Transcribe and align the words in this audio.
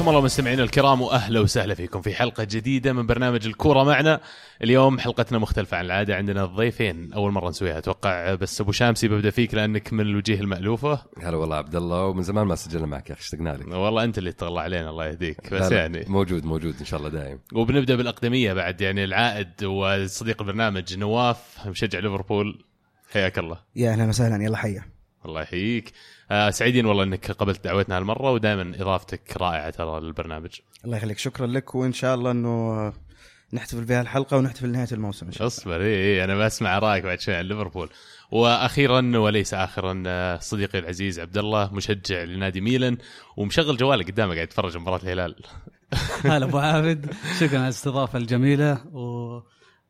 حياكم 0.00 0.10
الله 0.10 0.24
مستمعينا 0.24 0.62
الكرام 0.62 1.02
وأهلا 1.02 1.40
وسهلا 1.40 1.74
فيكم 1.74 2.02
في 2.02 2.14
حلقة 2.14 2.44
جديدة 2.44 2.92
من 2.92 3.06
برنامج 3.06 3.46
الكورة 3.46 3.84
معنا. 3.84 4.20
اليوم 4.64 4.98
حلقتنا 4.98 5.38
مختلفة 5.38 5.76
عن 5.76 5.84
العادة 5.84 6.16
عندنا 6.16 6.44
ضيفين. 6.44 7.12
أول 7.12 7.32
مرة 7.32 7.48
نسويها 7.48 7.78
أتوقع 7.78 8.34
بس 8.34 8.60
أبو 8.60 8.72
شامسي 8.72 9.08
ببدأ 9.08 9.30
فيك 9.30 9.54
لأنك 9.54 9.92
من 9.92 10.00
الوجيه 10.00 10.40
المألوفة. 10.40 11.02
هلا 11.22 11.36
والله 11.36 11.56
عبد 11.56 11.76
الله 11.76 12.06
ومن 12.06 12.22
زمان 12.22 12.46
ما 12.46 12.54
سجلنا 12.54 12.86
معك 12.86 13.10
يا 13.10 13.14
أخي 13.14 13.22
اشتقنا 13.22 13.50
لك. 13.50 13.66
والله 13.68 14.04
أنت 14.04 14.18
اللي 14.18 14.32
تطلع 14.32 14.62
علينا 14.62 14.90
الله 14.90 15.06
يهديك. 15.06 15.54
بس 15.54 15.72
يعني. 15.72 16.04
موجود 16.08 16.44
موجود 16.44 16.74
إن 16.80 16.86
شاء 16.86 17.00
الله 17.00 17.10
دايم 17.10 17.38
وبنبدأ 17.52 17.96
بالأقدمية 17.96 18.52
بعد 18.52 18.80
يعني 18.80 19.04
العائد 19.04 19.64
وصديق 19.64 20.42
البرنامج 20.42 20.98
نواف 20.98 21.66
مشجع 21.66 21.98
ليفربول. 21.98 22.64
حياك 23.12 23.38
الله. 23.38 23.58
يا 23.76 23.92
أهلا 23.92 24.08
وسهلا 24.08 24.44
يلا 24.44 24.56
حيا. 24.56 24.99
الله 25.26 25.42
يحييك. 25.42 25.92
آه 26.30 26.50
سعيدين 26.50 26.86
والله 26.86 27.04
إنك 27.04 27.30
قبلت 27.30 27.64
دعوتنا 27.64 27.98
هالمرة 27.98 28.30
ودائما 28.30 28.72
إضافتك 28.80 29.36
رائعة 29.36 29.70
ترى 29.70 30.00
للبرنامج. 30.00 30.50
الله 30.84 30.96
يخليك. 30.96 31.18
شكرا 31.18 31.46
لك 31.46 31.74
وإن 31.74 31.92
شاء 31.92 32.14
الله 32.14 32.30
إنه 32.30 32.92
نحتفل 33.52 33.84
بها 33.84 34.00
الحلقة 34.00 34.36
ونحتفل 34.36 34.68
نهايه 34.68 34.88
الموسم 34.92 35.26
إن 35.26 35.32
شاء 35.32 35.42
الله. 35.42 35.56
أصبر 35.56 35.80
اي 35.80 35.94
إي، 35.94 36.24
أنا 36.24 36.36
بسمع 36.36 36.78
رأيك 36.78 37.04
بعد 37.04 37.20
شوي 37.20 37.34
عن 37.34 37.44
ليفربول. 37.44 37.90
وأخيرا 38.30 39.18
وليس 39.18 39.54
اخرا 39.54 40.02
آه، 40.06 40.38
صديقي 40.38 40.78
العزيز 40.78 41.20
عبد 41.20 41.38
الله 41.38 41.74
مشجع 41.74 42.22
لنادي 42.22 42.60
ميلان 42.60 42.98
ومشغل 43.36 43.76
جواله 43.76 44.04
قدامه 44.04 44.34
قاعد 44.34 44.46
يتفرج 44.46 44.76
مباراة 44.76 45.02
الهلال. 45.02 45.36
هلا 46.24 46.44
أبو 46.44 46.58
عابد. 46.58 47.14
شكرا 47.40 47.58
على 47.58 47.64
الاستضافة 47.64 48.18
الجميلة 48.18 48.86
و... 48.96 49.40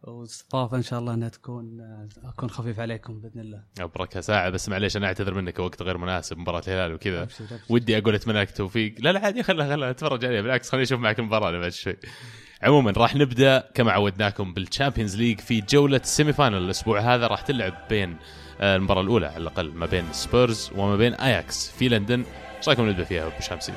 واستضافه 0.03 0.77
إن 0.77 0.83
شاء 0.83 0.99
الله 0.99 1.15
إنها 1.15 1.29
تكون 1.29 1.81
أكون 2.25 2.51
خفيف 2.51 2.81
عليكم 2.81 3.21
بإذن 3.21 3.41
الله. 3.41 3.63
ابركها 3.81 4.21
ساعة 4.21 4.51
بس 4.51 4.69
معليش 4.69 4.97
أنا 4.97 5.07
أعتذر 5.07 5.35
منك 5.35 5.59
وقت 5.59 5.83
غير 5.83 5.99
مناسب 5.99 6.39
مباراة 6.39 6.63
الهلال 6.69 6.95
وكذا. 6.95 7.29
ودي 7.69 7.99
أقول 7.99 8.15
اتمنى 8.15 8.41
لك 8.41 8.49
التوفيق 8.49 8.95
لا 8.99 9.13
لا 9.13 9.21
عادي 9.21 9.43
خلها 9.43 9.69
خلها 9.69 9.91
أتفرج 9.91 10.25
عليها. 10.25 10.43
بالعكس 10.43 10.71
خليني 10.71 10.83
أشوف 10.83 11.01
معك 11.01 11.19
المباراة 11.19 11.59
بعد 11.59 11.73
شوي. 11.73 11.97
عموما 12.63 12.91
راح 12.91 13.15
نبدأ 13.15 13.71
كما 13.75 13.93
عودناكم 13.93 14.55
بال 14.55 14.66
Champions 14.66 15.17
League 15.17 15.41
في 15.41 15.61
جولة 15.61 15.97
ال 15.97 16.33
semi-final 16.33 16.59
الأسبوع 16.59 17.01
هذا. 17.01 17.27
راح 17.27 17.41
تلعب 17.41 17.75
بين 17.89 18.17
آه، 18.61 18.77
المباراة 18.77 19.01
الأولى 19.03 19.27
على 19.27 19.37
الأقل 19.37 19.73
ما 19.73 19.87
بين 19.87 20.13
سبيرز 20.13 20.71
وما 20.77 20.97
بين 20.97 21.15
اياكس 21.15 21.71
في 21.71 21.89
لندن. 21.89 22.25
إيش 22.59 22.69
رأيكم 22.69 22.89
نبدأ 22.89 23.05
فيها 23.05 23.27
ابو 23.27 23.41
شمسي؟ 23.41 23.73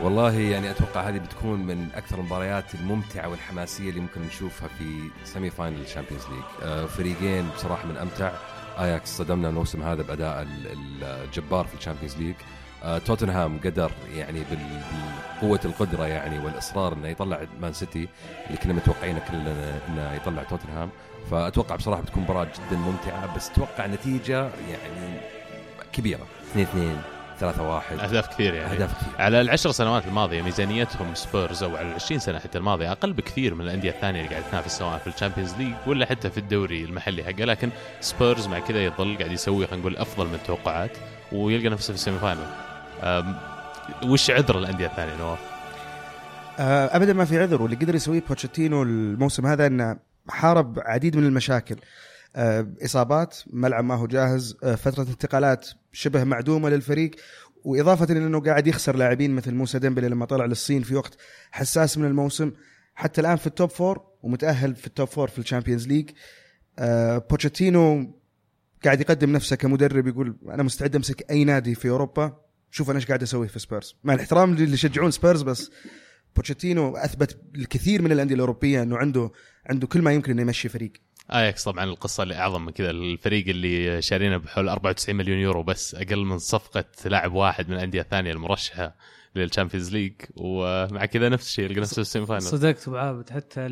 والله 0.00 0.32
يعني 0.40 0.70
أتوقع 0.70 1.00
هذه 1.08 1.18
بتكون 1.18 1.60
من 1.66 1.88
أكثر 1.94 2.18
المباريات 2.18 2.74
الممتعة 2.74 3.28
والحماسية 3.28 3.90
اللي 3.90 4.00
ممكن 4.00 4.20
نشوفها 4.22 4.68
في 4.68 5.00
semi-final 5.24 5.50
ال 5.50 5.80
Champions 5.80 6.22
League 6.26 6.86
فريقين 6.86 7.48
بصراحة 7.56 7.86
من 7.88 7.96
أمتع. 7.96 8.32
اياكس 8.78 9.16
صدمنا 9.16 9.48
الموسم 9.48 9.82
هذا 9.82 10.02
بأداء 10.02 10.42
ال- 10.42 11.04
الجبار 11.04 11.64
في 11.64 11.74
ال 11.74 11.78
Champions 11.78 12.16
League 12.16 12.34
توتنهام 13.06 13.58
قدر 13.64 13.90
يعني 14.14 14.42
بقوه 15.42 15.60
القدرة 15.64 16.06
يعني 16.06 16.38
والإصرار 16.38 16.92
إنه 16.92 17.08
يطلع 17.08 17.40
مان 17.60 17.72
سيتي 17.72 18.08
اللي 18.46 18.58
كنا 18.58 18.72
متوقعين 18.72 19.18
كلنا 19.30 19.78
إنه 19.88 20.12
يطلع 20.14 20.42
توتنهام 20.42 20.90
فأتوقع 21.30 21.76
بصراحة 21.76 22.02
بتكون 22.02 22.22
مباراة 22.22 22.44
جدا 22.44 22.76
ممتعة 22.76 23.36
بس 23.36 23.50
أتوقع 23.50 23.86
نتيجة 23.86 24.42
يعني 24.70 25.20
كبيرة. 25.92 26.26
2 26.50 26.66
2 26.66 26.96
3 27.40 27.62
1 27.62 27.98
أهداف 27.98 28.28
كثير 28.28 28.54
يعني. 28.54 28.72
أهداف 28.72 29.00
كثير. 29.00 29.12
على 29.18 29.40
العشر 29.40 29.70
سنوات 29.70 30.06
الماضية 30.06 30.42
ميزانيتهم 30.42 31.14
سبيرز 31.14 31.62
أو 31.62 31.76
على 31.76 31.88
العشرين 31.88 32.20
سنة 32.20 32.38
حتى 32.38 32.58
الماضية 32.58 32.92
أقل 32.92 33.12
بكثير 33.12 33.54
من 33.54 33.60
الأندية 33.60 33.90
الثانية 33.90 34.20
اللي 34.20 34.30
قاعد 34.30 34.50
تنافس 34.50 34.78
سواء 34.78 34.98
في 34.98 35.06
ال 35.06 35.11
Champions 35.11 35.54
League 35.54 35.74
ولا 35.86 36.06
حتى 36.06 36.30
في 36.30 36.38
الدوري 36.38 36.84
المحلي 36.84 37.24
حقه. 37.24 37.44
لكن 37.44 37.70
سبيرز 38.00 38.46
مع 38.46 38.58
كذا 38.58 38.84
يظل 38.84 39.18
قاعد 39.18 39.32
يسوي 39.32 39.66
خلينا 39.66 39.82
نقول 39.82 39.96
أفضل 39.96 40.26
من 40.26 40.34
التوقعات 40.34 40.90
ويلقى 41.32 41.68
نفسه 41.68 41.86
في 41.86 41.98
ال 41.98 42.18
semi-final. 42.18 42.46
وش 44.04 44.30
عذر 44.30 44.58
الأندية 44.58 44.86
الثانية 44.86 45.16
نواف؟ 45.16 45.38
آه، 46.58 46.96
أبدا 46.96 47.12
ما 47.12 47.24
في 47.24 47.38
عذر 47.38 47.62
واللي 47.62 47.76
قدر 47.76 47.94
يسويه 47.94 48.22
بوتشيتينو 48.28 48.82
الموسم 48.82 49.46
هذا 49.46 49.66
إنه 49.66 49.96
حارب 50.28 50.78
عديد 50.78 51.16
من 51.16 51.26
المشاكل. 51.26 51.76
إصابات 52.84 53.36
ملعب 53.46 53.84
ما 53.84 53.94
هو 53.94 54.06
جاهز 54.06 54.56
آه، 54.62 54.74
فترة 54.74 55.02
انتقالات 55.02 55.68
شبه 55.92 56.24
معدومة 56.24 56.68
للفريق 56.68 57.10
وإضافة 57.64 58.12
إنه 58.12 58.40
قاعد 58.40 58.66
يخسر 58.66 58.96
لاعبين 58.96 59.30
مثل 59.30 59.54
موسى 59.54 59.78
ديمبلي 59.78 60.08
لما 60.08 60.24
طلع 60.26 60.44
للصين 60.44 60.82
في 60.82 60.94
وقت 60.94 61.16
حساس 61.50 61.98
من 61.98 62.04
الموسم. 62.04 62.52
حتى 62.94 63.20
الآن 63.20 63.36
في 63.36 63.46
ال 63.46 63.52
top 63.52 63.70
four 63.70 64.02
ومتأهل 64.22 64.74
في 64.74 64.86
ال 64.86 64.91
top 64.91 65.08
four 65.08 65.28
في 65.28 65.38
ال 65.38 65.43
Champions 65.43 65.88
League. 65.88 66.10
آه، 66.78 67.18
بوتشيتينو 67.18 68.14
قاعد 68.84 69.00
يقدم 69.00 69.32
نفسه 69.32 69.56
كمدرب 69.56 70.06
يقول 70.06 70.36
أنا 70.48 70.62
مستعد 70.62 70.96
أمسك 70.96 71.30
أي 71.30 71.44
نادي 71.44 71.74
في 71.74 71.90
أوروبا 71.90 72.36
شوف 72.70 72.90
أنا 72.90 72.98
إيش 72.98 73.06
قاعد 73.06 73.22
أسوي 73.22 73.48
في 73.48 73.58
سبيرز. 73.58 73.96
مع 74.04 74.14
الاحترام 74.14 74.52
اللي 74.52 74.72
يشجعون 74.72 75.10
سبيرز 75.10 75.42
بس 75.42 75.70
بوتشيتينو 76.36 76.96
أثبت 76.96 77.38
الكثير 77.54 78.02
من 78.02 78.12
الأندية 78.12 78.34
الأوروبية 78.34 78.82
إنه 78.82 78.96
عنده 78.96 79.30
عنده 79.66 79.86
كل 79.86 80.02
ما 80.02 80.12
يمكن 80.12 80.32
إنه 80.32 80.42
يمشي 80.42 80.68
فريق. 80.68 80.92
آياكس 81.32 81.64
طبعا 81.64 81.84
القصة 81.84 82.22
اللي 82.22 82.34
أعظم 82.34 82.64
من 82.64 82.72
كذا. 82.72 82.90
الفريق 82.90 83.48
اللي 83.48 84.02
شارينه 84.02 84.36
بحول 84.36 84.68
94 84.68 85.16
مليون 85.16 85.38
يورو 85.38 85.62
بس 85.62 85.94
أقل 85.94 86.24
من 86.24 86.38
صفقة 86.38 86.84
لاعب 87.06 87.32
واحد 87.32 87.68
من 87.68 87.74
الأندية 87.76 88.00
الثانية 88.00 88.32
المرشحة 88.32 88.94
لل 89.36 89.46
Champions 89.46 89.92
League 89.92 90.12
ومع 90.36 91.04
كذا 91.04 91.28
نفس 91.28 91.46
الشيء 91.46 91.64
يلقى 91.64 91.80
نفسه 91.80 92.00
ال 92.00 92.26
semi-final. 92.26 92.42
صدقت 92.42 92.88
أبو 92.88 92.96
عابد 92.96 93.30
حتى 93.30 93.66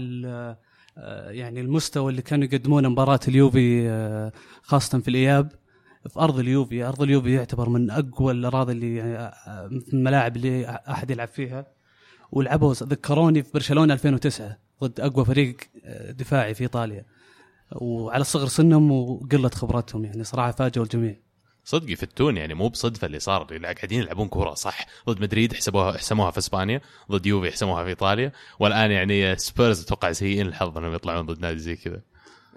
آه، 0.98 1.30
يعني 1.30 1.60
المستوى 1.60 2.10
اللي 2.10 2.22
كانوا 2.22 2.44
يقدمونه 2.44 2.88
مباراة 2.88 3.20
اليوفي 3.28 3.88
آه، 3.88 4.32
خاصة 4.62 4.98
في 4.98 5.08
الإياب 5.08 5.52
في 6.08 6.20
أرض 6.20 6.38
اليوفي. 6.38 6.84
أرض 6.84 7.02
اليوفي 7.02 7.32
يعتبر 7.34 7.68
من 7.68 7.90
أقوى 7.90 8.32
الأراضي 8.32 8.72
اللي 8.72 9.02
آه، 9.02 9.68
في 9.86 9.94
الملاعب 9.94 10.36
اللي 10.36 10.80
أحد 10.88 11.10
يلعب 11.10 11.28
فيها. 11.28 11.66
ولعبوا 12.32 12.74
ذكروني 12.74 13.42
في 13.42 13.50
برشلونة 13.54 13.94
2009 13.94 14.58
ضد 14.84 15.00
أقوى 15.00 15.24
فريق 15.24 15.56
آه، 15.84 16.10
دفاعي 16.10 16.54
في 16.54 16.60
إيطاليا. 16.60 17.04
وعلى 17.72 18.24
صغر 18.24 18.46
سنهم 18.46 18.92
وقله 18.92 19.48
خبرتهم 19.48 20.04
يعني 20.04 20.24
صراحة 20.24 20.50
فاجئوا 20.50 20.84
الجميع. 20.84 21.16
صدق 21.64 21.90
يفتون 21.90 22.36
يعني 22.36 22.54
مو 22.54 22.68
بصدفة 22.68 23.06
اللي 23.06 23.18
صار 23.18 23.42
قاعدين 23.42 24.00
يلعبون 24.00 24.28
كورة 24.28 24.54
صح؟ 24.54 24.86
ضد 25.08 25.20
مدريد 25.20 25.52
حسبوها 25.52 25.98
حسموها 25.98 26.30
في 26.30 26.38
إسبانيا 26.38 26.80
ضد 27.10 27.26
يوفي 27.26 27.50
حسموها 27.50 27.82
في 27.84 27.88
إيطاليا 27.88 28.32
والآن 28.60 28.90
يعني 28.90 29.36
سبيرز 29.36 29.82
أتوقع 29.82 30.12
سيئين 30.12 30.46
الحظ 30.46 30.78
إنهم 30.78 30.94
يطلعون 30.94 31.26
ضد 31.26 31.40
نادي 31.40 31.58
زي 31.58 31.76
كذا. 31.76 32.02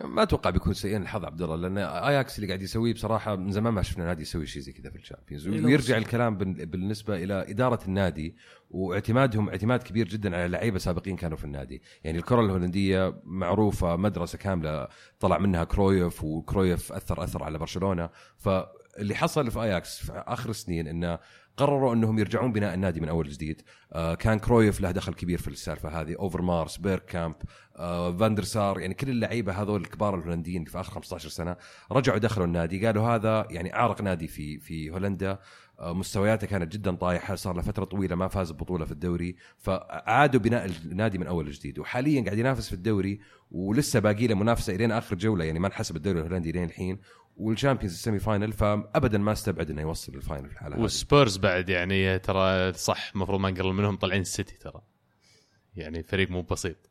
ما 0.04 0.24
أتوقع 0.24 0.50
بيكون 0.50 0.74
سيئين 0.74 1.02
الحظ 1.02 1.26
عبد 1.26 1.42
الله 1.42 1.56
لأن 1.56 1.78
آياكس 1.78 2.36
اللي 2.36 2.48
قاعد 2.48 2.62
يسويه 2.62 2.94
بصراحة 2.94 3.36
من 3.36 3.52
زمان 3.52 3.74
ما 3.74 3.82
شفنا 3.82 4.06
نادي 4.06 4.22
يسوي 4.22 4.46
شيء 4.46 4.62
زي 4.62 4.72
كذا 4.72 4.90
في 4.90 4.96
ال 4.96 5.00
Champions. 5.00 5.48
إيه، 5.48 5.66
ويرجع 5.66 5.98
الكلام 5.98 6.38
بال- 6.38 6.66
بالنسبة 6.66 7.16
إلى 7.24 7.52
إدارة 7.52 7.80
النادي 7.88 8.36
واعتمادهم 8.70 9.50
اعتماد 9.50 9.84
كبير 9.84 10.08
جدا 10.08 10.36
على 10.36 10.48
لعيبة 10.48 10.78
سابقين 10.80 11.16
كانوا 11.16 11.38
في 11.38 11.46
النادي، 11.46 11.82
يعني 12.04 12.18
الكرة 12.18 12.42
الهولندية 12.42 13.22
معروفة 13.24 13.96
مدرسة 13.96 14.38
كاملة 14.38 14.88
طلع 15.20 15.38
منها 15.38 15.64
كرويف 15.64 16.24
وكرويف 16.24 16.92
أثر 16.92 17.24
أثر 17.24 17.44
على 17.44 17.58
برشلونة. 17.58 18.10
فاللي 18.38 19.16
حصل 19.16 19.52
في 19.52 19.62
آياكس 19.64 19.98
في 20.06 20.24
آخر 20.28 20.50
السنين 20.50 20.88
إنه 20.88 21.20
قرروا 21.60 21.94
أنهم 21.94 22.20
يرجعون 22.20 22.52
بناء 22.52 22.74
النادي 22.74 23.00
من 23.00 23.10
أول 23.10 23.30
جديد. 23.30 23.62
آه 23.94 24.16
كان 24.16 24.40
كرويف 24.40 24.82
له 24.82 24.92
دخل 24.92 25.14
كبير 25.14 25.38
في 25.38 25.48
السالفة 25.48 26.02
هذه. 26.02 26.16
أوفرمارس 26.20 26.78
بيركامب 26.78 27.36
آه 27.76 28.18
فاندر 28.18 28.44
سار 28.44 28.80
يعني 28.80 28.94
كل 28.94 29.10
اللعيبة 29.10 29.54
هذول 29.62 29.82
الكبار 29.82 30.16
الهولنديين 30.16 30.66
في 30.66 30.80
آخر 30.80 30.92
15 30.92 31.30
سنة 31.30 31.56
رجعوا 31.92 32.18
دخلوا 32.18 32.46
النادي. 32.46 32.86
قالوا 32.86 33.08
هذا 33.08 33.48
يعني 33.50 33.76
أعرق 33.76 34.02
نادي 34.02 34.28
في 34.28 34.60
في 34.60 34.90
هولندا. 34.92 35.40
آه 35.80 35.94
مستوياته 35.94 36.48
كانت 36.48 36.74
جدا 36.74 36.96
طايحة 36.96 37.36
صار 37.36 37.56
له 37.56 37.62
فترة 37.62 37.86
طويلة 37.86 38.16
ما 38.16 38.28
فاز 38.28 38.52
ببطولة 38.52 38.86
في 38.86 38.92
الدوري. 38.92 39.36
فعادوا 39.58 40.42
بناء 40.42 40.66
النادي 40.66 41.18
من 41.18 41.28
أول 41.28 41.52
جديد. 41.52 41.80
وحاليا 41.80 42.24
قاعد 42.24 42.38
ينافس 42.38 42.68
في 42.68 42.74
الدوري 42.74 43.20
ولسه 43.52 44.00
باقي 44.00 44.28
له 44.28 44.36
منافسة 44.36 44.76
إلين 44.76 44.92
آخر 44.92 45.16
جولة 45.16 45.46
يعني 45.46 45.60
ما 45.60 45.68
انحسب 45.68 45.96
الدوري 45.96 46.20
الهولندي 46.20 46.52
لين 46.52 46.64
الحين. 46.64 47.00
وال 47.40 47.49
Champions 47.49 47.89
ال 47.89 47.94
semi-final 47.94 48.54
فابدا 48.54 49.18
ما 49.18 49.32
استبعد 49.32 49.70
إنه 49.70 49.82
يوصل 49.82 50.14
لل 50.14 50.23
final 50.23 50.48
في 50.48 50.54
الحالة 50.54 50.76
هذه. 50.76 50.82
وسبيرز 50.82 51.38
بعد 51.38 51.70
يعني 51.70 52.20
ترى 52.20 52.74
صح 52.74 53.12
المفروض 53.16 53.40
ما 53.40 53.52
نقلل 53.52 53.74
منهم 53.74 53.96
طالعين 53.96 54.22
السيتي 54.22 54.58
ترى. 54.58 54.82
يعني 55.76 56.04
فريق 56.04 56.32
مو 56.32 56.42
بسيط. 56.42 56.90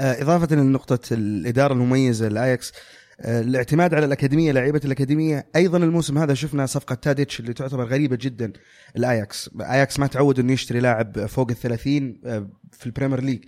آه، 0.00 0.22
إضافة 0.22 0.56
لنقطه 0.56 1.00
الإدارة 1.12 1.72
المميزة 1.72 2.28
لأياكس 2.28 2.72
آه، 2.72 2.76
الاعتماد 3.20 3.94
على 3.94 4.06
الأكاديمية 4.06 4.52
لعيبة 4.52 4.80
الأكاديمية. 4.84 5.46
أيضا 5.56 5.78
الموسم 5.78 6.18
هذا 6.18 6.34
شفنا 6.34 6.66
صفقة 6.66 6.94
تاديتش 6.94 7.40
اللي 7.40 7.52
تعتبر 7.52 7.84
غريبة 7.84 8.18
جدا 8.20 8.52
لأياكس. 8.96 9.50
أياكس 9.60 9.98
ما 9.98 10.06
تعود 10.06 10.38
إنه 10.38 10.52
يشتري 10.52 10.80
لاعب 10.80 11.26
فوق 11.26 11.50
ال 11.50 11.56
30 11.56 12.20
آه، 12.24 12.48
في 12.72 12.86
ال 12.86 12.90
Premier 12.90 13.20
League. 13.20 13.44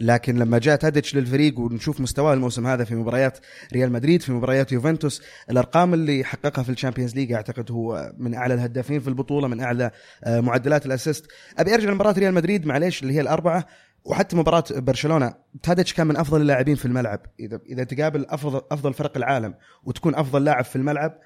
لكن 0.00 0.38
لما 0.38 0.58
جاء 0.58 0.76
تاديتش 0.76 1.16
للفريق 1.16 1.58
ونشوف 1.58 2.00
مستواه 2.00 2.34
الموسم 2.34 2.66
هذا 2.66 2.84
في 2.84 2.94
مباريات 2.94 3.38
ريال 3.72 3.92
مدريد 3.92 4.22
في 4.22 4.32
مباريات 4.32 4.72
يوفنتوس 4.72 5.22
الأرقام 5.50 5.94
اللي 5.94 6.24
حققها 6.24 6.62
في 6.62 6.68
ال 6.68 6.73
Champions 6.73 7.14
League 7.14 7.32
أعتقد 7.32 7.70
هو 7.70 8.12
من 8.18 8.34
أعلى 8.34 8.54
الهدافين 8.54 9.00
في 9.00 9.08
البطولة 9.08 9.48
من 9.48 9.60
أعلى 9.60 9.90
آه، 10.24 10.40
معدلات 10.40 10.86
ال 10.86 10.91
assist. 10.91 11.26
أبي 11.58 11.74
أرجع 11.74 11.90
لمباراة 11.90 12.12
ريال 12.12 12.34
مدريد 12.34 12.66
معليش 12.66 13.02
اللي 13.02 13.14
هي 13.14 13.20
الأربعة. 13.20 13.66
وحتى 14.04 14.36
مباراة 14.36 14.64
برشلونة 14.70 15.34
تاديتش 15.62 15.94
كان 15.94 16.06
من 16.06 16.16
أفضل 16.16 16.40
اللاعبين 16.40 16.74
في 16.74 16.84
الملعب. 16.86 17.20
اذا 17.40 17.60
إذا 17.66 17.84
تقابل 17.84 18.26
افضل 18.28 18.62
أفضل 18.70 18.94
فرق 18.94 19.16
العالم 19.16 19.54
وتكون 19.84 20.14
أفضل 20.14 20.44
لاعب 20.44 20.64
في 20.64 20.76
الملعب 20.76 21.18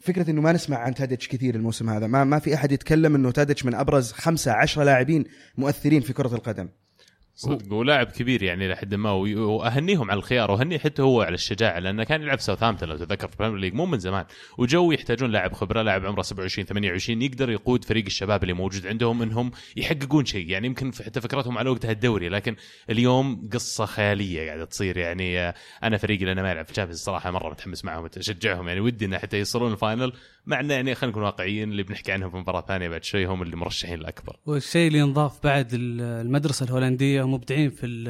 فكرة 0.00 0.30
إنه 0.30 0.40
ما 0.40 0.52
نسمع 0.52 0.78
عن 0.78 0.94
تاديتش 0.94 1.28
كثير 1.28 1.54
الموسم 1.54 1.90
هذا. 1.90 2.06
ما 2.06 2.24
ما 2.24 2.38
في 2.38 2.54
أحد 2.54 2.72
يتكلم 2.72 3.14
إنه 3.14 3.30
تاديتش 3.30 3.64
من 3.64 3.74
أبرز 3.74 4.12
خمسة 4.12 4.52
عشرة 4.52 4.84
لاعبين 4.84 5.24
مؤثرين 5.58 6.00
في 6.00 6.12
كرة 6.12 6.34
القدم. 6.34 6.68
صدق. 7.40 7.72
ولاعب 7.72 8.06
كبير 8.06 8.42
يعني 8.42 8.68
لحد 8.68 8.94
ما 8.94 9.10
وأهنيهم 9.10 10.10
على 10.10 10.18
الخيار 10.18 10.50
واهني 10.50 10.78
حتى 10.78 11.02
هو 11.02 11.22
على 11.22 11.34
الشجاعة 11.34 11.78
لأنه 11.78 12.04
كان 12.04 12.22
يلعب 12.22 12.40
ساوثهامبتون 12.40 12.88
لو 12.88 12.96
تذكر 12.96 13.28
في 13.28 13.34
ال 13.34 13.37
Premier 13.37 13.58
League 13.58 13.74
مو 13.74 13.86
من 13.86 13.98
زمان. 13.98 14.24
وجو 14.58 14.92
يحتاجون 14.92 15.30
لاعب 15.30 15.52
خبرة 15.52 15.82
لاعب 15.82 16.06
عمره 16.06 16.22
27 16.22 16.66
28 16.66 17.22
يقدر 17.22 17.50
يقود 17.50 17.84
فريق 17.84 18.04
الشباب 18.04 18.42
اللي 18.42 18.54
موجود 18.54 18.86
عندهم 18.86 19.22
إنهم 19.22 19.50
يحققون 19.76 20.24
شيء. 20.24 20.48
يعني 20.48 20.66
يمكن 20.66 20.92
حتى 20.94 21.20
فكرتهم 21.20 21.58
على 21.58 21.70
وقتها 21.70 21.90
الدوري 21.90 22.28
لكن 22.28 22.56
اليوم 22.90 23.48
قصة 23.52 23.86
خيالية 23.86 24.46
قاعدة 24.46 24.64
تصير. 24.64 24.96
يعني 24.96 25.38
آه، 25.38 25.54
أنا 25.82 25.96
فريقي 25.96 26.24
لأنه 26.24 26.42
ما 26.42 26.50
يلعب 26.50 26.64
في 26.64 26.70
ال 26.70 26.73
Champions 26.73 27.00
صراحة 27.00 27.30
مرة 27.30 27.50
متحمس 27.50 27.84
معهم 27.84 28.08
أشجعهم. 28.16 28.68
يعني 28.68 28.80
ودي 28.80 29.04
إنه 29.04 29.18
حتى 29.18 29.38
يوصلون 29.38 29.72
ال 29.72 29.79
final 29.79 30.12
مع 30.46 30.60
إنه 30.60 30.74
يعني 30.74 30.94
خلينا 30.94 31.10
نكون 31.10 31.22
واقعيين 31.22 31.70
اللي 31.70 31.82
بنحكي 31.82 32.12
عنهم 32.12 32.30
في 32.30 32.36
مباراة 32.36 32.60
ثانية 32.68 32.88
بعد 32.88 33.04
شوي 33.04 33.24
هم 33.26 33.42
اللي 33.42 33.56
مرشحين 33.56 33.98
الأكبر. 33.98 34.36
والشيء 34.46 34.88
اللي 34.88 35.02
انضاف 35.02 35.42
بعد 35.44 35.74
ال- 35.74 36.00
المدرسة 36.00 36.64
الهولندية 36.64 37.26
مبدعين 37.28 37.70
في 37.70 38.04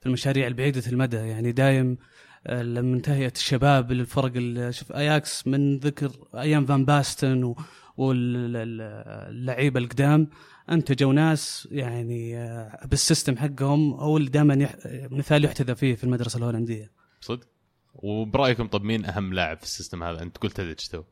في 0.00 0.06
المشاريع 0.06 0.46
البعيده 0.46 0.82
المدى. 0.86 1.16
يعني 1.16 1.52
دايم 1.52 1.98
آه، 2.46 2.62
لما 2.62 2.98
تهيئه 3.00 3.32
الشباب 3.36 3.92
للفرق 3.92 4.32
شوف 4.70 4.92
اياكس 4.92 5.46
من 5.46 5.78
ذكر 5.78 6.10
أيام 6.34 6.66
فان 6.66 6.84
باستن 6.84 7.54
واللعيبة 7.96 9.80
القدام 9.80 10.28
أنتجوا 10.70 11.12
ناس 11.12 11.68
يعني 11.72 12.36
آه، 12.38 12.86
بال 12.86 12.99
system 12.99 13.36
حقهم 13.36 13.92
هو 13.94 14.16
اللي 14.16 14.30
دائما 14.30 14.54
يح... 14.54 14.74
مثال 15.10 15.44
يحتذى 15.44 15.74
فيه 15.74 15.94
في 15.94 16.04
المدرسة 16.04 16.38
الهولندية. 16.38 16.90
صدق؟ 17.20 17.48
وبرأيكم 17.94 18.66
طب 18.66 18.82
مين 18.82 19.04
أهم 19.04 19.32
لاعب 19.34 19.56
في 19.56 19.62
ال 19.64 19.69
system 19.69 20.02
هذا؟ 20.02 20.22
أنت 20.22 20.36
قلت 20.38 20.56
تاديتش؟ 20.56 21.02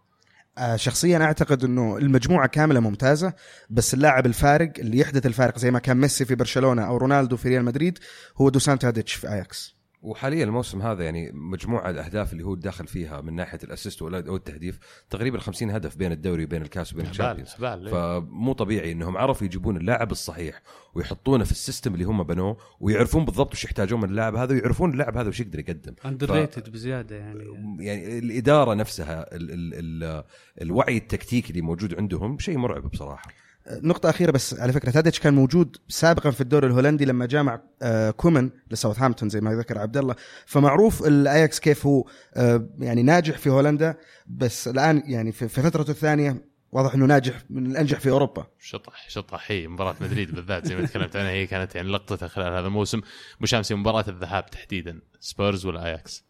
شخصيا 0.77 1.19
أعتقد 1.19 1.65
إنه 1.65 1.97
المجموعة 1.97 2.49
كاملة 2.49 2.81
ممتازة 2.81 3.33
بس 3.71 3.95
اللاعب 3.95 4.27
الفارق 4.27 4.73
اللي 4.79 4.99
يحدث 4.99 5.27
الفارق 5.27 5.59
زي 5.59 5.71
ما 5.71 5.79
كان 5.79 5.97
ميسي 5.97 6.25
في 6.25 6.35
برشلونة 6.35 6.83
أو 6.83 6.97
رونالدو 6.97 7.37
في 7.37 7.49
ريال 7.49 7.65
مدريد 7.65 7.99
هو 8.37 8.49
دوسان 8.49 8.79
تاديتش 8.79 9.15
في 9.15 9.29
أياكس. 9.29 9.80
وحاليا 10.03 10.45
الموسم 10.45 10.83
هذا 10.83 11.05
يعني 11.05 11.33
مجموعة 11.33 11.91
الأهداف 11.91 12.33
اللي 12.33 12.45
هو 12.45 12.55
داخل 12.55 12.87
فيها 12.87 13.21
من 13.21 13.35
ناحية 13.35 13.59
ال 13.65 13.70
assist 13.70 14.03
أو 14.03 14.37
التهديف 14.37 14.79
تقريبا 15.11 15.39
50 15.39 15.71
هدف 15.71 15.97
بين 15.97 16.13
الدوري 16.13 16.45
وبين 16.45 16.63
الكاس 16.63 16.93
وبين 16.93 17.07
ال 17.07 17.11
Champions. 17.11 17.55
إيه. 17.65 17.91
فمو 17.91 18.53
طبيعي 18.53 18.93
إنهم 18.93 19.17
عرفوا 19.17 19.47
يجيبون 19.47 19.77
اللاعب 19.77 20.11
الصحيح 20.11 20.63
ويحطونه 20.95 21.45
في 21.45 21.51
ال 21.51 21.57
system 21.57 21.95
اللي 21.95 22.05
هم 22.05 22.23
بنوه 22.23 22.57
ويعرفون 22.81 23.25
بالضبط 23.25 23.53
وش 23.53 23.65
يحتاجون 23.65 24.01
من 24.01 24.09
اللاعب 24.09 24.37
هذا 24.37 24.55
ويعرفون 24.55 24.91
اللاعب 24.91 25.17
هذا 25.17 25.29
وش 25.29 25.41
يقدر 25.41 25.59
يقدم. 25.59 25.95
underrated 26.05 26.73
بزيادة 26.73 27.17
يعني. 27.17 27.45
يعني 27.81 28.19
الإدارة 28.19 28.75
نفسها 28.75 29.37
ال 29.37 29.51
ال 29.51 30.05
ال 30.05 30.25
الوعي 30.63 30.97
التكتيكي 30.97 31.51
اللي 31.51 31.63
موجود 31.63 31.95
عندهم 31.95 32.39
شيء 32.39 32.59
مرعب 32.59 32.91
بصراحة. 32.91 33.31
نقطة 33.71 34.11
أخيرة 34.11 34.31
بس 34.31 34.55
على 34.61 34.73
فكرة 34.73 34.91
تاديتش 34.91 35.21
كان 35.21 35.35
موجود 35.35 35.77
سابقا 35.89 36.31
في 36.31 36.41
الدوري 36.41 36.67
الهولندي 36.67 37.05
لما 37.05 37.27
جاء 37.27 37.43
مع 37.43 37.61
آه، 37.83 38.11
كومان 38.11 38.51
لساوثهامبتون 38.71 39.29
زي 39.29 39.41
ما 39.41 39.55
ذكر 39.55 39.79
عبد 39.79 39.97
الله 39.97 40.15
فمعروف 40.47 41.07
الاياكس 41.07 41.61
كيف 41.61 41.87
هو 41.87 42.05
آه، 42.35 42.69
يعني 42.79 43.03
ناجح 43.03 43.39
في 43.39 43.51
هولندا 43.51 43.95
بس 44.27 44.69
الآن 44.69 45.03
يعني 45.07 45.33
في 45.33 45.49
في 45.49 45.63
فترته 45.63 45.91
الثانية 45.91 46.51
واضح 46.73 46.95
إنه 46.95 47.07
ناجح 47.07 47.43
من 47.51 47.67
الأنجح 47.67 48.01
في 48.01 48.11
أوروبا. 48.11 48.47
شطح 48.59 49.09
شطح. 49.09 49.45
هي 49.51 49.69
مباراة 49.69 49.97
مدريد 50.01 50.35
بالذات 50.35 50.67
زي 50.67 50.77
ما 50.77 50.87
تكلمت 50.87 51.17
عنها 51.17 51.31
هي 51.31 51.47
كانت 51.47 51.75
يعني 51.75 51.89
لقطتها 51.89 52.29
خلال 52.29 52.53
هذا 52.53 52.67
الموسم. 52.67 53.01
مشامسي 53.41 53.75
مباراة 53.75 54.05
الذهاب 54.09 54.47
تحديدا 54.47 55.01
سبيرز 55.21 55.67
ولا 55.67 55.85
اياكس 55.87 56.25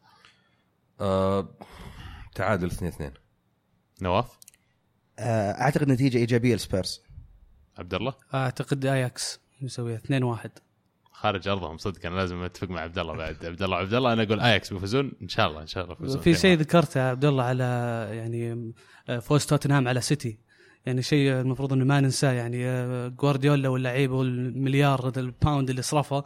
آه 1.01 1.49
تعادل 2.35 2.67
2 2.67 2.93
2 2.93 3.13
نواف؟ 4.03 4.39
آه، 5.19 5.51
أعتقد 5.51 5.89
نتيجة 5.89 6.19
إيجابية 6.19 6.55
لسبيرز. 6.55 7.03
عبد 7.79 7.95
الله 7.95 8.15
أعتقد 8.35 8.87
اياكس 8.87 9.41
يسويها 9.63 9.97
2 9.97 10.23
1 10.23 10.51
خارج 11.13 11.49
أرضهم 11.49 11.77
صدق 11.79 12.07
أنا 12.07 12.15
لازم 12.17 12.43
أتفق 12.43 12.69
مع 12.71 12.81
عبد 12.81 12.99
الله 12.99 13.17
بعد. 13.17 13.45
عبد 13.45 13.63
الله 13.63 13.77
عبد 13.77 13.95
الله 13.95 14.13
أنا 14.13 14.23
أقول 14.23 14.41
اياكس 14.41 14.73
بيفوزون؟ 14.73 15.13
إن 15.23 15.29
شاء 15.29 15.49
الله 15.49 15.61
إن 15.63 15.67
شاء 15.67 15.85
الله 15.85 15.95
يفوزون 15.95 16.21
في 16.23 16.35
شيء 16.35 16.59
ذكرته 16.59 17.01
عبد 17.11 17.25
الله 17.25 17.45
على 17.45 17.65
يعني 18.13 18.73
فوز 19.21 19.47
توتنهام 19.47 19.89
على 19.89 20.01
سيتي. 20.01 20.39
يعني 20.87 21.03
شيء 21.03 21.33
المفروض 21.33 21.73
إنه 21.73 21.85
ما 21.85 22.01
ننساه 22.01 22.33
يعني 22.33 22.67
آه، 22.67 23.09
جوارديولا 23.09 23.69
واللعيبة 23.69 24.15
والمليار 24.15 25.13
ال 25.17 25.26
pound 25.26 25.71
اللي 25.71 25.83
صرفه 25.83 26.25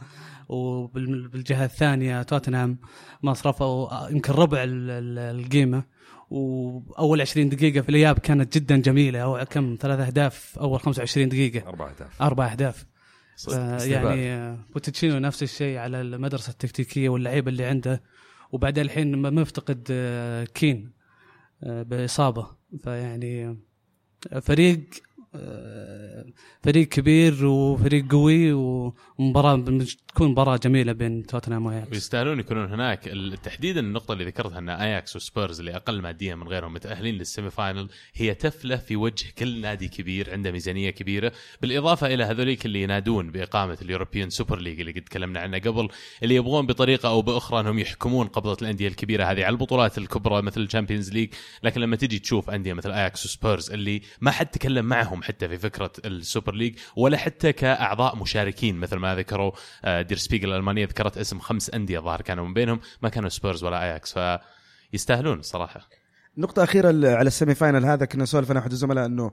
وبالجهه 0.48 1.64
الثانية 1.64 2.22
توتنهام 2.22 2.78
ما 3.22 3.34
صرفوا 3.34 4.08
يمكن 4.10 4.32
ربع 4.32 4.62
ال- 4.62 4.90
ال- 4.90 5.40
القيمة. 5.40 5.84
وأول 6.30 7.20
20 7.20 7.48
دقيقة 7.48 7.80
في 7.80 7.88
الإياب 7.88 8.18
كانت 8.18 8.58
جدا 8.58 8.76
جميلة. 8.76 9.20
أو 9.20 9.44
كم؟ 9.44 9.76
ثلاث 9.80 10.00
أهداف. 10.00 10.58
أول 10.58 10.80
25 10.80 11.28
دقيقة. 11.28 11.68
أربع 11.68 11.90
أهداف. 11.90 12.22
أربع 12.22 12.52
أهداف. 12.52 12.86
آه،. 13.52 13.84
يعني 13.84 14.32
آه، 14.32 14.58
بوتشينو 14.72 15.18
نفس 15.18 15.42
الشيء 15.42 15.78
على 15.78 16.00
المدرسة 16.00 16.50
التكتيكية 16.50 17.08
واللعيبة 17.08 17.50
اللي 17.50 17.64
عنده. 17.64 18.02
وبعدين 18.52 18.84
الحين 18.84 19.34
مفتقد 19.34 19.86
آه، 19.90 20.44
كين 20.44 20.92
بإصابة. 21.62 22.46
فيعني 22.84 23.56
فريق 24.40 24.80
فريق 26.62 26.88
كبير 26.88 27.46
وفريق 27.46 28.12
قوي 28.12 28.52
ومباراة 28.52 29.64
تكون 30.08 30.30
مباراة 30.30 30.56
جميلة 30.56 30.92
بين 30.92 31.26
توتنهام 31.26 31.66
وأياكس. 31.66 31.92
ويستاهلون 31.92 32.40
يكونون 32.40 32.72
هناك. 32.72 33.10
تحديدا 33.42 33.80
النقطة 33.80 34.12
اللي 34.12 34.24
ذكرتها 34.24 34.58
أن 34.58 34.68
اياكس 34.68 35.16
وسبيرز 35.16 35.58
اللي 35.58 35.76
أقل 35.76 36.02
ماديا 36.02 36.34
من 36.34 36.48
غيرهم 36.48 36.74
متأهلين 36.74 37.14
لل 37.14 37.50
semi-final 37.50 37.88
هي 38.14 38.34
تفلة 38.34 38.76
في 38.76 38.96
وجه 38.96 39.26
كل 39.38 39.60
نادي 39.60 39.88
كبير 39.88 40.32
عنده 40.32 40.52
ميزانية 40.52 40.90
كبيرة. 40.90 41.32
بالإضافة 41.62 42.14
إلى 42.14 42.24
هذوليك 42.24 42.66
اللي 42.66 42.82
ينادون 42.82 43.30
بإقامة 43.30 43.78
ال 43.82 43.88
European 43.88 44.30
Super 44.30 44.58
League 44.58 44.80
اللي 44.80 44.92
قد 44.92 45.02
تكلمنا 45.02 45.40
عنه 45.40 45.58
قبل 45.58 45.88
اللي 46.22 46.34
يبغون 46.34 46.66
بطريقة 46.66 47.08
أو 47.08 47.22
بأخرى 47.22 47.60
أنهم 47.60 47.78
يحكمون 47.78 48.26
قبضة 48.26 48.56
الأندية 48.62 48.88
الكبيرة 48.88 49.24
هذه 49.24 49.44
على 49.44 49.48
البطولات 49.48 49.98
الكبرى 49.98 50.42
مثل 50.42 50.60
ال 50.60 50.66
Champions 50.66 51.12
League 51.12 51.34
لكن 51.62 51.80
لما 51.80 51.96
تجي 51.96 52.18
تشوف 52.18 52.50
أندية 52.50 52.72
مثل 52.72 52.92
اياكس 52.92 53.26
وسبيرز 53.26 53.70
اللي 53.70 54.02
ما 54.20 54.30
حد 54.30 54.46
تكلم 54.46 54.84
معهم 54.84 55.22
حتى 55.24 55.48
في 55.48 55.58
فكرة 55.58 55.92
ال 56.04 56.13
Super 56.13 56.54
League 56.54 56.78
ولا 56.96 57.16
حتى 57.16 57.52
كأعضاء 57.52 58.16
مشاركين 58.16 58.76
مثل 58.76 58.96
ما 58.96 59.14
ذكروا 59.14 59.52
آه، 59.84 60.02
دير 60.02 60.16
سبيجل 60.16 60.48
الألمانية 60.48 60.86
ذكرت 60.86 61.18
اسم 61.18 61.38
خمس 61.38 61.70
أندية 61.70 61.98
ظاهر 61.98 62.20
كانوا 62.20 62.46
من 62.46 62.54
بينهم 62.54 62.80
ما 63.02 63.08
كانوا 63.08 63.28
سبيرز 63.28 63.64
ولا 63.64 63.82
أياكس 63.82 64.18
فيستاهلون 64.92 65.38
الصراحه 65.38 65.88
نقطة 66.38 66.64
أخيرة 66.64 66.88
على 66.88 67.26
ال 67.26 67.54
semi-final 67.54 67.84
هذا 67.84 68.04
كنا 68.04 68.22
نسولف 68.22 68.50
أنا 68.50 68.60
وأحد 68.60 68.70
الزملاء 68.70 69.06
أنه 69.06 69.32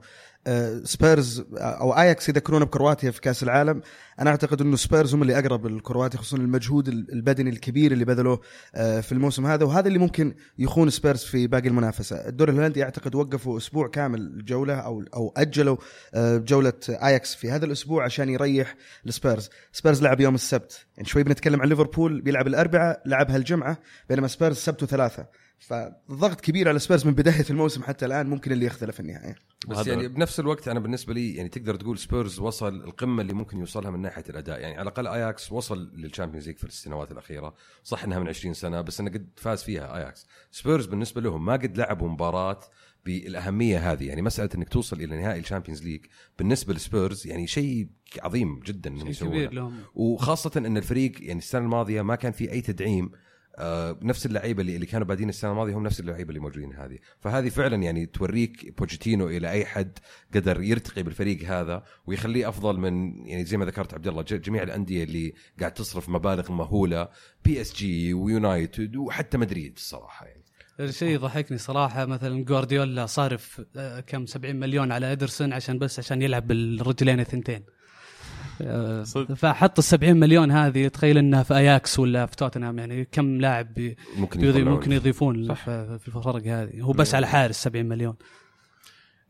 سبيرز 0.84 1.44
أو 1.56 1.92
أياكس 1.92 2.28
يذكرونه 2.28 2.64
بكرواتيا 2.64 3.10
في 3.10 3.20
كأس 3.20 3.42
العالم. 3.42 3.82
أنا 4.20 4.30
أعتقد 4.30 4.60
أنه 4.60 4.76
سبيرز 4.76 5.14
هم 5.14 5.22
اللي 5.22 5.38
أقرب 5.38 5.66
لكرواتيا 5.66 6.18
خصوصا 6.18 6.36
المجهود 6.36 6.88
ال- 6.88 7.12
البدني 7.12 7.50
الكبير 7.50 7.92
اللي 7.92 8.04
بذلوه 8.04 8.40
آه، 8.74 9.00
في 9.00 9.12
الموسم 9.12 9.46
هذا. 9.46 9.64
وهذا 9.64 9.88
اللي 9.88 9.98
ممكن 9.98 10.34
يخون 10.58 10.90
سبيرز 10.90 11.22
في 11.24 11.46
باقي 11.46 11.68
المنافسة. 11.68 12.16
الدوري 12.28 12.52
الهولندي 12.52 12.82
أعتقد 12.82 13.14
وقفوا 13.14 13.58
أسبوع 13.58 13.88
كامل 13.88 14.44
جولة 14.44 14.74
أو 14.74 15.04
أو 15.14 15.34
أجلوا 15.36 15.76
آه، 16.14 16.36
جولة 16.36 16.72
أياكس 16.88 17.34
في 17.34 17.50
هذا 17.50 17.64
الأسبوع 17.64 18.04
عشان 18.04 18.28
يريح 18.28 18.74
السبيرز. 19.06 19.50
سبيرز 19.72 20.02
لعب 20.02 20.20
يوم 20.20 20.34
السبت. 20.34 20.86
يعني 20.96 21.08
شوي 21.08 21.22
بنتكلم 21.22 21.62
عن 21.62 21.68
ليفربول 21.68 22.20
بيلعب 22.20 22.46
الأربعاء 22.46 23.02
لعبها 23.06 23.36
الجمعة 23.36 23.78
بينما 24.08 24.28
سبيرز 24.28 24.56
سبت 24.56 24.82
وثلاثة. 24.82 25.26
فالضغط 25.58 26.40
كبير 26.40 26.68
على 26.68 26.78
سبيرز 26.78 27.06
من 27.06 27.12
بداية 27.14 27.44
الموسم 27.50 27.82
حتى 27.82 28.06
الآن 28.06 28.26
ممكن 28.26 28.52
اللي 28.52 28.66
يختلف 28.66 29.00
النهايه 29.00 29.34
بس 29.68 29.76
وهذا- 29.76 29.92
يعني 29.92 30.08
بنفس 30.08 30.40
الوقت 30.40 30.68
أنا 30.68 30.80
بالنسبة 30.80 31.14
لي 31.14 31.34
يعني 31.34 31.48
تقدر 31.48 31.74
تقول 31.76 31.98
سبيرز 31.98 32.38
وصل 32.40 32.74
القمة 32.84 33.22
اللي 33.22 33.32
ممكن 33.32 33.58
يوصلها 33.58 33.90
من 33.90 34.00
ناحية 34.00 34.24
الأداء. 34.30 34.60
يعني 34.60 34.74
على 34.74 34.82
الأقل 34.82 35.06
اياكس 35.06 35.52
وصل 35.52 35.90
لل 35.94 36.03
Champions 36.03 36.46
League 36.46 36.56
في 36.56 36.64
السنوات 36.64 37.12
الأخيرة. 37.12 37.54
صح 37.84 38.04
إنها 38.04 38.18
من 38.18 38.28
20 38.28 38.54
سنة 38.54 38.80
بس 38.80 39.00
انه 39.00 39.10
قد 39.10 39.28
فاز 39.36 39.62
فيها 39.62 39.96
اياكس 39.96 40.26
سبيرز 40.50 40.86
بالنسبة 40.86 41.20
لهم 41.20 41.44
ما 41.44 41.52
قد 41.52 41.78
لعبوا 41.78 42.08
مباراة 42.08 42.60
بالأهمية 43.04 43.92
هذه. 43.92 44.08
يعني 44.08 44.22
مسألة 44.22 44.50
إنك 44.54 44.68
توصل 44.68 44.96
إلى 45.00 45.16
نهائي 45.16 45.40
ال 45.40 45.44
Champions 45.44 45.82
League 45.84 46.00
بالنسبة 46.38 46.74
لسبيرز 46.74 47.26
يعني 47.26 47.46
شيء 47.46 47.88
عظيم 48.22 48.60
جدا 48.60 48.90
إنهم 48.90 49.00
شيء 49.00 49.10
يسوونه. 49.10 49.32
كبير 49.34 49.52
لهم. 49.52 49.80
وخاصة 49.94 50.50
إن 50.56 50.76
الفريق 50.76 51.12
يعني 51.22 51.38
السنة 51.38 51.60
الماضية 51.64 52.02
ما 52.02 52.14
كان 52.14 52.32
في 52.32 52.52
أي 52.52 52.60
تدعيم 52.60 53.10
آه، 53.58 53.98
نفس 54.02 54.26
اللعيبة 54.26 54.60
اللي, 54.60 54.74
اللي 54.74 54.86
كانوا 54.86 55.06
بادين 55.06 55.28
السنة 55.28 55.50
الماضية 55.50 55.78
هم 55.78 55.82
نفس 55.82 56.00
اللعيبة 56.00 56.28
اللي 56.28 56.40
موجودين 56.40 56.72
هذه. 56.72 56.98
فهذه 57.20 57.48
فعلا 57.48 57.82
يعني 57.82 58.06
توريك 58.06 58.78
بوجيتينو 58.78 59.28
إلى 59.28 59.50
أي 59.50 59.64
حد 59.66 59.98
قدر 60.34 60.62
يرتقي 60.62 61.02
بالفريق 61.02 61.44
هذا 61.44 61.82
ويخليه 62.06 62.48
أفضل 62.48 62.78
من 62.78 63.26
يعني 63.26 63.44
زي 63.44 63.56
ما 63.56 63.64
ذكرت 63.64 63.94
عبد 63.94 64.08
الله 64.08 64.22
جميع 64.22 64.62
الأندية 64.62 65.04
اللي 65.04 65.34
قاعد 65.60 65.74
تصرف 65.74 66.08
مبالغ 66.08 66.52
مهولة 66.52 67.08
PSG 67.44 68.14
ويونايتد 68.14 68.96
وحتى 68.96 69.38
مدريد 69.38 69.72
الصراحة 69.76 70.26
يعني. 70.26 70.42
الشيء 70.80 71.08
يضحكني 71.08 71.58
صراحة 71.58 72.06
مثلا 72.06 72.44
جوارديولا 72.44 73.06
صارف 73.06 73.62
آه، 73.76 74.00
كم 74.00 74.26
70 74.26 74.56
مليون 74.56 74.92
على 74.92 75.12
ادرسون 75.12 75.52
عشان 75.52 75.78
بس 75.78 75.98
عشان 75.98 76.22
يلعب 76.22 76.46
بالرجلين 76.46 77.20
الثنتين. 77.20 77.62
صدق. 79.04 79.34
فحط 79.34 79.78
ال 79.78 79.84
70 79.84 80.16
مليون 80.16 80.50
هذه 80.50 80.88
تخيل 80.88 81.18
إنها 81.18 81.42
في 81.42 81.56
اياكس 81.56 81.98
ولا 81.98 82.26
في 82.26 82.36
توتنهام 82.36 82.78
يعني 82.78 83.08
كم 83.12 83.40
لاعب 83.40 83.74
بي- 83.74 83.96
ممكن. 84.16 84.64
ممكن 84.64 84.92
يضيفون 84.92 85.48
صح. 85.48 85.64
في 85.64 85.98
في 85.98 86.08
الفرق 86.08 86.46
هذه 86.46 86.80
هو 86.80 86.92
بس 86.92 87.14
على 87.14 87.26
حارس 87.26 87.56
70 87.62 87.86
مليون 87.86 88.14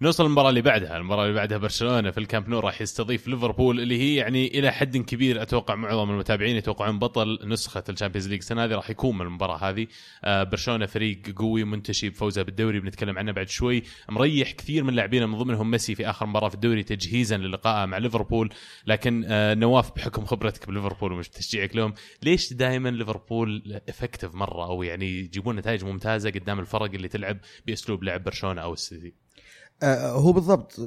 نوصل 0.02 0.25
للمباراة 0.25 0.49
اللي 0.49 0.62
بعدها، 0.62 0.97
المباراة 0.97 1.25
اللي 1.25 1.35
بعدها 1.35 1.59
برشلونة 1.59 2.11
في 2.11 2.18
الكامب 2.18 2.49
نو 2.49 2.59
راح 2.59 2.82
يستضيف 2.82 3.28
ليفربول 3.28 3.80
اللي 3.80 4.00
هي 4.00 4.14
يعني 4.14 4.59
إلى 4.59 4.73
حد 4.73 4.97
كبير 4.97 5.42
أتوقع 5.42 5.75
معظم 5.75 6.11
المتابعين 6.11 6.56
يتوقعون 6.56 6.99
بطل 6.99 7.38
نسخة 7.44 7.85
ال 7.88 7.93
Champions 7.93 8.29
League 8.29 8.38
السنة 8.38 8.64
هذه 8.64 8.71
راح 8.71 8.90
يكون 8.90 9.18
من 9.18 9.26
المباراة 9.26 9.56
هذه، 9.56 9.87
آه 10.25 10.42
برشلونة 10.42 10.87
فريق 10.87 11.23
قوي 11.37 11.64
منتشي 11.64 12.09
بفوزه 12.09 12.42
بالدوري 12.42 12.80
بنتكلم 12.80 13.18
عنه 13.18 13.32
بعد 13.32 13.49
شوي، 13.49 13.82
مريح 14.09 14.52
كثير 14.52 14.85
من 14.85 14.94
لاعبينه 14.94 15.26
من 15.26 15.38
ضمنهم 15.38 15.71
ميسي 15.71 15.94
في 15.94 16.11
آخر 16.11 16.26
مباراة 16.26 16.49
في 16.49 16.54
الدوري 16.54 16.82
تجهيزا 16.82 17.37
للقائه 17.37 17.87
مع 17.87 17.99
ليفربول، 17.99 18.50
لكن 18.87 19.25
آه 19.28 19.54
نواف 19.54 19.94
بحكم 19.97 20.25
خبرتك 20.25 20.66
بليفربول 20.66 21.12
ومش 21.12 21.28
تشجيعك 21.28 21.76
لهم، 21.76 21.94
ليش 22.23 22.52
دائما 22.52 22.88
ليفربول 22.88 23.80
effective 23.88 24.35
مرة؟ 24.35 24.66
أو 24.66 24.82
يعني 24.82 25.18
يجيبون 25.18 25.56
نتائج 25.56 25.85
ممتازة 25.85 26.30
قدام 26.30 26.61
الفرق 26.61 26.90
اللي 26.94 27.09
تلعب 27.09 27.38
بأسلوب 27.66 28.04
لعب 28.04 28.25
برشلونة 28.25 28.61
أو 28.62 28.73
السيتي؟ 28.73 29.22
آه، 29.83 30.11
هو 30.11 30.33
بالضبط 30.33 30.79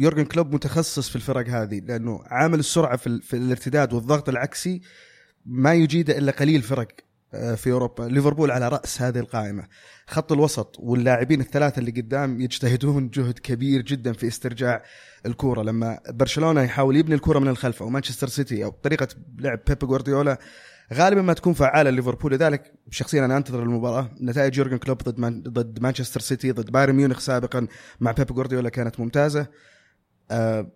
يورجن 0.00 0.24
كلوب 0.24 0.54
متخصص 0.54 1.08
في 1.08 1.16
الفرق 1.16 1.48
هذه 1.48 1.80
لأنه 1.80 2.20
عامل 2.26 2.58
السرعة 2.58 2.96
في, 2.96 3.20
في 3.20 3.36
الارتداد 3.36 3.92
والضغط 3.92 4.28
العكسي 4.28 4.80
ما 5.46 5.74
يجيده 5.74 6.18
إلا 6.18 6.32
قليل 6.32 6.62
فرق 6.62 6.88
آه، 7.34 7.54
في 7.54 7.72
أوروبا. 7.72 8.02
ليفربول 8.02 8.50
على 8.50 8.68
رأس 8.68 9.02
هذه 9.02 9.18
القائمة. 9.18 9.64
خط 10.06 10.32
الوسط 10.32 10.76
واللاعبين 10.78 11.40
الثلاثة 11.40 11.78
اللي 11.80 11.90
قدام 11.90 12.40
يجتهدون 12.40 13.10
جهد 13.10 13.38
كبير 13.38 13.82
جدا 13.82 14.12
في 14.12 14.26
استرجاع 14.26 14.82
الكورة. 15.26 15.62
لما 15.62 16.00
برشلونة 16.08 16.62
يحاول 16.62 16.96
يبني 16.96 17.14
الكورة 17.14 17.38
من 17.38 17.48
الخلف 17.48 17.82
أو 17.82 17.88
مانشستر 17.88 18.28
سيتي 18.28 18.64
أو 18.64 18.70
طريقة 18.70 19.08
لعب 19.38 19.60
بيب 19.66 19.78
جوارديولا 19.78 20.38
غالبا 20.92 21.22
ما 21.22 21.32
تكون 21.32 21.52
فعالة 21.52 21.90
ليفربول 21.90 22.32
لذلك 22.32 22.72
شخصيا 22.90 23.24
أنا 23.24 23.36
أنتظر 23.36 23.62
المباراة. 23.62 24.10
نتائج 24.20 24.58
يورجن 24.58 24.76
كلوب 24.76 25.02
ضد 25.02 25.18
مان 25.18 25.42
ضد 25.42 25.82
مانشستر 25.82 26.20
سيتي 26.20 26.52
ضد 26.52 26.70
بايرن 26.70 26.94
ميونخ 26.94 27.18
سابقا 27.18 27.66
مع 28.00 28.12
بيب 28.12 28.26
جوارديولا 28.26 28.68
كانت 28.68 29.00
ممتازة. 29.00 29.46
آه، 30.30 30.72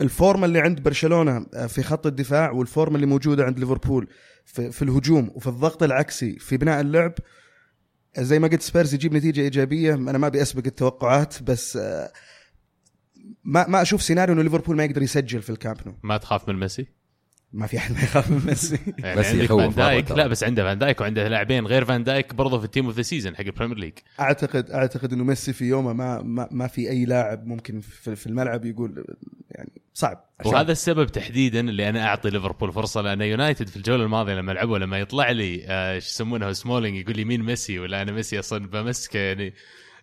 ال 0.00 0.08
form 0.08 0.38
ة 0.38 0.46
اللي 0.46 0.60
عند 0.60 0.80
برشلونة 0.80 1.46
آه، 1.54 1.66
في 1.66 1.82
خط 1.82 2.06
الدفاع 2.06 2.50
وال 2.50 2.63
form 2.63 2.89
ة 2.89 2.96
اللي 2.96 3.06
موجودة 3.06 3.44
عند 3.44 3.58
ليفربول 3.58 4.08
في, 4.44 4.72
في 4.72 4.82
الهجوم 4.82 5.30
وفي 5.34 5.46
الضغط 5.46 5.82
العكسي 5.82 6.38
في 6.38 6.56
بناء 6.56 6.80
اللعب 6.80 7.14
آه، 8.16 8.22
زي 8.22 8.38
ما 8.38 8.48
قلت 8.48 8.62
سبيرز 8.62 8.94
يجيب 8.94 9.14
نتيجة 9.14 9.40
إيجابية. 9.40 9.94
أنا 9.94 10.18
ما 10.18 10.26
أبي 10.26 10.42
أسبق 10.42 10.62
التوقعات 10.66 11.42
بس 11.42 11.76
آه، 11.76 12.12
ما 13.44 13.66
ما 13.68 13.82
أشوف 13.82 14.02
سيناريو 14.02 14.34
إنه 14.34 14.42
ليفربول 14.42 14.76
ما 14.76 14.84
يقدر 14.84 15.02
يسجل 15.02 15.42
في 15.42 15.50
الكامب 15.50 15.76
نو. 15.86 15.94
ما 16.02 16.16
تخاف 16.16 16.48
من 16.48 16.60
ميسي؟ 16.60 16.86
ما 17.54 17.66
في 17.66 17.76
أحد 17.76 17.92
ما 17.94 18.02
يخاف 18.02 18.30
من 18.30 18.42
ميسي. 18.46 18.78
يعني 18.98 19.16
ميسي 19.16 19.30
عندك 19.30 19.44
يخوف 19.44 19.62
فان 19.62 19.74
دايك. 19.74 20.10
لا 20.10 20.26
بس 20.26 20.44
عنده 20.44 20.64
فان 20.64 20.78
دايك 20.78 21.00
وعنده 21.00 21.28
لاعبين 21.28 21.66
غير 21.66 21.84
فان 21.84 22.04
دايك 22.04 22.34
برضه 22.34 22.58
في 22.58 22.64
ال 22.64 22.68
team 22.68 22.86
of 22.86 22.96
the 22.96 23.02
season 23.02 23.36
حق 23.36 23.40
ال 23.44 23.48
Premier 23.48 23.78
League 23.78 23.92
أعتقد 24.20 24.70
أعتقد 24.70 25.12
إنه 25.12 25.24
ميسي 25.24 25.52
في 25.52 25.64
يومه 25.64 25.92
ما 25.92 26.22
ما, 26.22 26.48
ما 26.50 26.66
في 26.66 26.90
أي 26.90 27.04
لاعب 27.04 27.46
ممكن 27.46 27.80
في, 27.80 28.16
في 28.16 28.26
الملعب 28.26 28.64
يقول 28.64 29.04
يعني 29.50 29.72
صعب. 29.94 30.24
عشان- 30.40 30.52
وهذا 30.54 30.72
السبب 30.72 31.06
تحديدا 31.06 31.60
اللي 31.60 31.88
أنا 31.88 32.06
أعطي 32.06 32.30
ليفربول 32.30 32.72
فرصة 32.72 33.00
لأن 33.00 33.20
يونايتد 33.22 33.68
في 33.68 33.76
الجولة 33.76 34.04
الماضية 34.04 34.34
لما 34.34 34.52
لعبوا 34.52 34.78
لما 34.78 34.98
يطلع 34.98 35.30
لي 35.30 35.64
آه، 35.66 35.94
إيش 35.94 36.06
يسمونه 36.06 36.52
سمولينج 36.52 36.96
يقول 36.96 37.16
لي 37.16 37.24
مين 37.24 37.42
ميسي؟ 37.42 37.78
ولا 37.78 38.02
أنا 38.02 38.12
ميسي 38.12 38.38
أصلا 38.38 38.66
بمسكه 38.66 39.18
يعني 39.18 39.54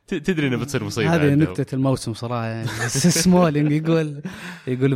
تدري 0.08 0.48
إنه 0.48 0.58
بتصير 0.58 0.84
مصيبة 0.84 1.16
هذه. 1.16 1.36
نكتة 1.36 1.76
الموسم 1.76 2.14
صراحة 2.14 2.46
يعني. 2.46 2.68
سمولينج 3.24 3.72
يقول 3.72 4.22
يقول 4.68 4.96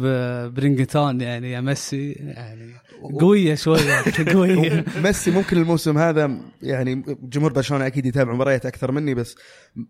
برينجتون 0.50 1.21
يعني 1.21 1.51
يا 1.51 1.62
ميسي 1.62 2.12
يعني 2.12 2.74
قوية 3.19 3.55
شوية 3.55 4.03
قوية. 4.33 4.85
ميسي 5.03 5.31
ممكن 5.31 5.57
الموسم 5.57 5.97
هذا 5.97 6.38
يعني 6.62 7.03
جمهور 7.24 7.53
برشلونة 7.53 7.88
أكيد 7.88 8.05
يتابع 8.05 8.33
مباريات 8.33 8.65
أكثر 8.65 8.91
مني 8.91 9.13
بس 9.13 9.35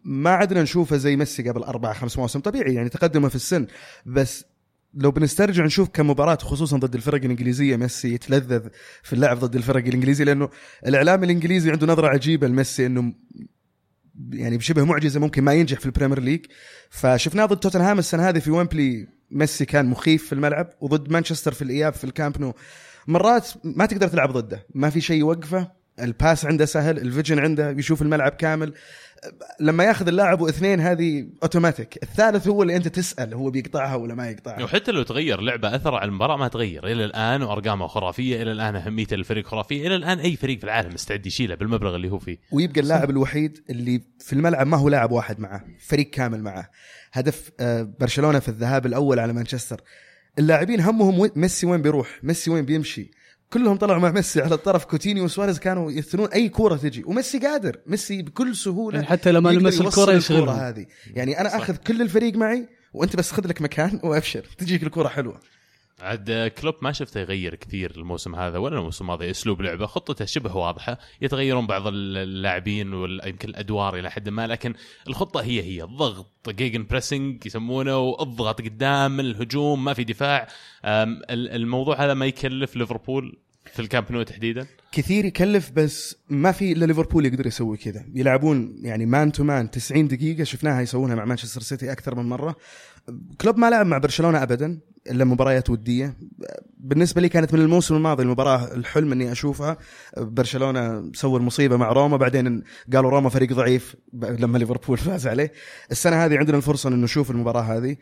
ما 0.03 0.29
عدنا 0.29 0.61
نشوفه 0.61 0.97
زي 0.97 1.15
ميسي 1.15 1.49
قبل 1.49 1.63
أربع 1.63 1.93
خمس 1.93 2.17
مواسم. 2.17 2.39
طبيعي 2.39 2.73
يعني 2.73 2.89
تقدمه 2.89 3.29
في 3.29 3.35
السن 3.35 3.67
بس 4.05 4.45
لو 4.93 5.11
بنسترجع 5.11 5.65
نشوف 5.65 5.89
كم 5.89 6.09
مباراة 6.09 6.37
خصوصا 6.41 6.77
ضد 6.77 6.95
الفرق 6.95 7.23
الإنجليزية 7.23 7.75
ميسي 7.75 8.13
يتلذذ 8.13 8.67
في 9.03 9.13
اللعب 9.13 9.39
ضد 9.39 9.55
الفرق 9.55 9.85
الإنجليزية 9.85 10.23
لأنه 10.23 10.49
الإعلام 10.87 11.23
الإنجليزي 11.23 11.71
عنده 11.71 11.87
نظرة 11.87 12.07
عجيبة 12.07 12.47
لميسي 12.47 12.85
إنه 12.85 13.13
يعني 14.31 14.57
بشبه 14.57 14.83
معجزة 14.83 15.19
ممكن 15.19 15.43
ما 15.43 15.53
ينجح 15.53 15.79
في 15.79 15.85
ال 15.85 15.89
Premier 15.89 16.19
League. 16.19 16.45
فشفناه 16.89 17.45
ضد 17.45 17.59
توتنهام 17.59 17.99
السنة 17.99 18.29
هذه 18.29 18.39
في 18.39 18.51
ويمبلي 18.51 19.07
ميسي 19.31 19.65
كان 19.65 19.85
مخيف 19.85 20.25
في 20.25 20.33
الملعب 20.33 20.69
وضد 20.81 21.11
مانشستر 21.11 21.53
في 21.53 21.61
الإياب 21.61 21.93
في 21.93 22.03
الكامب 22.03 22.41
نو. 22.41 22.53
مرات 23.07 23.49
ما 23.63 23.85
تقدر 23.85 24.07
تلعب 24.07 24.31
ضده 24.31 24.65
ما 24.75 24.89
في 24.89 25.01
شيء 25.01 25.19
يوقفه. 25.19 25.71
ال 25.99 26.08
pass 26.08 26.45
عنده 26.45 26.65
سهل 26.65 26.97
ال 26.97 27.03
vision 27.03 27.39
عنده 27.39 27.69
يشوف 27.69 28.01
الملعب 28.01 28.31
كامل. 28.31 28.73
لما 29.59 29.83
ياخذ 29.83 30.07
اللاعب 30.07 30.41
واثنين 30.41 30.79
هذه 30.79 31.27
اوتوماتيك 31.43 32.03
الثالث 32.03 32.47
هو 32.47 32.61
اللي 32.61 32.75
أنت 32.75 32.87
تسأل 32.87 33.33
هو 33.33 33.49
بيقطعها 33.49 33.95
ولا 33.95 34.15
ما 34.15 34.29
يقطعها. 34.29 34.63
وحتى 34.63 34.91
لو 34.91 35.03
تغير 35.03 35.41
لعبة 35.41 35.75
اثر 35.75 35.95
على 35.95 36.05
المباراة 36.09 36.37
ما 36.37 36.47
تغير. 36.47 36.87
إلى 36.87 37.05
الآن 37.05 37.41
وأرقامه 37.41 37.87
خرافية 37.87 38.41
إلى 38.41 38.51
الآن 38.51 38.75
اهميته 38.75 39.15
للفريق 39.15 39.47
خرافية 39.47 39.87
إلى 39.87 39.95
الآن 39.95 40.19
أي 40.19 40.35
فريق 40.35 40.57
في 40.57 40.63
العالم 40.63 40.93
مستعد 40.93 41.25
يشيله 41.25 41.55
بالمبلغ 41.55 41.95
اللي 41.95 42.11
هو 42.11 42.19
فيه. 42.19 42.37
ويبقى 42.51 42.81
اللاعب 42.81 43.09
الوحيد 43.09 43.63
اللي 43.69 44.01
في 44.19 44.33
الملعب 44.33 44.67
ما 44.67 44.77
هو 44.77 44.89
لاعب 44.89 45.11
واحد 45.11 45.39
معه 45.39 45.65
فريق 45.79 46.09
كامل 46.09 46.43
معه. 46.43 46.69
هدف 47.13 47.51
آه، 47.59 47.93
برشلونة 47.99 48.39
في 48.39 48.49
الذهاب 48.49 48.85
الأول 48.85 49.19
على 49.19 49.33
مانشستر. 49.33 49.81
اللاعبين 50.39 50.81
همهم 50.81 51.29
ميسي 51.35 51.65
وين 51.65 51.81
بيروح؟ 51.81 52.19
ميسي 52.23 52.51
وين 52.51 52.65
بيمشي؟ 52.65 53.11
كلهم 53.53 53.77
طلعوا 53.77 53.99
مع 53.99 54.11
ميسي 54.11 54.41
على 54.41 54.55
الطرف. 54.55 54.85
كوتينيو 54.85 55.23
وسواريز 55.23 55.59
كانوا 55.59 55.91
يثنون 55.91 56.27
أي 56.27 56.49
كورة 56.49 56.75
تجي 56.75 57.03
وميسي 57.03 57.39
قادر. 57.39 57.77
ميسي 57.87 58.21
بكل 58.21 58.55
سهولة 58.55 58.95
يعني 58.97 59.09
حتى 59.09 59.31
لما 59.31 59.49
لمس 59.49 59.79
يوصل 59.79 60.01
الكرة 60.01 60.13
يشغلهم. 60.13 60.49
هذه. 60.49 60.85
يعني 61.13 61.41
أنا 61.41 61.49
صح. 61.49 61.55
أخذ 61.55 61.75
كل 61.75 62.01
الفريق 62.01 62.35
معي 62.35 62.67
وأنت 62.93 63.15
بس 63.15 63.31
خذ 63.31 63.47
لك 63.47 63.61
مكان 63.61 63.99
وأبشر. 64.03 64.45
تجيك 64.57 64.83
الكره 64.83 65.07
حلوة. 65.07 65.39
عاد 66.01 66.51
كلوب 66.61 66.75
ما 66.81 66.91
شفته 66.91 67.19
يغير 67.19 67.55
كثير 67.55 67.91
الموسم 67.97 68.35
هذا 68.35 68.57
ولا 68.57 68.77
الموسم 68.77 69.05
الماضي 69.05 69.31
اسلوب 69.31 69.61
لعبه 69.61 69.85
خطته 69.85 70.25
شبه 70.25 70.57
واضحه 70.57 70.97
يتغيرون 71.21 71.67
بعض 71.67 71.87
اللاعبين 71.87 72.93
ويمكن 72.93 73.49
الأدوار 73.49 73.99
إلى 73.99 74.11
حد 74.11 74.29
ما 74.29 74.47
لكن 74.47 74.73
الخطة 75.07 75.41
هي 75.41 75.63
هي 75.63 75.83
الضغط 75.83 76.49
gegenpressing 76.49 77.45
يسمونه 77.45 77.97
واضغط 77.97 78.61
قدام 78.61 79.19
الهجوم 79.19 79.83
ما 79.83 79.93
في 79.93 80.03
دفاع. 80.03 80.47
الموضوع 80.85 82.05
هذا 82.05 82.13
ما 82.13 82.25
يكلف 82.25 82.75
ليفربول 82.75 83.37
في 83.73 83.81
الكامب 83.81 84.11
نو 84.11 84.23
تحديدا؟ 84.23 84.67
كثير 84.91 85.25
يكلف 85.25 85.71
بس 85.71 86.17
ما 86.29 86.51
في 86.51 86.71
إلا 86.71 86.85
ليفربول 86.85 87.25
يقدر 87.25 87.47
يسوي 87.47 87.77
كذا. 87.77 88.05
يلعبون 88.13 88.79
يعني 88.83 89.05
man 89.05 89.31
to 89.31 89.43
man 89.43 89.71
90 89.71 90.07
دقيقة 90.07 90.43
شفناها 90.43 90.81
يسوونها 90.81 91.15
مع 91.15 91.25
مانشستر 91.25 91.61
سيتي 91.61 91.91
أكثر 91.91 92.15
من 92.15 92.29
مرة. 92.29 92.55
كلوب 93.41 93.57
ما 93.57 93.69
لعب 93.69 93.85
مع 93.85 93.97
برشلونة 93.97 94.43
ابدا 94.43 94.79
إلا 95.11 95.25
مباريات 95.25 95.69
ودية. 95.69 96.17
بالنسبة 96.77 97.21
لي 97.21 97.29
كانت 97.29 97.53
من 97.53 97.59
الموسم 97.61 97.95
الماضي 97.95 98.23
المباراة 98.23 98.73
الحلم 98.73 99.11
إني 99.11 99.31
أشوفها. 99.31 99.77
برشلونة 100.17 101.11
سوى 101.13 101.39
المصيبة 101.39 101.77
مع 101.77 101.91
روما 101.91 102.17
بعدين 102.17 102.63
قالوا 102.93 103.09
روما 103.11 103.29
فريق 103.29 103.53
ضعيف 103.53 103.95
لما 104.13 104.57
ليفربول 104.57 104.97
فاز 105.07 105.27
عليه. 105.27 105.51
السنة 105.91 106.25
هذه 106.25 106.37
عندنا 106.37 106.57
الفرصة 106.57 106.89
انه 106.89 106.95
نشوف 107.03 107.31
المباراة 107.31 107.61
هذه. 107.61 107.95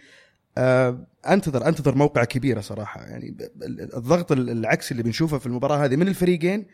آه، 0.57 1.07
أنتظر 1.29 1.67
أنتظر 1.67 1.95
موقع 1.95 2.23
كبيره 2.23 2.61
صراحة. 2.61 3.01
يعني 3.01 3.37
الضغط 3.97 4.31
ال- 4.31 4.49
العكسي 4.49 4.91
اللي 4.91 5.03
بنشوفه 5.03 5.37
في 5.37 5.45
المباراة 5.45 5.85
هذه 5.85 5.95
من 5.95 6.07
الفريقين 6.07 6.65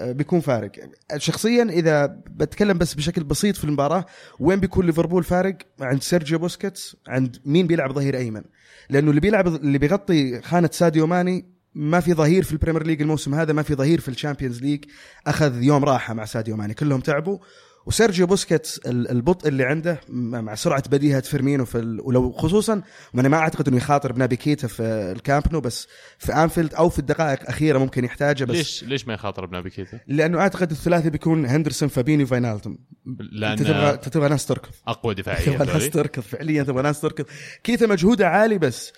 بيكون 0.00 0.40
فارق. 0.40 0.72
شخصيا 1.16 1.62
إذا 1.62 2.06
بتكلم 2.30 2.78
بس 2.78 2.94
بشكل 2.94 3.24
بسيط 3.24 3.56
في 3.56 3.64
المباراة 3.64 4.06
وين 4.40 4.60
بيكون 4.60 4.86
ليفربول 4.86 5.24
فارق؟ 5.24 5.56
عند 5.80 6.02
سيرجيو 6.02 6.38
بوسكيتس 6.38 6.96
عند 7.08 7.36
مين 7.44 7.66
بيلعب 7.66 7.92
ظهير 7.92 8.16
أيمن. 8.16 8.42
لأنه 8.90 9.10
اللي 9.10 9.20
بيلعب 9.20 9.46
اللي 9.46 9.78
بيغطي 9.78 10.42
خانة 10.42 10.70
ساديو 10.72 11.06
ماني 11.06 11.54
ما 11.74 12.00
في 12.00 12.14
ظهير 12.14 12.42
في 12.42 12.52
ال 12.52 12.56
Premier 12.56 12.86
League 12.86 13.02
الموسم 13.02 13.34
هذا 13.34 13.52
ما 13.52 13.62
في 13.62 13.74
ظهير 13.74 14.00
في 14.00 14.08
ال 14.08 14.13
Champions 14.13 14.62
League. 14.62 14.84
أخذ 15.26 15.62
يوم 15.62 15.84
راحة 15.84 16.14
مع 16.14 16.24
ساديو 16.24 16.56
ماني. 16.56 16.74
كلهم 16.74 17.00
تعبوا. 17.00 17.38
وسيرجيو 17.86 18.26
بوسكيتس 18.26 18.78
ال- 18.78 19.10
البطء 19.10 19.48
اللي 19.48 19.64
عنده 19.64 20.00
مع 20.08 20.54
سرعة 20.54 20.82
بديهة 20.88 21.20
فيرمينو 21.20 21.64
في 21.64 21.78
ال... 21.78 22.00
ولو 22.00 22.32
خصوصا 22.32 22.82
وأنا 23.14 23.28
ما 23.28 23.36
أعتقد 23.36 23.68
إنه 23.68 23.76
يخاطر 23.76 24.12
بنابي 24.12 24.36
كيتا 24.36 24.68
في 24.68 24.82
الكامب 25.16 25.52
نو 25.52 25.60
بس 25.60 25.88
في 26.18 26.32
أنفيلد 26.32 26.74
أو 26.74 26.88
في 26.88 26.98
الدقائق 26.98 27.40
الأخيرة 27.40 27.78
ممكن 27.78 28.04
يحتاجه 28.04 28.44
بس 28.44 28.56
ليش 28.56 28.84
ليش 28.84 29.06
ما 29.08 29.14
يخاطر 29.14 29.46
بنابي 29.46 29.70
كيتا؟ 29.70 30.00
لأنه 30.06 30.38
أعتقد 30.38 30.70
الثلاثي 30.70 31.10
بيكون 31.10 31.46
هندرسون 31.46 31.88
فابينيو 31.88 32.26
فاينالدوم 32.26 32.78
أنت 33.06 33.18
تبغى 33.18 33.72
لأن 33.72 33.84
أنت 33.84 34.08
تبغى 34.08 34.28
ناس 34.28 34.46
تركض. 34.46 34.72
أقوى 34.86 35.14
دفاعية 35.14 35.44
تبغى 35.44 35.72
ناس. 35.72 35.90
تركض 35.90 36.22
فعليا 36.22 36.62
تبغى 36.62 36.82
ناس 36.82 37.00
تركض. 37.00 37.24
كيتا 37.64 37.86
مجهوده 37.86 38.28
عالي 38.28 38.58
بس 38.58 38.92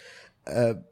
آه 0.48 0.82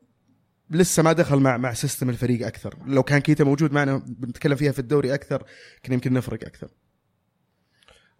لسه 0.71 1.03
ما 1.03 1.13
دخل 1.13 1.37
مع 1.39 1.57
مع 1.57 1.73
system 1.75 2.11
الفريق 2.11 2.47
أكثر. 2.47 2.75
لو 2.87 3.03
كان 3.03 3.19
كيتا 3.19 3.45
موجود 3.45 3.73
معنا 3.73 4.03
بنتكلم 4.07 4.57
فيها 4.57 4.73
في 4.73 4.79
الدوري 4.79 5.15
أكثر 5.15 5.43
كنا 5.85 5.95
يمكن 5.95 6.13
نفرق 6.13 6.45
أكثر. 6.47 6.69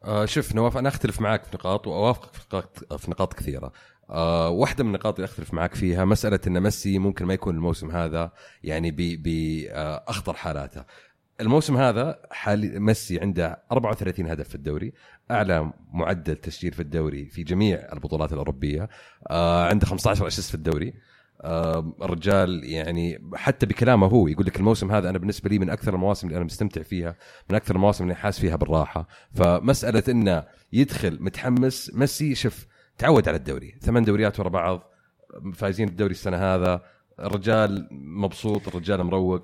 آه 0.05 0.25
شوف 0.25 0.55
نواف 0.55 0.77
أنا 0.77 0.89
أختلف 0.89 1.21
معك 1.21 1.45
في 1.45 1.51
نقاط 1.57 1.87
وأوافقك 1.87 2.33
في 2.35 2.41
نقاط 2.49 2.95
في 3.01 3.11
نقاط 3.11 3.35
كثيرة. 3.35 3.73
آه 4.11 4.49
واحدة 4.49 4.85
من 4.85 4.91
النقاط 4.91 5.15
اللي 5.15 5.25
أختلف 5.25 5.55
معك 5.55 5.75
فيها 5.75 6.05
مسألة 6.05 6.41
إن 6.47 6.61
ميسي 6.61 6.99
ممكن 6.99 7.25
ما 7.27 7.35
يكون 7.35 7.55
الموسم 7.55 7.91
هذا 7.91 8.33
يعني 8.63 8.91
بأخطر 9.17 10.35
حالاته. 10.35 10.85
الموسم 11.41 11.77
هذا 11.77 12.19
حالي 12.31 12.79
ميسي 12.79 13.21
عنده 13.21 13.63
34 13.73 14.27
هدف 14.27 14.49
في 14.49 14.55
الدوري 14.55 14.93
أعلى 15.31 15.73
معدل 15.93 16.37
تسجيل 16.37 16.73
في 16.73 16.81
الدوري 16.81 17.25
في 17.29 17.43
جميع 17.43 17.89
البطولات 17.93 18.33
الأوروبية 18.33 18.89
آه 19.31 19.65
عنده 19.69 19.87
15 19.87 20.27
أسيست 20.27 20.49
في 20.49 20.55
الدوري 20.55 20.89
آه 20.89 20.93
الرجال 22.03 22.65
يعني 22.65 23.31
حتى 23.35 23.67
بكلامه 23.67 24.07
هو 24.07 24.29
يقول 24.29 24.47
لك 24.47 24.57
الموسم 24.57 24.91
هذا 24.91 25.11
أنا 25.11 25.19
بالنسبة 25.19 25.51
لي 25.51 25.59
من 25.59 25.71
أكثر 25.71 25.95
المواسم 25.95 26.27
اللي 26.27 26.37
أنا 26.37 26.45
مستمتع 26.45 26.83
فيها 26.83 27.17
من 27.51 27.57
أكثر 27.57 27.75
المواسم 27.75 28.05
اللي 28.05 28.15
حاس 28.15 28.41
فيها 28.41 28.57
بالراحة. 28.57 29.09
فمسألة 29.33 30.03
إنه 30.09 30.45
يدخل 30.73 31.19
متحمس 31.21 31.95
ميسي 31.95 32.35
شوف 32.35 32.67
تعود 32.99 33.29
على 33.29 33.37
الدوري 33.37 33.75
ثمان 33.81 34.05
دوريات 34.05 34.41
ورا 34.41 34.49
بعض 34.49 34.83
فايزين 35.55 35.89
الدوري 35.89 36.11
السنة 36.11 36.37
هذا 36.37 36.83
الرجال 37.21 37.89
مبسوط 37.93 38.69
الرجال 38.69 39.05
مروق. 39.05 39.41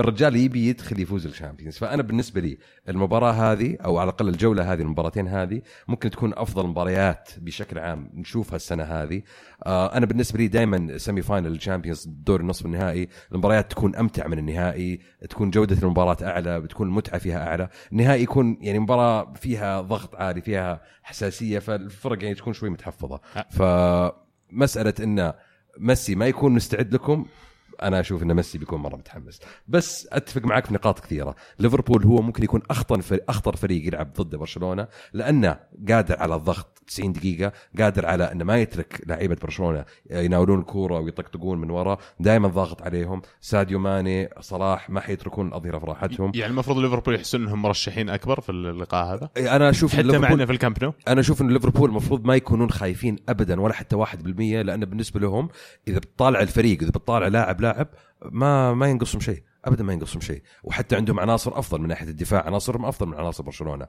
الرجال 0.00 0.36
يبي 0.36 0.68
يدخل 0.68 1.00
يفوز 1.00 1.26
الشامبيونز. 1.26 1.78
فأنا 1.78 2.02
بالنسبة 2.02 2.40
لي 2.40 2.58
المباراة 2.88 3.32
هذه 3.32 3.76
أو 3.84 3.98
على 3.98 4.08
الأقل 4.08 4.28
الجولة 4.28 4.72
هذه 4.72 4.82
المباراتين 4.82 5.28
هذه 5.28 5.62
ممكن 5.88 6.10
تكون 6.10 6.32
أفضل 6.36 6.66
مباريات 6.66 7.30
بشكل 7.38 7.78
عام 7.78 8.10
نشوفها 8.14 8.56
السنة 8.56 8.84
هذه. 8.84 9.22
آه 9.66 9.96
أنا 9.96 10.06
بالنسبة 10.06 10.38
لي 10.38 10.48
دائما 10.48 10.98
semi 10.98 11.22
final 11.22 11.52
الشامبيونز 11.52 12.04
دور 12.08 12.40
النصف 12.40 12.66
النهائي 12.66 13.08
المباريات 13.32 13.70
تكون 13.70 13.96
أمتع 13.96 14.26
من 14.26 14.38
النهائي 14.38 15.00
تكون 15.30 15.50
جودة 15.50 15.76
المباراة 15.82 16.16
أعلى 16.22 16.60
بتكون 16.60 16.88
المتعه 16.88 17.18
فيها 17.18 17.48
أعلى. 17.48 17.68
النهائي 17.92 18.22
يكون 18.22 18.58
يعني 18.60 18.78
مباراة 18.78 19.32
فيها 19.32 19.80
ضغط 19.80 20.16
عالي 20.16 20.40
فيها 20.40 20.80
حساسية 21.02 21.58
فالفرق 21.58 22.22
يعني 22.22 22.34
تكون 22.34 22.52
شوي 22.52 22.70
متحفظة. 22.70 23.20
فمسألة 23.50 24.94
انه 25.00 25.34
ميسي 25.78 26.14
ما 26.14 26.26
يكون 26.26 26.52
مستعد 26.52 26.94
لكم 26.94 27.26
أنا 27.82 28.00
أشوف 28.00 28.22
إن 28.22 28.34
ميسي 28.34 28.58
بيكون 28.58 28.80
مرة 28.80 28.96
متحمس. 28.96 29.40
بس 29.68 30.08
أتفق 30.12 30.44
معك 30.44 30.66
في 30.66 30.74
نقاط 30.74 31.00
كثيرة. 31.00 31.34
ليفربول 31.58 32.04
هو 32.04 32.22
ممكن 32.22 32.44
يكون 32.44 32.62
أخطر 32.70 33.00
فريق 33.00 33.24
أخطر 33.28 33.56
فريق 33.56 33.86
يلعب 33.86 34.12
ضد 34.12 34.36
برشلونة 34.36 34.88
لأنه 35.12 35.58
قادر 35.88 36.18
على 36.18 36.34
الضغط 36.34 36.82
90 36.86 37.12
دقيقة 37.12 37.52
قادر 37.78 38.06
على 38.06 38.32
إنه 38.32 38.44
ما 38.44 38.58
يترك 38.58 39.00
لعيبة 39.06 39.36
برشلونة 39.42 39.84
يناولون 40.10 40.58
الكورة 40.58 41.00
ويطقطقون 41.00 41.58
من 41.58 41.70
ورا. 41.70 41.98
دائما 42.20 42.48
ضاغط 42.48 42.82
عليهم. 42.82 43.22
ساديو 43.40 43.78
ماني 43.78 44.28
صلاح 44.40 44.90
ما 44.90 45.00
حيتركون 45.00 45.48
الأظهرة 45.48 45.78
في 45.78 45.86
راحتهم 45.86 46.32
يعني 46.34 46.50
المفروض 46.50 46.78
ليفربول 46.78 47.14
يحسون 47.14 47.42
إنهم 47.42 47.62
مرشحين 47.62 48.10
أكبر 48.10 48.40
في 48.40 48.52
اللقاء 48.52 49.14
هذا؟ 49.14 49.30
أنا 49.56 49.70
أشوف 49.70 49.96
حتى 49.96 50.18
معنا 50.18 50.46
في 50.46 50.52
الكامب 50.52 50.84
نو. 50.84 50.92
أنا 51.08 51.20
أشوف 51.20 51.42
إن 51.42 51.48
ليفربول 51.48 51.90
المفروض 51.90 52.24
ما 52.24 52.36
يكونون 52.36 52.70
خايفين 52.70 53.16
ابدا 53.28 53.60
ولا 53.60 53.74
حتى 53.74 53.96
1% 53.96 54.06
لأن 54.62 54.84
بالنسبة 54.84 55.20
لهم 55.20 55.48
إذا 55.88 55.98
بتطالع 55.98 56.40
الفريق 56.40 56.82
إذا 56.82 56.90
بتطالع 56.90 57.28
لاعب 57.28 57.60
لاعب 57.72 57.88
ما 58.32 58.74
ما 58.74 58.88
ينقصهم 58.88 59.20
شيء 59.20 59.42
ابدا 59.64 59.84
ما 59.84 59.92
ينقصهم 59.92 60.20
شيء. 60.20 60.42
وحتى 60.64 60.96
عندهم 60.96 61.20
عناصر 61.20 61.58
أفضل 61.58 61.80
من 61.80 61.88
ناحية 61.88 62.08
الدفاع 62.08 62.46
عناصرهم 62.46 62.84
أفضل 62.84 63.06
من 63.06 63.14
عناصر 63.14 63.42
برشلونة. 63.42 63.86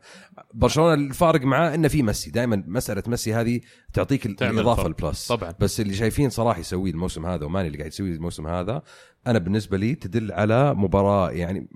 برشلونة 0.53 0.93
الفارق 0.93 1.41
معاه 1.41 1.75
إنه 1.75 1.87
في 1.87 2.03
ميسي. 2.03 2.31
دائما 2.31 2.63
مسألة 2.67 3.03
ميسي 3.07 3.33
هذه 3.33 3.61
تعطيك 3.93 4.25
الإضافة 4.25 4.87
ال 4.87 4.95
plus 4.95 5.27
طبعا. 5.27 5.53
بس 5.59 5.79
اللي 5.79 5.93
شايفين 5.93 6.29
صلاح 6.29 6.57
يسويه 6.57 6.91
الموسم 6.91 7.25
هذا 7.25 7.45
وماني 7.45 7.67
اللي 7.67 7.77
قاعد 7.77 7.91
يسويه 7.91 8.13
الموسم 8.13 8.47
هذا 8.47 8.81
أنا 9.27 9.39
بالنسبة 9.39 9.77
لي 9.77 9.95
تدل 9.95 10.31
على 10.31 10.73
مباراة 10.73 11.31
يعني 11.31 11.69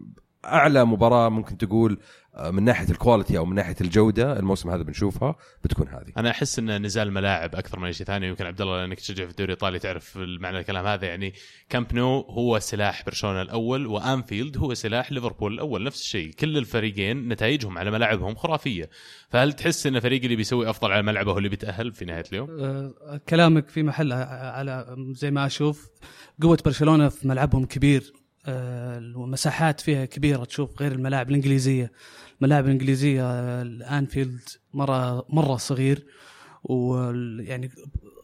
أعلى 0.45 0.85
مباراة 0.85 1.29
ممكن 1.29 1.57
تقول 1.57 1.99
آه، 2.35 2.51
من 2.51 2.63
ناحية 2.63 2.89
ال 2.89 2.95
quality 2.95 3.37
أو 3.37 3.45
من 3.45 3.55
ناحية 3.55 3.75
الجودة 3.81 4.39
الموسم 4.39 4.69
هذا 4.69 4.83
بنشوفها 4.83 5.35
بتكون 5.63 5.87
هذه. 5.87 6.11
أنا 6.17 6.29
أحس 6.29 6.59
إن 6.59 6.85
نزال 6.85 7.11
ملاعب 7.11 7.55
أكثر 7.55 7.79
من 7.79 7.91
شيء 7.91 8.05
ثاني. 8.07 8.27
يمكن 8.27 8.45
عبد 8.45 8.61
الله 8.61 8.77
لأنك 8.77 8.99
تشجع 8.99 9.25
في 9.25 9.31
الدوري 9.31 9.53
الإيطالي 9.53 9.79
تعرف 9.79 10.17
معنى 10.17 10.59
الكلام 10.59 10.85
هذا. 10.85 11.07
يعني 11.07 11.33
كامب 11.69 11.93
نو 11.93 12.19
هو 12.19 12.59
سلاح 12.59 13.05
برشلونة 13.05 13.41
الأول 13.41 13.87
وأنفيلد 13.87 14.57
هو 14.57 14.73
سلاح 14.73 15.11
ليفربول 15.11 15.53
الأول. 15.53 15.83
نفس 15.83 16.01
الشيء 16.01 16.31
كل 16.31 16.57
الفريقين 16.57 17.29
نتائجهم 17.29 17.77
على 17.77 17.91
ملاعبهم 17.91 18.35
خرافية. 18.35 18.89
فهل 19.29 19.53
تحس 19.53 19.87
إن 19.87 19.99
فريق 19.99 20.23
اللي 20.23 20.35
بيسوي 20.35 20.69
أفضل 20.69 20.91
على 20.91 21.01
ملعبه 21.01 21.31
هو 21.31 21.37
اللي 21.37 21.49
بيتأهل 21.49 21.93
في 21.93 22.05
نهاية 22.05 22.25
اليوم؟ 22.31 22.47
أه 22.59 23.21
كلامك 23.29 23.69
في 23.69 23.83
محله 23.83 24.15
على 24.15 24.95
زي 25.11 25.31
ما 25.31 25.45
أشوف 25.45 25.89
قوة 26.41 26.57
برشلونة 26.65 27.09
في 27.09 27.27
ملعبهم 27.27 27.65
كبير. 27.65 28.22
المساحات 28.47 29.79
أه 29.79 29.83
فيها 29.83 30.05
كبيرة 30.05 30.43
تشوف 30.43 30.81
غير 30.81 30.91
الملاعب 30.91 31.29
الإنجليزية. 31.29 31.91
الملاعب 32.41 32.65
الإنجليزية 32.65 33.61
الأنفيلد 33.61 34.41
مرة 34.73 35.25
مرة 35.29 35.57
صغير 35.57 36.05
ويعني 36.63 37.71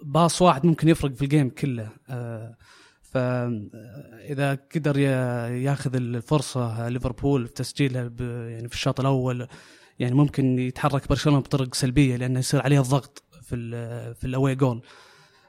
باص 0.04 0.42
واحد 0.42 0.66
ممكن 0.66 0.90
يفرق 0.90 1.14
في 1.14 1.22
الجيم 1.22 1.50
كله. 1.50 1.90
آه، 2.10 2.56
فاذا 3.02 4.58
قدر 4.76 5.00
ياخذ 5.00 5.96
الفرصة 5.96 6.90
ليفربول 6.90 7.48
في 7.48 7.54
تسجيلها 7.54 8.12
يعني 8.50 8.68
في 8.68 8.76
الشوط 8.76 9.00
الأول 9.00 9.48
يعني 10.00 10.16
ممكن 10.16 10.60
يتحرك 10.60 11.10
برشلونة 11.10 11.40
بطرق 11.40 11.76
سلبية 11.76 12.16
لأنه 12.16 12.40
يصير 12.40 12.62
عليه 12.62 12.80
الضغط 12.80 13.24
في 13.42 13.56
في 14.14 14.28
الأوي 14.28 14.56
جول 14.56 14.82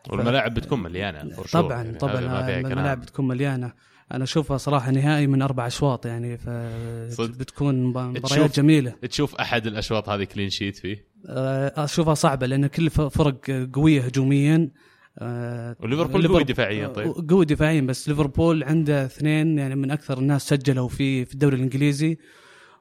والملاعب 0.08 0.54
بتكون 0.54 0.82
مليانة 0.82 1.42
طبعا 1.52 1.82
يعني 1.82 1.98
طبعا 1.98 2.18
الملاعب 2.58 3.00
بتكون 3.00 3.28
مليانة. 3.28 3.72
أنا 4.12 4.24
أشوفها 4.24 4.56
صراحة 4.56 4.90
نهائي 4.90 5.26
من 5.26 5.42
أربع 5.42 5.66
أشواط 5.66 6.06
يعني 6.06 6.38
فبتكون 6.38 7.84
مباريات 7.84 8.56
جميلة. 8.56 8.94
تشوف 9.02 9.34
أحد 9.34 9.66
الأشواط 9.66 10.08
هذه 10.08 10.24
كلين 10.24 10.50
شيت 10.50 10.76
فيه؟ 10.76 11.04
آه، 11.26 11.84
أشوفها 11.84 12.14
صعبة 12.14 12.46
لأن 12.46 12.66
كل 12.66 12.90
فرق 12.90 13.68
قوية 13.72 14.00
هجوميا. 14.00 14.70
آه، 15.18 15.76
وليفربول 15.80 16.28
قوي 16.28 16.44
دفاعيا 16.44 16.88
طيب. 16.88 17.30
قوي 17.30 17.44
دفاعيا 17.44 17.80
بس 17.80 18.08
ليفربول 18.08 18.64
عنده 18.64 19.04
اثنين 19.04 19.58
يعني 19.58 19.74
من 19.74 19.90
أكثر 19.90 20.18
الناس 20.18 20.48
سجلوا 20.48 20.88
في 20.88 21.24
في 21.24 21.34
الدوري 21.34 21.56
الإنجليزي. 21.56 22.18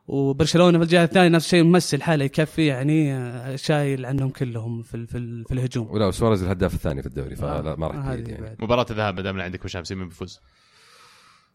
وبرشلونة 0.08 0.78
في 0.78 0.84
الجهة 0.84 1.04
الثانية 1.04 1.30
نفس 1.30 1.46
الشيء 1.46 1.64
ممثل 1.64 2.02
حاله 2.02 2.26
يكفي 2.26 2.66
يعني 2.66 3.14
آه، 3.14 3.56
شايل 3.56 4.06
عنهم 4.06 4.30
كلهم 4.30 4.82
في 4.82 5.08
في, 5.08 5.44
في 5.48 5.54
الهجوم. 5.54 5.92
ولا 5.92 6.12
سواريز 6.12 6.44
الهداف 6.44 6.74
الثاني 6.74 7.02
في 7.02 7.08
الدوري 7.08 7.36
فما 7.36 7.88
راح 7.88 8.06
يعني. 8.06 8.58
مباراة 8.60 8.86
الذهاب 8.92 9.16
ما 9.16 9.22
دام 9.22 9.42
عندك 9.42 9.66
وشام 9.66 9.84
سيمين 9.84 10.08
بيفوز 10.08 10.40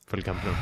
في 0.06 0.14
الكامب 0.14 0.38
نو. 0.46 0.52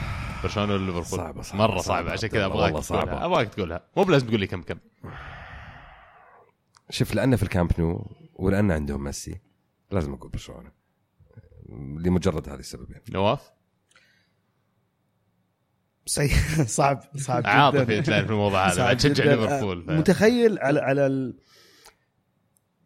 برشلونة 0.42 0.72
ولا 0.72 0.86
ليفربول؟ 0.86 1.04
صعبة, 1.04 1.42
صعبة 1.42 1.58
مرة 1.58 1.70
صعبة, 1.80 1.82
صعبة. 1.82 2.12
عشان 2.12 2.28
كذا 2.28 2.46
أبغاك 2.46 2.84
تقولها. 2.84 3.24
أبغاك 3.24 3.48
تقولها. 3.48 3.86
مو 3.96 4.04
بلازم 4.04 4.26
تقول 4.26 4.40
لي 4.40 4.46
كم 4.46 4.62
كم. 4.62 4.78
شوف 6.90 7.14
لأنه 7.14 7.36
في 7.36 7.42
الكامب 7.42 7.70
نو 7.78 8.10
ولأن 8.34 8.70
عندهم 8.70 9.04
ميسي 9.04 9.40
لازم 9.90 10.12
أقول 10.14 10.30
برشلونة. 10.30 10.70
لمجرد 11.98 12.48
هذه 12.48 12.58
السببين. 12.58 13.00
نواف؟ 13.10 13.52
صعب 16.66 17.00
صعب 17.16 17.46
عاطفيا 17.46 18.02
تلاقي 18.02 18.24
في 18.24 18.30
الموضوع 18.30 18.68
هذا. 18.68 18.92
تشجع 18.94 19.24
ليفربول. 19.24 19.84
متخيل 19.96 20.58
على 20.58 20.80
على 20.80 21.06
ال... 21.06 21.38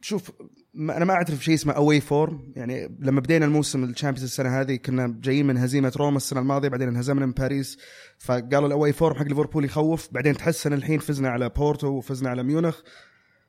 شوف 0.01 0.33
أنا 0.75 1.05
ما 1.05 1.13
أعترف 1.13 1.45
شيء 1.45 1.55
اسمه 1.55 1.73
away 1.73 2.01
form 2.01 2.53
يعني 2.57 2.97
لما 3.01 3.21
بدينا 3.21 3.45
الموسم 3.45 3.85
الشامبيونز 3.85 4.25
السنة 4.25 4.61
هذه 4.61 4.77
كنا 4.77 5.19
جايين 5.21 5.47
من 5.47 5.57
هزيمة 5.57 5.93
روما 5.97 6.17
السنة 6.17 6.41
الماضية 6.41 6.69
بعدين 6.69 6.89
انهزمنا 6.89 7.27
من 7.27 7.33
باريس. 7.33 7.79
فقالوا 8.19 8.67
ال 8.67 8.93
away 8.93 9.05
form 9.05 9.17
حق 9.17 9.23
ليفربول 9.23 9.65
يخوف. 9.65 10.09
بعدين 10.13 10.37
تحسن 10.37 10.73
الحين 10.73 10.99
فزنا 10.99 11.29
على 11.29 11.49
بورتو 11.49 11.89
وفزنا 11.89 12.31
على 12.31 12.43
ميونخ. 12.43 12.81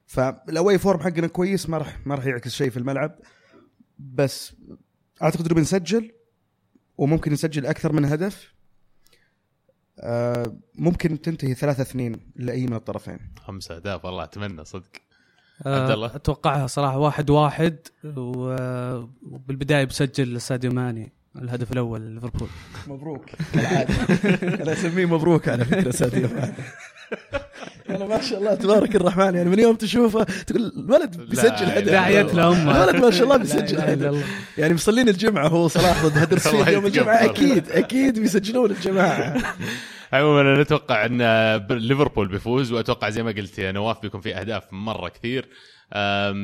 فال 0.05 0.77
away 0.77 0.88
form 0.88 0.99
حقنا 0.99 1.27
كويس 1.27 1.69
ما 1.69 1.77
راح 1.77 2.07
ما 2.07 2.15
راح 2.15 2.25
يعكس 2.25 2.51
شيء 2.51 2.69
في 2.69 2.77
الملعب. 2.77 3.19
بس 3.99 4.55
أعتقد 5.21 5.45
إنه 5.45 5.55
بنسجل 5.55 6.11
وممكن 6.97 7.31
نسجل 7.31 7.65
أكثر 7.65 7.93
من 7.93 8.05
هدف. 8.05 8.53
آه، 9.99 10.57
ممكن 10.75 11.21
تنتهي 11.21 11.53
ثلاثة 11.53 11.81
اثنين 11.81 12.31
لأي 12.35 12.67
من 12.67 12.73
الطرفين. 12.73 13.19
خمسة 13.37 13.75
أهداف 13.75 14.05
والله 14.05 14.23
أتمنى 14.23 14.65
صدق. 14.65 15.06
عبد 15.65 15.91
الله. 15.91 16.15
أتوقعها 16.15 16.67
صراحة 16.67 16.97
واحد 16.97 17.29
واحد 17.29 17.77
وبالبداية 19.23 19.85
بسجل 19.85 20.41
ساديو 20.41 20.71
ماني 20.71 21.11
الهدف 21.41 21.71
الأول 21.71 22.01
لليفربول. 22.01 22.47
مبروك. 22.87 23.25
العاده 23.55 23.93
أنا 24.63 24.73
أسميه 24.73 25.05
مبروك 25.05 25.49
على 25.49 25.65
فكرة 25.65 25.91
ساديو 25.91 26.27
ماني. 26.35 26.53
أنا 27.89 28.05
ما 28.05 28.21
شاء 28.21 28.39
الله 28.39 28.55
تبارك 28.55 28.95
الرحمن 28.95 29.35
يعني 29.35 29.49
من 29.49 29.59
يوم 29.59 29.75
تشوفه 29.75 30.23
تقول 30.23 30.73
الولد 30.77 31.17
بيسجل 31.29 31.65
هدف. 31.65 31.89
داعية 31.89 32.21
لهم 32.21 32.69
الولد 32.69 32.95
ما 32.95 33.11
شاء 33.11 33.23
الله 33.23 33.37
بيسجل 33.37 33.79
هدف. 33.81 34.25
يعني 34.57 34.73
مصلين 34.73 35.09
الجمعة 35.09 35.47
هو 35.47 35.67
صلاح 35.67 36.05
ضد 36.05 36.17
هدرسفيلد 36.17 36.67
يوم 36.73 36.85
الجمعة. 36.85 37.25
أكيد 37.25 37.71
أكيد 37.71 38.19
بيسجلون 38.19 38.71
الجماعة. 38.71 39.43
عموما 40.13 40.41
أنا 40.41 40.61
أتوقع 40.61 41.05
أن 41.05 41.21
ليفربول 41.71 42.27
بيفوز 42.27 42.71
وأتوقع 42.71 43.09
زي 43.09 43.23
ما 43.23 43.31
قلت 43.31 43.59
يا 43.59 43.71
نواف 43.71 44.01
بيكون 44.01 44.21
في 44.21 44.35
أهداف 44.35 44.73
مرة 44.73 45.09
كثير. 45.09 45.49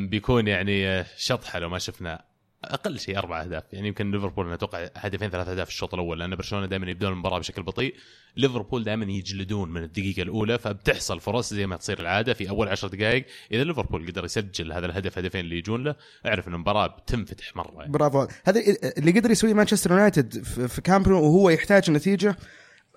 بيكون 0.09 0.47
يعني 0.47 1.05
شطحة 1.17 1.59
لو 1.59 1.69
ما 1.69 1.79
شفنا 1.79 2.25
أقل 2.63 2.99
شيء 2.99 3.17
أربع 3.17 3.41
أهداف. 3.41 3.63
يعني 3.73 3.87
يمكن 3.87 4.11
ليفربول 4.11 4.45
أنا 4.45 4.55
أتوقع 4.55 4.87
هدفين 4.95 5.29
ثلاث 5.29 5.47
أهداف 5.47 5.67
في 5.67 5.73
الشوط 5.73 5.93
الأول 5.93 6.19
لأن 6.19 6.35
برشلونة 6.35 6.65
دائما 6.65 6.89
يبدون 6.89 7.11
المباراة 7.11 7.39
بشكل 7.39 7.63
بطيء. 7.63 7.95
ليفربول 8.37 8.83
دائما 8.83 9.05
يجلدون 9.05 9.69
من 9.69 9.83
الدقيقة 9.83 10.21
الأولى 10.21 10.57
فبتحصل 10.57 11.19
فرص 11.19 11.53
زي 11.53 11.67
ما 11.67 11.75
تصير 11.75 11.99
العادة 11.99 12.33
في 12.33 12.49
أول 12.49 12.67
عشر 12.67 12.87
دقائق. 12.87 13.25
إذا 13.51 13.63
ليفربول 13.63 14.07
قدر 14.07 14.25
يسجل 14.25 14.71
هذا 14.71 14.85
الهدف 14.85 15.17
هدفين 15.17 15.41
اللي 15.41 15.57
يجون 15.57 15.83
له 15.83 15.95
أعرف 16.25 16.47
إن 16.47 16.53
المباراة 16.53 16.87
بتنفتح 16.87 17.55
مرة 17.55 17.79
يعني. 17.79 17.91
برافو. 17.91 18.27
هذا 18.45 18.61
اللي 18.97 19.11
قدر 19.11 19.31
يسويه 19.31 19.53
مانشستر 19.53 19.91
يونايتد 19.91 20.43
في 20.43 20.67
في 20.67 20.81
كامب 20.81 21.09
نو 21.09 21.23
وهو 21.23 21.49
يحتاج 21.49 21.91
نتيجة. 21.91 22.35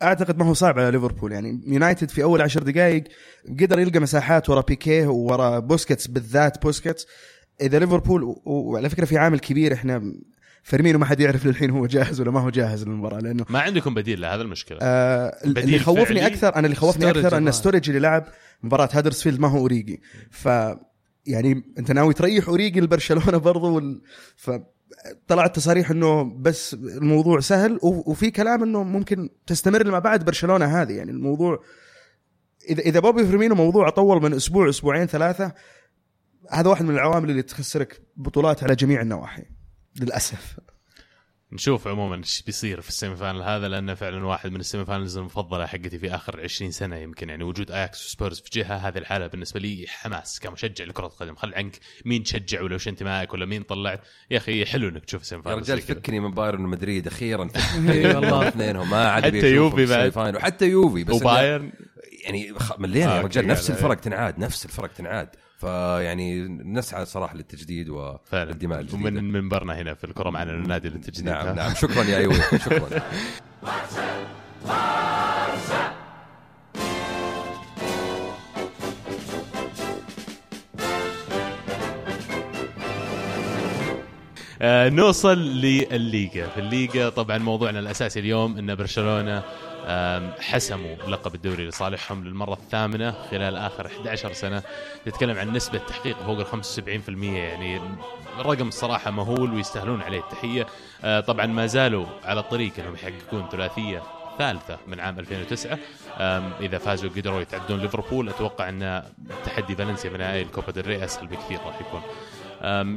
أعتقد 0.03 0.39
ما 0.39 0.45
هو 0.45 0.55
صعب 0.55 0.79
على 0.79 0.91
ليفربول. 0.91 1.33
يعني 1.33 1.61
يونايتد 1.67 2.11
في 2.11 2.23
أول 2.23 2.43
عشر 2.43 2.63
دقائق 2.63 3.05
قدر 3.61 3.79
يلقى 3.79 4.01
مساحات 4.01 4.51
ورا 4.51 4.61
بيكيه 4.61 5.07
ورا 5.07 5.59
بوسكيتس 5.59 6.07
بالذات 6.07 6.63
بوسكيتس. 6.63 7.07
إذا 7.61 7.79
ليفربول 7.79 8.37
وعلى 8.45 8.89
فكرة 8.89 9.05
في 9.05 9.19
عامل 9.19 9.39
كبير 9.39 9.73
إحنا 9.73 10.03
فيرمينو 10.63 10.99
ما 10.99 11.07
حد 11.07 11.21
يعرف 11.21 11.47
للحين 11.47 11.71
هو 11.71 11.87
جاهز 11.87 12.21
ولا 12.21 12.31
ما 12.31 12.41
هو 12.41 12.51
جاهز 12.51 12.85
للمباراة 12.85 13.21
لأنه 13.21 13.45
ما 13.49 13.59
عندكم 13.59 13.95
بديل 13.95 14.21
لهذا 14.21 14.43
المشكلة. 14.43 14.79
آه 14.83 15.39
بديل 15.45 15.65
اللي 15.65 15.79
خوفني 15.79 16.27
أكثر 16.27 16.57
أنا 16.57 16.67
اللي 16.67 16.77
خوفني 16.77 17.11
أكثر 17.11 17.37
إن. 17.37 17.53
ستورج 17.53 17.89
اللي 17.89 18.01
لعب 18.01 18.25
مباراة 18.63 18.89
هادرسفيلد 18.93 19.41
ما 19.41 19.49
هو 19.49 19.59
أوريجي. 19.59 20.03
ف 20.31 20.49
يعني 21.27 21.63
أنت 21.79 21.93
ناوي 21.93 22.15
تريح 22.15 22.49
أوريجي 22.49 22.81
لبرشلونة 22.81 23.39
برضو 23.39 23.75
وال... 23.75 24.03
ف 24.37 24.51
طلعت 25.29 25.57
تصاريح 25.57 25.91
إنه 25.91 26.23
بس 26.23 26.75
الموضوع 26.75 27.41
سهل 27.41 27.79
وفي 27.83 28.31
كلام 28.31 28.63
إنه 28.63 28.83
ممكن 28.83 29.31
تستمر 29.47 29.91
ما 29.91 29.99
بعد 29.99 30.25
برشلونة 30.25 30.83
هذه. 30.83 30.93
يعني 30.93 31.11
الموضوع 31.11 31.63
إذا 32.69 32.83
إذا 32.83 33.01
بوبي 33.01 33.27
فيرمينو 33.27 33.55
موضوع 33.55 33.91
طول 33.91 34.23
من 34.23 34.35
أسبوع 34.35 34.69
أسبوعين 34.69 35.07
ثلاثة 35.07 35.53
هذا 36.51 36.71
واحد 36.71 36.85
من 36.85 36.95
العوامل 36.95 37.31
اللي 37.31 37.43
تخسرك 37.43 38.03
بطولات 38.17 38.65
على 38.65 38.75
جميع 38.75 39.01
النواحي 39.01 39.43
للأسف. 40.01 40.59
نشوف 41.53 41.89
عموما 41.89 42.17
إيش 42.17 42.43
بيصير 42.43 42.81
في 42.81 42.89
ال 42.89 42.94
semi 42.94 43.17
final 43.17 43.43
هذا 43.43 43.69
لأنه 43.69 43.95
فعلا 43.95 44.27
واحد 44.27 44.51
من 44.53 44.61
ال 44.61 44.65
semi 44.65 44.85
finals 44.85 45.19
المفضلة 45.19 45.67
حقتي 45.67 45.99
في 45.99 46.15
آخر 46.15 46.41
20 46.41 46.71
سنة 46.71 46.97
يمكن. 46.97 47.29
يعني 47.29 47.45
وجود 47.45 47.71
اياكس 47.71 48.07
وسبيرز 48.07 48.41
في 48.41 48.51
جهة 48.61 48.77
هذه 48.77 48.99
الحالة 48.99 49.27
بالنسبة 49.27 49.61
لي 49.61 49.85
حماس 49.89 50.41
كمشجع 50.41 50.85
لكرة 50.85 51.07
قدم 51.07 51.35
خل 51.35 51.55
عنك 51.55 51.79
مين 52.05 52.23
تشجع 52.23 52.63
ولا 52.63 52.75
وش 52.75 52.89
انتمائك 52.89 53.35
ولا 53.35 53.47
مين 53.47 53.63
طلعت. 53.63 54.01
يا 54.31 54.37
أخي 54.37 54.67
حلو 54.67 54.89
إنك 54.89 55.05
تشوف 55.05 55.23
السيمي 55.23 55.41
يا 55.41 55.45
فاينل 55.45 55.63
رجال 55.63 55.79
زي 55.81 55.87
كذا. 55.87 55.97
فكني 56.01 56.21
من 56.21 56.31
بايرن 56.31 56.65
ومدريد 56.65 57.07
أخيرا. 57.07 57.45
والله. 57.87 58.49
اثنينهم 58.49 58.91
ما 58.91 59.09
عاد 59.09 59.25
حتى 59.25 59.51
يوفي 59.51 59.87
بعد. 59.87 60.37
وحتى 60.37 60.67
يوفي 60.67 61.05
بس 61.05 61.15
وبايرن. 61.15 61.73
يعني 62.25 62.53
ملينا 62.79 63.13
آه، 63.13 63.17
يا 63.17 63.21
رجال 63.23 63.45
أوكي، 63.45 63.53
نفس 63.53 63.67
قاعد- 63.71 63.77
الفرق 63.83 63.95
تنعاد 64.01 64.39
نفس 64.39 64.65
الفرق 64.65 64.93
تنعاد. 64.93 65.29
فيعني 65.57 66.49
نسعى 66.49 67.05
صراحة 67.05 67.37
للتجديد 67.37 67.89
والدماء 67.89 68.81
الجديدة. 68.81 69.09
ومن 69.09 69.33
منبرنا 69.33 69.81
هنا 69.81 69.95
في 69.95 70.05
الكرة 70.05 70.31
معنا 70.31 70.53
النادي 70.53 70.89
للتجديد. 70.89 71.25
نعم 71.25 71.57
نعم. 71.57 71.75
شكرا 71.75 72.05
يا 72.05 72.19
أيوه 72.19 72.35
شكرا. 72.59 72.89
آه 84.63 84.89
نوصل 84.89 85.39
للليغا. 85.39 86.47
في 86.47 86.61
الليغا 86.61 87.09
طبعا 87.09 87.39
موضوعنا 87.39 87.79
الأساسي 87.79 88.21
اليوم 88.21 88.59
إن 88.59 88.75
برشلونة 88.75 89.43
حسموا 90.41 90.97
لقب 91.09 91.35
الدوري 91.35 91.67
لصالحهم 91.69 92.25
للمرة 92.25 92.53
الثامنة 92.53 93.15
خلال 93.31 93.57
آخر 93.57 93.87
11 93.87 94.33
سنة. 94.33 94.63
نتكلم 95.09 95.39
عن 95.39 95.53
نسبة 95.53 95.79
تحقيق 95.79 96.17
فوق 96.23 96.39
ال 96.39 96.47
75% 96.47 97.09
يعني 97.37 97.81
رقم 98.39 98.69
الصراحة 98.69 99.11
مهول 99.11 99.53
ويستاهلون 99.55 100.03
عليه 100.03 100.19
التحية. 100.21 100.67
آه 101.05 101.21
طبعا 101.21 101.47
ما 101.47 101.67
زالوا 101.67 102.07
على 102.25 102.41
الطريق 102.41 102.73
إنهم 102.79 102.95
يحققون 102.95 103.49
ثلاثية 103.53 104.03
ثالثة 104.39 104.79
من 104.87 105.01
عام 105.01 105.19
2009 105.19 105.79
أم، 106.19 106.51
إذا 106.61 106.79
فازوا 106.79 107.11
قدروا 107.11 107.41
يتعدون 107.41 107.81
ليفربول 107.81 108.29
أتوقع 108.29 108.69
أن 108.69 109.03
تحدي 109.45 109.77
فالنسيا 109.77 110.11
في 110.11 110.19
نهائي 110.19 110.43
الكوبا 110.43 110.73
ديل 110.73 110.87
ري 110.87 111.05
أسهل 111.05 111.27
بكثير 111.27 111.59
راح 111.67 111.81
يكون. 111.81 112.01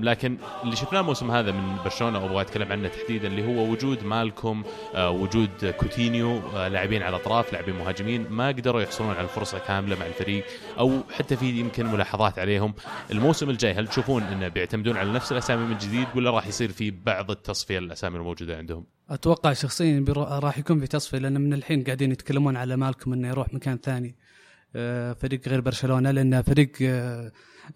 لكن 0.03 0.37
اللي 0.63 0.75
شفناه 0.75 0.99
الموسم 0.99 1.31
هذا 1.31 1.51
من 1.51 1.77
برشلونة 1.83 2.23
وأبغى 2.23 2.41
أتكلم 2.41 2.71
عنه 2.71 2.87
تحديدا 2.87 3.27
اللي 3.27 3.47
هو 3.47 3.71
وجود 3.71 4.03
مالكوم 4.03 4.63
آه، 4.95 5.09
وجود 5.09 5.65
كوتينيو 5.77 6.37
آه، 6.37 6.67
لاعبين 6.67 7.03
على 7.03 7.15
اطراف 7.15 7.53
لاعبين 7.53 7.75
مهاجمين 7.75 8.29
ما 8.29 8.47
قدروا 8.47 8.81
يحصلون 8.81 9.09
على 9.09 9.23
الفرصة 9.23 9.59
كاملة 9.59 9.95
مع 9.95 10.05
الفريق 10.05 10.45
أو 10.79 11.01
حتى 11.11 11.35
في 11.35 11.59
يمكن 11.59 11.85
ملاحظات 11.85 12.39
عليهم 12.39 12.73
الموسم 13.11 13.49
الجاي 13.49 13.73
هل 13.73 13.87
تشوفون 13.87 14.23
إنه 14.23 14.47
بيعتمدون 14.47 14.97
على 14.97 15.13
نفس 15.13 15.31
الأسامي 15.31 15.65
من 15.65 15.77
جديد 15.77 16.07
ولا 16.15 16.31
راح 16.31 16.47
يصير 16.47 16.71
في 16.71 16.91
بعض 16.91 17.31
التصفية 17.31 17.79
للأسامي 17.79 18.17
الموجودة 18.17 18.57
عندهم؟ 18.57 18.85
أتوقع 19.09 19.53
شخصيا 19.53 20.05
راح 20.17 20.57
يكون 20.57 20.79
في 20.79 20.87
تصفية 20.87 21.17
لأن 21.17 21.41
من 21.41 21.53
الحين 21.53 21.83
قاعدين 21.83 22.11
يتكلمون 22.11 22.57
على 22.57 22.77
مالكم 22.77 23.13
إنه 23.13 23.27
يروح 23.27 23.53
مكان 23.53 23.77
ثاني 23.77 24.15
آه، 24.75 25.13
فريق 25.13 25.47
غير 25.47 25.61
برشلونة 25.61 26.11
لأن 26.11 26.41
فريق 26.41 26.71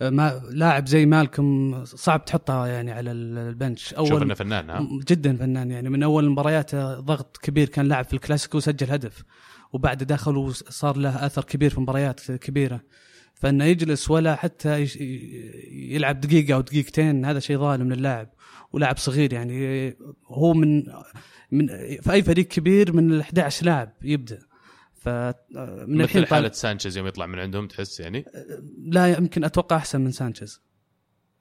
ما 0.02 0.42
لاعب 0.52 0.88
زي 0.88 1.06
مالكم 1.06 1.82
صعب 1.86 2.26
تحطه 2.26 2.68
يعني 2.68 2.92
على 2.92 3.12
ال- 3.12 3.38
البنش. 3.38 3.84
شوف 3.90 3.98
اول 4.12 4.22
إنه 4.22 4.34
فنان 4.34 4.70
ها؟ 4.70 4.88
جدا 5.08 5.38
فنان 5.38 5.72
يعني. 5.72 5.90
من 5.90 6.04
أول 6.04 6.24
المباريات 6.24 6.74
آه، 6.74 7.00
ضغط 7.00 7.38
كبير 7.38 7.70
كان 7.70 7.86
لاعب 7.86 8.06
في 8.06 8.14
الكلاسيكو 8.14 8.58
وسجل 8.58 8.92
هدف. 8.92 9.24
وبعد 9.74 10.04
دخل 10.04 10.38
وصار 10.38 10.98
له 10.98 11.26
أثر 11.26 11.44
كبير 11.44 11.70
في 11.70 11.82
مباريات 11.82 12.32
كبيرة. 12.32 12.82
فإنه 13.34 13.66
يجلس 13.66 14.12
ولا 14.12 14.36
حتى 14.36 14.88
يلعب 15.72 16.20
دقيقة 16.20 16.54
أو 16.56 16.62
دقيقتين 16.62 17.26
هذا 17.26 17.40
شيء 17.40 17.58
ظالم 17.58 17.94
للاعب 17.94 18.30
ولاعب 18.74 18.98
صغير 18.98 19.34
يعني. 19.34 19.88
هو 20.28 20.54
من 20.54 20.84
من 21.52 21.68
في 22.02 22.12
أي 22.12 22.24
فريق 22.24 22.48
كبير 22.48 22.94
من 22.94 23.12
ال 23.12 23.20
11 23.22 23.66
لاعب 23.66 23.90
يبدأ. 24.02 24.40
فمن 25.04 25.34
مثل 25.98 26.04
الحين 26.04 26.26
حالة 26.26 26.48
طال- 26.48 26.56
سانشيز 26.56 26.98
يوم 26.98 27.08
يطلع 27.08 27.26
من 27.26 27.40
عندهم 27.40 27.68
تحس 27.68 28.00
يعني؟ 28.00 28.26
لا 28.88 29.08
يمكن 29.08 29.44
أتوقع 29.44 29.76
أحسن 29.76 30.02
من 30.02 30.12
سانشيز. 30.12 30.62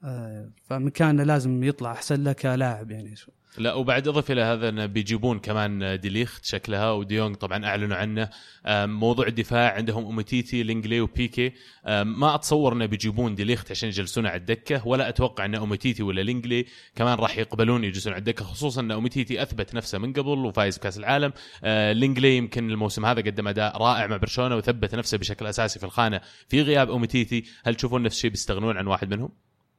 آه، 0.03 0.49
فمكانه 0.63 1.23
لازم 1.23 1.63
يطلع 1.63 1.91
أحسن 1.91 2.23
له 2.23 2.33
كلاعب 2.33 2.91
يعني. 2.91 3.15
لا 3.57 3.73
وبعد 3.73 4.07
اضف 4.07 4.31
إلى 4.31 4.41
هذا 4.41 4.69
انه 4.69 4.85
بيجيبون 4.85 5.39
كمان 5.39 5.99
ديليخت 5.99 6.45
شكلها 6.45 6.91
وديونج 6.91 7.35
طبعا 7.35 7.65
أعلنوا 7.65 7.97
عنه. 7.97 8.29
آم، 8.65 8.99
موضوع 8.99 9.27
الدفاع 9.27 9.73
عندهم 9.73 10.03
أوميتيتي 10.03 10.63
لينجلي 10.63 11.01
وبيكي. 11.01 11.53
آم، 11.85 12.19
ما 12.19 12.35
أتصور 12.35 12.73
إنه 12.73 12.85
بيجيبون 12.85 13.35
ديليخت 13.35 13.71
عشان 13.71 13.89
يجلسونه 13.89 14.29
على 14.29 14.37
الدكة 14.39 14.87
ولا 14.87 15.09
أتوقع 15.09 15.45
إن 15.45 15.55
أوميتيتي 15.55 16.03
ولا 16.03 16.21
لينجلي 16.21 16.65
كمان 16.95 17.17
راح 17.17 17.37
يقبلون 17.37 17.83
يجلسون 17.83 18.13
على 18.13 18.19
الدكة 18.19 18.45
خصوصا 18.45 18.81
إن 18.81 18.91
أوميتيتي 18.91 19.41
أثبت 19.41 19.75
نفسه 19.75 19.97
من 19.97 20.13
قبل 20.13 20.45
وفايز 20.45 20.77
بكأس 20.77 20.97
العالم. 20.97 21.33
آه، 21.63 21.91
لينجلي 21.91 22.37
يمكن 22.37 22.69
الموسم 22.69 23.05
هذا 23.05 23.21
قدم 23.21 23.47
أداء 23.47 23.77
رائع 23.77 24.07
مع 24.07 24.17
برشلونة 24.17 24.55
وثبت 24.55 24.95
نفسه 24.95 25.17
بشكل 25.17 25.45
أساسي 25.45 25.79
في 25.79 25.85
الخانة 25.85 26.21
في 26.47 26.61
غياب 26.61 26.89
أوميتيتي. 26.89 27.43
هل 27.63 27.75
تشوفون 27.75 28.03
نفس 28.03 28.15
الشيء 28.15 28.31
بيستغنون 28.31 28.77
عن 28.77 28.87
واحد 28.87 29.13
منهم؟ 29.13 29.29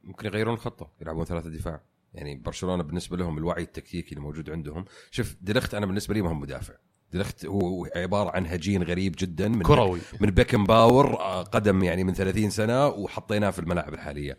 ممكن 0.04 0.26
يغيرون 0.26 0.54
الخطة 0.54 0.90
يلعبون 1.00 1.24
ثلاثة 1.24 1.50
دفاع. 1.50 1.80
يعني 2.14 2.36
برشلونة 2.36 2.82
بالنسبة 2.82 3.16
لهم 3.16 3.38
الوعي 3.38 3.62
التكتيكي 3.62 4.10
اللي 4.10 4.20
موجود 4.20 4.50
عندهم. 4.50 4.84
شوف 5.10 5.36
ديليخت 5.40 5.74
أنا 5.74 5.86
بالنسبة 5.86 6.14
لي 6.14 6.22
ما 6.22 6.28
هو 6.28 6.34
مدافع. 6.34 6.74
ديليخت 7.12 7.46
هو 7.46 7.86
عبارة 7.96 8.30
عن 8.30 8.46
هجين 8.46 8.82
غريب 8.82 9.14
جدا 9.18 9.48
من 9.48 9.62
كروي. 9.62 10.00
من 10.20 10.30
بيكن 10.30 10.64
باور 10.64 11.20
آه، 11.20 11.42
قدم 11.42 11.84
يعني 11.84 12.04
من 12.04 12.14
30 12.14 12.50
سنة 12.50 12.86
وحطيناه 12.86 13.50
في 13.50 13.58
الملاعب 13.58 13.94
الحالية. 13.94 14.38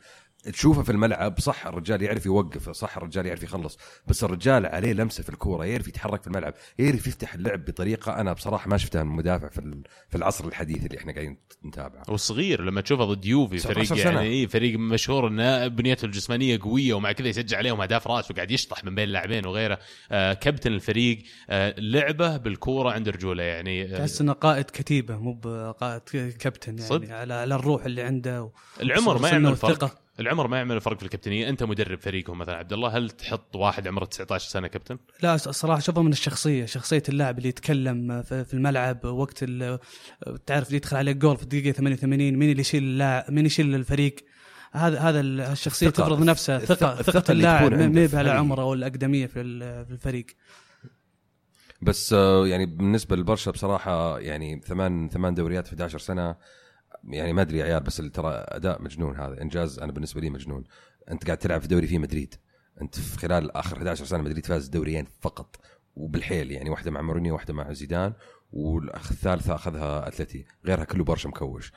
تشوفه 0.52 0.84
في 0.84 0.92
الملعب 0.92 1.40
صح 1.40 1.68
الرجال 1.68 2.02
يعرف 2.02 2.26
يوقف 2.26 2.70
صح 2.70 2.98
الرجال 2.98 3.26
يعرف 3.26 3.44
يخلص 3.44 3.78
بس 4.08 4.24
الرجال 4.24 4.66
عليه 4.66 4.94
لمسة 4.94 5.24
في 5.24 5.30
الكورة 5.30 5.66
يعرف 5.66 5.88
يتحرك 5.88 6.22
في 6.22 6.28
الملعب 6.28 6.54
يعرف 6.80 7.08
يفتح 7.08 7.34
اللعب 7.34 7.66
بطريقة 7.66 8.22
أنا 8.22 8.34
بصراحة 8.34 8.70
ما 8.70 8.78
شفتها 8.78 9.04
من 9.04 9.16
مدافع 9.16 9.50
في 9.50 9.58
ال- 9.58 9.84
في 10.10 10.16
العصر 10.18 10.46
الحديث 10.48 10.86
اللي 10.86 10.98
إحنا 10.98 11.14
قاعدين 11.14 11.38
نتابعه 11.66 12.04
وصغير 12.10 12.62
لما 12.64 12.82
تشوفه 12.82 13.06
ضد 13.06 13.26
يوفي 13.26 13.58
19 13.58 13.96
فريق. 13.96 14.06
يعني 14.06 14.22
إيه 14.28 14.48
فريق 14.48 14.80
مشهور 14.80 15.28
انه 15.28 15.68
بنيته 15.68 16.06
الجسمانية 16.06 16.60
قوية 16.62 16.94
ومع 16.94 17.12
كذا 17.12 17.28
يسجل 17.28 17.58
عليهم 17.58 17.82
أهداف 17.82 18.08
راس 18.08 18.32
وقاعد 18.32 18.52
يشطح 18.52 18.84
من 18.84 18.96
بين 18.96 19.04
اللاعبين 19.04 19.46
وغيره 19.48 19.80
آه 20.12 20.34
كابتن 20.34 20.74
الفريق 20.74 21.24
آه 21.50 21.76
لعبه 21.78 22.38
بالكورة 22.38 22.92
عند 22.92 23.10
رجوله 23.10 23.44
يعني 23.44 23.84
آه 23.96 23.98
تحس 23.98 24.22
إنه 24.22 24.34
قائد 24.34 24.66
كتيبة 24.66 25.18
مو 25.18 25.34
بقائد 25.34 26.02
كابتن 26.40 26.78
يعني 26.78 26.90
صدق. 26.90 27.10
على 27.16 27.34
على 27.34 27.56
الروح 27.56 27.86
اللي 27.86 28.02
عنده 28.02 28.44
و- 28.44 28.52
العمر 28.82 29.18
ما 29.22 29.30
يعمل 29.30 29.56
فرق. 29.56 30.05
العمر 30.20 30.48
ما 30.48 30.58
يعمل 30.58 30.82
فرق 30.82 30.98
في 30.98 31.04
الكابتنية. 31.04 31.50
أنت 31.50 31.64
مدرب 31.64 32.00
فريقهم 32.02 32.38
مثلا. 32.38 32.56
عبد 32.56 32.74
الله 32.74 32.98
هل 32.98 33.10
تحط 33.10 33.56
واحد 33.56 33.88
عمره 33.88 34.06
19 34.06 34.50
سنة 34.50 34.68
كابتن؟ 34.68 34.98
لا 35.22 35.36
الصراحه 35.36 35.78
اشوفها 35.80 36.04
من 36.04 36.12
الشخصية. 36.12 36.66
شخصية 36.66 37.04
اللاعب 37.10 37.38
اللي 37.38 37.50
يتكلم 37.50 38.22
في 38.22 38.44
في 38.46 38.54
الملعب 38.54 39.06
وقت 39.06 39.44
تعرف 40.46 40.72
يدخل 40.72 40.98
عليك 40.98 41.18
جول 41.18 41.38
في 41.38 41.44
الدقيقة 41.44 41.72
88 41.72 42.38
مين 42.38 42.50
اللي 42.52 42.62
يشيل 42.62 42.84
اللاعب 42.84 43.32
مين 43.32 43.46
يشيل 43.46 43.76
الفريق؟ 43.76 44.16
هذا 44.72 45.00
هذا 45.00 45.20
ال- 45.20 45.42
الشخصية 45.42 45.88
الثقة. 45.88 46.04
تفرض 46.06 46.24
نفسها. 46.24 46.60
الثقة- 46.60 46.64
ثقة 46.64 47.00
الثقة 47.00 47.20
ثقة 47.20 47.32
اللي 47.32 47.40
اللاعب 47.48 47.72
ما 47.72 47.78
عنده 47.84 47.88
ما 47.88 47.94
في 47.94 47.94
بها 47.94 48.04
الفريق. 48.22 48.32
العمر 48.34 48.62
أو 48.62 48.74
الاقدميه 48.74 49.26
في 49.28 49.42
ال- 49.42 49.86
في 49.86 49.92
الفريق. 49.92 50.26
بس 51.82 52.14
آه، 52.14 52.48
يعني 52.48 52.66
بالنسبة 52.66 53.16
للبرشا 53.16 53.52
بصراحة 53.52 54.20
يعني 54.20 54.62
ثمان 54.66 55.10
ثمان 55.10 55.34
دوريات 55.34 55.68
في 55.68 55.74
11 55.74 56.00
سنة 56.00 56.36
يعني 57.06 57.34
ما 57.34 57.42
أدري 57.42 57.58
يا 57.58 57.64
عيال 57.64 57.84
بس 57.84 57.98
ترى 57.98 58.34
أداء 58.48 58.82
مجنون 58.82 59.16
هذا 59.16 59.42
إنجاز 59.42 59.80
أنا 59.80 59.92
بالنسبة 59.92 60.22
لي 60.22 60.30
مجنون. 60.30 60.64
أنت 61.12 61.26
قاعد 61.26 61.38
تلعب 61.38 61.62
في 61.62 61.68
دوري 61.68 61.88
فيه 61.88 62.00
مدريد. 62.00 62.36
أنت 62.82 63.00
في 63.00 63.18
خلال 63.18 63.58
آخر 63.58 63.78
11 63.78 64.06
سنة 64.06 64.24
مدريد 64.24 64.46
فاز 64.46 64.68
دوريين 64.68 65.06
فقط 65.22 65.56
وبالحيل 65.96 66.52
يعني 66.52 66.70
واحدة 66.70 66.92
مع 66.92 67.02
مورينيو 67.02 67.34
واحدة 67.34 67.54
مع 67.54 67.74
زيدان 67.74 68.14
والثالثة 68.52 69.56
أخذها 69.56 70.08
أتلتي. 70.08 70.46
غيرها 70.66 70.84
كله 70.84 71.04
برشا 71.04 71.28
مكوش. 71.28 71.72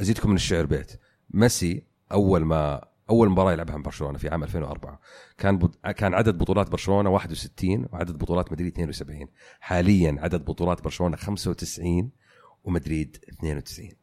أزيدكم 0.00 0.30
من 0.30 0.36
الشعر 0.36 0.66
بيت. 0.66 0.92
ميسي 1.30 1.86
أول 2.12 2.44
ما 2.44 2.92
أول 3.10 3.30
مباراة 3.30 3.52
يلعبها 3.52 3.76
مع 3.76 3.82
برشلونة 3.82 4.18
في 4.18 4.28
عام 4.28 4.42
2004 4.42 5.00
كان 5.38 5.58
بط... 5.58 5.86
كان 5.86 6.14
عدد 6.14 6.38
بطولات 6.38 6.70
برشلونة 6.70 7.10
61 7.10 7.86
وعدد 7.92 8.18
بطولات 8.18 8.52
مدريد 8.52 8.72
72 8.72 9.28
حاليا 9.60 10.16
عدد 10.20 10.44
بطولات 10.44 10.84
برشلونة 10.84 11.16
95 11.16 12.10
ومدريد 12.64 13.16
92 13.28 14.01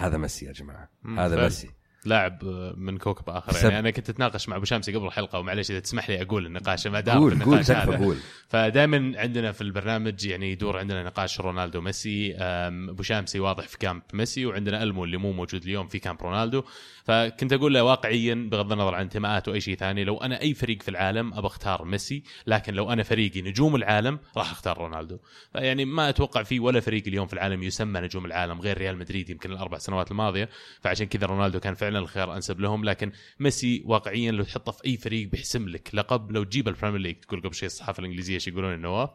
هذا 0.00 0.16
ميسي 0.18 0.46
يا 0.46 0.52
جماعة 0.52 0.90
هذا. 1.18 1.42
ميسي 1.44 1.70
لاعب 2.06 2.44
من 2.76 2.98
كوكب 2.98 3.30
آخر. 3.30 3.52
سب- 3.52 3.64
يعني 3.64 3.78
أنا 3.78 3.90
كنت 3.90 4.10
أتناقش 4.10 4.48
مع 4.48 4.56
أبو 4.56 4.64
شامسي 4.64 4.92
قبل 4.92 5.06
الحلقة 5.06 5.38
ومعلش 5.38 5.70
إذا 5.70 5.80
تسمح 5.80 6.10
لي 6.10 6.22
أقول 6.22 6.46
النقاش 6.46 6.86
ما 6.86 7.00
دام 7.00 7.18
قول 7.18 7.42
قول 7.42 7.58
هذا. 7.58 7.96
قول. 7.96 8.16
فدائما 8.48 9.12
عندنا 9.20 9.52
في 9.52 9.60
البرنامج 9.60 10.24
يعني 10.26 10.52
يدور 10.52 10.78
عندنا 10.78 11.02
نقاش 11.02 11.40
رونالدو 11.40 11.80
ميسي 11.80 12.34
أبو 12.36 13.02
شامسي 13.02 13.40
واضح 13.40 13.68
في 13.68 13.78
camp 13.78 14.02
ميسي 14.12 14.46
وعندنا 14.46 14.82
ألمو 14.82 15.04
اللي 15.04 15.16
مو 15.16 15.32
موجود 15.32 15.62
اليوم 15.62 15.86
في 15.88 15.98
camp 15.98 16.22
رونالدو. 16.22 16.62
فكنت 17.04 17.52
أقول 17.52 17.74
له 17.74 17.84
واقعيا 17.84 18.48
بغض 18.50 18.72
النظر 18.72 18.94
عن 18.94 19.02
انتماءات 19.02 19.48
واي 19.48 19.60
شيء 19.60 19.76
ثاني 19.76 20.04
لو 20.04 20.16
أنا 20.16 20.40
أي 20.40 20.54
فريق 20.54 20.82
في 20.82 20.88
العالم 20.88 21.34
ابى 21.34 21.46
أختار 21.46 21.84
ميسي 21.84 22.22
لكن 22.46 22.74
لو 22.74 22.92
أنا 22.92 23.02
فريقي 23.02 23.42
نجوم 23.42 23.76
العالم 23.76 24.18
راح 24.36 24.50
أختار 24.50 24.78
رونالدو. 24.78 25.18
فيعني 25.52 25.84
ما 25.84 26.08
أتوقع 26.08 26.42
في 26.42 26.60
ولا 26.60 26.80
فريق 26.80 27.02
اليوم 27.06 27.26
في 27.26 27.32
العالم 27.32 27.62
يسمى 27.62 28.00
نجوم 28.00 28.26
العالم 28.26 28.60
غير 28.60 28.78
ريال 28.78 28.96
مدريد 28.98 29.30
يمكن 29.30 29.52
الأربع 29.52 29.78
سنوات 29.78 30.10
الماضية. 30.10 30.48
فعشان 30.80 31.06
كذا 31.06 31.26
رونالدو 31.26 31.60
كان 31.60 31.74
فعلا 31.74 31.95
الخيار 31.98 32.36
أنسب 32.36 32.60
لهم 32.60 32.84
لكن 32.84 33.12
ميسي 33.40 33.82
واقعيا 33.86 34.32
لو 34.32 34.44
تحطه 34.44 34.72
في 34.72 34.84
أي 34.86 34.96
فريق 34.96 35.28
بيحسم 35.28 35.68
لك. 35.68 35.90
لقب 35.94 36.32
لو 36.32 36.44
تجيب 36.44 36.68
ال 36.68 36.72
Premier 36.72 37.00
League 37.00 37.16
تقول 37.16 37.40
قبل 37.40 37.54
شيء 37.54 37.66
الصحافة 37.66 38.00
الإنجليزية 38.00 38.34
إيش 38.34 38.48
يقولون؟ 38.48 38.74
النواف 38.74 39.10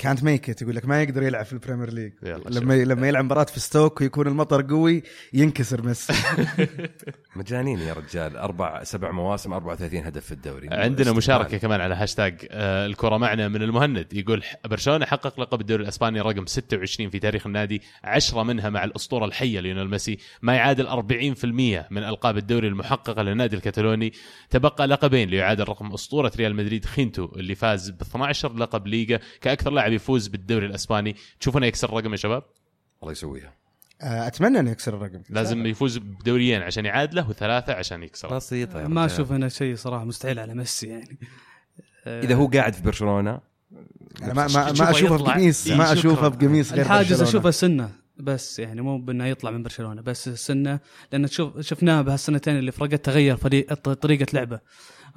كانت 0.00 0.24
ميك 0.24 0.62
يقول 0.62 0.76
لك 0.76 0.86
ما 0.86 1.02
يقدر 1.02 1.22
يلعب 1.22 1.44
في 1.44 1.52
ال 1.52 1.55
Premier 1.55 1.75
League 1.75 1.92
ليج. 1.92 2.12
لما 2.50 2.74
لما 2.74 3.08
يلعب 3.08 3.24
مباراة 3.24 3.44
في 3.44 3.60
ستوك 3.60 4.00
ويكون 4.00 4.26
المطر 4.26 4.62
قوي 4.62 5.02
ينكسر 5.32 5.82
ميسي. 5.82 6.12
مجانين 7.36 7.78
يا 7.78 7.92
رجال. 7.92 8.36
أربع 8.36 8.84
سبع 8.84 9.10
مواسم 9.10 9.52
34 9.52 10.04
هدف 10.04 10.24
في 10.24 10.32
الدوري. 10.32 10.68
عندنا. 10.70 11.12
مشاركة 11.12 11.58
كمان 11.58 11.80
على 11.80 11.94
هاشتاج 11.94 12.46
آه، 12.50 12.86
الكرة 12.86 13.16
معنا 13.16 13.48
من 13.48 13.62
المهند. 13.62 14.12
يقول 14.12 14.42
برشلونة 14.64 15.06
حقق 15.06 15.40
لقب 15.40 15.60
الدوري 15.60 15.82
الإسباني 15.82 16.20
رقم 16.20 16.46
26 16.46 17.10
في 17.10 17.18
تاريخ 17.18 17.46
النادي 17.46 17.82
10 18.04 18.42
منها 18.42 18.70
مع 18.70 18.84
الأسطورة 18.84 19.24
الحية 19.24 19.60
ليونيل 19.60 19.90
ميسي. 19.90 20.18
ما 20.42 20.54
يعادل 20.54 20.88
40% 20.88 21.44
من 21.90 22.04
ألقاب 22.04 22.36
الدوري 22.36 22.68
المحققة 22.68 23.22
للنادي 23.22 23.56
الكتالوني 23.56 24.12
تبقى 24.50 24.86
لقبين 24.86 25.28
ليعادل 25.28 25.64
رقم 25.64 25.92
أسطورة 25.92 26.32
ريال 26.36 26.56
مدريد 26.56 26.84
خينتو 26.84 27.24
اللي 27.36 27.54
فاز 27.54 27.90
ب 27.90 28.00
12 28.00 28.56
لقب 28.56 28.86
ليغا 28.86 29.18
كأكثر 29.40 29.70
لاعب 29.70 29.89
يفوز 29.92 30.26
بالدوري 30.26 30.66
الأسباني. 30.66 31.16
تشوفونه 31.40 31.66
يكسر 31.66 31.88
الرقم 31.88 32.12
يا 32.12 32.16
شباب؟ 32.16 32.42
الله 33.02 33.12
يسويها. 33.12 33.52
آه، 34.02 34.26
أتمنى 34.26 34.60
إنه 34.60 34.70
يكسر 34.70 34.96
الرقم. 34.96 35.22
لازم 35.30 35.66
يفوز 35.66 35.98
بدوريين 35.98 36.62
عشان 36.62 36.86
يعادله 36.86 37.28
وثلاثة 37.28 37.72
عشان 37.72 38.02
يكسره. 38.02 38.36
بسيطة 38.36 38.80
يا 38.80 38.88
ما. 38.88 39.06
أشوف 39.06 39.32
أنا 39.32 39.48
شيء 39.48 39.76
صراحة 39.76 40.04
مستحيل 40.04 40.38
على 40.38 40.54
ميسي 40.54 40.86
يعني. 40.86 41.18
إذا 42.06 42.34
هو 42.34 42.46
قاعد 42.46 42.74
في 42.74 42.82
برشلونة 42.82 43.20
أنا 43.20 44.32
ما 44.32 44.46
ما, 44.46 44.72
ما 44.72 44.90
أشوفه 44.90 45.14
يطلع. 45.14 45.34
بقميص 45.34 45.68
ما 45.68 45.74
يشكر. 45.74 45.92
أشوفه 45.92 46.28
بقميص 46.28 46.72
غير 46.72 46.82
الحاجز 46.82 47.08
برشلونة. 47.08 47.28
أشوفه 47.28 47.50
سنة 47.50 47.90
بس 48.16 48.58
يعني 48.58 48.80
مو 48.80 48.98
بأنه 48.98 49.26
يطلع 49.26 49.50
من 49.50 49.62
برشلونة 49.62 50.02
بس 50.02 50.28
سنة. 50.28 50.80
لأن 51.12 51.26
تشوف 51.26 51.60
شفناه 51.60 52.02
بهالسنتين 52.02 52.58
اللي 52.58 52.72
فرقت 52.72 53.04
تغير 53.04 53.36
فريق 53.36 53.74
طريقة 53.74 54.26
لعبه. 54.34 54.60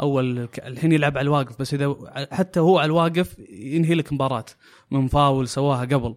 أول 0.01 0.45
ك- 0.45 0.59
الحين 0.59 0.91
يلعب 0.91 1.17
على 1.17 1.25
الواقف 1.25 1.59
بس 1.59 1.73
إذا 1.73 1.95
حتى 2.31 2.59
هو 2.59 2.77
على 2.79 2.85
الواقف 2.85 3.35
ينهي 3.49 3.93
لك 3.95 4.13
مباراة 4.13 4.45
من 4.91 5.07
فاول 5.07 5.47
سواها 5.47 5.81
قبل. 5.85 6.15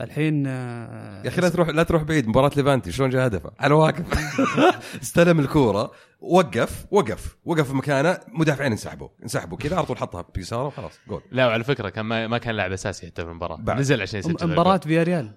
الحين 0.00 0.44
آه، 0.46 1.22
يا 1.22 1.28
أخي 1.28 1.40
لا 1.40 1.48
تروح 1.48 1.68
لا 1.68 1.82
تروح 1.82 2.02
بعيد 2.02 2.28
مباراة 2.28 2.50
ليفانتي 2.56 2.92
شلون 2.92 3.10
جاء 3.10 3.26
هدفه؟ 3.26 3.50
على 3.58 3.74
واقف 3.74 4.04
استلم 5.02 5.40
الكورة 5.40 5.90
وقف 6.20 6.86
وقف 6.90 7.36
وقف 7.44 7.68
في 7.68 7.74
مكانه 7.74 8.18
مدافعين 8.28 8.72
انسحبوا 8.72 9.08
انسحبوا 9.22 9.58
كذا 9.58 9.76
على 9.76 9.86
طول 9.86 9.98
حطها 9.98 10.24
بيساره 10.34 10.66
وخلاص 10.66 10.92
جول. 11.08 11.22
لا 11.30 11.46
وعلى 11.46 11.64
فكرة 11.64 11.88
كان 11.88 12.04
ما, 12.04 12.26
ما 12.26 12.38
كان 12.38 12.54
لاعب 12.54 12.72
أساسي 12.72 13.06
حتى 13.06 13.22
في 13.24 13.28
المباراة. 13.30 13.74
نزل 13.74 14.02
عشان 14.02 14.18
يسجل 14.18 14.52
مباراة 14.52 14.76
فياريال. 14.76 15.32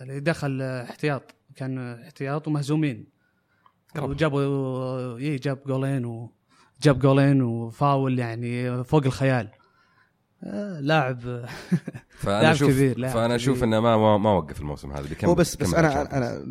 اللي 0.00 0.20
دخل 0.20 0.58
آه، 0.62 0.84
احتياط. 0.84 1.34
كان 1.56 2.02
احتياط 2.02 2.48
ومهزومين. 2.48 3.06
وجابوا 3.98 5.18
اي 5.18 5.36
جاب 5.36 5.58
جولين 5.66 6.04
وجاب 6.80 6.98
جولين 6.98 7.42
وفاول 7.42 8.18
يعني 8.18 8.84
فوق 8.84 9.04
الخيال 9.04 9.48
آه، 10.44 10.80
لاعب 10.80 11.20
فأنا 12.22 12.42
لاعب 12.42 12.54
أشوف 12.54 12.70
كبير، 12.70 12.98
لاعب 12.98 13.14
فأنا 13.14 13.34
أشوف. 13.34 13.64
إنه 13.64 13.80
ما 13.80 13.96
ما, 13.96 14.18
ما 14.18 14.32
وقف 14.32 14.60
الموسم 14.60 14.92
هذا 14.92 15.08
بيكمل 15.08 15.28
هو 15.28 15.34
بس 15.34 15.56
بس 15.56 15.74
أنا. 15.74 16.16
أنا 16.16 16.44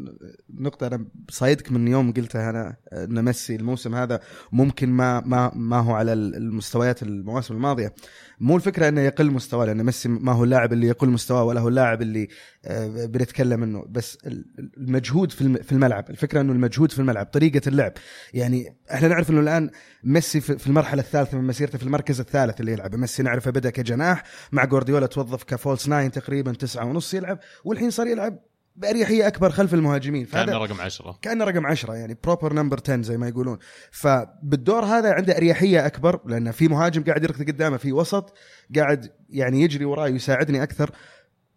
نقطة 0.59 0.87
أنا 0.87 1.05
صايدك 1.29 1.71
من 1.71 1.87
يوم 1.87 2.13
قلتها 2.13 2.49
أنا 2.49 2.75
إن 2.93 3.25
ميسي 3.25 3.55
الموسم 3.55 3.95
هذا 3.95 4.19
ممكن 4.51 4.89
ما 4.89 5.21
ما 5.25 5.51
ما 5.55 5.79
هو 5.79 5.93
على 5.93 6.13
المستويات 6.13 7.03
المواسم 7.03 7.53
الماضية 7.53 7.93
مو 8.39 8.55
الفكرة 8.55 8.87
إنه 8.89 9.01
يقل 9.01 9.31
مستواه 9.31 9.65
لأن 9.65 9.83
ميسي 9.83 10.09
ما 10.09 10.31
هو 10.31 10.43
اللاعب 10.43 10.73
اللي 10.73 10.87
يقل 10.87 11.09
مستواه 11.09 11.43
ولا 11.43 11.59
هو 11.61 11.67
اللاعب 11.67 12.01
اللي 12.01 12.27
آه، 12.65 13.05
بنتكلم 13.05 13.63
عنه 13.63 13.85
بس 13.89 14.17
ال- 14.27 14.45
المجهود 14.77 15.31
في 15.31 15.41
الم- 15.41 15.61
في 15.61 15.71
الملعب 15.71 16.09
الفكرة 16.09 16.41
إنه 16.41 16.53
المجهود 16.53 16.91
في 16.91 16.99
الملعب 16.99 17.25
طريقة 17.25 17.61
اللعب. 17.67 17.93
يعني 18.33 18.75
إحنا 18.93 19.07
نعرف 19.07 19.29
إنه 19.29 19.39
الآن 19.39 19.69
ميسي 20.03 20.41
في 20.41 20.67
المرحلة 20.67 21.01
الثالثة 21.01 21.37
من 21.37 21.47
مسيرته 21.47 21.77
في 21.77 21.83
المركز 21.83 22.19
الثالث 22.19 22.59
اللي 22.59 22.71
يلعب. 22.71 22.95
ميسي 22.95 23.23
نعرفه 23.23 23.51
بدأ 23.51 23.69
كجناح 23.69 24.23
مع 24.51 24.65
جوارديولا 24.65 25.05
توظف 25.05 25.43
كفولس 25.43 25.87
ناين 25.87 26.11
تقريبا 26.11 26.51
تسعة 26.53 26.85
ونص 26.85 27.13
يلعب 27.13 27.39
والحين 27.63 27.89
صار 27.89 28.07
يلعب 28.07 28.39
بأريحية 28.79 29.27
أكبر 29.27 29.49
خلف 29.49 29.73
المهاجمين. 29.73 30.25
كان 30.25 30.55
رقم 30.57 30.81
10 30.81 31.19
كأنه 31.21 31.45
رقم 31.45 31.65
10 31.65 31.93
يعني 31.93 32.17
proper 32.23 32.53
number 32.53 32.79
10 32.83 33.01
زي 33.01 33.17
ما 33.17 33.27
يقولون. 33.27 33.57
فبالدور 33.91 34.85
هذا 34.85 35.13
عنده 35.13 35.37
أريحية 35.37 35.85
أكبر 35.85 36.19
لأن 36.25 36.51
في 36.51 36.67
مهاجم 36.67 37.03
قاعد 37.03 37.23
يركض 37.23 37.47
قدامه 37.47 37.77
في 37.77 37.91
وسط 37.91 38.33
قاعد 38.75 39.11
يعني 39.29 39.61
يجري 39.61 39.85
وراي 39.85 40.11
ويساعدني 40.11 40.63
أكثر. 40.63 40.91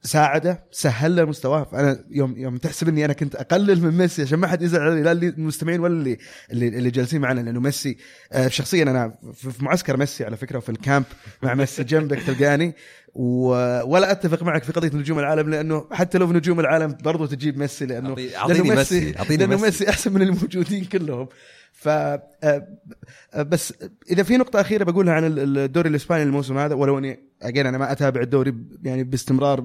ساعده 0.04 0.64
سهل 0.72 1.16
له 1.16 1.24
مستواه. 1.24 1.64
فأنا 1.64 2.04
يوم 2.10 2.38
يوم 2.38 2.56
تحسب 2.56 2.88
إني 2.88 3.04
أنا 3.04 3.12
كنت 3.12 3.34
أقلل 3.34 3.82
من 3.82 3.98
ميسي 3.98 4.22
عشان 4.22 4.38
ما 4.38 4.46
حد 4.46 4.62
يزعل 4.62 4.80
علي 4.90 5.02
لا 5.02 5.12
اللي 5.12 5.28
المستمعين 5.28 5.80
ولا 5.80 5.92
اللي 5.94 6.18
اللي, 6.52 6.68
اللي 6.68 6.90
جالسين 6.90 7.20
معنا 7.20 7.40
لأنه 7.40 7.60
ميسي 7.60 7.96
آه، 8.32 8.48
شخصيا 8.48 8.82
أنا 8.82 9.14
في 9.34 9.64
معسكر 9.64 9.96
ميسي 9.96 10.24
على 10.24 10.36
فكرة 10.36 10.58
وفي 10.58 10.68
ال 10.68 10.76
camp 10.76 11.04
مع 11.42 11.54
ميسي 11.54 11.84
جنبك 11.84 12.22
تلقاني. 12.22 12.74
ولا 13.14 14.10
أتفق 14.12 14.42
معك 14.42 14.62
في 14.64 14.72
قضية 14.72 14.90
نجوم 14.98 15.18
العالم 15.18 15.50
لأنه 15.50 15.86
حتى 15.92 16.18
لو 16.18 16.26
في 16.26 16.32
نجوم 16.32 16.60
العالم 16.60 16.96
برضو 17.04 17.26
تجيب 17.26 17.58
ميسي 17.58 17.86
لأنه 17.86 18.14
أعطي- 18.16 18.46
لأنه 18.48 18.74
ميسي، 18.74 19.18
أعطيني 19.18 19.36
لأنه 19.36 19.52
ميسي. 19.52 19.64
ميسي 19.64 19.88
أحسن 19.88 20.12
من 20.12 20.22
الموجودين 20.22 20.84
كلهم. 20.84 21.28
ف 21.82 21.88
آه، 21.88 22.22
آه، 22.42 23.42
بس 23.42 23.74
إذا 24.10 24.22
في 24.22 24.36
نقطة 24.36 24.60
أخيرة 24.60 24.84
بقولها 24.84 25.14
عن 25.14 25.24
ال- 25.24 25.58
الدوري 25.58 25.88
الإسباني 25.88 26.22
الموسم 26.22 26.58
هذا 26.58 26.74
ولو 26.74 26.98
إني 26.98 27.20
again 27.42 27.66
أنا 27.66 27.78
ما 27.78 27.92
أتابع 27.92 28.20
الدوري 28.20 28.54
يعني 28.82 29.04
باستمرار 29.04 29.60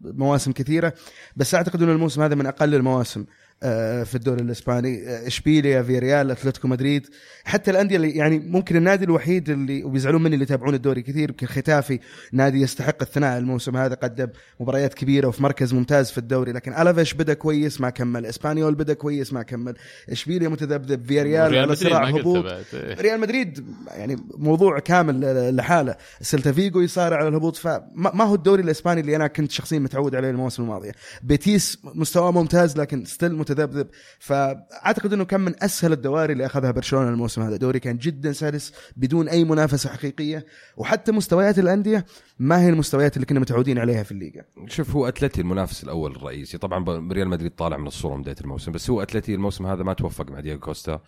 بمواسم 0.00 0.52
كثيرة 0.52 0.92
بس 1.36 1.54
أعتقد 1.54 1.82
إنه 1.82 1.92
الموسم 1.92 2.22
هذا 2.22 2.34
من 2.34 2.46
أقل 2.46 2.74
المواسم. 2.74 3.24
في 3.60 4.14
الدوري 4.14 4.42
الإسباني. 4.42 5.08
آه، 5.08 5.26
إشبيليا 5.26 5.82
فيريال 5.82 6.30
أتلتيكو 6.30 6.68
مدريد. 6.68 7.06
حتى 7.44 7.70
الأندية 7.70 7.96
اللي 7.96 8.10
يعني 8.10 8.38
ممكن 8.38 8.76
النادي 8.76 9.04
الوحيد 9.04 9.50
اللي 9.50 9.84
وبيزعلون 9.84 10.22
مني 10.22 10.34
اللي 10.34 10.42
يتابعون 10.42 10.74
الدوري 10.74 11.02
كثير 11.02 11.28
يمكن 11.28 11.46
خيتافي 11.46 12.00
نادي 12.32 12.60
يستحق 12.60 13.02
الثناء 13.02 13.38
الموسم 13.38 13.76
هذا 13.76 13.94
قدم 13.94 14.28
مباريات 14.60 14.94
كبيرة 14.94 15.28
وفي 15.28 15.42
مركز 15.42 15.74
ممتاز 15.74 16.10
في 16.10 16.18
الدوري. 16.18 16.52
لكن 16.52 16.72
ألافيس 16.72 17.14
بدا 17.14 17.34
كويس 17.34 17.80
ما 17.80 17.90
كمل. 17.90 18.26
إسبانيول 18.26 18.74
بدا 18.74 18.94
كويس 18.94 19.32
ما 19.32 19.42
كمل. 19.42 19.74
إشبيليا 20.10 20.48
متذبذب. 20.48 21.06
فيريال 21.06 21.50
ريال 21.50 21.64
على 21.64 21.76
صراع 21.76 22.08
هبوط. 22.08 22.44
إيه. 22.46 22.94
ريال 23.00 23.20
مدريد 23.20 23.64
يعني 23.96 24.16
موضوع 24.36 24.78
كامل 24.78 25.56
لحاله. 25.56 25.96
سيلتا 26.20 26.52
فيجو 26.52 26.80
يصارع 26.80 27.16
على 27.16 27.28
الهبوط. 27.28 27.56
فما 27.56 28.10
ما 28.14 28.24
هو 28.24 28.34
الدوري 28.34 28.62
الإسباني 28.62 29.00
اللي 29.00 29.16
أنا 29.16 29.26
كنت 29.26 29.50
شخصيا 29.50 29.78
متعود 29.78 30.14
عليه 30.14 30.30
المواسم 30.30 30.62
الماضيه 30.62 30.92
بيتيس 31.22 31.78
مستواه 31.84 32.30
ممتاز 32.30 32.76
لكن 32.76 33.04
still 33.04 33.47
متذبذب 33.50 33.88
فأعتقد 34.18 35.12
إنه 35.12 35.24
كان 35.24 35.40
من 35.40 35.54
أسهل 35.62 35.92
الدواري 35.92 36.32
اللي 36.32 36.46
أخذها 36.46 36.70
برشلونة 36.70 37.08
الموسم 37.08 37.42
هذا. 37.42 37.56
دوري 37.56 37.80
كان 37.80 37.98
جدا 37.98 38.32
سلس 38.32 38.72
بدون 38.96 39.28
أي 39.28 39.44
منافسة 39.44 39.90
حقيقية. 39.90 40.46
وحتى 40.76 41.12
مستويات 41.12 41.58
الأندية 41.58 42.04
ما 42.38 42.60
هي 42.62 42.68
المستويات 42.68 43.16
اللي 43.16 43.26
كنا 43.26 43.40
متعودين 43.40 43.78
عليها 43.78 44.02
في 44.02 44.12
الليغا. 44.12 44.42
شوف 44.66 44.96
هو 44.96 45.08
أتلتي 45.08 45.40
المنافس 45.40 45.84
الأول 45.84 46.16
الرئيسي. 46.16 46.58
طبعا 46.58 47.12
ريال 47.12 47.28
مدريد 47.28 47.50
طالع 47.50 47.76
من 47.76 47.86
الصورة 47.86 48.16
من 48.16 48.22
بداية 48.22 48.36
الموسم 48.40 48.72
بس 48.72 48.90
هو 48.90 49.02
أتلتي 49.02 49.34
الموسم 49.34 49.66
هذا 49.66 49.82
ما 49.82 49.92
توفق 49.92 50.30
مع 50.30 50.40
دياغو 50.40 50.60
كوستا. 50.60 51.00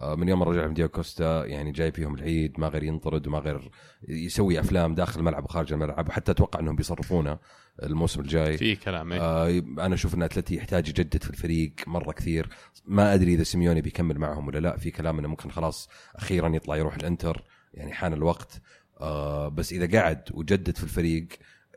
آه، 0.00 0.14
من 0.14 0.28
يوم 0.28 0.42
رجع 0.42 0.66
من 0.66 0.86
كوستا 0.86 1.44
يعني 1.44 1.72
جاي 1.72 1.92
فيهم 1.92 2.14
العيد 2.14 2.60
ما 2.60 2.68
غير 2.68 2.82
ينطرد 2.82 3.26
وما 3.26 3.38
غير 3.38 3.70
يسوي 4.08 4.60
أفلام 4.60 4.94
داخل 4.94 5.20
الملعب 5.20 5.44
وخارج 5.44 5.72
الملعب 5.72 6.08
وحتى 6.08 6.32
أتوقع 6.32 6.60
إنهم 6.60 6.76
بيصرفونه. 6.76 7.38
الموسم 7.82 8.20
الجاي. 8.20 8.58
في 8.58 8.76
كلام 8.76 9.12
إيه. 9.12 9.20
آه 9.20 9.48
أنا 9.58 9.94
أشوف 9.94 10.14
إن 10.14 10.22
أتلتي 10.22 10.56
يحتاج 10.56 10.88
يجدد 10.88 11.22
في 11.22 11.30
الفريق 11.30 11.72
مرة 11.86 12.12
كثير. 12.12 12.48
ما 12.86 13.14
أدري 13.14 13.34
إذا 13.34 13.42
سيميوني 13.42 13.80
بيكمل 13.80 14.18
معهم 14.18 14.46
ولا 14.46 14.58
لا. 14.58 14.76
في 14.76 14.90
كلام 14.90 15.18
إنه 15.18 15.28
ممكن 15.28 15.50
خلاص 15.50 15.88
أخيرا 16.16 16.48
يطلع 16.48 16.76
يروح 16.76 16.94
الإنتر 16.94 17.44
يعني 17.74 17.92
حان 17.92 18.12
الوقت. 18.12 18.60
آه 19.00 19.48
بس 19.48 19.72
إذا 19.72 20.00
قعد 20.00 20.22
وجدد 20.30 20.76
في 20.76 20.84
الفريق 20.84 21.28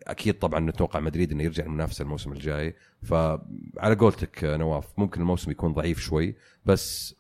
أكيد 0.04 0.40
طبعا 0.40 0.60
نتوقع 0.60 1.00
مدريد 1.00 1.32
إنه 1.32 1.44
يرجع 1.44 1.66
المنافسة 1.66 2.04
الموسم 2.04 2.32
الجاي. 2.32 2.76
فعلى 3.04 3.96
قولتك 4.00 4.44
آه، 4.44 4.58
نواف 4.58 4.86
ممكن 4.98 5.22
الموسم 5.22 5.52
يكون 5.52 5.74
ضعيف 5.74 6.00
شوي 6.00 6.36
بس 6.66 7.16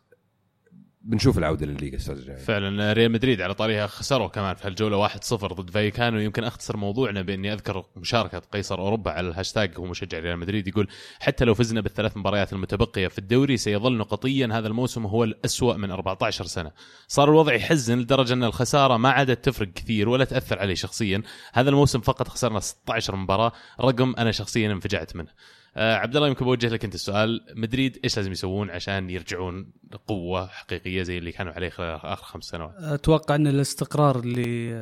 بنشوف 1.04 1.38
العودة 1.38 1.66
للليغا 1.66 1.96
السنة 1.96 2.16
الجاية. 2.16 2.38
فعلا 2.38 2.94
ريال 2.94 3.12
مدريد 3.12 3.42
على 3.42 3.54
طريقها 3.54 3.88
خسروا 3.88 4.28
كمان 4.28 4.56
في 4.56 4.68
هالجولة 4.68 5.08
1-0 5.08 5.34
ضد 5.34 5.70
فايكانو 5.70 6.20
يمكن 6.20 6.44
أختصر 6.44 6.78
موضوعنا 6.78 7.22
بإني 7.22 7.54
أذكر 7.54 7.86
مشاركة 7.96 8.40
قيصر 8.40 8.80
أوروبا 8.80 9.12
على 9.12 9.28
الهاشتاج 9.28 9.78
هو 9.78 9.86
مشجع 9.86 10.20
ريال 10.20 10.38
مدريد 10.38 10.68
يقول 10.68 10.88
حتى 11.20 11.46
لو 11.46 11.54
فزنا 11.54 11.82
بالثلاث 11.82 12.18
مباريات 12.18 12.54
المتبقية 12.54 13.08
في 13.08 13.20
الدوري 13.20 13.58
سيظل 13.58 13.98
نقطيا 13.98 14.50
هذا 14.52 14.68
الموسم 14.68 15.06
هو 15.06 15.24
الأسوأ 15.24 15.74
من 15.74 15.92
14 15.92 16.46
سنة. 16.46 16.72
صار 17.08 17.30
الوضع 17.30 17.54
يحزن 17.54 18.00
لدرجة 18.00 18.34
أن 18.34 18.44
الخسارة 18.44 18.98
ما 18.98 19.10
عادت 19.10 19.46
تفرق 19.46 19.68
كثير 19.74 20.10
ولا 20.10 20.26
تأثر 20.26 20.60
علي 20.60 20.76
شخصيا. 20.76 21.22
هذا 21.54 21.70
الموسم 21.70 22.02
فقط 22.02 22.28
خسرنا 22.28 22.60
16 22.60 23.16
مباراة 23.16 23.52
رقم 23.82 24.16
أنا 24.18 24.32
شخصيا 24.32 24.72
انفجعت 24.72 25.16
منه. 25.16 25.32
آه 25.76 25.96
عبد 25.96 26.16
الله 26.16 26.28
يمكن 26.28 26.46
بوجه 26.46 26.68
لك 26.68 26.86
انت 26.86 26.96
السؤال. 26.96 27.46
مدريد 27.56 28.00
إيش 28.04 28.18
لازم 28.18 28.32
يسوون 28.32 28.70
عشان 28.70 29.10
يرجعون 29.10 29.72
قوة 30.08 30.48
حقيقية 30.48 31.04
زي 31.04 31.18
اللي 31.18 31.32
كانوا 31.32 31.54
عليه 31.54 31.70
خلال 31.70 32.00
آخر 32.04 32.24
خمس 32.24 32.44
سنوات؟ 32.44 32.74
أتوقع 32.78 33.36
أن 33.36 33.48
الاستقرار 33.48 34.20
اللي 34.20 34.74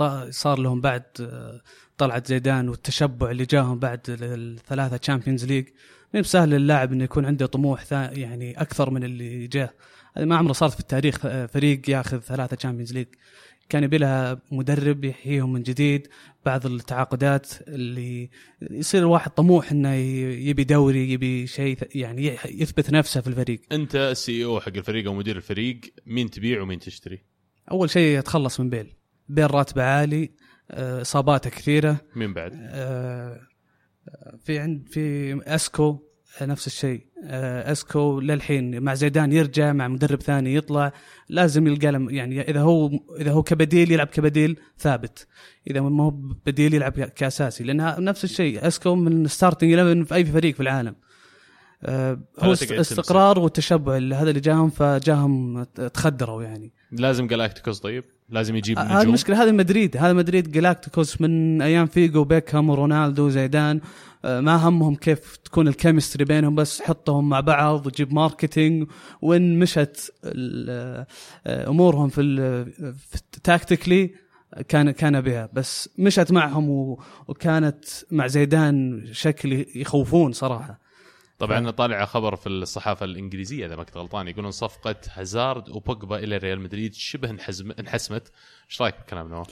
آه، 0.00 0.30
صار 0.30 0.58
لهم 0.58 0.80
بعد 0.80 1.02
آه، 1.20 1.60
طلعت 1.98 2.26
زيدان 2.26 2.68
والتشبع 2.68 3.30
اللي 3.30 3.44
جاهم 3.44 3.78
بعد 3.78 4.00
الثلاثه 4.08 4.96
Champions 4.96 5.44
League 5.44 5.68
ما 6.14 6.20
بسهل 6.20 6.50
للاعب 6.50 6.92
إنه 6.92 7.04
يكون 7.04 7.26
عنده 7.26 7.46
طموح 7.46 7.92
يعني 7.92 8.60
أكثر 8.60 8.90
من 8.90 9.04
اللي 9.04 9.46
جاه. 9.46 9.70
ما 10.16 10.36
عمره 10.36 10.52
صارت 10.52 10.72
في 10.72 10.80
التاريخ 10.80 11.26
آه، 11.26 11.46
فريق 11.46 11.90
ياخذ 11.90 12.18
ثلاثة 12.18 12.56
Champions 12.56 12.92
League 12.92 13.06
كان 13.68 13.84
يبي 13.84 13.98
لها 13.98 14.42
مدرب 14.52 15.04
يحييهم 15.04 15.52
من 15.52 15.62
جديد. 15.62 16.08
بعض 16.46 16.66
التعاقدات 16.66 17.48
اللي 17.68 18.30
يصير 18.70 19.00
الواحد 19.00 19.30
طموح 19.30 19.72
إنه 19.72 19.94
يبي 19.94 20.64
دوري 20.64 21.12
يبي 21.12 21.46
شيء 21.46 21.78
يعني 21.94 22.36
يثبت 22.44 22.90
نفسه 22.90 23.20
في 23.20 23.26
الفريق. 23.26 23.60
أنت 23.72 23.96
ال 23.96 24.44
CEO 24.44 24.60
حق 24.60 24.76
الفريق 24.76 25.06
أو 25.06 25.14
مدير 25.14 25.36
الفريق 25.36 25.80
مين 26.06 26.30
تبيع 26.30 26.62
ومين 26.62 26.78
تشتري؟ 26.78 27.24
أول 27.70 27.90
شيء 27.90 28.18
يتخلص 28.18 28.60
من 28.60 28.70
بيل. 28.70 28.94
بيل 29.28 29.54
راتبه 29.54 29.82
عالي 29.82 30.30
آه، 30.70 31.00
إصاباته 31.00 31.50
كثيرة. 31.50 32.00
مين 32.16 32.34
بعد؟ 32.34 32.52
آه، 32.54 33.40
في 34.44 34.58
عند 34.58 34.88
في 34.88 35.34
إسكو. 35.46 35.88
آه، 35.88 36.11
نفس 36.40 36.66
الشيء. 36.66 37.06
آه، 37.24 37.72
إسكو 37.72 38.20
للحين 38.20 38.82
مع 38.82 38.94
زيدان 38.94 39.32
يرجع 39.32 39.72
مع 39.72 39.88
مدرب 39.88 40.22
ثاني 40.22 40.54
يطلع 40.54 40.92
لازم 41.28 41.66
يلقى 41.66 42.06
يعني 42.10 42.40
إذا 42.40 42.60
هو 42.60 42.90
إذا 43.20 43.32
هو 43.32 43.42
كبديل 43.42 43.92
يلعب 43.92 44.06
كبديل 44.06 44.60
ثابت. 44.78 45.26
إذا 45.70 45.80
ما 45.80 46.04
هو 46.04 46.10
بديل 46.46 46.74
يلعب 46.74 46.92
كأساسي. 46.92 47.64
لأنها 47.64 48.00
نفس 48.00 48.24
الشيء 48.24 48.66
إسكو 48.66 48.94
من 48.94 49.26
starting 49.26 49.72
11 49.72 50.04
في 50.04 50.14
أي 50.14 50.24
فريق 50.24 50.54
في 50.54 50.60
العالم. 50.60 50.94
آه، 51.84 52.20
هو 52.38 52.52
استقرار 52.52 53.38
والتشبع 53.38 53.96
هذا 53.96 54.30
اللي 54.30 54.40
جاهم 54.40 54.70
فجاهم 54.70 55.62
تخدروا 55.64 56.42
يعني. 56.42 56.72
لازم 56.92 57.26
es: 57.26 57.38
galácticos 57.38 57.80
طيب. 57.80 58.04
لازم 58.32 58.56
يجيب 58.56 58.78
هذه 58.78 58.86
نجوم 58.86 59.00
المشكلة 59.00 59.42
هذا 59.42 59.52
مدريد 59.52 59.96
هذا 59.96 60.12
مدريد 60.12 60.52
galácticos 60.52 61.20
من 61.20 61.62
أيام 61.62 61.86
فيجو 61.86 62.24
بيكهام 62.24 62.70
ورونالدو 62.70 63.26
وزيدان 63.26 63.80
آه، 64.24 64.40
ما 64.40 64.56
همهم 64.68 64.94
كيف 64.94 65.36
تكون 65.36 65.68
ال 65.68 65.74
chemistry 65.74 66.24
بينهم 66.24 66.54
بس 66.54 66.82
حطهم 66.82 67.28
مع 67.28 67.40
بعض 67.40 67.86
وجيب 67.86 68.14
marketing. 68.14 68.88
وين 69.22 69.58
مشت 69.58 70.12
آه، 70.24 71.06
أمورهم 71.46 72.08
في, 72.08 72.22
في 73.10 73.20
tactically 73.42 74.14
كان 74.68 74.90
كان 74.90 75.20
بها. 75.20 75.48
بس 75.52 75.88
مشت 75.98 76.32
معهم 76.32 76.96
وكانت 77.28 77.84
مع 78.10 78.26
زيدان 78.26 79.04
شكل 79.12 79.66
يخوفون 79.74 80.32
صراحة. 80.32 80.81
طبعا 81.42 81.70
طالع 81.70 82.04
خبر 82.04 82.36
في 82.36 82.48
الصحافة 82.48 83.04
الإنجليزية 83.04 83.66
إذا 83.66 83.76
ما 83.76 83.84
كنت 83.84 83.96
غلطان 83.96 84.28
يقولون 84.28 84.50
صفقة 84.50 84.96
هازارد 85.12 85.68
وبوجبا 85.68 86.16
إلى 86.16 86.36
ريال 86.36 86.60
مدريد 86.60 86.94
شبه 86.94 87.30
انحزم 87.30 87.70
انحسمت. 87.70 88.32
إيش 88.70 88.82
رأيك 88.82 88.96
بالكلام 88.96 89.28
نواف؟ 89.28 89.46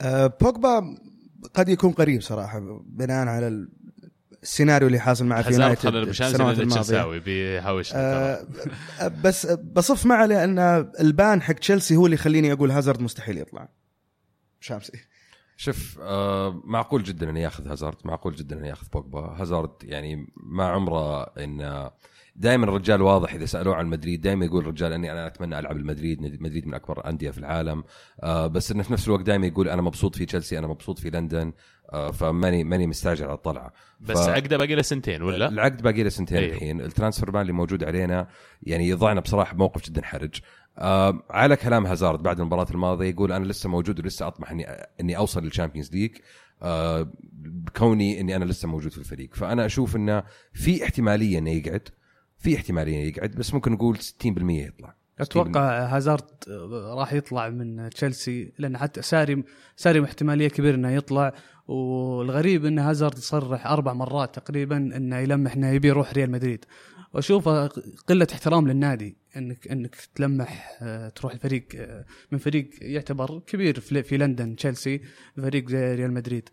آه، 0.00 0.26
بوجبا 0.40 0.98
قد 1.54 1.68
يكون 1.68 1.92
قريب 1.92 2.22
صراحة 2.22 2.82
بناء 2.86 3.26
على 3.26 3.66
السيناريو 4.42 4.86
اللي 4.86 4.98
حاصل 4.98 5.26
معه 5.26 5.42
في 5.42 5.52
يونايتد 5.52 5.94
السنوات 5.94 6.58
الماضية. 6.58 7.18
بيهاوش 7.18 7.92
آه، 7.94 8.46
آه، 9.00 9.08
بس 9.08 9.46
بصف 9.46 10.06
معه 10.06 10.26
لأن 10.26 10.58
البان 11.00 11.42
حق 11.42 11.54
تشيلسي 11.54 11.96
هو 11.96 12.06
اللي 12.06 12.14
يخليني 12.14 12.52
أقول 12.52 12.70
هازارد 12.70 13.00
مستحيل 13.00 13.38
يطلع. 13.38 13.68
شامسي 14.60 14.92
شوف 15.56 15.98
آه 16.02 16.60
معقول 16.64 17.02
جدا 17.02 17.30
إنه 17.30 17.40
ياخذ 17.40 17.68
هازارد 17.68 17.96
معقول 18.04 18.34
جدا 18.34 18.58
إنه 18.58 18.66
ياخذ 18.66 18.86
بوجبا. 18.92 19.20
هازارد 19.20 19.70
يعني 19.82 20.32
ما 20.36 20.64
عمره 20.68 21.22
إن 21.22 21.90
دائما 22.36 22.64
الرجال 22.64 23.02
واضح 23.02 23.34
إذا 23.34 23.46
سألوه 23.46 23.74
عن 23.74 23.86
مدريد 23.86 24.20
دائما 24.20 24.44
يقول 24.44 24.62
الرجال 24.62 24.92
إني 24.92 25.12
أنا 25.12 25.26
أتمنى 25.26 25.58
ألعب 25.58 25.76
المدريد 25.76 26.22
مدريد 26.42 26.66
من 26.66 26.74
أكبر 26.74 26.98
الانديه 27.00 27.30
في 27.30 27.38
العالم. 27.38 27.84
آه 28.22 28.46
بس 28.46 28.72
إنه 28.72 28.82
في 28.82 28.92
نفس 28.92 29.06
الوقت 29.08 29.22
دائما 29.22 29.46
يقول 29.46 29.68
أنا 29.68 29.82
مبسوط 29.82 30.16
في 30.16 30.26
تشيلسي 30.26 30.58
أنا 30.58 30.66
مبسوط 30.66 30.98
في 30.98 31.10
لندن 31.10 31.52
آه 31.92 32.10
فماني 32.10 32.64
ماني 32.64 32.86
مستعجل 32.86 33.24
على 33.24 33.34
الطلعة. 33.34 33.72
بس 34.00 34.18
ف- 34.18 34.28
عقده 34.28 34.56
باقي 34.56 34.74
له 34.74 34.82
سنتين 34.82 35.22
ولا؟ 35.22 35.48
العقد 35.48 35.82
باقي 35.82 36.02
له 36.02 36.08
سنتين 36.08 36.38
أيوه. 36.38 36.54
الحين. 36.54 36.80
ال 36.80 36.86
transfer 36.86 37.30
ban 37.30 37.42
اللي 37.42 37.52
موجود 37.52 37.84
علينا 37.84 38.28
يعني 38.62 38.88
يضعنا 38.88 39.20
بصراحة 39.20 39.54
بموقف 39.54 39.84
جدا 39.90 40.02
حرج. 40.04 40.34
آه 40.78 41.22
على 41.30 41.56
كلام 41.56 41.86
هازارد 41.86 42.22
بعد 42.22 42.40
المباراة 42.40 42.66
الماضية 42.70 43.10
يقول 43.10 43.32
أنا 43.32 43.44
لسه 43.44 43.68
موجود 43.68 44.00
ولسه 44.00 44.26
أطمح 44.26 44.50
اني 44.50 44.66
إني 45.00 45.16
أوصل 45.16 45.44
لل 45.44 45.53
Champions 45.53 45.92
League 45.92 46.16
آه 46.62 47.08
بكوني 47.32 48.20
إني 48.20 48.36
أنا 48.36 48.44
لسه 48.44 48.68
موجود 48.68 48.92
في 48.92 48.98
الفريق. 48.98 49.34
فأنا 49.34 49.66
أشوف 49.66 49.96
إنه 49.96 50.22
في 50.52 50.84
احتمالية 50.84 51.38
إنه 51.38 51.50
يقعد 51.50 51.88
في 52.38 52.56
احتمالية 52.56 53.08
يقعد 53.08 53.30
بس 53.30 53.54
ممكن 53.54 53.72
نقول 53.72 53.98
60% 53.98 54.02
يطلع. 54.50 54.94
أتوقع 55.20 55.86
هازارد 55.86 56.24
راح 56.96 57.12
يطلع 57.12 57.48
من 57.48 57.90
تشيلسي 57.90 58.52
لأن 58.58 58.78
حتى 58.78 59.02
ساري 59.02 59.44
ساري 59.76 60.04
احتمالية 60.04 60.48
كبيرة 60.48 60.74
إنه 60.74 60.90
يطلع. 60.90 61.32
والغريب 61.68 62.64
إن 62.64 62.78
هازارد 62.78 63.18
صرح 63.18 63.66
أربع 63.66 63.92
مرات 63.92 64.34
تقريبا 64.34 64.76
إنه 64.76 65.16
يلمح 65.18 65.54
إنه 65.54 65.68
يبي 65.70 65.88
يروح 65.88 66.12
ريال 66.12 66.30
مدريد. 66.30 66.64
وأشوفه 67.12 67.66
قلة 68.08 68.26
احترام 68.32 68.68
للنادي. 68.68 69.16
انك 69.36 69.68
انك 69.68 69.96
تلمح 70.14 70.78
آه، 70.82 71.08
تروح 71.08 71.32
الفريق 71.32 71.66
آه، 71.74 72.04
من 72.32 72.38
فريق 72.38 72.70
يعتبر 72.80 73.38
كبير 73.46 73.80
في 73.80 74.16
لندن 74.16 74.56
تشيلسي 74.56 75.00
فريق 75.36 75.68
زي 75.68 75.94
ريال 75.94 76.12
مدريد. 76.12 76.48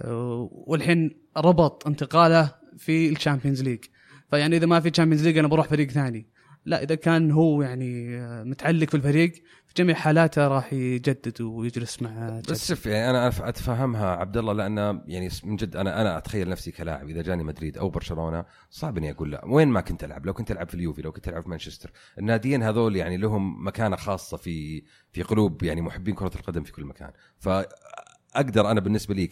آه، 0.00 0.48
والحين 0.52 1.10
ربط 1.36 1.86
انتقاله 1.86 2.54
في 2.78 3.08
ال 3.08 3.13
Champions 3.13 3.62
League. 3.62 3.84
فيعني 4.30 4.56
إذا 4.56 4.66
ما 4.66 4.80
في 4.80 4.90
Champions 4.90 5.26
League 5.26 5.38
أنا 5.38 5.48
بروح 5.48 5.68
فريق 5.68 5.90
ثاني. 5.90 6.26
لا 6.64 6.82
إذا 6.82 6.94
كان 6.94 7.30
هو 7.30 7.62
يعني 7.62 8.20
متعلق 8.44 8.88
في 8.88 8.94
الفريق 8.96 9.32
في 9.72 9.82
جميع 9.82 9.94
حالاته 9.94 10.48
راح 10.48 10.72
يجدد 10.72 11.40
ويجلس 11.40 12.02
مع 12.02 12.30
بس 12.30 12.42
تشيلسي. 12.42 12.66
شوف 12.74 12.86
يعني 12.86 13.10
أنا 13.10 13.28
أتفهمها 13.28 14.06
عبد 14.10 14.36
الله 14.36 14.52
لأن 14.52 15.02
يعني 15.06 15.28
من 15.44 15.56
جد 15.56 15.76
أنا 15.76 16.00
أنا 16.00 16.18
أتخيل 16.18 16.48
نفسي 16.48 16.70
كلاعب 16.70 17.08
إذا 17.08 17.22
جاني 17.22 17.42
مدريد 17.44 17.78
أو 17.78 17.90
برشلونة 17.90 18.44
صعب 18.70 18.98
إني 18.98 19.10
أقول 19.10 19.32
لا. 19.32 19.44
وين 19.44 19.68
ما 19.68 19.80
كنت 19.80 20.04
ألعب؟ 20.04 20.26
لو 20.26 20.32
كنت 20.32 20.50
ألعب 20.50 20.68
في 20.68 20.74
اليوفي 20.74 21.02
لو 21.02 21.12
كنت 21.12 21.28
ألعب 21.28 21.42
في 21.42 21.48
مانشستر. 21.48 21.90
الناديين 22.18 22.62
هذول 22.62 22.96
يعني 22.96 23.16
لهم 23.16 23.66
مكانة 23.66 23.96
خاصة 23.96 24.36
في 24.36 24.82
في 25.12 25.22
قلوب 25.22 25.62
يعني 25.62 25.80
محبين 25.82 26.14
كرة 26.14 26.32
القدم 26.36 26.62
في 26.62 26.72
كل 26.72 26.84
مكان. 26.84 27.10
فأقدر 27.38 28.70
أنا 28.70 28.80
بالنسبة 28.80 29.14
لي 29.14 29.26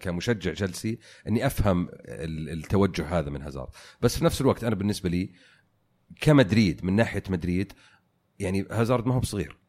كمشجع 0.00 0.52
تشيلسي 0.52 0.98
إني 1.28 1.46
أفهم 1.46 1.88
ال- 1.92 2.50
التوجه 2.50 3.18
هذا 3.18 3.30
من 3.30 3.42
هازارد. 3.42 3.68
بس 4.00 4.18
في 4.18 4.24
نفس 4.24 4.40
الوقت 4.40 4.64
أنا 4.64 4.74
بالنسبة 4.74 5.08
لي 5.08 5.32
كمدريد 6.20 6.84
من 6.84 6.96
ناحية 6.96 7.22
مدريد 7.28 7.72
يعني 8.38 8.66
هازارد 8.70 9.06
ما 9.06 9.14
هو 9.14 9.20
بصغير. 9.20 9.61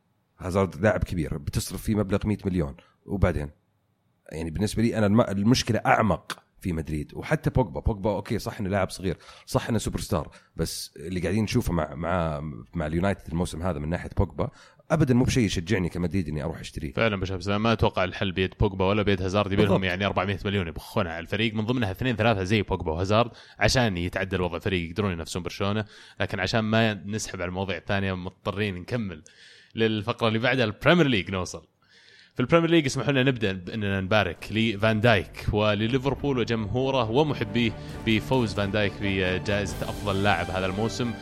هازارد 0.47 0.81
لاعب 0.81 1.03
كبير 1.03 1.37
بتصرف 1.37 1.81
فيه 1.83 1.95
مبلغ 1.95 2.19
100 2.27 2.37
مليون. 2.45 2.75
وبعدين؟ 3.05 3.49
يعني 4.31 4.49
بالنسبة 4.51 4.83
لي 4.83 4.97
أنا 4.97 5.05
الم- 5.05 5.21
المشكلة 5.21 5.81
أعمق 5.85 6.43
في 6.59 6.73
مدريد. 6.73 7.11
وحتى 7.15 7.49
بوجبا 7.49 7.79
بوجبا 7.79 8.09
okay 8.09 8.39
صح 8.39 8.59
إنه 8.59 8.69
لاعب 8.69 8.89
صغير 8.89 9.17
صح 9.45 9.69
إنه 9.69 9.77
سوبر 9.77 9.99
ستار 9.99 10.29
بس 10.55 10.93
اللي 10.97 11.19
قاعدين 11.19 11.43
نشوفه 11.43 11.73
مع 11.73 11.95
مع 11.95 12.41
مع 12.73 12.87
اليونايتد 12.87 13.27
الموسم 13.29 13.61
هذا 13.63 13.79
من 13.79 13.89
ناحية 13.89 14.09
بوجبا 14.17 14.49
ابدا 14.91 15.13
مو 15.13 15.23
بشيء 15.23 15.43
يشجعني 15.43 15.89
كمدريد 15.89 16.27
إني 16.27 16.43
أروح 16.43 16.59
أشتريه. 16.59 16.93
فعلا 16.93 17.19
بشوف 17.19 17.37
بس 17.37 17.47
ما 17.47 17.73
أتوقع 17.73 18.03
الحل 18.03 18.31
بيد 18.31 18.53
بوجبا 18.59 18.85
ولا 18.85 19.01
بيد 19.03 19.21
هازارد 19.21 19.51
يبي 19.51 19.61
لهم 19.61 19.71
بالضبط. 19.71 19.85
يعني 19.87 20.05
400 20.05 20.39
مليون 20.45 20.67
يبخونها 20.67 21.11
على 21.11 21.19
الفريق. 21.19 21.53
من 21.53 21.65
ضمنها 21.65 21.91
اثنين 21.91 22.15
ثلاثة 22.15 22.43
زي 22.43 22.61
بوجبا 22.61 22.91
وهازارد 22.91 23.31
عشان 23.59 23.97
يتعدل 23.97 24.41
وضع 24.41 24.55
الفريق 24.55 24.89
يقدرون 24.89 25.11
ينافسون 25.11 25.43
برشلونة. 25.43 25.85
لكن 26.19 26.39
عشان 26.39 26.59
ما 26.59 26.93
نسحب 26.93 27.41
على 27.41 27.49
المواضيع 27.49 27.77
الثانية 27.77 28.13
مضطرين 28.13 28.75
نكمل 28.75 29.23
للفقرة 29.76 30.28
اللي 30.28 30.39
بعدها 30.39 30.65
ال 30.65 30.71
Premier 30.71 31.07
League 31.07 31.32
نوصل. 31.32 31.63
في 32.34 32.39
ال 32.39 32.43
Premier 32.43 32.69
League 32.69 32.86
اسمحوا 32.86 33.11
لنا 33.11 33.24
نبدأ 33.24 33.51
باننا 33.51 34.01
نبارك 34.01 34.47
لفان 34.51 35.01
دايك 35.01 35.45
ولليفربول 35.51 36.39
وجمهوره 36.39 37.11
ومحبيه 37.11 37.71
بفوز 38.05 38.53
فان 38.53 38.71
دايك 38.71 38.93
بجائزة 39.01 39.76
أفضل 39.82 40.24
لاعب 40.24 40.51
هذا 40.51 40.65
الموسم 40.65 41.13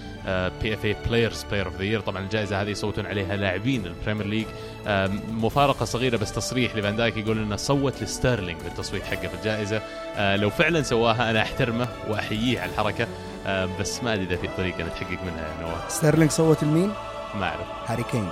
PFA 0.61 0.73
Players' 0.73 1.43
Player 1.43 1.65
of 1.65 1.77
the 1.77 1.83
Year 1.83 1.99
طبعا 1.99 2.23
الجائزة 2.23 2.61
هذه 2.61 2.69
يصوتون 2.69 3.05
عليها 3.05 3.35
لاعبين 3.35 3.85
ال 3.85 3.90
Premier 3.90 4.27
League. 4.27 4.45
آه، 4.87 5.07
مفارقة 5.29 5.85
صغيرة 5.85 6.17
بس 6.17 6.31
تصريح 6.31 6.75
لفان 6.75 6.95
دايك 6.95 7.17
يقول 7.17 7.37
إنه 7.37 7.55
صوت 7.55 8.03
لستيرلينج 8.03 8.61
بالتصويت 8.61 9.03
حقه 9.03 9.27
في 9.27 9.33
الجائزة. 9.33 9.77
آه، 10.15 10.35
لو 10.35 10.49
فعلا 10.49 10.81
سواها 10.81 11.31
أنا 11.31 11.41
أحترمه 11.41 11.87
وأحييه 12.07 12.59
على 12.59 12.71
الحركة 12.71 13.07
آه، 13.45 13.69
بس 13.79 14.03
ما 14.03 14.13
أدري 14.13 14.25
إذا 14.25 14.35
في 14.35 14.47
طريقة 14.57 14.83
نتحقق 14.83 15.23
منها 15.23 15.47
يا 15.47 15.61
نواف. 15.61 15.91
ستيرلينج 15.91 16.31
صوت 16.31 16.63
لمين؟ 16.63 16.93
ما 17.35 17.43
أعرف. 17.43 17.67
هاري 17.87 18.03
كين. 18.03 18.29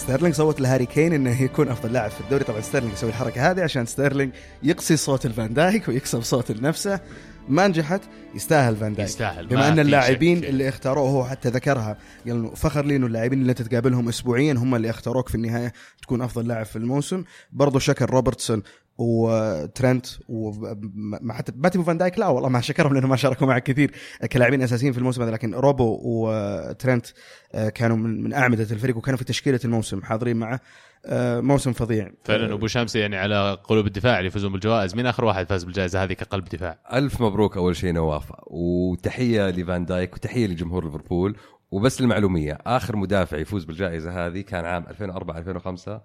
ستيرلينج 0.00 0.34
صوت 0.34 0.60
لهاري 0.60 0.86
كين 0.86 1.12
إنه 1.12 1.42
يكون 1.42 1.68
أفضل 1.68 1.92
لاعب 1.92 2.10
في 2.10 2.20
الدوري. 2.20 2.44
طبعا 2.44 2.60
ستيرلينج 2.60 2.92
يسوي 2.94 3.10
الحركة 3.10 3.50
هذه 3.50 3.62
عشان 3.62 3.86
ستيرلينج 3.86 4.32
يقصي 4.62 4.96
صوت 4.96 5.26
الفان 5.26 5.54
دايك 5.54 5.88
ويكسب 5.88 6.22
صوت 6.22 6.52
لنفسه. 6.52 7.00
ما 7.48 7.68
نجحت 7.68 8.00
يستاهل 8.34 8.76
فان 8.76 8.94
دايك. 8.94 9.08
يستاهل. 9.08 9.46
بما 9.46 9.60
ما 9.60 9.68
أن 9.68 9.78
اللاعبين 9.78 10.42
شك. 10.42 10.48
اللي 10.48 10.68
اختاروه 10.68 11.10
هو 11.10 11.24
حتى 11.24 11.48
ذكرها 11.48 11.98
قال 12.28 12.56
فخر 12.56 12.84
لي 12.84 12.96
انه 12.96 13.06
اللاعبين 13.06 13.40
اللي 13.40 13.50
انت 13.50 13.62
تقابلهم 13.62 14.08
اسبوعيا 14.08 14.52
هم 14.52 14.74
اللي 14.74 14.90
اختاروك 14.90 15.28
في 15.28 15.34
النهاية 15.34 15.72
تكون 16.02 16.22
أفضل 16.22 16.48
لاعب 16.48 16.66
في 16.66 16.76
الموسم. 16.76 17.24
برضو 17.52 17.78
شكر 17.78 18.10
روبرتسون 18.10 18.62
وترنت 19.00 20.06
وما 20.28 21.32
حتى 21.32 21.52
ما 21.56 21.68
تبو 21.68 21.82
فان 21.82 21.98
دايك 21.98 22.18
لا 22.18 22.28
والله 22.28 22.48
ما 22.48 22.60
شكرهم 22.60 22.94
لأنه 22.94 23.06
ما 23.06 23.16
شاركوا 23.16 23.46
معك 23.46 23.62
كثير 23.62 23.90
كلاعبين 24.32 24.62
أساسيين 24.62 24.92
في 24.92 24.98
الموسم 24.98 25.22
هذا 25.22 25.30
لكن 25.30 25.54
روبو 25.54 26.00
وترنت 26.04 27.06
آه، 27.54 27.68
كانوا 27.68 27.96
من 27.96 28.22
من 28.22 28.32
أعمدة 28.32 28.62
الفريق 28.70 28.96
وكانوا 28.96 29.18
في 29.18 29.24
تشكيلة 29.24 29.60
الموسم 29.64 30.02
حاضرين 30.02 30.36
معه 30.36 30.60
آه، 31.06 31.40
موسم 31.40 31.72
فظيع. 31.72 32.10
فعلا 32.24 32.54
أبو 32.54 32.66
شمس 32.66 32.96
يعني 32.96 33.16
على 33.16 33.58
قلوب 33.64 33.86
الدفاع 33.86 34.18
اللي 34.18 34.26
يفوزون 34.26 34.52
بالجوائز. 34.52 34.94
مين 34.94 35.06
آخر 35.06 35.24
واحد 35.24 35.48
فاز 35.48 35.64
بالجائزة 35.64 36.04
هذه 36.04 36.12
كقلب 36.12 36.44
دفاع؟ 36.44 36.78
ألف 36.92 37.20
مبروك 37.20 37.56
أول 37.56 37.76
شيء 37.76 37.92
نواف 37.92 38.32
وتحية 38.46 39.50
لفان 39.50 39.84
دايك 39.84 40.14
وتحية 40.14 40.46
لجمهور 40.46 40.84
ليفربول. 40.84 41.36
وبس 41.70 42.00
للمعلوميه 42.00 42.58
آخر 42.66 42.96
مدافع 42.96 43.38
يفوز 43.38 43.64
بالجائزة 43.64 44.26
هذه 44.26 44.40
كان 44.40 44.64
عام 44.64 44.84
2004 44.88 45.38
2005 45.38 46.02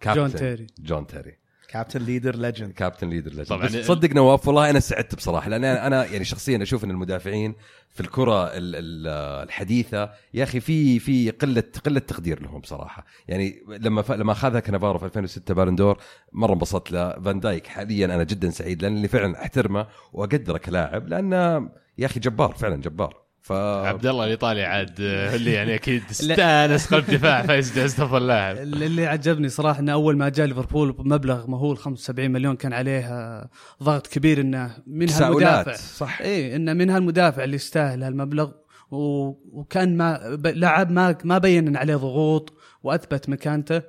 كابتن 0.00 0.20
جون 0.20 0.32
تيري. 0.32 0.66
جون 0.78 1.06
تيري. 1.06 1.47
captain 1.68 2.00
leader 2.02 2.36
legend 2.36 2.72
captain 2.72 3.08
leader 3.10 3.30
legend 3.30 3.46
طبعاً. 3.46 3.66
بس 3.66 3.72
تصدق 3.72 4.12
نواف 4.14 4.48
والله 4.48 4.70
أنا 4.70 4.80
سعدت 4.80 5.14
بصراحة 5.14 5.48
لأن 5.48 5.64
أنا 5.64 5.86
أنا 5.86 6.04
يعني 6.04 6.24
شخصيا 6.24 6.62
أشوف 6.62 6.84
إن 6.84 6.90
المدافعين 6.90 7.54
في 7.90 8.00
الكرة 8.00 8.44
ال- 8.46 8.76
ال- 8.76 9.06
الحديثة 9.46 10.10
يا 10.34 10.44
أخي 10.44 10.60
في 10.60 10.98
في 10.98 11.30
قلة 11.30 11.62
قلة 11.86 12.00
تقدير 12.00 12.42
لهم 12.42 12.60
بصراحة 12.60 13.04
يعني 13.28 13.62
لما. 13.68 14.04
لما 14.08 14.32
أخذها 14.32 14.60
كنافارو 14.60 14.98
في 14.98 15.04
2006 15.04 15.54
Ballon 15.54 15.80
d'Or 15.80 15.98
مرة 16.32 16.52
انبسطت 16.52 16.92
له 16.92 17.10
فان 17.20 17.40
دايك 17.40 17.66
حاليا 17.66 18.06
أنا 18.06 18.24
جدا 18.24 18.50
سعيد 18.50 18.82
لأن 18.82 18.96
اللي 18.96 19.08
فعلا 19.08 19.42
أحترمه 19.42 19.86
واقدره 20.12 20.58
كلاعب 20.58 21.08
لأنه 21.08 21.68
يا 21.98 22.06
أخي 22.06 22.20
جبار 22.20 22.52
فعلا 22.54 22.76
جبار 22.76 23.27
ف 23.42 23.52
عبد 23.52 24.06
الله 24.06 24.24
الايطالي 24.24 24.64
عاد 24.64 24.94
آه، 25.00 25.34
اللي 25.36 25.52
يعني 25.52 25.74
أكيد 25.74 26.02
استأنس 26.10 26.94
قلب 26.94 27.04
دفاع 27.10 27.42
فايز 27.42 27.78
افضل 27.78 28.26
لاعب 28.26 28.56
اللي 28.56 29.06
عجبني 29.06 29.48
صراحة 29.48 29.80
إنه 29.80 29.92
أول 29.92 30.16
ما 30.16 30.28
جاء 30.28 30.46
ليفربول 30.46 30.92
بمبلغ 30.92 31.46
مهول 31.50 31.78
75 31.78 32.30
مليون 32.30 32.56
كان 32.56 32.72
عليه 32.72 33.00
آه، 33.12 33.48
ضغط 33.82 34.06
كبير 34.06 34.40
إنه 34.40 34.70
من 34.86 35.10
هالمدافع. 35.10 35.72
صح. 35.72 36.20
اي 36.20 36.56
إنه 36.56 36.72
من 36.72 36.90
هالمدافع 36.90 37.44
اللي 37.44 37.56
يستاهل 37.56 38.02
هالمبلغ. 38.02 38.50
وكان 38.90 39.96
ما 39.96 40.38
لاعب 40.54 40.90
ما 40.90 41.16
ما 41.24 41.38
بين 41.38 41.76
عليه 41.76 41.96
ضغوط 41.96 42.52
وأثبت 42.82 43.28
مكانته. 43.28 43.82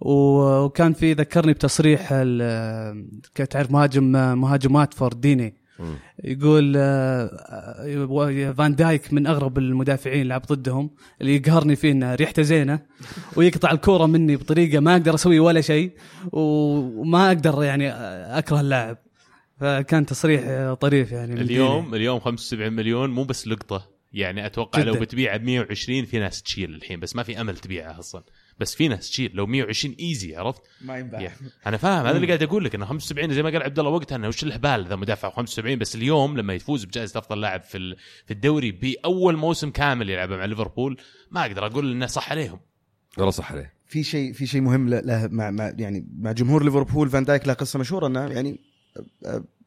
و- 0.00 0.58
وكان 0.64 0.92
في 0.92 1.12
ذكرني 1.12 1.52
بتصريح 1.52 2.08
ال- 2.12 3.08
كنت 3.36 3.52
تعرف 3.52 3.70
مهاجم 3.70 4.04
مهاجم 4.38 4.74
واتفورد 4.74 5.20
ديني. 5.20 5.63
يقول 6.24 6.74
آه، 6.76 7.24
آه، 7.24 8.52
فان 8.52 8.74
دايك 8.74 9.12
من 9.12 9.26
أغرب 9.26 9.58
المدافعين 9.58 10.20
اللي 10.20 10.28
لعب 10.28 10.42
ضدهم 10.42 10.90
اللي 11.20 11.36
يقهرني 11.36 11.76
فيه 11.76 11.92
إنه 11.92 12.14
ريحته 12.14 12.42
زينة 12.42 12.80
ويقطع 13.36 13.70
الكوره 13.70 14.06
مني 14.06 14.36
بطريقة 14.36 14.80
ما 14.80 14.92
أقدر 14.92 15.14
أسوي 15.14 15.38
ولا 15.38 15.60
شيء 15.60 15.92
وما 16.32 17.26
أقدر 17.28 17.62
يعني 17.62 17.90
أكره 18.38 18.60
اللاعب. 18.60 18.98
فكان 19.60 20.06
تصريح 20.06 20.42
آه، 20.46 20.74
طريف 20.74 21.12
يعني 21.12 21.40
اليوم 21.40 21.94
اليوم 21.94 22.20
75 22.20 22.72
مليون 22.72 23.10
مو 23.10 23.24
بس 23.24 23.48
لقطة. 23.48 23.94
يعني 24.12 24.46
أتوقع 24.46 24.80
جداً. 24.80 24.90
لو 24.90 25.00
بتبيعها 25.00 25.36
ب 25.36 25.42
120 25.44 26.04
في 26.04 26.18
ناس 26.18 26.42
تشيل 26.42 26.74
الحين 26.74 27.00
بس 27.00 27.16
ما 27.16 27.22
في 27.22 27.40
أمل 27.40 27.56
تبيعها 27.56 27.98
أصلا. 27.98 28.22
بس 28.58 28.74
في 28.74 28.88
ناس 28.88 29.10
تشيل 29.10 29.30
لو 29.34 29.46
120 29.46 29.94
easy 30.00 30.36
عرفت؟ 30.36 30.62
ما 30.80 30.98
ينباع 30.98 31.20
يعني 31.20 31.36
أنا 31.66 31.76
فاهم 31.76 32.06
هذا 32.06 32.16
اللي 32.16 32.26
قاعد 32.26 32.42
أقول 32.42 32.64
لك 32.64 32.74
إنه 32.74 32.84
75 32.86 33.32
زي 33.34 33.42
ما 33.42 33.50
قال 33.50 33.62
عبد 33.62 33.78
الله 33.78 33.90
وقتها 33.90 34.16
إنه 34.16 34.28
وش 34.28 34.44
الهبال 34.44 34.86
ذا 34.88 34.96
مدافع 34.96 35.30
75 35.30 35.78
بس 35.78 35.94
اليوم 35.94 36.36
لما 36.36 36.54
يفوز 36.54 36.84
بجائزة 36.84 37.18
أفضل 37.18 37.40
لاعب 37.40 37.62
في 37.62 37.96
في 38.26 38.30
الدوري 38.30 38.72
بأول 38.72 39.36
موسم 39.36 39.70
كامل 39.70 40.10
يلعبه 40.10 40.36
مع 40.36 40.44
ليفربول 40.44 40.96
ما 41.30 41.40
أقدر 41.46 41.66
أقول 41.66 41.92
إنه 41.92 42.06
صح 42.06 42.30
عليهم. 42.30 42.60
والله 43.18 43.30
صح 43.30 43.52
عليه. 43.52 43.72
في 43.86 44.02
شيء 44.04 44.32
في 44.32 44.46
شيء 44.46 44.60
مهم 44.60 44.88
له- 44.88 45.00
له 45.00 45.28
مع, 45.32 45.50
مع 45.50 45.72
يعني 45.78 46.06
مع 46.18 46.32
جمهور 46.32 46.64
ليفربول 46.64 47.08
فان 47.10 47.24
دايك 47.24 47.46
له 47.48 47.52
قصة 47.52 47.78
مشهورة 47.78 48.06
إنه 48.06 48.26
يعني 48.26 48.60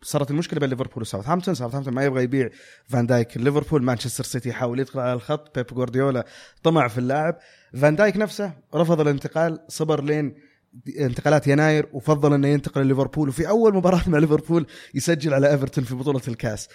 صارت 0.01 0.31
المشكلة 0.31 0.59
بين 0.59 0.69
ليفربول 0.69 1.01
وساوثهامبتون. 1.01 1.55
ساوثهامبتون 1.55 1.93
ما 1.93 2.03
يبغى 2.05 2.23
يبيع 2.23 2.49
فان 2.85 3.07
دايك 3.07 3.37
ليفربول. 3.37 3.83
مانشستر 3.83 4.23
سيتي 4.23 4.53
حاول 4.53 4.79
يدخل 4.79 4.99
على 4.99 5.13
الخط. 5.13 5.55
بيب 5.55 5.65
جوارديولا 5.67 6.25
طمع 6.63 6.87
في 6.87 6.97
اللاعب. 6.97 7.37
فان 7.73 7.95
دايك 7.95 8.17
نفسه 8.17 8.53
رفض 8.75 9.01
الانتقال. 9.01 9.59
صبر 9.67 10.03
لين 10.03 10.35
انتقالات 10.99 11.47
يناير 11.47 11.89
وفضل 11.93 12.33
إنه 12.33 12.47
ينتقل 12.47 12.81
لليفربول. 12.81 13.29
وفي 13.29 13.49
أول 13.49 13.75
مباراة 13.75 14.09
مع 14.09 14.17
ليفربول 14.17 14.65
يسجل 14.95 15.33
على 15.33 15.51
إيفرتون 15.51 15.83
في 15.83 15.95
بطولة 15.95 16.21
الكاس. 16.27 16.69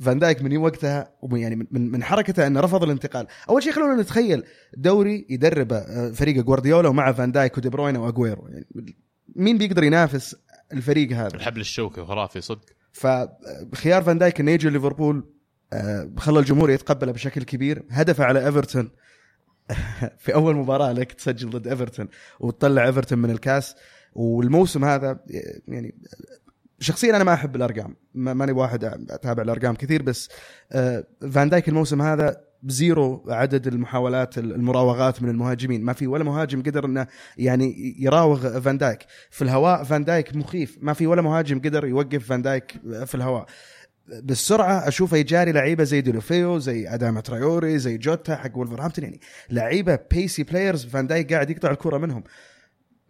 فان 0.00 0.18
دايك 0.18 0.42
من 0.42 0.56
وقتها 0.56 1.12
يعني 1.32 1.56
من- 1.56 1.90
من 1.90 2.02
حركته 2.02 2.46
إنه 2.46 2.60
رفض 2.60 2.82
الانتقال. 2.82 3.26
أول 3.48 3.62
شيء 3.62 3.72
خلونا 3.72 4.02
نتخيل 4.02 4.44
دوري 4.76 5.26
يدربه 5.30 6.12
فريق 6.12 6.44
جوارديولا 6.44 6.88
ومع 6.88 7.12
فان 7.12 7.32
دايك 7.32 7.58
ودي 7.58 7.68
بروين 7.68 7.96
واجويرو 7.96 8.48
يعني 8.48 8.66
مين 9.36 9.58
بيقدر 9.58 9.84
ينافس 9.84 10.36
الفريق 10.72 11.12
هذا. 11.12 11.34
الحبل 11.36 11.60
الشوكي 11.60 12.04
خرافي 12.04 12.40
صدق. 12.40 12.64
فخيار 12.92 14.02
فان 14.02 14.18
دايك 14.18 14.40
انه 14.40 14.50
يجي 14.50 14.70
ليفربول 14.70 15.24
آه، 15.72 16.10
خلى 16.16 16.38
الجمهور 16.38 16.70
يتقبله 16.70 17.12
بشكل 17.12 17.42
كبير. 17.42 17.82
هدفه 17.90 18.24
على 18.24 18.46
إيفرتون 18.46 18.90
في 20.22 20.34
أول 20.34 20.56
مباراة 20.56 20.92
لك 20.92 21.12
تسجل 21.12 21.50
ضد 21.50 21.68
إيفرتون 21.68 22.08
وتطلع 22.40 22.86
إيفرتون 22.86 23.18
من 23.18 23.30
الكاس. 23.30 23.74
والموسم 24.12 24.84
هذا 24.84 25.20
يعني 25.68 25.94
شخصيا 26.80 27.16
أنا 27.16 27.24
ما 27.24 27.34
أحب 27.34 27.56
الأرقام 27.56 27.96
ما- 28.14 28.34
ماني 28.34 28.52
واحد 28.52 28.84
أتابع 29.10 29.42
الأرقام 29.42 29.74
كثير 29.74 30.02
بس 30.02 30.28
آه، 30.72 31.04
فان 31.32 31.48
دايك 31.48 31.68
الموسم 31.68 32.02
هذا 32.02 32.40
ب 32.62 32.74
zero 32.74 33.24
عدد 33.28 33.66
المحاولات 33.66 34.38
المراوغات 34.38 35.22
من 35.22 35.28
المهاجمين. 35.28 35.84
ما 35.84 35.92
في 35.92 36.06
ولا 36.06 36.24
مهاجم 36.24 36.62
قدر 36.62 36.84
إنه 36.84 37.06
يعني 37.36 37.96
يراوغ 37.98 38.60
فان 38.60 38.78
دايك. 38.78 39.06
في 39.30 39.42
الهواء 39.42 39.84
فان 39.84 40.04
دايك 40.04 40.36
مخيف. 40.36 40.78
ما 40.80 40.92
في 40.92 41.06
ولا 41.06 41.22
مهاجم 41.22 41.58
قدر 41.58 41.86
يوقف 41.86 42.26
فان 42.26 42.42
دايك 42.42 42.72
في 43.06 43.14
الهواء. 43.14 43.46
بالسرعة 44.08 44.88
أشوفه 44.88 45.16
يجاري 45.16 45.52
لعيبة 45.52 45.84
زي 45.84 46.00
ديلوفيو 46.00 46.58
زي 46.58 46.88
اداما 46.94 47.20
ترايوري 47.20 47.78
زي 47.78 47.98
جوتا 47.98 48.36
حق 48.36 48.58
ولفرهامبتون 48.58 49.04
يعني. 49.04 49.20
لعيبة 49.50 49.98
pacey 50.10 50.42
players 50.42 50.86
فان 50.86 51.06
دايك 51.06 51.32
قاعد 51.32 51.50
يقطع 51.50 51.70
الكرة 51.70 51.98
منهم. 51.98 52.24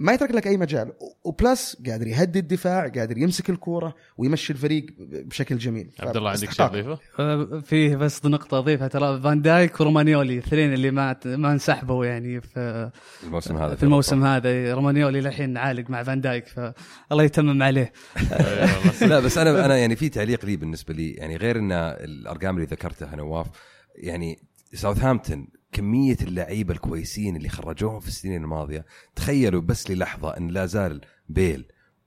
ما 0.00 0.12
يترك 0.12 0.30
لك 0.30 0.46
أي 0.46 0.56
مجال. 0.56 0.92
و 1.24 1.34
plus 1.34 1.76
قادر 1.86 2.06
يهدي 2.06 2.38
الدفاع 2.38 2.88
قادر 2.88 3.18
يمسك 3.18 3.50
الكورة 3.50 3.94
ويمشي 4.18 4.52
الفريق 4.52 4.86
بشكل 4.98 5.58
جميل. 5.58 5.90
عبد 6.00 6.16
الله 6.16 6.30
عندك 6.30 6.50
شيء. 6.50 6.66
تضيفه؟ 6.66 6.98
آه، 7.18 7.62
فيه 7.64 7.96
بس 7.96 8.26
نقطة 8.26 8.58
أضيفها. 8.58 8.88
ترى 8.88 9.20
فان 9.20 9.42
دايك 9.42 9.80
ورومانيولي 9.80 10.32
الاثنين 10.32 10.72
اللي 10.72 10.90
ما 10.90 11.16
ما 11.24 11.52
انسحبوا 11.52 12.06
يعني 12.06 12.40
في 12.40 12.90
الموسم 13.22 13.56
هذا 13.56 13.74
في 13.74 13.82
الموسم 13.82 14.24
هذا. 14.24 14.74
رومانيولي 14.74 15.20
للحين 15.20 15.56
عالق 15.56 15.90
مع 15.90 16.02
فان 16.02 16.20
دايك 16.20 16.46
فالله 16.48 17.24
يتمم 17.24 17.62
عليه. 17.62 17.92
لا 19.00 19.20
بس 19.20 19.38
أنا 19.38 19.64
أنا 19.64 19.76
يعني 19.76 19.96
في 19.96 20.08
تعليق 20.08 20.44
لي 20.44 20.56
بالنسبة 20.56 20.94
لي 20.94 21.10
يعني 21.10 21.36
غير 21.36 21.58
إن 21.58 21.72
الأرقام 21.72 22.54
اللي 22.56 22.66
ذكرتها 22.66 23.16
نواف 23.16 23.46
يعني 23.94 24.38
ساوثهامبتون 24.74 25.48
كمية 25.72 26.16
اللعيبة 26.22 26.74
الكويسين 26.74 27.36
اللي 27.36 27.48
خرجوهم 27.48 28.00
في 28.00 28.08
السنين 28.08 28.42
الماضية. 28.42 28.84
تخيلوا 29.14 29.62
بس 29.62 29.90
للحظة 29.90 30.36
إن 30.36 30.48
لا 30.48 30.66
زال 30.66 31.00
بيل 31.28 31.64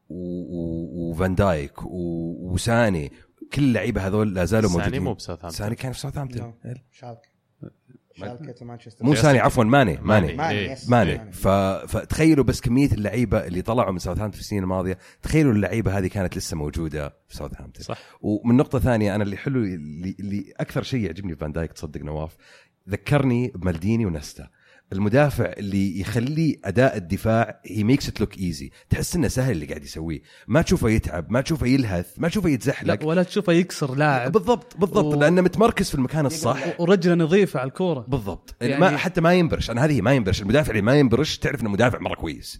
وفان 0.10 1.36
دايك 1.36 1.74
وساني 1.84 3.12
كل 3.54 3.64
اللعيبة 3.64 4.08
هذول 4.08 4.34
لا 4.34 4.46
زالوا 4.46 4.70
ساني 4.70 4.82
موجودين. 4.82 5.04
مو 5.04 5.14
بساوثهامبتون. 5.14 5.58
ساني 5.58 5.76
كان 5.76 5.92
في 5.92 6.00
ساوثهامبتون. 6.00 6.54
شابك 6.92 7.22
شالكة. 8.16 8.56
ومانشستر 8.62 9.06
مو 9.06 9.16
ساني 9.16 9.40
عفوا 9.40 9.64
ماني 9.64 9.98
ماني. 10.02 10.36
ماني. 10.36 10.76
ماني 10.88 11.12
إيه. 11.12 11.32
ف... 11.32 11.48
فتخيلوا 11.88 12.44
بس 12.44 12.62
كمية 12.62 12.92
اللعيبة 12.92 13.48
اللي 13.48 13.62
طلعوا 13.62 13.92
من 13.92 14.00
ساوثهامبتون 14.00 14.32
في 14.32 14.40
السنين 14.40 14.64
الماضية. 14.64 14.98
تخيلوا 15.22 15.54
اللعيبة 15.54 15.98
هذه 15.98 16.08
كانت 16.08 16.38
لسه 16.38 16.58
موجودة 16.58 17.10
في 17.28 17.36
ساوثهامبتون. 17.36 17.84
صح. 17.84 17.98
ومن 18.22 18.58
نقطة 18.58 18.80
ثانية 18.80 19.16
أنا 19.16 19.24
اللي 19.24 19.38
حلو 19.38 19.64
اللي, 19.64 20.16
اللي 20.20 20.54
أكثر 20.58 20.84
شيء 20.84 21.06
يعجبني 21.06 21.34
في 21.34 21.40
فان 21.40 21.52
دايك 21.52 21.72
تصدق 21.72 22.02
نواف 22.02 22.36
ذكرني 22.90 23.52
بمالديني 23.56 24.06
ونيستا. 24.06 24.48
المدافع 24.94 25.46
اللي 25.58 26.00
يخلي 26.00 26.60
أداء 26.66 26.98
الدفاع 26.98 27.62
he 27.66 27.84
makes 27.84 28.08
it 28.10 28.20
look 28.20 28.38
easy 28.38 28.72
تحس 28.90 29.16
إنه 29.16 29.28
سهل 29.28 29.52
اللي 29.52 29.66
قاعد 29.66 29.84
يسويه. 29.84 30.22
ما 30.48 30.62
تشوفه 30.62 30.90
يتعب 30.90 31.32
ما 31.32 31.42
تشوفه 31.42 31.68
يلهث 31.68 32.08
ما 32.18 32.28
تشوفه 32.30 32.48
لا 32.48 32.54
يتزحلق 32.54 33.06
ولا 33.06 33.24
تشوفه 33.24 33.54
يكسر 33.54 33.96
لاعب. 33.96 34.32
بالضبط 34.32 34.78
بالضبط 34.78 35.16
و- 35.16 35.20
لأنه 35.20 35.42
متمركز 35.42 35.90
في 35.90 35.96
المكان 35.96 36.26
الصح. 36.26 36.80
ورجله 36.80 37.16
نظيفة 37.16 37.60
على 37.60 37.68
الكورة. 37.68 38.06
بالضبط. 38.08 38.56
يعني- 38.62 38.72
يعني 38.74 38.92
ما 38.92 38.98
حتى 38.98 39.22
ما 39.22 39.34
ينبرش. 39.34 39.70
أنا 39.72 39.86
هذه 39.86 40.02
ما 40.02 40.14
ينبرش. 40.14 40.42
المدافع 40.42 40.72
اللي 40.72 40.82
ما 40.82 41.00
ينبرش 41.00 41.38
تعرف 41.38 41.62
إنه 41.62 41.70
مدافع 41.70 42.00
مرة 42.00 42.16
كويس. 42.16 42.60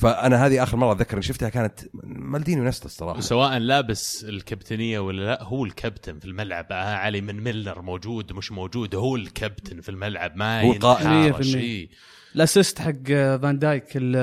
فأنا 0.00 0.46
هذه 0.46 0.62
آخر 0.62 0.76
مرة 0.76 0.92
أتذكر 0.92 1.14
إني 1.14 1.22
شفتها 1.22 1.48
كانت 1.48 1.80
مالديني 2.04 2.60
ونيستا 2.60 2.86
الصراحه 2.86 3.18
وسواء 3.18 3.58
لابس 3.58 4.24
الكابتنية 4.24 4.98
ولا 4.98 5.22
لا 5.24 5.42
هو 5.42 5.64
الكابتن 5.64 6.18
في 6.18 6.24
الملعب 6.24 6.66
آه 6.70 6.74
أعلى 6.94 7.20
من 7.20 7.40
ميلنر 7.44 7.82
موجود 7.82 8.32
مش 8.32 8.52
موجود 8.52 8.94
هو 8.94 9.16
الكابتن 9.16 9.80
في 9.80 9.88
الملعب 9.88 10.36
ما 10.36 10.62
هو 10.62 10.72
القائد. 10.72 11.06
ينحارش 11.26 11.52
100%. 11.52 11.56
إيه. 11.56 11.88
ال 12.34 12.40
assist 12.40 12.78
حق 12.78 13.02
فان 13.42 13.58
دايك 13.58 13.84
ال- 13.96 14.16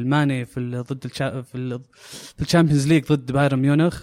الماني 0.00 0.44
في 0.44 0.84
ضد. 0.90 1.06
في 2.36 2.42
الشامبيونز 2.42 2.88
ليج 2.88 3.04
ضد 3.12 3.32
بايرن 3.32 3.58
ميونخ 3.58 4.02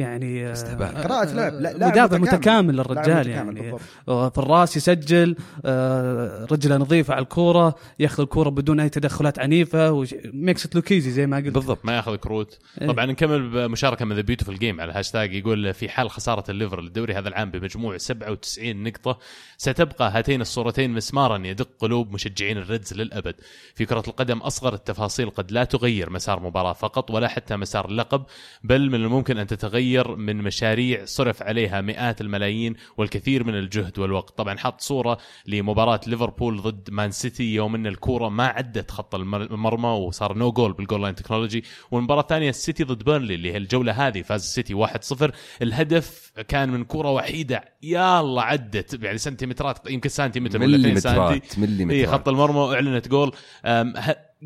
يعني 0.00 0.52
استهبال. 0.52 0.86
آه، 0.96 1.02
قراءة 1.02 1.32
لعب 1.34 1.52
لا- 1.52 1.72
لاعب 1.72 1.92
مدافع 1.92 2.18
متكامل. 2.18 2.76
متكامل 2.76 3.28
يعني 3.28 3.60
بالضبط. 3.60 4.32
في 4.32 4.38
الراس 4.38 4.76
يسجل 4.76 5.36
آه، 5.64 6.46
رجله 6.52 6.76
نظيفة 6.76 7.14
على 7.14 7.22
الكورة 7.22 7.74
ياخذ 7.98 8.22
الكورة 8.22 8.48
بدون 8.50 8.80
أي 8.80 8.88
تدخلات 8.88 9.38
عنيفة 9.38 10.06
makes 10.24 10.74
look 10.74 10.92
easy 10.92 11.10
زي 11.10 11.26
ما 11.26 11.36
قلت 11.36 11.48
بالضبط 11.54 11.84
ما 11.84 11.96
ياخذ 11.96 12.16
كروت 12.16 12.58
إيه. 12.80 12.86
طبعا 12.88 13.06
نكمل 13.06 13.50
بمشاركة 13.50 14.04
من 14.04 14.16
the 14.16 14.22
beautiful 14.22 14.50
game 14.58 14.80
على 14.80 14.92
هاشتاج 14.92 15.34
يقول 15.34 15.74
في 15.74 15.88
حال 15.88 16.10
خسارة 16.10 16.50
الليفر 16.50 16.80
للدوري 16.80 17.14
هذا 17.14 17.28
العام 17.28 17.50
بمجموع 17.50 17.96
97 17.96 18.82
نقطة 18.82 19.18
ستبقى 19.56 20.10
هاتين 20.10 20.40
الصورتين 20.40 20.90
مسمارا 20.90 21.38
يدق 21.46 21.68
قلوب 21.78 22.12
مشجعين 22.12 22.58
الريدز 22.58 22.94
للأبد 22.94 23.34
في 23.74 23.84
كرة 23.86 24.02
القدم 24.08 24.38
أصغر 24.38 24.74
التفاصيل 24.74 25.30
قد 25.30 25.52
لا 25.52 25.64
تغير 25.64 26.10
مسار 26.10 26.40
مباراة 26.40 26.72
فقط 26.72 27.10
ولا 27.10 27.28
حتى 27.28 27.56
مسار 27.56 27.88
اللقب 27.88 28.22
بل 28.64 28.88
من 28.90 28.94
الممكن 28.94 29.38
أن 29.38 29.46
تتغير 29.46 29.80
من 29.98 30.36
مشاريع 30.36 31.04
صرف 31.04 31.42
عليها 31.42 31.80
مئات 31.80 32.20
الملايين 32.20 32.76
والكثير 32.96 33.44
من 33.44 33.54
الجهد 33.54 33.98
والوقت. 33.98 34.38
طبعا 34.38 34.58
حط 34.58 34.80
صورة 34.80 35.18
لمباراة 35.46 36.00
ليفربول 36.06 36.62
ضد 36.62 36.88
مان 36.90 37.10
سيتي 37.10 37.54
يوم 37.54 37.74
إن 37.74 37.86
الكورة 37.86 38.28
ما 38.28 38.46
عدت 38.46 38.90
خط 38.90 39.14
المر- 39.14 39.42
المرمى 39.42 39.88
وصار 39.88 40.34
no 40.38 40.52
goal 40.52 40.72
بال 40.72 40.82
goal 40.82 41.02
line 41.02 41.14
technology 41.14 41.64
والمباراة 41.90 42.20
الثانية 42.20 42.48
السيتي 42.50 42.84
ضد 42.84 43.02
بيرنلي 43.02 43.34
اللي 43.34 43.52
هي 43.52 43.56
الجولة 43.56 43.92
هذه 43.92 44.22
فاز 44.22 44.42
السيتي 44.42 44.74
1-0 44.74 45.30
الهدف 45.62 46.32
كان 46.48 46.68
من 46.70 46.84
كورة 46.84 47.10
وحيدة. 47.10 47.64
يا 47.82 48.20
الله 48.20 48.42
عدت 48.42 49.02
يعني 49.02 49.18
سنتيمترات 49.18 49.90
يمكن 49.90 50.08
سنتيمتر 50.08 50.62
ولا 50.62 50.76
2 50.76 51.00
سنتي. 51.00 51.60
مليمترات 51.60 51.98
اي 51.98 52.06
خط 52.06 52.28
المرمى 52.28 52.58
واعلنت 52.58 53.08
جول 53.08 53.32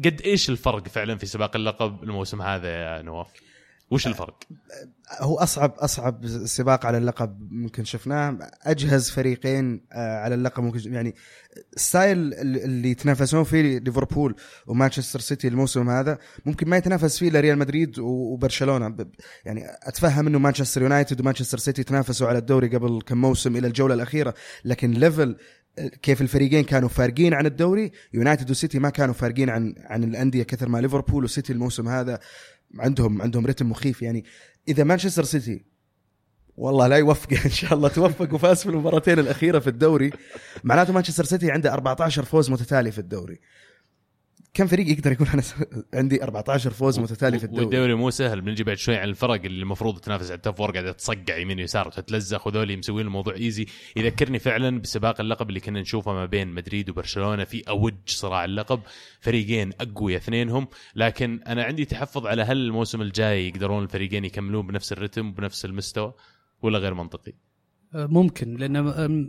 قد 0.05 0.21
إيش 0.25 0.51
الفرق 0.51 0.89
فعلا 0.89 1.17
في 1.19 1.27
سباق 1.27 1.57
اللقب 1.57 2.03
الموسم 2.03 2.43
هذا 2.43 2.69
يا 2.69 3.03
نواف؟ 3.03 3.27
وش 3.95 4.07
الفرق؟ 4.07 4.35
هو 5.21 5.37
أصعب 5.37 5.73
أصعب 5.79 6.27
سباق 6.27 6.87
على 6.87 6.99
اللقب 6.99 7.53
ممكن 7.53 7.85
شفناه 7.85 8.39
أجهز 8.63 9.11
فريقين 9.11 9.81
آه، 9.93 10.19
على 10.19 10.35
اللقب 10.35 10.63
ممكن 10.63 10.95
يعني 10.95 11.15
ال 11.77 11.86
style 11.86 12.35
اللي 12.35 12.91
يتنافسون 12.91 13.45
فيه 13.45 13.79
ليفربول 13.79 14.35
ومانشستر 14.67 15.21
سيتي 15.21 15.49
الموسم 15.49 15.91
هذا 15.91 16.19
ممكن 16.47 16.69
ما 16.69 16.77
يتنافس 16.77 17.19
فيه 17.19 17.29
إلا 17.29 17.41
ريال 17.41 17.59
مدريد 17.59 17.99
وبرشلونة 17.99 18.97
يعني 19.45 19.65
أتفهم 19.83 20.27
إنه 20.27 20.39
مانشستر 20.39 20.83
يونايتد 20.83 21.21
ومانشستر 21.21 21.59
سيتي 21.59 21.83
تنافسوا 21.83 22.29
على 22.29 22.39
الدوري 22.39 22.69
قبل 22.69 23.03
كم 23.07 23.19
موسم 23.19 23.57
إلى 23.57 23.67
الجولة 23.67 23.95
الأخيرة 23.95 24.35
لكن 24.65 24.91
level 24.91 25.37
كيف 26.03 26.21
الفريقين 26.21 26.65
كانوا 26.65 26.89
فارقين 26.89 27.35
عن 27.35 27.47
الدوري 27.47 27.93
يونايتد 28.15 28.51
وسيتي 28.51 28.79
ما 28.79 28.91
كانوا 28.91 29.15
فارقين 29.15 29.51
عن 29.51 29.75
عن 29.79 30.05
الأندية 30.05 30.43
كثر 30.43 30.69
ما 30.69 30.79
ليفربول 30.79 31.25
وسيتي 31.25 31.53
الموسم 31.53 31.89
هذا 31.89 32.21
عندهم 32.79 33.22
عندهم 33.22 33.47
rhythm 33.47 33.71
مخيف. 33.70 34.03
يعني 34.03 34.25
إذا 34.68 34.85
مانشستر 34.85 35.25
سيتي 35.25 35.64
والله 36.57 36.87
لا 36.87 36.97
يوفقه 36.97 37.45
إن 37.47 37.51
شاء 37.51 37.75
الله 37.75 37.89
توفق 37.89 38.35
وفاز 38.35 38.62
في 38.62 38.70
المباراتين 38.70 39.18
الأخيرة 39.18 39.59
في 39.59 39.66
الدوري 39.66 40.11
معناته 40.64 40.93
مانشستر 40.93 41.25
سيتي 41.25 41.51
عنده 41.51 41.72
14 41.72 42.25
فوز 42.25 42.51
متتالي 42.51 42.93
في 42.93 42.99
الدوري. 42.99 43.41
كم 44.55 44.67
فريق 44.67 44.89
يقدر 44.89 45.13
يقول 45.13 45.29
أنا 45.29 45.43
عندي 45.95 46.25
14 46.25 46.71
فوز 46.71 46.99
متتالي 46.99 47.39
في 47.39 47.45
الدوري؟ 47.45 47.65
والدوري 47.65 47.95
مو 47.95 48.11
سهل. 48.11 48.41
بنجي 48.41 48.65
بعد 48.65 48.77
شوي 48.77 48.97
عن 48.97 49.09
الفرق 49.09 49.45
اللي 49.45 49.63
المفروض 49.63 49.99
تنافس 49.99 50.27
على 50.27 50.35
ال 50.35 50.40
top 50.40 50.57
four 50.57 50.71
قاعدة 50.71 50.93
تصقع 50.93 51.37
يمين 51.37 51.59
ويسار 51.59 51.89
وتتلزق 51.89 52.47
وذولي 52.47 52.77
مسوين 52.77 53.07
الموضوع 53.07 53.35
easy 53.35 53.67
يذكرني 53.97 54.39
فعلا 54.39 54.81
بسباق 54.81 55.21
اللقب 55.21 55.49
اللي 55.49 55.61
كنا 55.61 55.81
نشوفه 55.81 56.13
ما 56.13 56.27
بين 56.27 56.49
مدريد 56.49 56.91
وبرشلونة 56.91 57.45
في 57.45 57.63
أوج 57.69 57.95
صراع 58.07 58.45
اللقب. 58.45 58.81
فريقين 59.21 59.73
أقوياء 59.81 60.19
اثنينهم. 60.19 60.69
لكن 60.97 61.41
أنا 61.47 61.65
عندي 61.65 61.85
تحفظ 61.85 62.27
على 62.27 62.43
هل 62.43 62.57
الموسم 62.57 63.03
الجاي 63.03 63.49
يقدرون 63.49 63.83
الفريقين 63.83 64.25
يكملون 64.25 64.67
بنفس 64.67 64.93
ال 64.93 64.98
rhythm 64.98 65.29
وبنفس 65.29 65.65
المستوى 65.65 66.15
ولا 66.63 66.79
غير 66.79 66.95
منطقي؟ 66.95 67.33
ممكن 67.95 68.57
لأن 68.57 68.81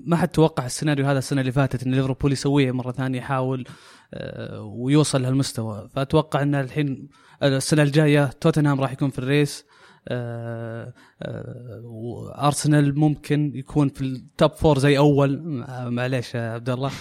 ما 0.06 0.16
حد 0.16 0.28
توقع 0.28 0.66
السيناريو 0.66 1.06
هذا 1.06 1.20
السنة 1.20 1.42
اللي 1.42 1.52
فاتت 1.52 1.84
إن 1.84 1.94
ليفربول 1.94 2.32
يسويه 2.32 2.72
مرة 2.72 2.92
ثانية 2.92 3.18
يحاول 3.20 3.68
آه، 4.14 4.62
ويوصل 4.62 5.22
لهالمستوى. 5.22 5.90
فأتوقع 5.96 6.42
إن 6.42 6.56
الحين 6.56 7.10
السنة 7.44 7.84
الجاية 7.84 8.26
توتنهام 8.26 8.82
راح 8.82 8.92
يكون 8.92 9.10
في 9.10 9.20
ال 9.20 9.27
race. 9.27 9.66
آه، 10.08 10.94
آه، 11.22 11.82
وارسنال 11.84 13.00
ممكن 13.00 13.52
يكون 13.56 13.90
في 13.90 14.02
ال 14.02 14.14
top 14.14 14.52
four 14.52 14.80
زي 14.80 14.98
أول. 14.98 15.64
آه، 15.64 15.90
معليش 15.90 16.36
يا 16.36 16.52
عبد 16.52 16.70
الله 16.70 16.92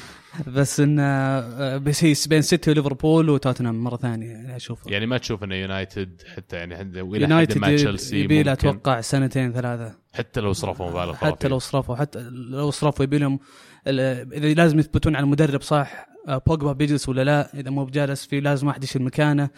بس 0.46 0.80
انه 0.80 1.78
بس 1.78 2.28
بين 2.28 2.42
سيتي 2.42 2.70
وليفربول 2.70 3.30
وتوتنهام 3.30 3.84
مرة 3.84 3.96
ثانية 3.96 4.26
يعني 4.26 4.56
أشوف 4.56 4.86
يعني 4.86 5.06
ما 5.06 5.18
تشوف 5.18 5.44
إنه 5.44 5.54
يونايتد 5.54 6.22
حتى 6.36 6.56
يعني 6.56 7.02
وإلى 7.02 7.26
حد 7.26 7.58
ما 7.58 7.76
تشيلسي 7.76 8.20
يبي 8.20 8.42
له 8.42 8.52
أتوقع 8.52 9.00
سنتين 9.00 9.52
ثلاثة. 9.52 9.94
حتى 10.14 10.40
لو 10.40 10.52
صرفوا 10.52 10.90
مبالغ 10.90 11.14
حتى. 11.14 11.48
لو 11.48 11.58
صرفوا 11.58 11.96
حتى 11.96 12.20
لو 12.30 12.70
صرفوا 12.70 13.04
يبي 13.04 13.18
لهم 13.18 13.38
إذا 13.86 14.54
لازم 14.54 14.78
يثبتون 14.78 15.16
على 15.16 15.24
المدرب 15.24 15.62
صح 15.62 16.06
بوجبا 16.28 16.72
بيجلس 16.72 17.08
ولا 17.08 17.24
لا 17.24 17.60
إذا 17.60 17.70
مو 17.70 17.84
بجالس 17.84 18.26
في 18.26 18.40
لازم 18.40 18.66
واحد 18.66 18.84
يشيل 18.84 19.02
مكانه. 19.02 19.50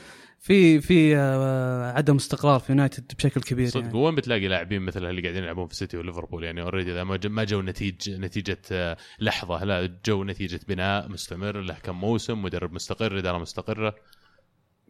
في 0.47 0.81
في 0.81 1.17
آه، 1.17 1.93
عدم 1.93 2.17
استقرار 2.17 2.61
في 2.61 2.73
يونايتد 2.73 3.13
بشكل 3.19 3.41
كبير 3.41 3.69
صدق 3.69 3.85
يعني. 3.85 3.99
وين 3.99 4.15
بتلاقي 4.15 4.49
لاعبين 4.49 4.83
مثل 4.83 5.07
اللي 5.07 5.23
قاعدين 5.23 5.43
يلعبون 5.43 5.67
في 5.67 5.77
سيتي 5.77 5.97
وليفربول 5.97 6.45
يعني 6.45 6.63
already 6.63 6.93
إذا 6.93 7.05
ما 7.05 7.45
جو 7.45 7.63
نتيجه 7.63 8.17
نتيجة 8.17 8.59
آه، 8.73 8.97
لحظة 9.19 9.65
لا 9.65 9.99
جو 10.07 10.25
نتيجة 10.25 10.61
بناء 10.69 11.09
مستمر 11.09 11.61
له 11.61 11.75
كم 11.75 12.01
موسم 12.01 12.43
مدرب 12.43 12.73
مستقر 12.73 13.19
إدارة 13.19 13.39
مستقرة 13.39 13.95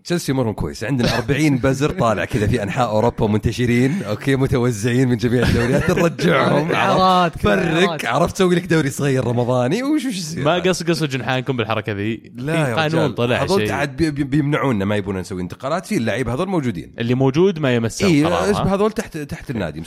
تشيلسي 0.06 0.32
امورهم 0.32 0.52
كويس. 0.52 0.84
عندنا 0.84 1.18
40 1.18 1.58
بزر 1.58 1.90
طالع 1.90 2.24
كذا 2.24 2.46
في 2.46 2.62
أنحاء 2.62 2.88
أوروبا 2.88 3.26
منتشرين. 3.26 4.02
okay 4.02 4.36
متوزعين 4.36 5.08
من 5.08 5.16
جميع 5.16 5.48
الدوريات. 5.48 5.90
نرجعهم 5.90 6.68
كذا، 6.68 7.28
فرق. 7.28 8.06
عرفت. 8.06 8.34
تسوي 8.34 8.54
لك 8.54 8.66
دوري 8.66 8.90
صغير 8.90 9.24
رمضاني؟ 9.24 9.82
وش 9.82 10.04
وش 10.04 10.16
يصير؟ 10.16 10.44
ما 10.44 10.54
قصقصوا 10.54 11.06
جنحانكم 11.06 11.56
بالحركة 11.56 11.92
ذي. 11.92 12.32
لا 12.34 12.74
قانون 12.74 13.12
طلع 13.12 13.42
هذول 13.42 13.60
شيء. 13.60 13.72
عاد 13.72 13.96
بي- 13.96 14.10
بي- 14.10 14.24
بيمنعونا 14.24 14.84
ما 14.84 14.96
يبون 14.96 15.18
نسوي 15.18 15.42
انتقالات. 15.42 15.86
في 15.86 15.96
اللعيبة 15.96 16.34
هذول 16.34 16.48
موجودين. 16.48 16.92
اللي 16.98 17.14
موجود 17.14 17.58
ما 17.58 17.74
يمس 17.74 18.02
اي؟ 18.02 18.26
هذول 18.26 18.92
تحت 18.92 19.18
تحت 19.18 19.50
النادي 19.50 19.82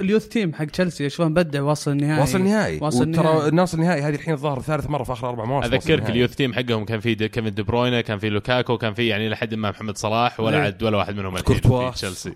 ال 0.00 0.05
youth 0.05 0.28
team 0.28 0.54
حق 0.54 0.64
تشيلسي 0.64 1.06
اشوفه 1.06 1.28
مبدع 1.28 1.62
واصل 1.62 1.90
النهائي. 1.90 2.20
واصل 2.20 2.38
النهائي. 2.38 2.78
واصل 2.82 3.08
وترى 3.10 3.48
النهائي. 3.74 4.02
هذه 4.02 4.14
الحين 4.14 4.34
الظاهر 4.34 4.60
ثالث 4.60 4.90
مرة 4.90 5.02
في 5.04 5.12
آخر 5.12 5.28
أربع 5.28 5.44
مواسم. 5.44 5.74
أذكرك. 5.74 6.10
اليوث 6.10 6.34
تيم 6.34 6.52
حقهم 6.54 6.84
كان 6.84 7.00
في 7.00 7.14
كيفن 7.14 7.54
دي 7.54 7.62
بروينه 7.62 8.00
كان 8.00 8.18
في 8.18 8.28
لوكاكو 8.28 8.78
كان 8.78 8.94
في 8.94 9.06
يعني 9.06 9.28
لحد 9.28 9.57
ما 9.58 9.70
محمد 9.70 9.98
صلاح 9.98 10.40
ولا 10.40 10.56
إيه. 10.56 10.62
عد 10.62 10.82
ولا 10.82 10.96
واحد 10.96 11.16
منهم 11.16 11.36
الحين 11.36 11.44
كورتوا. 11.58 11.90
في 11.90 11.96
تشيلسي. 11.96 12.32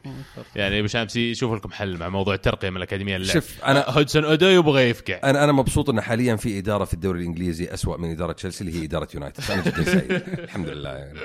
يعني 0.57 0.79
أبو 0.79 0.87
شامسي 0.87 1.35
شوف 1.35 1.55
لكم 1.55 1.73
حل 1.73 1.97
مع 1.97 2.09
موضوع 2.09 2.35
الترقية 2.35 2.71
من 2.71 2.77
الأكاديمية. 2.77 3.17
اللعب 3.17 3.35
شوف، 3.35 3.61
أنا- 3.61 3.91
هودسون 3.91 4.25
أودو 4.25 4.47
يبغى 4.47 4.83
يفقع 4.91 5.21
أنا 5.25 5.45
أنا 5.45 5.53
مبسوط 5.53 5.91
ان 5.91 6.01
حاليا 6.01 6.37
في 6.37 6.59
إدارة 6.59 6.85
في 6.85 6.95
الدوري 6.95 7.21
الإنجليزي 7.21 7.75
أسوأ 7.75 7.97
من 7.97 8.11
إدارة 8.11 8.33
تشيلسي 8.33 8.65
اللي 8.65 8.81
هي 8.81 8.85
إدارة 8.85 9.09
يونايتد. 9.15 9.51
أنا 9.51 9.63
جدا 9.63 9.83
سعيد. 9.85 10.13
الحمد 10.45 10.69
لله. 10.69 10.91
يعني 10.91 11.19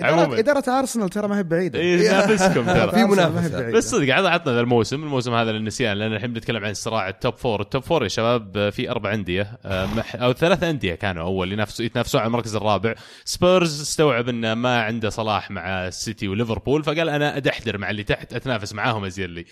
عموماً. 0.00 0.38
إدارة, 0.38 0.58
اداره 0.58 0.78
ارسنال 0.78 1.08
ترى 1.08 1.28
ما 1.28 1.38
هي 1.38 1.42
بعيدة 1.42 1.78
اي 1.78 2.06
ينافسكم 2.06 2.64
ترى 2.74 2.90
في 2.90 3.04
منافسة. 3.04 3.28
ما 3.28 3.46
هي 3.46 3.48
بعيدة. 3.48 3.78
بس 3.78 3.90
صدق 3.90 4.14
عطنا 4.14 4.52
ذا 4.52 4.60
الموسم 4.60 5.02
الموسم 5.02 5.34
هذا 5.34 5.52
للنسيان 5.52 5.96
لأن 5.96 6.12
الحين 6.12 6.32
بنتكلم 6.32 6.64
عن 6.64 6.74
صراع 6.74 7.08
ال 7.08 7.15
top 7.15 7.36
four 7.36 7.60
ال 7.60 7.66
top 7.66 7.82
four 7.82 8.02
يا 8.02 8.08
شباب 8.08 8.70
في 8.70 8.90
أربع 8.90 9.14
أندية 9.14 9.58
آه، 9.64 9.88
أو 10.14 10.32
ثلاث 10.32 10.62
أندية 10.62 10.94
كانوا 10.94 11.22
أول 11.22 11.52
ينافسوا 11.52 11.84
يتنافسون 11.84 12.20
على 12.20 12.28
المركز 12.28 12.56
الرابع 12.56 12.94
سبيرز 13.24 13.80
استوعب 13.80 14.28
إنه 14.28 14.54
ما 14.54 14.82
عنده 14.82 15.10
صلاح 15.10 15.50
مع 15.50 15.86
السيتي 15.88 16.28
وليفربول 16.28 16.84
فقال 16.84 17.08
أنا 17.08 17.36
أدحدر 17.36 17.78
مع 17.78 17.90
اللي 17.90 18.04
تحت 18.04 18.34
أتنافس 18.34 18.72
معاهم 18.74 19.04
ازين 19.04 19.30
لي 19.30 19.44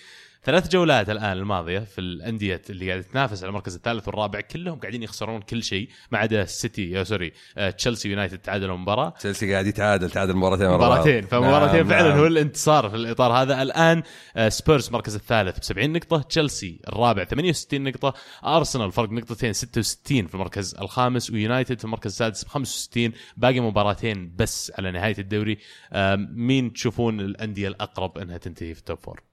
ثلاث 0.45 0.69
جولات 0.69 1.11
الآن 1.11 1.33
الماضية 1.33 1.79
في 1.79 2.01
الأندية 2.01 2.63
اللي 2.71 2.89
قاعدة 2.89 3.03
تنافس 3.03 3.43
على 3.43 3.49
المركز 3.49 3.75
الثالث 3.75 4.09
والرابع. 4.09 4.41
كلهم 4.41 4.79
قاعدين 4.79 5.03
يخسرون 5.03 5.41
كل 5.41 5.63
شيء 5.63 5.89
ما 6.13 6.19
عدا 6.19 6.43
السيتي 6.43 6.91
يا 6.91 7.05
sorry 7.05 7.33
آه، 7.59 7.71
تشيلسي 7.71 8.09
يونايتد 8.09 8.39
تعادلوا 8.39 8.77
مباراه 8.77 9.11
تشيلسي 9.11 9.53
قاعد 9.53 9.67
يتعادل 9.67 10.11
تعادل 10.11 10.41
بعض. 10.41 10.63
مباراتين 10.63 11.27
فمباراتين 11.27 11.77
نعم، 11.77 11.89
فعلا 11.89 12.09
نعم. 12.09 12.19
هو 12.19 12.27
الانتصار 12.27 12.91
في 12.91 12.97
الإطار 12.97 13.33
هذا. 13.33 13.63
الآن 13.63 14.03
آه، 14.37 14.49
سبيرز 14.49 14.87
المركز 14.87 15.15
الثالث 15.15 15.59
ب 15.59 15.63
70 15.63 15.93
نقطة 15.93 16.23
تشيلسي 16.23 16.81
الرابع 16.89 17.25
68 17.25 17.85
نقطة 17.85 18.15
أرسنال 18.45 18.93
فرق 18.93 19.11
نقطتين 19.11 19.53
66 19.53 20.27
في 20.27 20.35
المركز 20.35 20.75
الخامس 20.75 21.31
ويونايتد 21.31 21.79
في 21.79 21.85
المركز 21.85 22.11
السادس 22.11 22.45
ب 22.45 22.49
65 22.49 23.13
باقي 23.37 23.61
مباراتين 23.61 24.35
بس 24.37 24.73
على 24.79 24.91
نهاية 24.91 25.19
الدوري. 25.19 25.59
آه، 25.93 26.17
مين 26.17 26.73
تشوفون 26.73 27.21
الأندية 27.21 27.69
الأقرب 27.69 28.19
إنها 28.19 28.39
تنتهي 28.39 28.75
في 28.75 28.81
ال 28.81 28.85
top 28.85 28.99
four 28.99 29.30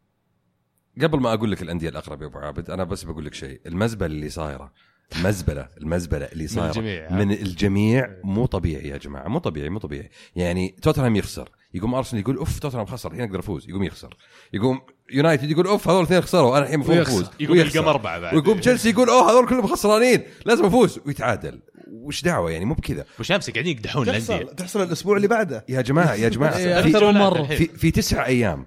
قبل 1.02 1.20
ما 1.20 1.34
أقول 1.34 1.52
لك 1.52 1.62
الأندية 1.62 1.90
الأقرب 1.90 2.22
يا 2.22 2.28
أبو 2.28 2.38
عابد 2.40 2.70
أنا 2.70 2.84
بس 2.84 3.04
بقول 3.04 3.26
لك 3.26 3.34
شيء. 3.34 3.60
المزبلة 3.66 4.06
اللي 4.06 4.30
صايرة 4.30 4.72
المزبله 5.18 5.68
المزبلة 5.82 6.26
اللي 6.26 6.48
صايرة 6.48 6.70
الجميع. 6.70 7.12
من 7.12 7.32
الجميع 7.32 8.10
مو 8.24 8.46
طبيعي 8.46 8.88
يا 8.90 8.98
جماعة 8.98 9.28
مو 9.28 9.40
طبيعي 9.40 9.70
مو 9.70 9.80
طبيعي. 9.80 10.10
يعني 10.36 10.76
توتنهام 10.82 11.16
يخسر. 11.16 11.50
يقوم 11.74 11.96
أرسنال 11.96 12.22
يقول 12.22 12.38
أوف 12.38 12.60
توتنهام 12.60 12.86
خسر 12.86 13.12
الحين 13.12 13.24
أقدر 13.26 13.40
افوز 13.40 13.70
يقوم 13.70 13.84
يخسر. 13.84 14.18
يقوم 14.54 14.82
يونايتد 15.14 15.52
يقول 15.52 15.68
أوف 15.68 15.88
هذول 15.88 16.00
الاثنين 16.00 16.22
خسروا 16.22 16.58
أنا 16.58 16.64
الحين 16.66 16.76
المفروض. 16.76 16.98
افوز 16.98 17.30
يقوم. 17.40 17.58
يلقى 17.58 17.80
مربع 17.80 18.18
بعد. 18.20 18.36
ويقوم 18.36 18.60
تشيلسي 18.60 18.90
يقول 18.90 19.10
أوه 19.10 19.32
هذول 19.32 19.48
كلهم 19.48 19.68
خسرانين 19.68 20.22
لازم 20.46 20.66
أفوز. 20.66 21.00
ويتعادل. 21.06 21.60
وش 21.92 22.22
دعوة 22.24 22.52
يعني؟ 22.52 22.66
مو 22.66 22.74
بكذا. 22.74 23.06
وشامسي 23.20 23.52
قاعدين 23.52 23.78
يقدحون 23.78 24.10
الأندية. 24.10 24.44
تحصل 24.54 24.84
الأسبوع 24.84 25.18
اللي 25.18 25.28
بعده. 25.28 25.66
يا 25.70 25.82
جماعة 25.82 26.14
يا 26.16 26.30
جماعة. 26.36 26.58
إيه، 26.58 26.82
في- 26.82 27.00
من. 27.02 27.46
في 27.46 27.68
في 27.68 27.92
تسع 27.92 28.26
أيام. 28.26 28.66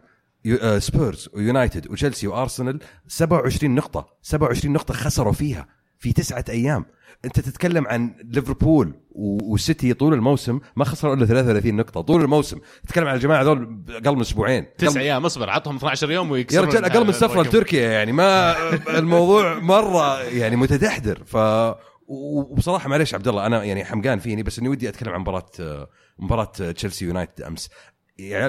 سبيرز 0.79 1.29
ويونايتد 1.35 1.91
وتشيلسي 1.91 2.27
وارسنال 2.27 2.79
27 3.09 3.75
نقطة. 3.75 4.07
27 4.23 4.73
نقطة 4.75 4.95
خسروا 4.95 5.33
فيها 5.33 5.69
في 5.99 6.13
تسعة 6.13 6.45
أيام. 6.49 6.85
أنت 7.25 7.41
تتكلم 7.41 7.87
عن 7.87 8.15
ليفربول 8.25 8.95
و- 9.11 9.53
والسيتي 9.53 9.95
طول 9.95 10.15
الموسم 10.15 10.61
ما 10.77 10.85
خسروا 10.85 11.15
إلا 11.15 11.27
33 11.27 11.77
نقطة 11.77 12.01
طول 12.01 12.23
الموسم. 12.23 12.59
تتكلم 12.87 13.07
عن 13.07 13.15
الجماعة 13.15 13.43
هذول 13.43 13.85
أقل 13.91 14.15
من 14.15 14.21
أسبوعين. 14.21 14.67
تسع 14.79 15.01
أيام 15.01 15.25
اصبر 15.25 15.51
عطهم 15.51 15.77
12 15.77 16.11
يوم 16.11 16.27
يا 16.27 16.33
ويكسرون 16.33 16.69
رجال 16.69 16.85
أقل 16.85 17.05
من 17.05 17.11
الرقم. 17.15 17.41
لتركيا 17.41 17.91
يعني 17.91 18.13
ما 18.13 18.55
الموضوع 18.99 19.59
مرة 19.59 20.23
يعني 20.23 20.57
متدحدر 20.57 21.23
ف 21.27 21.35
و- 21.37 22.41
وبصراحة 22.53 22.89
معليش 22.89 23.15
عبد 23.15 23.29
الله 23.29 23.47
أنا 23.47 23.65
يعني 23.65 23.85
حمقان 23.85 24.19
فيني 24.19 24.43
بس 24.43 24.59
إني 24.59 24.69
ودي 24.69 24.89
أتكلم 24.89 25.13
عن 25.13 25.21
مباراة 25.21 25.47
آه، 25.61 25.89
مباراة 26.19 26.45
تشيلسي 26.73 27.05
يونايتد 27.05 27.43
أمس. 27.43 27.71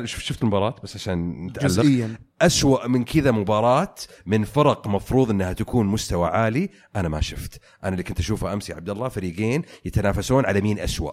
شف- 0.05 0.19
شفت 0.24 0.41
المباراة 0.41 0.76
بس 0.84 0.95
عشان 0.95 1.45
نتعلق 1.45 1.67
جزئيا. 1.67 2.15
أسوأ 2.41 2.88
من 2.88 3.03
كذا 3.03 3.32
مباراة 3.32 3.95
من 4.26 4.43
فرق 4.43 4.88
مفروض 4.88 5.30
إنها 5.30 5.53
تكون 5.53 5.86
مستوى 5.86 6.28
عالي 6.28 6.69
أنا 6.95 7.09
ما 7.09 7.22
شفت. 7.22 7.61
أنا 7.84 7.91
اللي 7.91 8.03
كنت 8.03 8.19
أشوفه 8.19 8.53
أمس 8.53 8.69
يا 8.69 8.76
عبد 8.76 8.89
الله 8.89 9.09
فريقين 9.09 9.61
يتنافسون 9.86 10.45
على 10.45 10.61
مين 10.61 10.80
أسوأ. 10.80 11.11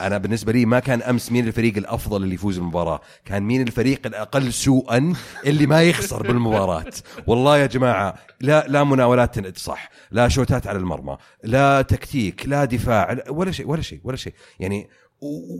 أنا 0.00 0.18
بالنسبة 0.18 0.52
لي 0.52 0.66
ما 0.66 0.78
كان 0.80 1.02
أمس 1.02 1.32
مين 1.32 1.46
الفريق 1.46 1.76
الأفضل 1.76 2.22
اللي 2.22 2.34
يفوز 2.34 2.58
بالمباراه 2.58 3.00
كان 3.24 3.42
مين 3.42 3.62
الفريق 3.62 4.06
الأقل 4.06 4.52
سوءا 4.52 5.12
اللي 5.46 5.66
ما 5.66 5.82
يخسر 5.82 6.22
بالمباراة. 6.22 6.84
والله 7.26 7.58
يا 7.58 7.66
جماعة 7.66 8.14
لا 8.40 8.64
لا 8.68 8.84
مناولات 8.84 9.58
صح. 9.58 9.90
لا 10.10 10.28
شوتات 10.28 10.66
على 10.66 10.78
المرمى. 10.78 11.16
لا 11.44 11.82
تكتيك 11.82 12.46
لا 12.48 12.64
دفاع 12.64 13.12
لا- 13.12 13.30
ولا 13.30 13.52
شيء 13.52 13.68
ولا 13.68 13.82
شيء 13.82 14.00
ولا 14.04 14.16
شيء. 14.16 14.32
يعني 14.60 14.88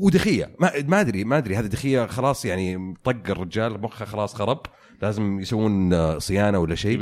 ودخية. 0.01 0.51
ما 0.61 0.71
ما 0.87 1.01
أدري 1.01 1.25
ما 1.25 1.39
أدري. 1.39 1.57
هذا 1.57 1.67
دخية 1.67 2.07
خلاص 2.07 2.45
يعني 2.45 2.95
طق 3.05 3.31
الرجال 3.31 3.81
مخه 3.81 4.05
خلاص 4.05 4.35
خرب. 4.35 4.61
لازم 5.03 5.41
يسوون 5.41 5.93
آه، 5.93 6.19
صيانة 6.19 6.59
ولا 6.59 6.75
شيء. 6.75 6.99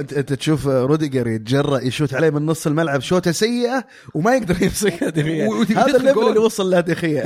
انت 0.00 0.12
أنت 0.12 0.32
تشوف 0.32 0.66
روديجر 0.66 1.28
يتجرأ 1.28 1.80
يشوت 1.80 2.14
عليه 2.14 2.30
من 2.30 2.46
نص 2.46 2.66
الملعب 2.66 3.00
شوطه 3.00 3.30
سيئة 3.30 3.84
وما 4.14 4.34
يقدر 4.36 4.62
يمسكها 4.62 5.08
دخيه 5.08 5.48
هذا 5.76 5.96
ال 5.96 6.01
level. 6.01 6.28
اللي 6.28 6.38
وصل 6.38 6.70
له 6.70 6.80
دخيه 6.80 7.22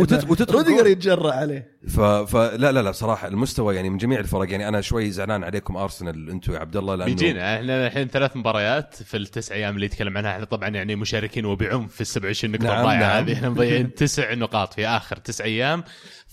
روديجر. 0.52 0.86
يتجرأ 0.86 1.32
عليه. 1.32 1.77
فلا 1.86 2.72
لا 2.72 2.82
لا 2.82 2.92
صراحة 2.92 3.28
المستوى 3.28 3.76
يعني 3.76 3.90
من 3.90 3.96
جميع 3.96 4.20
الفرق 4.20 4.50
يعني 4.50 4.68
أنا 4.68 4.80
شوي 4.80 5.10
زعلان 5.10 5.44
عليكم 5.44 5.76
أرسنال 5.76 6.30
أنتم 6.30 6.52
يا 6.52 6.58
عبد 6.58 6.76
الله 6.76 6.94
لأنه 6.94 7.14
بيجينا. 7.14 7.56
إحنا 7.56 7.86
الحين 7.86 8.08
ثلاث 8.08 8.36
مباريات 8.36 8.94
في 8.94 9.16
التسع 9.16 9.54
أيام 9.54 9.74
اللي 9.74 9.86
يتكلم 9.86 10.18
عنها. 10.18 10.30
إحنا 10.30 10.44
طبعا 10.44 10.68
يعني 10.68 10.96
مشاركين 10.96 11.44
وبعنف 11.44 11.94
في 11.94 12.00
ال 12.00 12.06
27 12.06 12.54
نقطة 12.54 12.64
نعم، 12.64 12.78
الضايعة 12.78 13.00
نعم. 13.00 13.24
هذه. 13.24 13.32
إحنا 13.32 13.48
مضيعين 13.48 13.94
تسع 14.04 14.34
نقاط 14.34 14.74
في 14.74 14.86
آخر 14.86 15.16
تسع 15.16 15.44
أيام. 15.44 15.84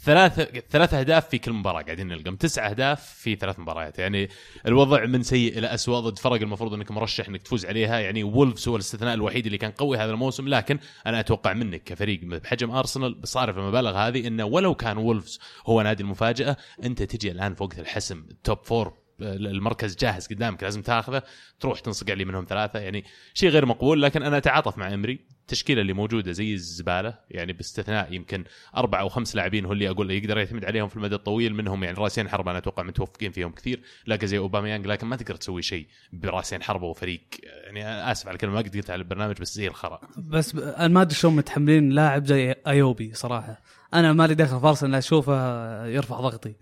ثلاث 0.04 0.42
ثلاث 0.70 0.94
أهداف 0.94 1.30
في 1.30 1.38
كل 1.38 1.54
مباراة 1.54 1.82
قاعدين 1.82 2.08
نلقم. 2.08 2.36
تسع 2.36 2.70
أهداف 2.70 3.14
في 3.14 3.36
ثلاث 3.36 3.60
مباريات. 3.60 4.00
يعني 4.00 4.30
الوضع 4.68 5.06
من 5.06 5.24
سيء 5.24 5.58
إلى 5.58 5.68
اسوء 5.74 6.00
ضد 6.00 6.20
فرق 6.20 6.42
المفروض 6.42 6.74
إنك 6.74 6.92
مرشح 6.92 7.28
إنك 7.28 7.42
تفوز 7.42 7.66
عليها. 7.66 8.00
يعني 8.00 8.24
وولفز 8.24 8.68
هو 8.68 8.76
الاستثناء 8.76 9.14
الوحيد 9.14 9.46
اللي 9.46 9.58
كان 9.58 9.72
قوي 9.72 9.98
هذا 9.98 10.12
الموسم. 10.12 10.48
لكن 10.48 10.80
أنا 11.08 11.20
أتوقع 11.20 11.54
منك 11.54 11.84
كفريق 11.84 12.20
بحجم 12.24 12.72
أرسنال 12.72 13.14
بصارف 13.14 13.58
المبالغ 13.58 13.98
هذه 13.98 14.28
إنه 14.28 14.46
ولو 14.46 14.76
كان 14.76 14.98
وولفز 14.98 15.40
هو 15.66 15.82
نادي 15.82 16.04
المفاجأة. 16.04 16.58
أنت 16.84 17.04
تجي 17.04 17.32
الآن 17.32 17.56
في 17.56 17.64
وقت 17.64 17.80
الحسم 17.80 18.26
ال 18.32 18.40
top 18.40 18.64
four 18.64 19.06
المركز 19.22 19.96
جاهز 19.96 20.28
قدامك 20.28 20.64
لازم 20.64 20.82
تاخذه 20.82 21.24
تروح 21.60 21.80
تنصقع 21.80 22.14
لي 22.14 22.26
منهم 22.26 22.46
ثلاثة 22.50 22.80
يعني 22.80 23.04
شيء 23.34 23.50
غير 23.50 23.66
مقبول. 23.66 24.02
لكن 24.02 24.24
أنا 24.24 24.38
أتعاطف 24.38 24.78
مع 24.78 24.94
إمري. 24.94 25.20
التشكيله 25.42 25.82
اللي 25.82 25.94
موجودة 25.94 26.32
زي 26.32 26.54
الزبالة 26.54 27.20
يعني 27.30 27.54
باستثناء 27.54 28.14
يمكن 28.14 28.44
أربع 28.78 29.00
أو 29.00 29.10
خمس 29.10 29.36
لاعبين 29.36 29.66
هو 29.66 29.72
اللي 29.72 29.90
أقول 29.90 30.12
يقدر 30.12 30.38
يعتمد 30.38 30.66
عليهم 30.66 30.88
في 30.88 30.96
المدى 30.96 31.16
الطويل. 31.16 31.56
منهم 31.56 31.84
يعني 31.84 31.98
راسين 31.98 32.30
حربة 32.30 32.52
أنا 32.52 32.60
أتوقع 32.60 32.84
متوفقين 32.84 33.32
فيهم 33.32 33.52
كثير. 33.52 33.82
لاقى 34.06 34.28
زي 34.28 34.38
أوباميانج 34.38 34.88
لكن 34.88 35.08
ما 35.08 35.16
تقدر 35.16 35.36
تسوي 35.36 35.62
شيء 35.62 35.88
براسين 36.14 36.64
حربة 36.64 36.86
وفريق. 36.86 37.22
يعني 37.44 37.86
أنا 37.86 38.12
آسف 38.12 38.28
على 38.28 38.36
الكلمة 38.36 38.54
ما 38.54 38.60
قد 38.60 38.76
قلت 38.78 38.90
على 38.90 39.00
البرنامج 39.00 39.42
بس 39.42 39.56
زي 39.56 39.68
الخرا. 39.68 40.02
بس 40.18 40.56
أنا 40.56 40.88
ما 40.88 41.02
أدري 41.02 41.16
شلون 41.16 41.36
متحملين 41.36 41.90
لاعب 41.90 42.26
زي 42.26 42.56
أيوبي 42.68 43.14
صراحة. 43.14 43.62
أنا 44.00 44.14
مالي 44.14 44.36
دخل 44.36 44.60
في 44.60 44.68
أرسنال 44.68 44.96
أشوفه 44.96 45.86
يرفع 45.86 46.20
ضغطي. 46.20 46.56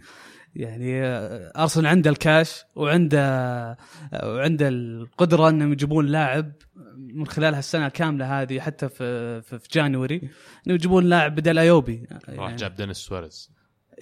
يعني 0.56 1.04
آه، 1.04 1.52
أرسنال 1.58 1.88
عنده 1.88 2.10
الكاش 2.10 2.64
وعنده 2.76 3.20
آه، 3.22 3.78
وعنده 4.24 4.68
القدرة 4.68 5.50
إنهم 5.50 5.72
يجيبون 5.72 6.06
لاعب 6.06 6.52
من 6.96 7.28
خلال 7.28 7.56
هالسنة 7.56 7.90
كاملة 7.90 8.42
هذه 8.42 8.60
حتى 8.60 8.90
في 8.90 9.42
في, 9.42 9.60
في 9.60 9.68
January 9.72 10.18
انه 10.68 10.76
يجيبون 10.76 11.04
لاعب 11.04 11.36
بدل 11.36 11.60
أيوبي. 11.60 12.08
راح 12.12 12.30
يعني 12.30 12.56
جاب 12.56 12.76
دينيس 12.76 12.98
سواريز. 12.98 13.52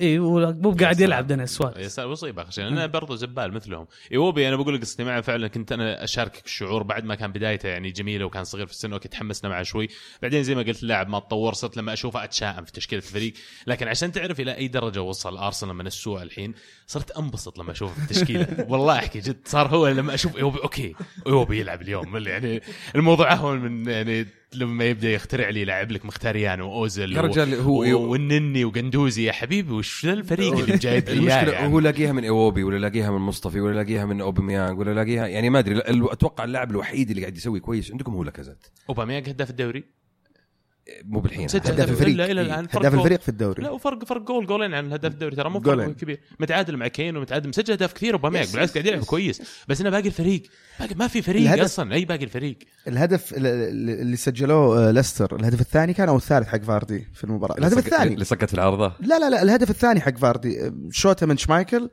إي 0.01 0.19
مو 0.19 0.75
قاعد 0.79 0.99
يلعب 0.99 1.27
دينيس 1.27 1.49
سواريز 1.49 1.99
مصيبه 1.99 2.41
اخر 2.41 2.51
شيء 2.51 2.67
أنا 2.67 2.85
برضو 2.85 3.15
زبال 3.15 3.53
مثلهم. 3.53 3.87
ايوبي 4.11 4.47
أنا 4.47 4.55
بقول 4.55 4.75
لك 4.75 4.81
قصتي 4.81 5.03
معه 5.03 5.21
فعلا 5.21 5.47
كنت 5.47 5.71
أنا 5.71 6.03
أشاركك 6.03 6.45
الشعور 6.45 6.83
بعد 6.83 7.03
ما 7.03 7.15
كان 7.15 7.31
بدايته 7.31 7.69
يعني 7.69 7.91
جميلة 7.91 8.25
وكان 8.25 8.43
صغير 8.43 8.65
في 8.65 8.71
السن 8.71 8.93
okay 8.93 9.07
تحمسنا 9.07 9.49
معه 9.49 9.63
شوي. 9.63 9.87
بعدين 10.21 10.43
زي 10.43 10.55
ما 10.55 10.61
قلت 10.61 10.83
اللاعب 10.83 11.09
ما 11.09 11.19
تطور 11.19 11.53
صرت 11.53 11.77
لما 11.77 11.93
أشوفه 11.93 12.23
أتشائم 12.23 12.65
في 12.65 12.71
تشكيلة 12.71 13.01
الفريق. 13.01 13.33
لكن 13.67 13.87
عشان 13.87 14.11
تعرف 14.11 14.39
إلى 14.39 14.57
أي 14.57 14.67
درجة 14.67 15.01
وصل 15.01 15.37
أرسنال 15.37 15.75
من 15.75 15.87
السوء 15.87 16.21
الحين 16.21 16.53
صرت 16.87 17.11
أنبسط 17.11 17.57
لما 17.59 17.71
أشوفه 17.71 17.93
في 17.93 18.11
التشكيله 18.11 18.47
والله 18.69 18.95
أحكي 18.95 19.19
جد 19.19 19.37
صار 19.45 19.67
هو 19.67 19.87
لما 19.87 20.13
أشوف 20.13 20.37
إيوبي 20.37 20.59
okay 20.59 20.95
إيوبي 21.27 21.59
يلعب 21.59 21.81
اليوم 21.81 22.17
يعني 22.17 22.61
الموضوع 22.95 23.33
اهون 23.33 23.59
من 23.59 23.89
يعني 23.89 24.40
لما 24.55 24.83
يبدأ 24.85 25.09
يخترع 25.11 25.49
لي 25.49 25.65
لاعب 25.65 25.91
لك 25.91 26.05
مختاريان 26.05 26.61
واوزل 26.61 27.13
يا 27.13 27.21
رجال 27.21 27.53
هو- 27.53 27.83
و- 27.83 28.11
والنني 28.11 28.65
وقندوزي 28.65 29.23
يا 29.23 29.31
حبيبي 29.31 29.71
وش 29.73 30.05
الفريق 30.05 30.53
اللي 30.57 30.77
جايب 30.87 31.09
لي 31.09 31.13
المشكلة 31.13 31.51
يعني؟ 31.53 31.73
هو 31.73 31.79
لاقيها 31.79 32.11
من 32.11 32.23
إيوبي 32.23 32.63
ولا 32.63 32.77
لاقيها 32.77 33.11
من 33.11 33.17
مصطفى 33.17 33.59
ولا 33.61 33.75
لاقيها 33.75 34.05
من 34.05 34.21
اوباميانج 34.21 34.79
ولا 34.79 34.93
لاقيها 34.93 35.27
يعني 35.27 35.49
ما 35.49 35.59
أدري 35.59 35.81
أتوقع 35.87 36.43
اللاعب 36.43 36.71
الوحيد 36.71 37.09
اللي 37.09 37.21
قاعد 37.21 37.37
يسوي 37.37 37.59
كويس 37.59 37.91
عندكم 37.91 38.13
هو 38.13 38.23
لاكازيت 38.23 38.67
اوباميانج 38.89 39.29
هداف 39.29 39.49
الدوري 39.49 39.83
مو 41.05 41.19
بالحين 41.19 41.47
سجل 41.47 41.71
هداف 41.71 41.89
الفريق. 41.89 42.13
إلا 42.13 42.25
إلى 42.31 42.41
الآن 42.41 42.67
فرق 42.67 42.81
هداف. 42.81 42.93
الفريق 42.93 43.21
في 43.21 43.29
الدوري. 43.29 43.63
لا 43.63 43.69
وفرق 43.69 44.05
فرق 44.05 44.21
جول 44.21 44.45
جولين 44.45 44.73
عن 44.73 44.85
الهداف 44.85 45.13
الدوري. 45.13 45.35
ترى 45.35 45.49
مو 45.49 45.59
فرق 45.59 45.65
جولين. 45.75 45.93
كبير. 45.93 46.19
متعادل 46.39 46.77
مع 46.77 46.87
كين 46.87 47.17
ومتعادل 47.17 47.49
مسجل 47.49 47.73
اهداف 47.73 47.93
كثير 47.93 48.13
اوباميانج 48.13 48.51
بالعكس 48.51 48.73
قاعد 48.73 48.85
يلعب 48.85 49.03
كويس. 49.03 49.41
بس 49.67 49.81
أنا 49.81 49.89
باقي 49.89 50.07
الفريق. 50.07 50.43
باقي 50.79 50.95
ما 50.95 51.07
في 51.07 51.21
فريق 51.21 51.41
الهدف- 51.41 51.63
أصلا 51.63 51.93
أي 51.93 52.05
باقي 52.05 52.23
الفريق. 52.23 52.57
الهدف 52.87 53.33
ال- 53.33 53.37
ال- 53.47 53.89
اللي 54.01 54.15
سجلوه 54.15 54.87
آه، 54.89 54.91
ليستر 54.91 55.35
الهدف 55.35 55.61
الثاني 55.61 55.93
كان 55.93 56.09
أو 56.09 56.17
الثالث 56.17 56.47
حق 56.47 56.61
فاردي 56.61 57.07
في 57.13 57.23
المباراة. 57.23 57.57
الهدف 57.57 57.77
الثاني. 57.77 58.13
اللي 58.13 58.25
سقط 58.25 58.45
في 58.45 58.53
العارضة. 58.53 58.93
لا 58.99 59.19
لا 59.19 59.29
لا 59.29 59.41
الهدف 59.41 59.69
الثاني 59.69 60.01
حق 60.01 60.17
فاردي 60.17 60.65
آه، 60.65 60.73
شوطه 60.91 61.25
من 61.25 61.37
شمايكل. 61.37 61.89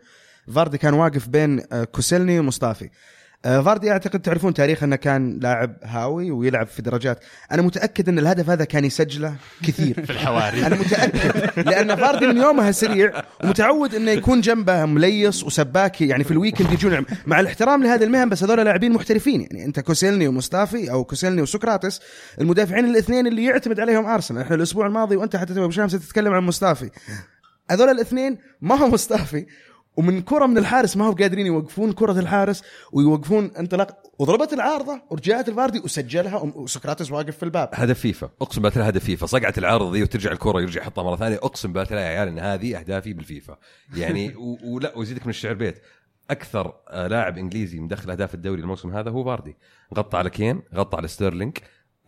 فاردي 0.55 0.79
كان 0.79 0.95
واقف 0.95 1.29
بين 1.29 1.63
آه، 1.73 1.85
كوسيلني 1.85 2.39
ومصطفي. 2.39 2.89
فاردي 3.43 3.91
أعتقد 3.91 4.21
تعرفون 4.21 4.55
تاريخه 4.55 4.85
أنه 4.85 4.97
كان 4.97 5.39
لاعب 5.43 5.77
هاوي 5.83 6.31
ويلعب 6.31 6.67
في 6.67 6.83
درجات. 6.83 7.25
أنا 7.53 7.63
متأكد 7.63 8.09
أن 8.09 8.19
الهدف 8.19 8.51
هذا 8.51 8.65
كان 8.65 8.85
يسجله 8.85 9.35
كثير. 9.63 9.95
في 10.07 10.11
الحواري. 10.11 10.67
أنا 10.67 10.77
متأكد 10.77 11.69
لأن 11.69 11.97
فاردي 11.97 12.27
من 12.27 12.37
يومها 12.37 12.73
سريع 12.73 13.23
ومتعود 13.45 13.95
أنه 13.95 14.11
يكون 14.11 14.41
جنبه 14.41 14.85
مليس 14.85 15.45
وسباك 15.45 16.01
يعني 16.01 16.25
في 16.25 16.31
ال 16.31 16.36
weekend 16.36 16.73
يجون 16.73 17.05
مع 17.27 17.41
الاحترام 17.41 17.83
لهذه 17.83 18.05
المهن 18.05 18.29
بس 18.29 18.43
هذول 18.43 18.65
لاعبين 18.65 18.93
محترفين. 18.93 19.41
يعني 19.41 19.65
أنت 19.65 19.81
كوسيلني 19.81 20.29
ومصطفي 20.29 20.91
أو 20.91 21.05
كوسيلني 21.05 21.43
وسقراطس 21.43 22.01
المدافعين 22.41 22.85
الاثنين 22.85 23.27
اللي 23.27 23.45
يعتمد 23.45 23.81
عليهم 23.81 24.07
أرسنال. 24.07 24.43
إحنا 24.43 24.57
الأسبوع 24.57 24.87
الماضي 24.87 25.17
وأنت 25.17 25.37
حتى 25.37 25.69
تتكلم 25.89 26.33
عن 26.33 26.43
مصطفي 26.43 26.91
هذول 27.71 27.89
الاثنين 27.89 28.39
ما 28.61 28.75
هو 28.75 28.89
مصطفي 28.89 29.47
ومن 29.99 30.23
كرة 30.23 30.47
من 30.47 30.59
الحارس 30.59 30.97
ما 30.97 31.07
هو 31.07 31.13
قادرين 31.13 31.47
يوقفون 31.47 31.93
كرة 31.93 32.21
الحارس 32.21 32.63
ويوقفون 32.93 33.51
انطلاق 33.59 34.03
وضربت 34.19 34.53
العارضة 34.53 35.03
ورجعت 35.11 35.49
الفاردي 35.49 35.79
وسجلها 35.79 36.37
وسقراطس 36.37 37.11
واقف 37.13 37.37
في 37.37 37.43
الباب. 37.43 37.71
هدف 37.73 38.01
فيفا. 38.01 38.31
اقسم 38.43 38.63
بالله 38.63 38.87
هدف 38.87 39.05
فيفا. 39.05 39.27
صقعت 39.27 39.59
العارضة 39.59 39.93
ذي 39.93 40.03
وترجع 40.03 40.33
الكرة 40.33 40.61
يرجع 40.61 40.81
يحطها 40.81 41.05
مرة 41.05 41.17
ثانية. 41.17 41.37
اقسم 41.37 41.73
بالله 41.73 42.01
يا 42.01 42.07
عيال 42.07 42.29
إن 42.29 42.39
هذه 42.39 42.79
أهدافي 42.79 43.13
بالفيفا. 43.13 43.59
يعني 43.97 44.35
ولا 44.65 44.99
وزيدك 44.99 45.23
من 45.23 45.31
الشعر 45.31 45.55
بيت. 45.55 45.83
أكثر 46.31 46.75
آه، 46.89 47.07
لاعب 47.07 47.39
إنجليزي 47.39 47.81
مدخل 47.81 48.11
أهداف 48.11 48.35
الدوري 48.35 48.61
الموسم 48.61 48.91
هذا 48.91 49.11
هو 49.11 49.25
فاردي. 49.25 49.57
غطى 49.95 50.19
على 50.19 50.31
كين 50.31 50.63
غطى 50.75 50.97
على 50.97 51.09
ستيرلينج 51.09 51.59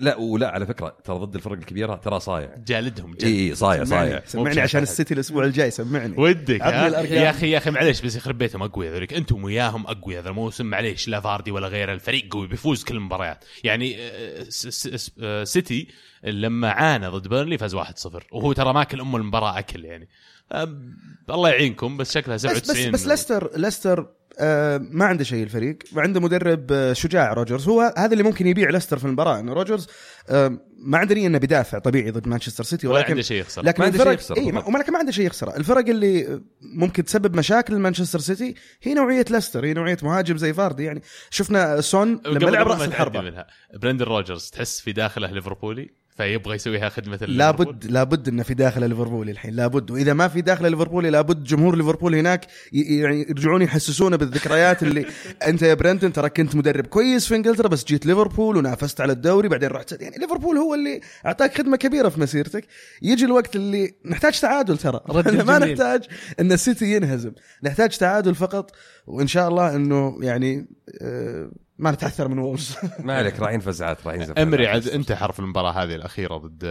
لا 0.01 0.17
ولا 0.17 0.51
على 0.51 0.67
فكرة 0.67 0.97
ترى 1.05 1.19
ضد 1.19 1.35
الفرق 1.35 1.53
الكبيرة 1.53 1.95
ترى 1.95 2.21
صايع. 2.21 2.55
جالدهم 2.67 3.11
جلد. 3.11 3.25
إي 3.25 3.49
إي 3.49 3.55
صايع 3.55 3.85
صايع. 3.85 4.05
سمعني, 4.05 4.23
سمعني 4.27 4.61
عشان 4.61 4.83
السيتي 4.83 5.15
الأسبوع 5.15 5.45
الجاي 5.45 5.71
سمعني. 5.71 6.15
ودك. 6.19 6.61
يا 6.61 7.31
أخي 7.31 7.51
يا 7.51 7.59
أخي 7.59 7.71
معليش 7.71 8.01
بس 8.01 8.17
يخرب 8.17 8.39
بيتهم 8.39 8.63
أقوياء 8.63 8.93
ذوليك. 8.93 9.15
أنتم 9.15 9.45
وياهم 9.45 9.87
أقوياء 9.87 10.23
هذا 10.23 10.29
الموسم. 10.31 10.67
معليش 10.67 11.09
لا 11.09 11.21
فاردي 11.21 11.51
ولا 11.51 11.69
غيره 11.69 11.93
الفريق 11.93 12.33
قوي 12.33 12.49
بيفوز 12.49 12.85
كل 12.85 12.97
المباريات. 12.97 13.45
يعني 13.65 13.97
آه، 13.99 14.47
آه، 15.21 15.45
سيتي 15.45 15.89
لما 16.25 16.71
عانى 16.71 17.07
ضد 17.07 17.29
بيرنلي 17.29 17.59
فاز 17.59 17.75
1-0 17.75 18.27
وهو 18.33 18.53
ترى 18.53 18.73
ماكل 18.73 19.01
أم 19.01 19.17
المباراة 19.17 19.59
أكل 19.59 19.85
يعني. 19.85 20.09
الله 21.31 21.49
يعينكم 21.49 21.97
بس 21.97 22.15
شكلها 22.15 22.37
بس 22.37 22.47
بس 22.47 22.53
97 22.53 22.93
بس 22.93 23.07
ليستر 23.07 23.51
ليستر 23.57 24.07
آه 24.39 24.79
ما 24.79 25.05
عنده 25.05 25.25
شيء 25.25 25.43
الفريق. 25.43 25.79
وعنده 25.97 26.21
مدرب 26.21 26.73
آه 26.73 26.93
شجاع 26.93 27.33
روجرز. 27.33 27.69
هو 27.69 27.95
هذا 27.99 28.13
اللي 28.13 28.23
ممكن 28.23 28.47
يبيع 28.47 28.71
ليستر 28.71 28.99
في 28.99 29.05
المباراة 29.05 29.41
إنه 29.41 29.53
روجرز 29.53 29.89
آه 30.29 30.59
ما 30.79 30.99
عنده 30.99 31.15
نيه 31.15 31.27
إنه 31.27 31.39
بيدافع 31.39 31.79
طبيعي 31.79 32.11
ضد 32.11 32.29
مانشستر 32.29 32.65
سيتي 32.65 32.87
ولا 32.87 32.97
ولكن 32.97 33.11
عنده 33.11 33.23
شيء 33.23 33.41
يخسر. 33.41 33.63
لكن 33.63 33.81
ما 33.81 33.87
عنده 33.87 33.99
شيء 33.99 34.13
الفرق 34.13 34.39
يخسر،. 34.39 34.53
ما 34.53 34.77
ولكن 34.77 34.93
ما 34.93 34.99
عنده 34.99 35.13
شيء 35.13 35.27
يخسره 35.27 35.57
الفرق 35.57 35.89
اللي 35.89 36.41
ممكن 36.61 37.05
تسبب 37.05 37.37
مشاكل 37.37 37.75
لمانشستر 37.75 38.19
سيتي 38.19 38.55
هي 38.83 38.95
نوعية 38.95 39.25
ليستر 39.31 39.67
هي 39.67 39.75
نوعية 39.75 39.99
مهاجم 40.03 40.37
زي 40.37 40.53
فاردي. 40.53 40.85
يعني 40.85 41.03
شفنا 41.31 41.81
سون 41.81 42.21
لما 42.27 42.51
لعب 42.51 42.69
رأس 42.69 42.83
الحربة. 42.83 43.21
منها 43.21 43.47
برندن 43.75 44.05
روجرز 44.05 44.51
تحس 44.51 44.81
في 44.81 44.93
داخله 44.93 45.31
ليفربولي؟ 45.31 46.00
فيبغى 46.17 46.55
يسويها 46.55 46.89
خدمة. 46.89 47.17
لابد 47.17 47.87
لابد 47.87 48.29
إنه 48.29 48.43
في 48.43 48.55
داخل 48.55 48.89
ليفربول 48.89 49.31
الحين 49.31 49.55
لابد 49.55 49.91
وإذا 49.91 50.13
ما 50.13 50.29
في 50.29 50.41
داخل 50.41 50.71
ليفربول 50.71 51.05
لابد 51.05 51.45
جمهور 51.45 51.77
ليفربول 51.77 52.15
هناك 52.15 52.47
ي- 52.73 52.99
يعني 53.01 53.21
يرجعون 53.21 53.63
يحسسونا 53.63 54.17
بالذكريات 54.17 54.83
اللي 54.83 55.07
أنت 55.49 55.63
يا 55.63 55.75
برندن 55.75 56.13
ترى 56.13 56.29
كنت 56.31 56.57
مدرب 56.57 56.87
كويس 56.87 57.27
في 57.27 57.37
إنجلترا 57.37 57.69
بس 57.69 57.85
جيت 57.85 58.07
ليفربول 58.07 58.57
ونافست 58.57 59.01
على 59.01 59.13
الدوري 59.13 59.49
بعدين 59.49 59.69
رحت. 59.69 60.03
يعني 60.03 60.17
ليفربول 60.19 60.57
هو 60.57 60.75
اللي 60.75 61.01
أعطاك 61.27 61.59
خدمة 61.59 61.77
كبيرة 61.77 62.09
في 62.09 62.21
مسيرتك. 62.21 62.65
يجي 63.03 63.25
الوقت 63.25 63.57
اللي 63.57 63.95
نحتاج 64.05 64.41
تعادل 64.41 64.79
ترى. 64.79 65.01
ما. 65.47 65.59
نحتاج 65.59 66.03
إن 66.41 66.53
السيتي 66.53 66.93
ينهزم. 66.97 67.33
نحتاج 67.63 67.97
تعادل 67.99 68.35
فقط 68.35 68.71
وإن 69.07 69.27
شاء 69.27 69.49
الله 69.49 69.77
إنه 69.77 70.19
يعني 70.21 70.67
آه، 71.03 71.51
ما 71.81 71.91
نتعثر 71.91 72.29
من 72.29 72.39
وولفز 72.39 72.77
ما 73.05 73.17
عليك 73.17 73.41
راعين 73.41 73.61
فزعات 73.61 74.07
راعين 74.07 74.25
زفات. 74.25 74.39
أمري 74.39 74.67
عاد 74.67 74.89
انتحر 74.89 75.33
في 75.33 75.41
المباراة 75.41 75.71
هذه 75.71 75.95
الأخيرة 75.95 76.37
ضد 76.37 76.65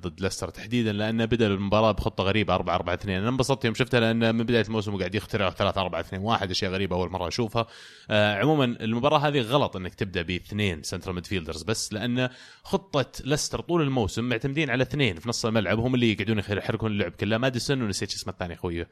ضد 0.00 0.20
ليستر 0.20 0.48
تحديدا 0.48 0.92
لأنه 0.92 1.24
بدأ 1.24 1.46
المباراة 1.46 1.92
بخطة 1.92 2.24
غريبة 2.24 2.54
4 2.54 2.74
4 2.74 2.94
2 2.94 3.18
أنا 3.18 3.28
انبسطت 3.28 3.64
يوم 3.64 3.74
شفتها 3.74 4.00
لأن 4.00 4.34
من 4.34 4.44
بداية 4.44 4.64
الموسم 4.64 4.94
وقاعد 4.94 5.14
يخترع 5.14 5.50
3 5.50 5.80
4 5.80 6.00
2 6.00 6.22
1 6.22 6.50
أشياء 6.50 6.72
غريبة 6.72 6.96
أول 6.96 7.10
مرة 7.10 7.28
أشوفها. 7.28 7.66
آه 8.10 8.38
عموما 8.38 8.64
المباراة 8.64 9.18
هذه 9.18 9.40
غلط 9.40 9.76
إنك 9.76 9.94
تبدأ 9.94 10.22
باثنين 10.22 10.82
central 10.82 11.14
midfielders 11.14 11.62
بس 11.62 11.92
لأن 11.92 12.28
خطة 12.62 13.06
ليستر 13.24 13.60
طول 13.60 13.82
الموسم 13.82 14.24
معتمدين 14.28 14.70
على 14.70 14.82
اثنين 14.82 15.16
في 15.16 15.28
نص 15.28 15.46
الملعب 15.46 15.78
هم 15.78 15.94
اللي 15.94 16.12
يقعدون 16.12 16.38
يحركون 16.38 16.90
اللعب 16.90 17.12
كله. 17.12 17.38
ماديسون 17.38 17.82
ونسيت 17.82 18.14
اسمه 18.14 18.32
الثاني 18.32 18.54
أخوي. 18.54 18.86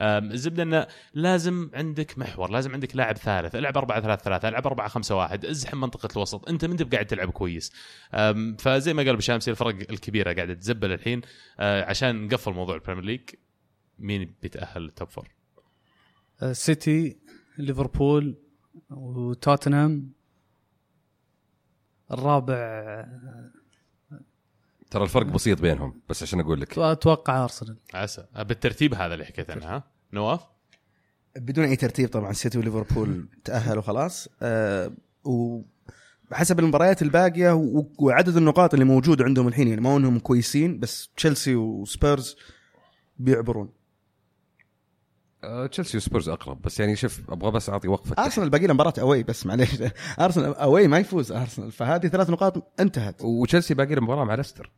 الزبدة 0.00 0.62
انه 0.62 0.86
لازم 1.14 1.70
عندك 1.74 2.18
محور 2.18 2.50
لازم 2.50 2.72
عندك 2.72 2.96
لاعب 2.96 3.16
ثالث 3.16 3.56
العب 3.56 3.76
4 3.76 4.00
3 4.00 4.22
3 4.22 4.48
العب 4.48 4.66
4 4.66 4.88
5 4.88 5.16
1 5.16 5.44
ازحم 5.44 5.80
منطقة 5.80 6.08
الوسط 6.16 6.48
أنت 6.48 6.64
من 6.64 6.76
قاعد 6.76 7.06
تلعب 7.06 7.30
كويس 7.30 7.72
فزي 8.58 8.94
ما 8.94 9.02
قال 9.02 9.16
بشامسي 9.16 9.50
الفرق 9.50 9.90
الكبيرة 9.90 10.32
قاعدة 10.32 10.54
تزبل 10.54 10.92
الحين 10.92 11.20
أه، 11.60 11.84
عشان 11.84 12.26
نقفل 12.26 12.52
موضوع 12.52 12.74
البريمير 12.74 13.04
ليج 13.04 13.20
مين 13.98 14.34
بيتأهل 14.42 14.82
لل 14.82 14.92
top 14.92 15.08
four؟ 15.08 15.28
آه، 16.42 16.52
سيتي 16.52 17.16
ليفربول 17.58 18.36
وتوتنهام 18.90 20.12
الرابع 22.10 23.06
ترى 24.92 25.02
الفرق 25.02 25.26
بسيط 25.26 25.60
بينهم 25.60 26.00
بس 26.08 26.22
عشان 26.22 26.40
أقول 26.40 26.60
لك. 26.60 26.78
أتوقع 26.78 27.42
أرسنال. 27.44 27.76
عسى. 27.94 28.26
بالترتيب 28.38 28.94
هذا 28.94 29.14
اللي 29.14 29.24
حكيت 29.24 29.50
عنه 29.50 29.66
ها؟ 29.66 29.84
نواف؟ 30.12 30.40
بدون 31.36 31.64
أي 31.64 31.76
ترتيب 31.76 32.08
طبعا 32.08 32.32
سيتي 32.32 32.58
وليفربول 32.58 33.28
تأهلوا 33.44 33.82
خلاص. 33.82 34.28
أه 34.42 34.92
وحسب 35.24 36.58
المباريات 36.60 37.02
الباقية 37.02 37.52
وعدد 37.98 38.36
النقاط 38.36 38.74
اللي 38.74 38.84
موجود 38.84 39.22
عندهم 39.22 39.48
الحين 39.48 39.68
يعني 39.68 39.80
ما 39.80 39.96
إنهم 39.96 40.18
كويسين 40.18 40.78
بس 40.80 41.08
تشيلسي 41.16 41.54
وسبيرز 41.54 42.36
بيعبرون. 43.18 43.72
آه، 45.44 45.66
تشيلسي 45.66 45.96
وسبيرز 45.96 46.28
أقرب 46.28 46.62
بس 46.62 46.80
يعني 46.80 46.96
شوف 46.96 47.30
أبغى 47.30 47.50
بس 47.50 47.70
أعطي 47.70 47.88
وقفة. 47.88 48.24
أرسنال 48.24 48.50
باقي 48.50 48.66
له 48.66 48.74
مباراة 48.74 48.92
away 49.00 49.22
بس 49.22 49.46
معليش. 49.46 49.70
أرسنال 50.20 50.54
away 50.54 50.88
ما 50.88 50.98
يفوز 50.98 51.32
أرسنال. 51.32 51.72
فهذه 51.72 52.06
ثلاث 52.06 52.30
نقاط 52.30 52.80
انتهت. 52.80 53.22
وتشيلسي 53.24 53.74
باقي 53.74 53.94
له 53.94 54.00
مباراة 54.02 54.24
مع 54.24 54.34
ليستر. 54.34 54.70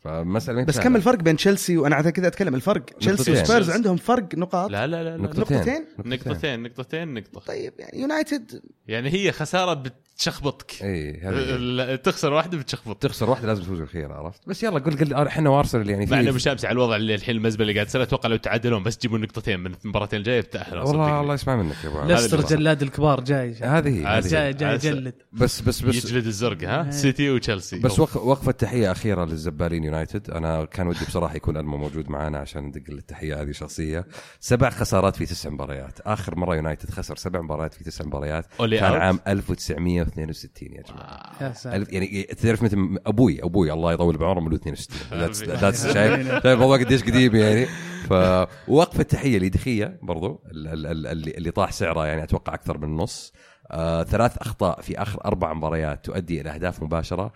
فمساله 0.00 0.58
ما 0.58 0.64
بس. 0.64 0.78
كم 0.78 0.96
الفرق 0.96 1.18
بين 1.18 1.36
تشيلسي 1.36 1.76
وأنا 1.76 1.96
عشان 1.96 2.10
كذا 2.10 2.26
أتكلم 2.26 2.54
الفرق 2.54 2.84
تشيلسي. 2.84 3.32
وسبيرز 3.32 3.70
عندهم 3.70 3.96
فرق 3.96 4.34
نقاط 4.34 4.70
لا 4.70 4.86
لا 4.86 5.04
لا, 5.04 5.16
لا. 5.16 5.22
نقطتين 5.22 5.56
نقطتين؟ 5.56 5.84
نقطتين 6.04 6.62
نقطتين 6.62 7.14
نقطة 7.14 7.40
طيب 7.40 7.72
يعني 7.78 8.00
يونايتد 8.00 8.62
يعني 8.88 9.12
هي 9.12 9.32
خسارة 9.32 9.72
تشخبطك 10.20 10.82
اي 10.82 11.96
تخسر 11.96 12.32
واحدة 12.32 12.58
بتشخبط. 12.58 13.02
تخسر 13.02 13.30
واحدة 13.30 13.46
لازم 13.46 13.62
تفوز 13.62 13.80
الخير 13.80 14.12
عرفت؟ 14.12 14.40
بس 14.46 14.62
يلا 14.62 14.78
قل 14.78 14.98
قل 14.98 15.14
إحنا 15.14 15.50
وارسنال 15.50 15.90
يعني 15.90 16.06
مع 16.06 16.20
مش 16.20 16.28
مشامس 16.28 16.64
على 16.64 16.72
الوضع 16.72 16.96
اللي 16.96 17.14
الحين 17.14 17.36
المزبلة 17.36 17.62
اللي 17.62 17.74
قاعد 17.74 17.86
تصير 17.86 18.02
أتوقع 18.02 18.28
لو 18.28 18.36
تعادلون 18.36 18.82
بس 18.82 18.98
تجيبون 18.98 19.20
نقطتين 19.20 19.60
من 19.60 19.74
المباراتين 19.84 20.18
الجاية 20.18 20.40
بتاهل 20.40 20.78
والله 20.78 21.20
الله 21.20 21.34
يسمع 21.34 21.56
منك 21.56 21.76
يا 21.84 21.88
أبو 21.88 22.12
لستر 22.12 22.40
جلاد 22.40 22.82
الكبار 22.82 23.20
جاي. 23.20 23.54
هذه 23.54 24.16
هي 24.16 24.20
جاي 24.20 24.52
جاي 24.52 24.74
يجلد. 24.74 25.14
بس 25.32 25.60
بس 25.60 25.80
بس 25.80 26.04
يجلد 26.04 26.26
الزرق 26.26 26.62
ها؟ 26.64 26.84
إيه. 26.84 26.90
سيتي 26.90 27.30
وتشيلسي. 27.30 27.78
بس 27.78 28.00
وقفه 28.00 28.52
تحيه 28.52 28.92
اخيره 28.92 29.24
للزبالين 29.24 29.84
يونايتد. 29.84 30.30
أنا 30.30 30.64
كان 30.64 30.86
ودي 30.86 31.04
بصراحة 31.04 31.36
يكون 31.36 31.56
ألمو 31.56 31.76
موجود 31.76 32.10
معانا 32.10 32.38
عشان 32.38 32.64
ندق 32.64 32.82
التحية 32.88 33.42
هذه 33.42 33.52
شخصية. 33.52 34.06
سبع 34.40 34.70
خسارات 34.70 35.16
في 35.16 35.26
تسع 35.26 35.50
مباريات. 35.50 36.00
آخر 36.00 36.36
مرة 36.36 36.56
يونايتد 36.56 36.90
خسر 36.90 37.16
سبع 37.16 37.40
مباريات 37.40 37.74
في 37.74 37.84
تسع 37.84 38.04
مباريات. 38.04 38.46
كان 38.58 38.92
عام 38.92 39.20
1900 39.28 40.06
62 40.12 40.72
يا 40.72 40.82
جماعة. 40.82 41.32
يا 41.40 41.52
ساتر. 41.52 41.92
يعني 41.92 42.22
تعرف 42.22 42.62
مثل 42.62 42.98
أبوي 43.06 43.42
أبوي 43.44 43.72
الله 43.72 43.92
يطول 43.92 44.16
بعمره 44.16 44.40
مولود 44.40 44.60
62 44.60 45.56
that's 45.56 45.86
شايف؟ 45.86 46.28
شايف 46.28 46.46
الموضوع 46.46 46.78
قديش 46.78 47.02
قديم 47.02 47.36
يعني؟ 47.36 47.66
فوقف 48.08 49.00
التحية 49.00 49.38
تحيه 49.38 49.38
لدخيه 49.38 49.98
برضو 50.02 50.42
اللي, 50.46 51.12
اللي 51.12 51.50
طاح 51.50 51.72
سعره 51.72 52.06
يعني 52.06 52.22
أتوقع 52.22 52.54
أكثر 52.54 52.78
من 52.78 52.84
النص. 52.84 53.32
آه 53.70 54.02
ثلاث 54.02 54.38
أخطاء 54.38 54.80
في 54.80 55.02
آخر 55.02 55.24
أربع 55.24 55.52
مباريات 55.52 56.04
تؤدي 56.04 56.40
إلى 56.40 56.50
أهداف 56.50 56.82
مباشرة. 56.82 57.32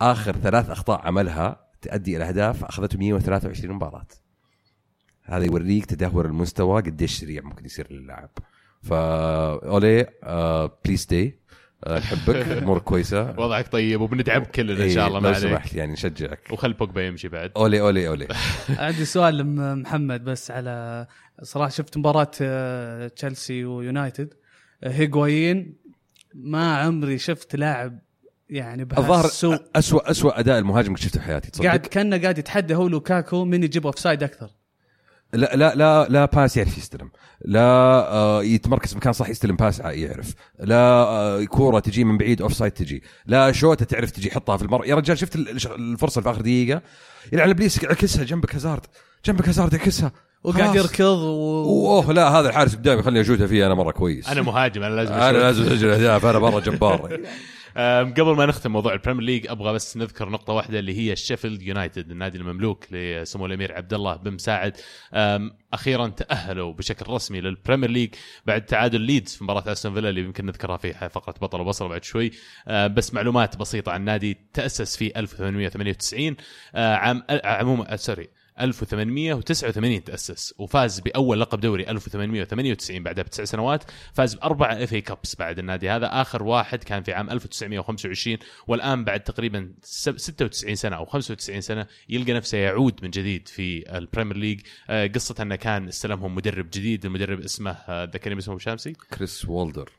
آخر 0.00 0.36
ثلاث 0.36 0.70
أخطاء 0.70 1.06
عملها 1.06 1.68
تؤدي 1.82 2.16
إلى 2.16 2.24
أهداف 2.24 2.64
أخذته 2.64 2.98
123 2.98 3.74
مباراة. 3.74 4.06
هذا 5.22 5.44
يوريك 5.44 5.86
تدهور 5.86 6.26
المستوى 6.26 6.82
قديش 6.82 7.20
سريع 7.20 7.42
ممكن 7.42 7.64
يصير 7.64 7.92
للاعب 7.92 8.30
فا 8.82 9.66
أولي 9.68 10.06
آه، 10.22 10.78
please 10.84 11.00
stay 11.00 11.38
نحبك 11.86 12.36
امورك 12.62 12.82
كويسة. 12.82 13.30
وضعك 13.38 13.68
طيب 13.72 14.00
وبندعم 14.00 14.44
كلنا 14.44 14.72
إن 14.72 14.80
إيه، 14.80 14.94
شاء 14.94 15.06
الله 15.08 15.20
ما 15.20 15.28
لو 15.28 15.34
عليك. 15.34 15.48
سمحت 15.48 15.74
يعني 15.74 15.92
نشجعك. 15.92 16.40
وخل 16.52 16.72
بوجبا 16.72 17.06
يمشي 17.06 17.28
بعد. 17.28 17.50
أولي 17.56 17.80
أولي 17.80 18.08
أولي. 18.08 18.28
عندي 18.78 19.04
سؤال 19.04 19.36
لمحمد 19.38 20.24
بس 20.24 20.50
على 20.50 21.06
صراحة 21.42 21.70
شفت 21.70 21.96
مباراة 21.96 22.30
آه، 22.42 23.08
تشيلسي 23.08 23.64
ويونايتد. 23.64 24.34
آه، 24.84 24.90
هيغوايين 24.90 25.76
ما 26.34 26.76
عمري 26.76 27.18
شفت 27.18 27.56
لاعب 27.56 27.98
يعني 28.50 28.82
الظاهر 28.82 29.26
اسوء 29.76 30.10
اسوء 30.10 30.38
أداء 30.40 30.58
المهاجم 30.58 30.94
اللي 30.94 31.02
شفته 31.02 31.20
في 31.20 31.26
حياتي 31.26 31.50
تصدق؟ 31.50 31.64
قاعد 31.66 31.80
كأنه 31.80 32.18
قاعد 32.22 32.38
يتحدى 32.38 32.74
هو 32.74 32.88
لوكاكو 32.88 33.44
من 33.44 33.62
يجيب 33.62 33.86
offside 33.86 34.22
أكثر. 34.22 34.50
لا 35.32 35.56
لا 35.56 35.74
لا 35.74 36.06
لا 36.08 36.24
pass 36.24 36.56
يعرف 36.56 36.78
يستلم. 36.78 37.10
لا 37.44 37.60
آه 38.12 38.44
يتمركز 38.44 38.96
مكان 38.96 39.12
صح 39.12 39.28
يستلم 39.28 39.56
pass 39.56 39.80
يعرف. 39.80 40.34
لا 40.60 40.76
آه 40.76 41.44
كورة 41.44 41.78
تجي 41.80 42.04
من 42.04 42.18
بعيد 42.18 42.42
offside 42.42 42.72
تجي. 42.72 43.02
لا 43.26 43.52
شوتة 43.52 43.84
تعرف 43.84 44.10
تجي 44.10 44.30
حطها 44.30 44.56
في 44.56 44.62
المرمى. 44.62 44.86
يا 44.86 44.94
رجال 44.94 45.18
شفت 45.18 45.36
ال- 45.36 45.48
الفرصة 45.74 46.20
في 46.20 46.30
آخر 46.30 46.40
دقيقة؟ 46.40 46.82
يلعن 47.32 47.50
ابليس 47.50 47.84
عكسها 47.84 48.24
جنبك 48.24 48.54
هازارد. 48.54 48.86
جنبك 49.24 49.48
هازارد 49.48 49.74
عكسها 49.74 50.12
وقاعد. 50.44 50.74
يركض 50.76 51.04
و... 51.18 51.64
اوه 51.64 52.12
لا 52.12 52.28
هذا 52.28 52.48
الحارس 52.48 52.74
قدامي 52.74 53.02
خليني 53.02 53.20
اشوتها 53.20 53.46
فيه 53.46 53.66
أنا 53.66 53.74
مرة 53.74 53.90
كويس. 53.92 54.28
أنا 54.28 54.42
مهاجم 54.42 54.82
أنا 54.82 54.94
لازم 54.94 55.12
أنا. 55.14 55.38
لازم 55.38 55.62
اسجل 55.62 55.90
اهداف 55.90 56.26
أنا 56.26 56.38
مرة 56.38 56.60
جبار. 56.60 57.20
قبل 57.78 58.36
ما 58.36 58.46
نختم 58.46 58.72
موضوع 58.72 58.92
البريمير 58.92 59.22
ليج 59.22 59.46
أبغى 59.46 59.72
بس 59.72 59.96
نذكر 59.96 60.28
نقطة 60.28 60.52
واحدة 60.52 60.78
اللي 60.78 60.98
هي 60.98 61.12
الشيفيلد 61.12 61.62
يونايتد 61.62 62.10
النادي 62.10 62.38
المملوك 62.38 62.84
لسمو 62.90 63.46
الأمير 63.46 63.72
عبد 63.72 63.94
الله 63.94 64.16
بن 64.16 64.30
مساعد. 64.30 64.76
أخيرا 65.72 66.08
تأهلوا 66.08 66.72
بشكل 66.72 67.12
رسمي 67.12 67.40
للبريمير 67.40 67.90
ليج 67.90 68.14
بعد 68.46 68.64
تعادل 68.64 69.00
ليدز 69.00 69.34
في 69.34 69.44
مباراة 69.44 69.72
أستون 69.72 69.94
فيلا 69.94 70.08
اللي 70.08 70.20
يمكن 70.20 70.46
نذكرها 70.46 70.76
في 70.76 70.92
فقرة 70.92 71.34
بطل 71.42 71.60
وبصره 71.60 71.88
بعد 71.88 72.04
شوي. 72.04 72.30
بس 72.68 73.14
معلومات 73.14 73.56
بسيطة 73.56 73.92
عن 73.92 74.00
النادي 74.00 74.38
تأسس 74.52 74.96
في 74.96 75.18
1898 75.18 76.36
أه، 76.74 76.94
عام 76.94 77.22
عموما 77.44 77.92
أه، 77.92 77.96
sorry 77.96 78.28
1889 78.60 80.04
تأسس 80.04 80.54
وفاز 80.58 81.00
بأول 81.00 81.40
لقب 81.40 81.60
دوري 81.60 81.90
1898 81.90 83.02
بعدها 83.02 83.24
بتسع 83.24 83.44
سنوات 83.44 83.84
فاز 84.12 84.34
بأربعة 84.34 84.72
FA 84.84 84.92
Cups 84.92 85.36
بعد 85.36 85.58
النادي 85.58 85.90
هذا. 85.90 86.06
آخر 86.20 86.42
واحد 86.42 86.84
كان 86.84 87.02
في 87.02 87.12
عام 87.12 87.30
1925 87.30 88.38
والآن 88.66 89.04
بعد 89.04 89.20
تقريبا 89.20 89.72
سب- 89.82 90.18
96 90.18 90.74
سنة 90.74 90.96
أو 90.96 91.04
95 91.04 91.60
سنة 91.60 91.86
يلقى 92.08 92.32
نفسه 92.32 92.58
يعود 92.58 93.00
من 93.02 93.10
جديد 93.10 93.48
في 93.48 93.98
البريمير 93.98 94.36
ليج. 94.36 94.60
آه، 94.90 95.06
قصة 95.06 95.34
أنه 95.42 95.56
كان 95.56 95.88
استلمهم 95.88 96.34
مدرب 96.34 96.70
جديد 96.70 97.04
المدرب 97.04 97.40
اسمه 97.40 97.70
آه، 97.70 98.04
ذكرني 98.04 98.38
اسمه 98.38 98.58
شامسي؟ 98.58 98.92
كريس 98.92 99.44
وولدر. 99.44 99.90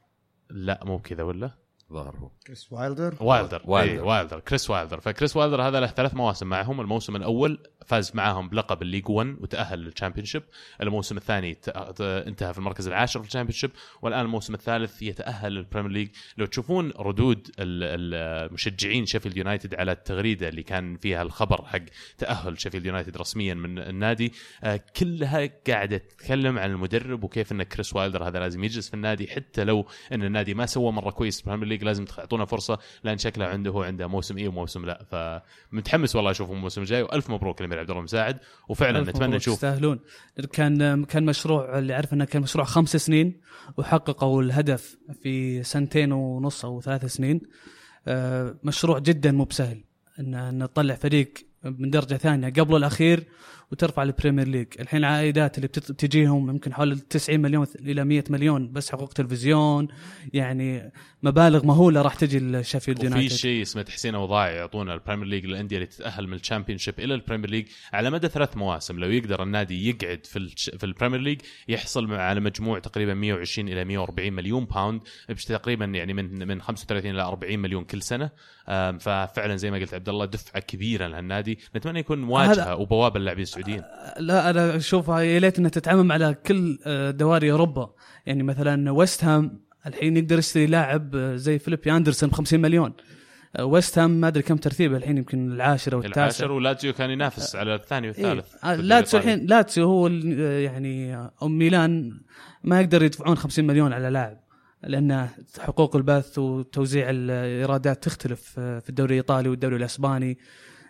لا 0.50 0.80
مو 0.86 1.00
كذا 1.00 1.24
ولا؟ 1.24 1.52
ظهر 1.94 2.16
هو 2.18 2.30
كريس 2.48 2.72
وايلدر. 2.72 3.16
وايلدر. 3.20 3.22
وايلدر. 3.22 3.62
وايلدر, 3.66 4.06
وايلدر. 4.06 4.40
كريس 4.40 4.70
وايلدر. 4.70 5.00
فكريس 5.00 5.36
وايلدر 5.38 5.62
هذا 5.62 5.80
له 5.80 5.88
ثلاث 5.88 6.14
مواسم 6.14 6.48
معهم. 6.48 6.82
الموسم 6.82 7.16
الأول 7.16 7.60
فاز 7.86 8.12
معهم 8.16 8.50
بلقب 8.50 8.82
الليج 8.82 9.10
1 9.10 9.36
وتأهل 9.42 9.80
للشامبيونشيب. 9.80 10.44
الموسم 10.82 11.18
الثاني 11.18 11.58
انتهى 12.00 12.54
في 12.54 12.60
المركز 12.60 12.88
العاشر 12.88 13.20
في 13.22 13.28
الشامبيونشيب 13.28 13.72
والآن 14.02 14.22
الموسم 14.26 14.54
الثالث 14.54 15.02
يتأهل 15.02 15.52
للبريمير 15.54 15.92
ليج. 15.92 16.10
لو 16.38 16.46
تشوفون 16.46 16.92
ردود 17.00 17.48
ال- 17.60 18.44
المشجعين 18.50 19.06
شيفيلد 19.06 19.38
يونايتد 19.38 19.76
على 19.76 19.92
التغريدة 19.92 20.50
اللي 20.50 20.64
كان 20.64 20.98
فيها 20.98 21.22
الخبر 21.22 21.66
حق 21.66 21.80
تأهل 22.18 22.62
شيفيلد 22.62 22.86
يونايتد 22.86 23.18
رسميا 23.18 23.54
من 23.54 23.80
النادي 23.80 24.34
آه، 24.64 24.80
كلها 24.98 25.50
قاعدة 25.68 25.98
تتكلم 25.98 26.60
عن 26.60 26.72
المدرب 26.72 27.24
وكيف 27.24 27.52
إن 27.52 27.64
كريس 27.64 27.96
وايلدر 27.96 28.28
هذا 28.28 28.40
لازم 28.40 28.64
يجلس 28.64 28.88
في 28.88 28.94
النادي 28.94 29.28
حتى 29.28 29.64
لو 29.64 29.86
إن 30.14 30.24
النادي 30.24 30.54
ما 30.54 30.66
سوى 30.66 30.92
مرة 30.92 31.10
كويس 31.12 31.42
في 31.42 31.48
البريمير 31.48 31.68
ليج. 31.68 31.79
لازم 31.84 32.06
تعطونا 32.06 32.46
فرصة 32.46 32.80
لأن 33.04 33.18
شكله 33.18 33.46
عنده 33.46 33.72
هو 33.72 33.84
عنده 33.84 34.08
موسم 34.08 34.38
اي 34.38 34.48
وموسم 34.48 34.86
لا. 34.86 35.06
فمتحمس 35.72 36.16
والله 36.16 36.32
أشوفه 36.32 36.54
الموسم 36.54 36.82
الجاي 36.82 37.02
وألف 37.02 37.30
مبروك 37.30 37.60
الامير 37.60 37.80
عبد 37.80 37.90
الله 37.90 38.02
مساعد 38.02 38.40
وفعلا 38.70 39.02
نتمنى 39.02 39.36
نشوف. 39.36 39.54
يستاهلون. 39.54 40.00
كان 40.54 41.06
كان 41.06 41.26
مشروع 41.26 41.80
اللي 41.80 41.94
عارف 41.94 42.14
إنه 42.14 42.26
كان 42.26 42.42
مشروع 42.42 42.66
خمس 42.66 42.96
سنين 42.98 43.42
وحققوا 43.78 44.42
الهدف 44.42 44.98
في 45.24 45.64
سنتين 45.64 46.12
ونص 46.12 46.66
أو 46.66 46.82
ثلاث 46.82 47.06
سنين. 47.06 47.42
آه، 48.08 48.56
مشروع 48.64 49.00
جدا 49.00 49.32
مو 49.32 49.44
بسهل 49.44 49.84
إن 50.20 50.68
تطلع 50.74 50.96
فريق 50.96 51.34
من 51.64 51.90
درجة 51.90 52.16
ثانية. 52.16 52.50
قبل 52.50 52.76
الأخير 52.76 53.28
وترفع 53.72 54.04
البريمير 54.04 54.48
ليج. 54.48 54.68
الحين 54.80 55.00
العائدات 55.00 55.58
اللي 55.58 55.68
بتجيهم 55.68 56.50
يمكن 56.50 56.74
حول 56.74 57.00
90 57.00 57.40
مليون 57.40 57.68
إلى 57.80 58.04
100 58.04 58.24
مليون 58.30 58.72
بس 58.72 58.92
حقوق 58.92 59.14
تلفزيون. 59.14 59.88
يعني 60.34 60.92
مبالغ 61.24 61.66
مهولة 61.66 62.02
راح 62.02 62.16
تجي 62.16 62.40
لشيفيلد 62.40 62.98
وفي 62.98 63.08
يونايتد. 63.08 63.36
شيء 63.36 63.62
اسمه 63.62 63.82
تحسين 63.82 64.16
اوضاع 64.16 64.50
يعطونا 64.52 64.94
البريمير 64.94 65.28
ليج 65.28 65.46
للأندية 65.46 65.76
اللي 65.76 65.88
تتأهل 65.88 66.28
من 66.28 66.34
الشامبيونشيب 66.34 67.00
إلى 67.00 67.14
البريمير 67.14 67.50
ليج. 67.50 67.68
على 67.94 68.10
مدى 68.10 68.28
ثلاث 68.28 68.58
مواسم 68.58 69.00
لو 69.00 69.10
يقدر 69.10 69.44
النادي 69.44 69.90
يقعد 69.90 70.26
في 70.26 70.48
في 70.78 70.84
البريمير 70.84 71.20
ليج 71.20 71.42
يحصل 71.68 72.14
على 72.14 72.40
مجموع 72.40 72.80
تقريبا 72.80 73.14
120 73.14 73.68
إلى 73.68 73.86
140 73.86 74.34
مليون 74.34 74.66
pound 74.66 75.02
تقريبا 75.48 75.86
يعني 75.86 76.14
من 76.14 76.48
من 76.48 76.62
35 76.62 77.12
إلى 77.12 77.22
40 77.22 77.60
مليون 77.60 77.84
كل 77.84 78.02
سنة. 78.02 78.30
ففعلا 79.00 79.56
زي 79.56 79.72
ما 79.72 79.78
قلت 79.78 79.94
عبد 79.94 80.10
الله 80.10 80.26
دفعة 80.26 80.62
كبيرة 80.62 81.08
لهالنادي. 81.08 81.60
نتمنى 81.76 82.00
يكون 82.00 82.24
واجهه 82.24 82.76
وبوابة 82.76 83.20
للاعبين 83.20 83.46
السعوديين 83.60 83.84
لا 84.20 84.50
أنا 84.50 84.76
اشوفها 84.76 85.20
يا 85.20 85.40
ليت 85.40 85.60
انها 85.60 85.70
تتعمم 85.70 86.12
على 86.12 86.36
كل 86.46 86.80
آه، 86.86 87.12
دواري 87.12 87.52
أوروبا 87.52 87.94
يعني 88.26 88.44
مثلا 88.44 88.92
ويست 88.92 89.24
هام 89.24 89.60
الحين 89.88 90.18
يقدر 90.18 90.38
يشتري 90.38 90.66
لاعب 90.66 91.16
آه، 91.16 91.36
زي 91.36 91.60
فيليبي 91.60 91.92
اندرسون 91.92 92.30
ب 92.30 92.34
50 92.34 92.60
مليون 92.60 92.94
آه، 93.56 93.66
ويست 93.66 94.00
هام 94.00 94.12
ما 94.12 94.28
أدري 94.28 94.44
كم 94.44 94.58
ترتيبه 94.58 94.98
الحين 94.98 95.18
يمكن 95.18 95.52
العاشر 95.52 95.94
أو 95.94 96.00
التاسع 96.00 96.22
العاشر 96.22 96.52
ولاتزيو 96.52 96.94
كان 96.94 97.10
ينافس 97.10 97.56
على 97.56 97.76
الثاني 97.76 98.08
والثالث 98.08 98.56
إيه. 98.66 98.72
آه، 98.72 98.76
في 98.76 98.82
لاتسيو. 98.82 99.20
الحين 99.20 99.46
لاتسيو 99.46 99.86
هو 99.86 100.08
آه، 100.08 100.60
يعني 100.60 101.16
آه، 101.16 101.32
أو 101.42 101.48
ميلان 101.48 102.22
ما 102.64 102.82
يقدر 102.82 103.04
يدفعون 103.04 103.38
50 103.38 103.68
مليون 103.68 103.94
على 103.94 104.10
لاعب 104.10 104.38
لأن 104.84 105.28
حقوق 105.60 105.96
البث 105.96 106.40
وتوزيع 106.40 107.10
الإيرادات 107.10 108.04
تختلف 108.04 108.56
آه، 108.60 108.80
في 108.80 108.90
الدوري 108.90 109.12
الإيطالي 109.12 109.50
والدوري 109.50 109.76
الأسباني 109.76 110.38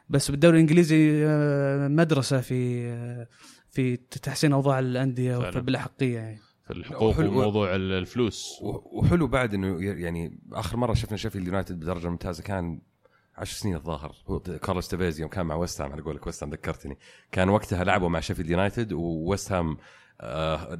بس 0.09 0.31
بالدوري 0.31 0.55
الإنجليزي 0.55 1.25
آه، 1.25 1.87
مدرسة 1.87 2.41
في 2.41 2.87
آه، 2.87 3.27
في 3.69 3.97
تحسين 3.97 4.53
أوضاع 4.53 4.79
الأندية 4.79 5.37
بالاحقيه 5.59 6.15
يعني. 6.19 6.39
في 6.67 6.73
الحقوق. 6.73 7.19
وموضوع 7.19 7.75
ال- 7.75 7.91
الفلوس. 7.91 8.59
وحلو 8.93 9.27
بعد 9.27 9.53
إنه 9.53 9.83
يعني 9.83 10.39
آخر 10.53 10.77
مرة 10.77 10.93
شفنا 10.93 11.17
شيفيلد 11.17 11.47
يونايتد 11.47 11.79
بدرجة 11.79 12.09
ممتازة 12.09 12.43
كان 12.43 12.81
عشر 13.37 13.55
سنين 13.55 13.75
الظاهر. 13.75 14.15
هو 14.27 14.39
كارلوس 14.39 14.87
تيفيز 14.87 15.19
يوم 15.19 15.29
كان 15.29 15.45
مع 15.45 15.55
ويست 15.55 15.81
هام 15.81 15.91
على 15.91 16.01
قولك 16.01 16.25
ويست 16.27 16.43
هام 16.43 16.49
ذكرتني. 16.51 16.97
كان 17.31 17.49
وقتها 17.49 17.83
لعبوا 17.83 18.09
مع 18.09 18.19
شيفيلد 18.19 18.49
يونايتد 18.49 18.93
وويست 18.93 19.51
هام 19.51 19.69
آه 19.71 19.77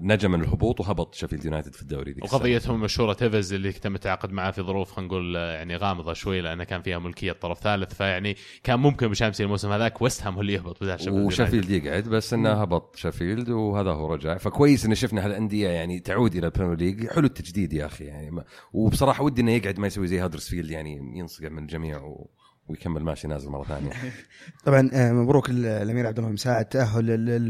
نجا 0.01 0.27
من 0.27 0.41
الهبوط 0.41 0.79
وهبط 0.79 1.15
شيفيلد 1.15 1.45
يونايتد 1.45 1.73
في 1.75 1.81
الدوري 1.81 2.11
ذيك 2.11 2.23
السنة. 2.23 2.37
وقضيتهم 2.39 2.75
المشهوره 2.75 3.13
تيفز 3.13 3.53
اللي 3.53 3.71
تم 3.71 3.95
التعاقد 3.95 4.31
معاه 4.31 4.51
في 4.51 4.61
ظروف 4.61 4.91
خلينا 4.91 5.07
نقول 5.07 5.37
آه، 5.37 5.53
يعني 5.53 5.75
غامضة 5.75 6.13
شوي 6.13 6.41
لأنه 6.41 6.63
كان 6.63 6.81
فيها 6.81 6.99
ملكية 6.99 7.31
طرف 7.31 7.59
ثالث 7.59 7.93
فيعني 7.93 8.35
كان 8.63 8.79
ممكن 8.79 9.07
بشامسي 9.07 9.43
الموسم 9.43 9.71
هذاك 9.71 10.01
ويست 10.01 10.23
هام 10.23 10.33
هو 10.35 10.41
اللي 10.41 10.53
يهبط 10.53 10.83
بدال 10.83 10.99
شيفيلد. 10.99 11.25
وشيفيلد 11.25 11.69
يقعد 11.69 12.03
بس 12.03 12.33
إنه 12.33 12.51
هبط 12.61 12.95
شيفيلد 12.95 13.49
وهذا 13.49 13.91
هو 13.91 14.13
رجع. 14.13 14.37
فكويس 14.37 14.85
إن 14.85 14.95
شفنا 14.95 15.25
هالأندية 15.25 15.69
يعني 15.69 15.99
تعود 15.99 16.35
إلى 16.35 16.47
ال 16.47 16.51
Premier 16.51 16.77
League. 16.77 17.07
حلو 17.07 17.25
التجديد 17.25 17.73
يا 17.73 17.85
أخي 17.85 18.03
يعني. 18.05 18.31
ما 18.31 18.43
وبصراحة 18.73 19.23
ودي 19.23 19.41
إنه 19.41 19.51
يقعد 19.51 19.79
ما 19.79 19.87
يسوي 19.87 20.07
زي 20.07 20.19
هادرسفيلد 20.19 20.71
يعني 20.71 21.19
ينصقع 21.19 21.49
من 21.49 21.63
الجميع 21.63 22.01
و... 22.01 22.29
ويكمل 22.67 23.03
ماشي 23.03 23.27
نازل 23.27 23.49
مرة 23.49 23.63
ثانية. 23.63 23.91
طبعا 24.65 24.89
آه، 24.93 25.11
مبروك 25.11 25.49
ال- 25.49 25.65
الأمير 25.65 26.07
عبد 26.07 26.19
الله 26.19 26.29
مساعد 26.31 26.65
تأهل 26.65 27.05
لل- 27.05 27.45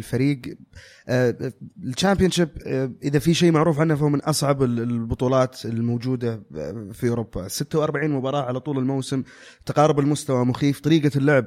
آه، 1.11 1.35
ال 1.83 1.88
Championship 1.88 2.49
آه، 2.67 2.91
إذا 3.03 3.19
في 3.19 3.33
شيء 3.33 3.51
معروف 3.51 3.79
عنه 3.79 3.95
فهو 3.95 4.09
من 4.09 4.19
أصعب 4.21 4.63
ال- 4.63 4.79
البطولات 4.79 5.65
الموجودة 5.65 6.43
آه، 6.57 6.89
في 6.93 7.09
أوروبا. 7.09 7.47
46 7.47 8.11
مباراة 8.11 8.41
على 8.41 8.59
طول 8.59 8.77
الموسم 8.77 9.23
تقارب 9.65 9.99
المستوى 9.99 10.45
مخيف. 10.45 10.79
طريقة 10.79 11.11
اللعب 11.17 11.45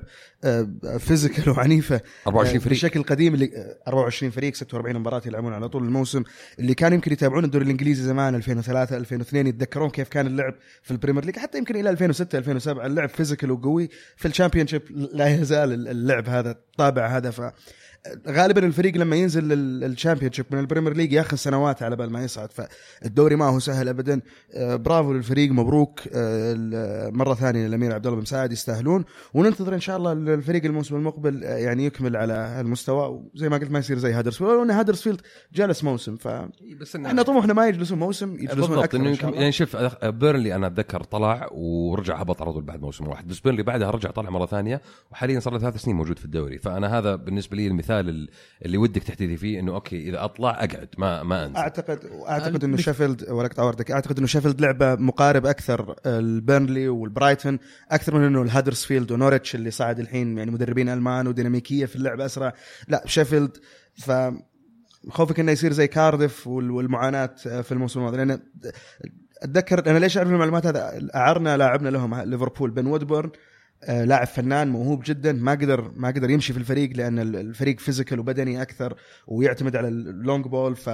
physical 0.99 1.49
وعنيفة 1.53 2.01
24 2.27 2.57
آه، 2.57 2.59
فريق. 2.61 2.69
بالشكل 2.69 3.01
القديم 3.01 3.35
اللي 3.35 3.51
آه، 3.57 3.77
24 3.89 4.31
فريق 4.33 4.55
46 4.55 4.97
مباراة 4.97 5.23
يلعبون 5.27 5.53
على 5.53 5.69
طول 5.69 5.83
الموسم. 5.85 6.23
اللي 6.59 6.75
كانوا 6.75 6.95
يمكن 6.95 7.13
يتابعون 7.13 7.45
الدوري 7.45 7.65
الإنجليزي 7.65 8.03
زمان 8.03 8.35
2003 8.35 8.97
2002 8.97 9.47
يتذكرون 9.47 9.91
كيف 9.91 10.09
كان 10.09 10.27
اللعب 10.27 10.55
في 10.83 10.91
ال 10.91 10.95
Premier 10.95 11.25
League 11.25 11.39
حتى 11.39 11.59
يمكن 11.59 11.77
إلى 11.77 11.91
2006 11.91 12.39
2007 12.39 12.87
اللعب 12.87 13.09
physical 13.09 13.51
وقوي. 13.51 13.89
في 14.17 14.29
ال 14.29 14.33
Championship 14.33 14.83
لا 14.91 15.29
يزال 15.41 15.89
اللعب 15.89 16.29
هذا 16.29 16.51
الطابع 16.51 17.07
هذا. 17.17 17.31
ف 17.31 17.41
غالبا 18.29 18.67
الفريق 18.67 18.97
لما 18.97 19.17
ينزل 19.17 19.49
لل- 19.49 19.85
ال 19.85 19.90
Championship 19.90 20.47
من 20.51 20.59
ال 20.59 20.63
Premier 20.63 20.93
League 20.97 21.13
ياخذ 21.13 21.37
سنوات 21.37 21.83
على 21.83 21.97
بال 21.97 22.11
ما 22.13 22.25
يصعد. 22.25 22.49
فالدوري 22.53 23.37
ما 23.37 23.45
هو 23.45 23.59
سهل 23.59 23.89
ابدا. 23.89 24.21
آه، 24.55 24.77
برافو 24.77 25.13
للفريق. 25.13 25.51
مبروك. 25.51 26.01
آه، 26.01 26.09
ال- 26.57 27.17
مرة 27.19 27.35
ثانية 27.35 27.67
الامير 27.67 27.93
عبد 27.95 28.07
الله 28.07 28.17
بن 28.17 28.23
مساعد 28.23 28.53
يستاهلون. 28.53 29.05
وننتظر 29.35 29.75
إن 29.75 29.81
شاء 29.81 29.97
الله 29.97 30.13
الفريق 30.13 30.65
الموسم 30.65 30.97
المقبل 30.97 31.45
آه، 31.45 31.57
يعني 31.57 31.85
يكمل 31.87 32.17
على 32.17 32.61
المستوى 32.61 33.23
وزي 33.35 33.49
ما 33.49 33.57
قلت 33.57 33.71
ما 33.71 33.79
يصير 33.79 33.99
زي 33.99 34.13
هادرسفيلد 34.13 34.51
ولو 34.51 34.63
إن 34.63 34.71
هادرسفيلد 34.71 35.21
جلس 35.53 35.85
موسم 35.85 36.17
فاحنا 36.17 36.51
بس 36.81 36.97
إنه 36.97 37.23
طموحنا 37.23 37.53
ما 37.55 37.69
يجلسون 37.69 37.99
موسم 37.99 38.35
يجلسون 38.35 38.61
بالضبط 38.61 38.79
أكثر 38.79 38.99
إن 38.99 39.03
شاء 39.05 39.11
يمكن 39.13 39.29
الله. 39.29 39.39
يعني 39.41 39.53
شوف 39.53 39.77
بيرنلي 40.05 40.55
أنا 40.55 40.67
أتذكر 40.67 41.03
طلع 41.03 41.49
ورجع 41.53 42.17
هبط 42.17 42.43
على 42.43 42.53
طول 42.53 42.63
بعد 42.63 42.81
موسم 42.83 43.09
واحد. 43.09 43.29
بس 43.29 43.41
بيرنلي 43.41 43.63
بعدها 43.63 43.91
رجع 43.91 44.11
طلع 44.11 44.31
مرة 44.31 44.47
ثانية 44.47 44.81
وحاليا 45.11 45.41
صار 45.41 45.53
له 45.53 45.59
ثلاث 45.59 45.77
سنين 45.77 45.97
موجود 45.97 46.19
في 46.19 46.25
الدوري. 46.25 46.59
فأنا 46.59 46.99
هذا 46.99 47.15
بالنسبة 47.17 47.57
لي 47.57 47.67
المثال 47.67 47.92
ال- 48.01 48.29
اللي 48.65 48.79
ودك 48.79 49.03
تحتذي 49.03 49.37
فيه 49.37 49.61
إنه 49.61 49.75
okay 49.75 50.09
إذا 50.09 50.25
أطلع 50.25 50.51
أقعد 50.51 50.89
ما 50.99 51.23
ما 51.23 51.47
انزل 51.47 51.57
اعتقد 51.57 51.99
اعتقد 52.29 52.65
إنه 52.65 52.77
شيفيلد 52.77 53.31
ولا 53.31 53.47
أقطع 53.47 53.63
وردك 53.63 53.91
أعتقد 53.91 54.19
إنه 54.19 54.27
شيفيلد 54.27 54.61
لعبة 54.61 54.95
مقارب 54.95 55.47
أكثر 55.47 55.95
البيرنلي 56.07 56.89
والبرايتون 56.89 57.59
أكثر 57.91 58.15
من 58.19 58.25
إنه 58.25 58.43
الهادرسفيلد 58.43 59.13
ونورتش 59.13 59.55
اللي 59.55 59.71
صعد 59.71 59.99
الحين 60.01 60.39
يعني 60.39 60.51
مدربين 60.51 60.89
ألمان 60.89 61.27
وديناميكية 61.27 61.87
في 61.87 61.97
اللعب 61.97 62.21
أسرع. 62.21 62.53
لا 62.89 63.03
شيفيلد 63.07 63.57
ف 63.95 64.13
خوفك 65.11 65.41
إنه 65.41 65.53
يصير 65.53 65.73
زي 65.73 65.87
كاردف 65.87 66.47
وال- 66.47 66.71
والمعاناة 66.71 67.27
في 67.37 67.73
الموسم 67.73 68.01
الماضي 68.01 68.17
لأن 68.17 68.41
أتذكر 69.43 69.91
أنا 69.91 69.99
ليش 69.99 70.17
أعرف 70.19 70.29
المعلومات 70.31 70.67
هذا؟ 70.67 71.09
أعرنا 71.15 71.57
لاعبنا 71.57 71.89
لهم 71.89 72.15
ليفربول 72.15 72.71
بن 72.71 72.87
وودبورن. 72.87 73.31
لاعب 73.89 74.27
فنان 74.27 74.69
موهوب 74.69 75.03
جدا 75.07 75.33
ما 75.33 75.53
قدر 75.53 75.93
ما 75.97 76.09
قدر 76.09 76.31
يمشي 76.31 76.53
في 76.53 76.59
الفريق 76.59 76.97
لأن 76.97 77.19
ال- 77.19 77.37
الفريق 77.37 77.81
physical 77.81 78.19
وبدني 78.21 78.63
أكثر 78.63 78.95
ويعتمد 79.27 79.77
على 79.77 79.89
ال 79.89 80.00
long 80.00 80.47
ball 80.47 80.77
ف 80.77 80.91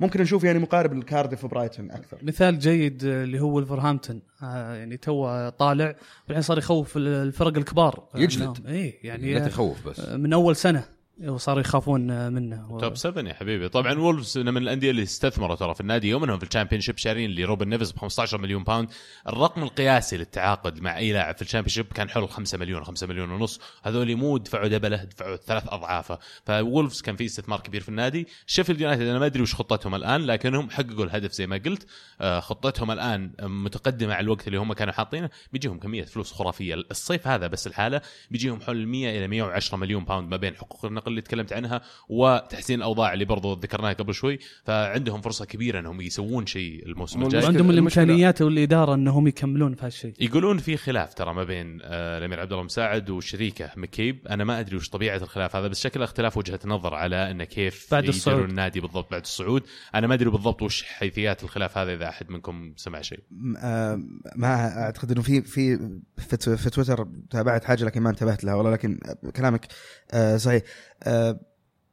ممكن 0.00 0.20
نشوف 0.20 0.44
يعني 0.44 0.58
مقارب 0.58 0.92
للكارديف 0.94 1.44
وبرايتون 1.44 1.90
أكثر. 1.90 2.18
مثال 2.22 2.58
جيد 2.58 3.04
آه، 3.04 3.24
اللي 3.24 3.40
هو 3.40 3.58
وولفرهامبتون 3.58 4.22
آه، 4.42 4.74
يعني 4.74 4.96
تو 4.96 5.48
طالع 5.48 5.94
والحين 6.26 6.42
صار 6.42 6.58
يخوف 6.58 6.96
الفرق 6.96 7.56
الكبار. 7.56 8.08
يجلد. 8.14 8.66
اي 8.66 9.00
يعني 9.02 9.34
لا 9.34 9.44
آه، 9.44 9.48
تخوف 9.48 9.88
بس. 9.88 10.00
من 10.08 10.32
أول 10.32 10.56
سنة. 10.56 10.84
وصاروا 11.22 11.60
يخافون 11.60 12.32
منه. 12.32 12.72
و- 12.72 12.80
top 12.80 12.96
7 12.96 13.22
يا 13.28 13.34
حبيبي. 13.34 13.68
طبعا 13.68 13.98
وولفز 13.98 14.38
من 14.38 14.56
الأندية 14.56 14.90
اللي 14.90 15.02
استثمروا 15.02 15.56
ترى 15.56 15.74
في 15.74 15.80
النادي 15.80 16.08
يوم 16.08 16.24
إنهم 16.24 16.38
في 16.38 16.44
ال 16.44 16.80
Championship 16.80 16.98
شارين 16.98 17.30
لي 17.30 17.44
روبن 17.44 17.68
نيفز 17.68 17.90
ب 17.92 17.98
15 17.98 18.38
مليون 18.38 18.64
باوند 18.64 18.88
الرقم 19.28 19.62
القياسي 19.62 20.16
للتعاقد 20.16 20.80
مع 20.80 20.98
أي 20.98 21.12
لاعب 21.12 21.36
في 21.36 21.42
ال 21.42 21.68
Championship 21.68 21.86
كان 21.86 22.10
حول 22.10 22.28
5 22.28 22.58
مليون 22.58 22.84
5 22.84 23.06
مليون 23.06 23.30
ونص. 23.30 23.60
هذول 23.82 24.16
مو 24.16 24.36
دفعوا 24.38 24.68
double 24.68 25.04
دفعوا 25.04 25.36
ثلاث 25.36 25.64
اضعافه 25.68 26.18
فولفز 26.46 27.00
كان 27.02 27.16
في 27.16 27.24
استثمار 27.24 27.60
كبير 27.60 27.80
في 27.80 27.88
النادي. 27.88 28.26
شيفيلد 28.46 28.80
يونايتد 28.80 29.02
أنا 29.02 29.18
ما 29.18 29.26
أدري 29.26 29.42
وش 29.42 29.54
خطتهم 29.54 29.94
الآن 29.94 30.20
لكنهم 30.26 30.70
حققوا 30.70 31.04
الهدف 31.04 31.32
زي 31.32 31.46
ما 31.46 31.56
قلت. 31.64 31.86
آه، 32.20 32.40
خطتهم 32.40 32.90
الآن 32.90 33.30
متقدمة 33.42 34.14
على 34.14 34.24
الوقت 34.24 34.46
اللي 34.46 34.58
هم 34.58 34.72
كانوا 34.72 34.92
حاطينه. 34.92 35.30
بيجيهم 35.52 35.78
كمية 35.78 36.04
فلوس 36.04 36.32
خرافية. 36.32 36.74
الصيف 36.74 37.28
هذا 37.28 37.46
بس 37.46 37.66
الحالة 37.66 38.00
بيجيهم 38.30 38.60
حول 38.60 38.86
100 38.86 39.18
إلى 39.18 39.28
110 39.28 39.76
مليون 39.76 40.04
باوند 40.04 40.30
ما 40.30 40.36
بين 40.36 40.56
حقوق 40.56 40.84
النقل 41.04 41.10
اللي 41.12 41.22
تكلمت 41.22 41.52
عنها 41.52 41.82
وتحسين 42.08 42.78
الأوضاع 42.78 43.12
اللي 43.12 43.24
برضو 43.24 43.52
ذكرناها 43.52 43.92
قبل 43.92 44.14
شوي. 44.14 44.38
فعندهم 44.64 45.20
فرصة 45.20 45.44
كبيرة 45.44 45.78
أنهم 45.80 46.00
يسوون 46.00 46.46
شيء 46.46 46.86
الموسم 46.86 47.20
مو 47.20 47.26
الجاي. 47.26 47.42
المشكلة- 47.42 47.56
الإمكانيات 47.70 48.42
والإدارة 48.42 48.94
أنهم 48.94 49.26
يكملون 49.28 49.74
في 49.74 49.86
هالشيء. 49.86 50.14
يقولون 50.20 50.58
في 50.58 50.76
خلاف 50.76 51.14
ترى 51.14 51.34
ما 51.34 51.44
بين 51.44 51.78
آه، 51.82 52.18
الأمير 52.18 52.40
عبد 52.40 52.52
الله 52.52 52.64
مساعد 52.64 53.10
وشريكه 53.10 53.70
مكيب. 53.76 54.26
أنا 54.28 54.44
ما 54.44 54.60
أدري 54.60 54.76
وش 54.76 54.88
طبيعة 54.88 55.16
الخلاف 55.16 55.56
هذا 55.56 55.68
بس 55.68 55.80
شكله 55.82 56.04
اختلاف 56.04 56.36
وجهة 56.36 56.60
نظر 56.64 56.94
على 56.94 57.30
انه 57.30 57.44
كيف 57.44 57.88
بعد 57.92 58.02
يديرون 58.04 58.16
الصعود. 58.18 58.48
النادي 58.48 58.80
بالضبط 58.80 59.10
بعد 59.10 59.20
الصعود. 59.22 59.62
أنا 59.94 60.06
ما 60.06 60.14
أدري 60.14 60.30
بالضبط 60.30 60.62
وش 60.62 60.82
حيثيات 60.82 61.44
الخلاف 61.44 61.78
هذا 61.78 61.94
إذا 61.94 62.08
أحد 62.08 62.30
منكم 62.30 62.72
سمع 62.76 63.00
شيء. 63.00 63.20
آه، 63.58 64.02
ما 64.36 64.82
أعتقد 64.84 65.10
إنه 65.12 65.22
في 65.22 65.42
في 65.42 65.78
في, 66.18 66.36
تو- 66.36 66.56
في 66.56 66.70
تويتر 66.70 67.06
تابعت 67.30 67.64
حاجة 67.64 67.84
لكن 67.84 68.00
ما 68.02 68.10
انتبهت 68.10 68.44
لها 68.44 68.54
والله 68.54 68.70
لكن 68.72 68.98
كلامك 69.36 69.66
آه، 70.12 70.36
صحيح. 70.36 70.62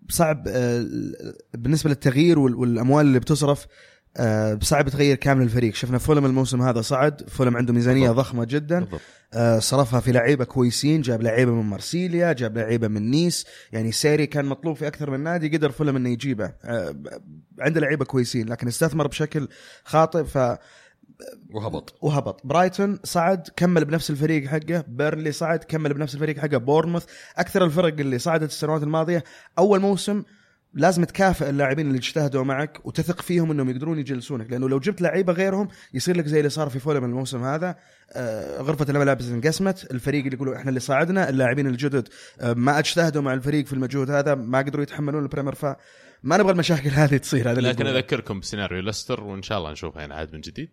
صعب 0.09 0.47
آه، 0.47 0.85
بالنسبة 1.53 1.89
للتغيير 1.89 2.39
وال- 2.39 2.55
والأموال 2.55 3.05
اللي 3.05 3.19
بتصرف 3.19 3.65
آه، 4.17 4.59
صعب 4.61 4.89
تغير 4.89 5.15
كامل 5.15 5.43
الفريق. 5.43 5.73
شفنا 5.75 5.97
فولم 5.97 6.25
الموسم 6.25 6.61
هذا 6.61 6.81
صعد 6.81 7.29
فولم 7.29 7.57
عنده 7.57 7.73
ميزانية 7.73 8.07
بالضبط. 8.07 8.25
ضخمة 8.25 8.45
جدا. 8.45 8.79
بالضبط. 8.79 9.01
آه، 9.33 9.59
صرفها 9.59 9.99
في 9.99 10.11
لعيبة 10.11 10.43
كويسين 10.45 11.01
جاب 11.01 11.21
لعيبة 11.21 11.51
من 11.51 11.69
مارسيليا 11.69 12.33
جاب 12.33 12.57
لعيبة 12.57 12.87
من 12.87 13.11
نيس. 13.11 13.45
يعني 13.71 13.91
سيري 13.91 14.27
كان 14.27 14.45
مطلوب 14.45 14.75
في 14.75 14.87
أكثر 14.87 15.09
من 15.11 15.19
نادي 15.19 15.57
قدر 15.57 15.71
فولم 15.71 15.95
إنه 15.95 16.09
يجيبه. 16.09 16.53
آه، 16.63 16.95
عنده 17.59 17.81
لعيبة 17.81 18.05
كويسين 18.05 18.49
لكن 18.49 18.67
استثمر 18.67 19.07
بشكل 19.07 19.47
خاطئ. 19.83 20.23
ف 20.23 20.37
وهبط. 21.51 21.97
وهبط. 22.01 22.41
برايتون 22.43 22.99
صعد 23.03 23.47
كمل 23.55 23.85
بنفس 23.85 24.09
الفريق 24.09 24.47
حقه. 24.47 24.83
بيرنلي 24.87 25.31
صعد 25.31 25.63
كمل 25.63 25.93
بنفس 25.93 26.15
الفريق 26.15 26.37
حقه. 26.37 26.57
بورنموث 26.57 27.05
أكثر 27.37 27.65
الفرق 27.65 27.99
اللي 27.99 28.19
صعدت 28.19 28.49
السنوات 28.49 28.83
الماضية. 28.83 29.23
أول 29.57 29.79
موسم 29.79 30.23
لازم 30.73 31.03
تكافئ 31.03 31.49
اللاعبين 31.49 31.87
اللي 31.87 31.97
اجتهدوا 31.97 32.43
معك 32.43 32.85
وتثق 32.85 33.21
فيهم 33.21 33.51
إنهم 33.51 33.69
يقدرون 33.69 33.99
يجلسونك. 33.99 34.51
لأنه 34.51 34.69
لو 34.69 34.79
جبت 34.79 35.01
لعيبة 35.01 35.33
غيرهم 35.33 35.67
يصير 35.93 36.17
لك 36.17 36.25
زي 36.25 36.37
اللي 36.37 36.49
صار 36.49 36.69
في 36.69 36.79
فولم 36.79 37.05
الموسم 37.05 37.43
هذا. 37.43 37.75
آه، 38.13 38.61
غرفة 38.61 38.85
الملابس 38.89 39.27
انقسمت 39.27 39.91
الفريق 39.91 40.23
اللي 40.23 40.35
يقولوا 40.35 40.55
إحنا 40.55 40.69
اللي 40.69 40.79
صعدنا 40.79 41.29
اللاعبين 41.29 41.67
الجدد 41.67 42.07
آه، 42.39 42.53
ما 42.53 42.79
اجتهدوا 42.79 43.21
مع 43.21 43.33
الفريق 43.33 43.65
في 43.65 43.73
المجهود 43.73 44.11
هذا 44.11 44.35
ما 44.35 44.57
قدروا 44.57 44.83
يتحملون 44.83 45.23
ال 45.23 45.27
Premier 45.27 45.55
ف 45.55 45.65
ما 46.23 46.37
نبغى 46.37 46.51
المشاكل 46.51 46.89
هذه 46.89 47.17
تصير 47.17 47.51
هذا 47.51 47.61
لكن. 47.61 47.87
أذكركم 47.87 48.39
بسيناريو 48.39 48.81
ليستر 48.81 49.23
وإن 49.23 49.41
شاء 49.41 49.57
الله 49.57 49.71
نشوفه 49.71 50.03
ينعاد 50.03 50.33
من 50.33 50.41
جديد 50.41 50.69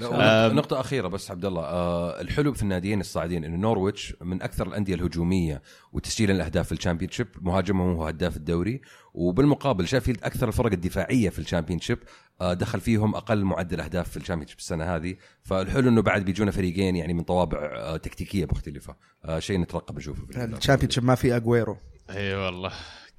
ما 0.00 0.46
آم. 0.46 0.56
نقطة 0.56 0.80
أخيرة 0.80 1.08
بس 1.08 1.30
عبد 1.30 1.44
الله. 1.44 1.62
آه 1.62 2.20
الحلو 2.20 2.52
في 2.52 2.62
الناديين 2.62 3.00
الصاعدين 3.00 3.44
إنه 3.44 3.56
نورويتش 3.56 4.14
من 4.20 4.42
أكثر 4.42 4.66
الأندية 4.66 4.94
الهجومية 4.94 5.62
وتسجيلا 5.92 6.32
الأهداف 6.32 6.66
في 6.66 6.72
ال 6.72 7.10
Championship 7.10 7.28
مهاجمهم 7.40 7.94
هو 7.94 8.06
هداف 8.06 8.36
الدوري 8.36 8.80
وبالمقابل 9.14 9.88
شيفيلد 9.88 10.24
أكثر 10.24 10.48
الفرق 10.48 10.72
الدفاعية 10.72 11.28
في 11.30 11.38
ال 11.38 11.80
Championship 11.80 11.98
آه 12.40 12.54
دخل 12.54 12.80
فيهم 12.80 13.14
أقل 13.14 13.44
معدل 13.44 13.80
أهداف 13.80 14.10
في 14.10 14.16
ال 14.16 14.48
Championship 14.48 14.58
السنة 14.58 14.96
هذه. 14.96 15.16
فالحلو 15.42 15.88
إنه 15.88 16.02
بعد 16.02 16.24
بيجونا 16.24 16.50
فريقين 16.50 16.96
يعني 16.96 17.14
من 17.14 17.22
طوابع 17.22 17.58
آه 17.58 17.96
تكتيكية 17.96 18.44
مختلفة. 18.44 18.96
آه 19.24 19.38
شيء 19.38 19.58
نترقب 19.58 19.96
نشوفه 19.96 20.44
ال 20.44 20.90
Championship 20.90 21.04
ما 21.04 21.14
في 21.14 21.36
اجويرو 21.36 21.76
إي 22.10 22.34
والله. 22.34 22.72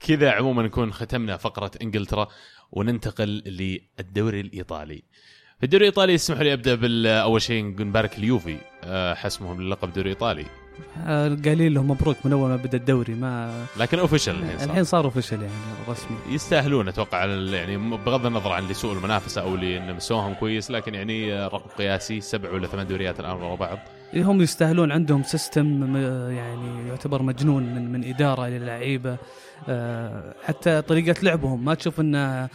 كذا 0.06 0.32
عموما 0.32 0.64
نكون 0.64 0.94
ختمنا 0.94 1.38
فقرة 1.38 1.72
إنجلترا 1.82 2.28
وننتقل 2.72 3.28
للدوري 4.00 4.40
الإيطالي. 4.40 5.04
في 5.60 5.64
الدوري 5.64 5.84
الإيطالي 5.84 6.14
يسمحوا 6.14 6.44
لي 6.44 6.54
أبدأ 6.54 6.76
باول 6.76 7.42
شيء 7.42 7.64
نبارك 7.64 8.18
اليوفي. 8.18 8.58
آه، 8.84 9.14
حسمهم 9.14 9.62
للقب 9.62 9.94
دوري 9.94 10.10
إيطالي. 10.10 10.46
آه، 11.06 11.38
قايلين 11.46 11.74
لهم 11.74 11.92
مبروك 11.92 12.18
من 12.26 12.32
أول 12.34 12.50
ما 12.50 12.56
بدأ 12.56 12.78
الدوري 12.78 13.14
ما 13.14 13.66
لكن 13.78 14.00
official 14.00 14.36
الحين 14.36 14.58
صار. 14.58 14.70
الحين 14.70 14.84
صار 14.84 15.12
official 15.12 15.42
يعني 15.42 15.54
رسمي. 15.90 16.18
يستاهلون 16.30 16.88
أتوقع 16.88 17.26
يعني 17.26 17.78
بغض 17.78 18.26
النظر 18.26 18.52
عن 18.52 18.68
لسوء 18.68 18.94
المنافسة 18.94 19.42
أو 19.42 19.56
لأن 19.56 19.96
مستواهم 19.96 20.34
كويس 20.34 20.72
لكن 20.72 20.96
يعني 20.96 21.46
رقم 21.48 21.70
قياسي 21.70 22.22
سبع 22.22 22.52
ولا 22.52 22.68
ثمان 22.68 22.88
دوريات 22.88 23.20
الآن 23.20 23.32
ورا 23.32 23.56
بعض. 23.56 23.78
إيه، 24.14 24.24
هم 24.24 24.42
يستاهلون 24.42 24.92
عندهم 24.92 25.24
system 25.24 25.98
يعني 26.32 26.88
يعتبر 26.88 27.22
مجنون 27.22 27.64
من 27.64 27.92
من 27.92 28.04
إدارة 28.04 28.48
للعيبة. 28.48 29.18
حتى 30.44 30.82
طريقة 30.82 31.16
لعبهم 31.24 31.66
ما 31.66 31.74
تشوف 31.74 32.00
إن 32.00 32.16
آه، 32.16 32.50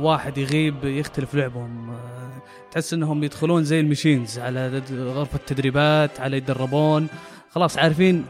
واحد 0.00 0.38
يغيب 0.38 0.84
يختلف 0.84 1.34
لعبهم 1.34 1.90
آه، 1.90 2.42
تحس 2.72 2.94
إنهم 2.94 3.24
يدخلون 3.24 3.64
زي 3.64 3.80
ال 3.80 3.86
machines 3.86 4.38
على 4.38 4.82
غرفة 4.92 5.36
التدريبات 5.36 6.20
على 6.20 6.36
يتدربون 6.36 7.06
خلاص 7.50 7.78
عارفين 7.78 8.24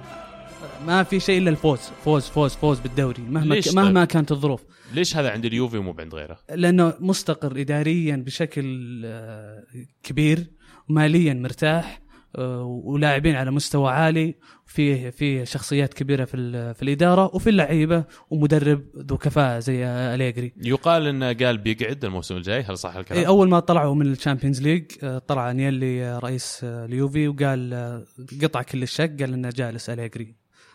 آه، 0.82 0.86
ما 0.86 1.02
في 1.02 1.20
شيء 1.20 1.38
إلا 1.38 1.50
الفوز 1.50 1.80
فوز 2.04 2.26
فوز 2.28 2.54
فوز 2.54 2.80
بالدوري 2.80 3.22
مهما 3.22 3.54
ليش 3.54 3.64
ك- 3.64 3.68
طيب؟ 3.68 3.76
مهما 3.84 4.04
كانت 4.04 4.32
الظروف 4.32 4.62
ليش 4.94 5.16
هذا 5.16 5.30
عند 5.30 5.44
اليوفي 5.44 5.78
ومو 5.78 5.94
عند 5.98 6.14
غيره؟ 6.14 6.38
لأنه 6.54 6.94
مستقر 7.00 7.60
اداريا 7.60 8.16
بشكل 8.16 9.00
آه، 9.04 9.64
كبير 10.02 10.46
وماليا 10.88 11.34
مرتاح 11.34 12.00
آه، 12.02 12.09
ولاعبين 12.34 13.34
على 13.36 13.50
مستوى 13.50 13.90
عالي 13.92 14.34
في 14.66 15.10
في 15.12 15.46
شخصيات 15.46 15.94
كبيرة 15.94 16.24
في 16.24 16.74
في 16.74 16.82
الإدارة 16.82 17.30
وفي 17.34 17.50
اللعيبة 17.50 18.04
ومدرب 18.30 18.82
ذو 18.96 19.16
كفاءة 19.18 19.58
زي 19.58 19.84
أليجري 19.86 20.52
يقال 20.64 21.06
انه 21.06 21.32
قال 21.32 21.58
بيقعد 21.58 22.04
الموسم 22.04 22.36
الجاي 22.36 22.62
هل 22.62 22.78
صح 22.78 22.96
الكلام؟ 22.96 23.20
إيه، 23.20 23.26
أول 23.28 23.48
ما 23.48 23.60
طلعوا 23.60 23.94
من 23.94 24.06
ال 24.12 24.17
Champions 24.17 24.62
League 24.62 24.84
آه، 25.02 25.18
طلع 25.18 25.50
انيلي 25.50 26.04
آه، 26.04 26.18
رئيس 26.18 26.60
آه، 26.64 26.84
اليوفي 26.84 27.28
وقال 27.28 27.74
آه، 27.74 28.04
قطع 28.42 28.62
كل 28.62 28.82
الشك 28.82 29.22
قال 29.22 29.32
إنه 29.34 29.50
جالس 29.50 29.90
أليجري 29.90 30.34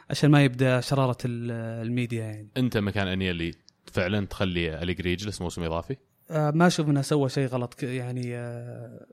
عشان 0.10 0.30
ما 0.32 0.44
يبدأ 0.44 0.82
شرارة 0.82 1.18
ال- 1.26 1.52
الميديا 1.88 2.24
يعني 2.24 2.50
أنت 2.58 2.78
مكان 2.78 3.08
أنيلي 3.08 3.52
فعلا 3.94 4.26
تخلي 4.26 4.82
أليجري 4.84 5.12
يجلس 5.12 5.42
موسم 5.42 5.64
إضافي؟ 5.64 5.96
آه، 6.32 6.52
ما 6.52 6.68
أشوف 6.68 6.90
إنه 6.90 7.02
سوى 7.02 7.30
شيء 7.30 7.48
غلط 7.48 7.84
يعني 7.84 8.36
آه، 8.36 9.06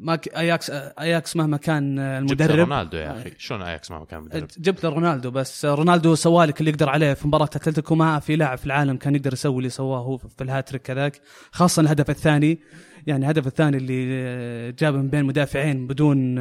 ما 0.00 0.16
ك... 0.16 0.28
اياكس 0.28 0.70
اياكس 0.70 1.36
مهما 1.36 1.56
كان 1.56 1.98
آه، 1.98 2.20
جبت 2.20 2.30
المدرب. 2.40 2.58
رونالدو 2.58 2.96
يا 2.96 3.20
أخي. 3.20 3.32
شلون 3.38 3.62
اياكس 3.62 3.90
ما 3.90 4.04
كان 4.04 4.20
مدرب؟ 4.20 4.48
جبت 4.58 4.84
رونالدو 4.84 5.30
بس. 5.30 5.64
رونالدو 5.64 6.14
سوى 6.14 6.46
لك 6.46 6.60
اللي 6.60 6.70
يقدر 6.70 6.88
عليه 6.88 7.14
في 7.14 7.28
مباراة 7.28 7.44
أتلتيكو 7.44 7.94
ما 7.94 8.18
في 8.18 8.36
لاعب 8.36 8.58
في 8.58 8.66
العالم 8.66 8.96
كان 8.96 9.14
يقدر 9.14 9.32
يسوي 9.32 9.58
اللي 9.58 9.68
سواه 9.68 9.98
هو 9.98 10.18
في 10.18 10.44
الهاتريك 10.44 10.90
هذاك 10.90 11.20
خاصة 11.52 11.80
الهدف 11.80 12.10
الثاني. 12.10 12.58
يعني 13.06 13.24
الهدف 13.24 13.46
الثاني 13.46 13.76
اللي 13.76 14.08
آه، 14.12 14.74
جاب 14.78 14.94
من 14.94 15.08
بين 15.08 15.24
مدافعين 15.24 15.86
بدون 15.86 16.38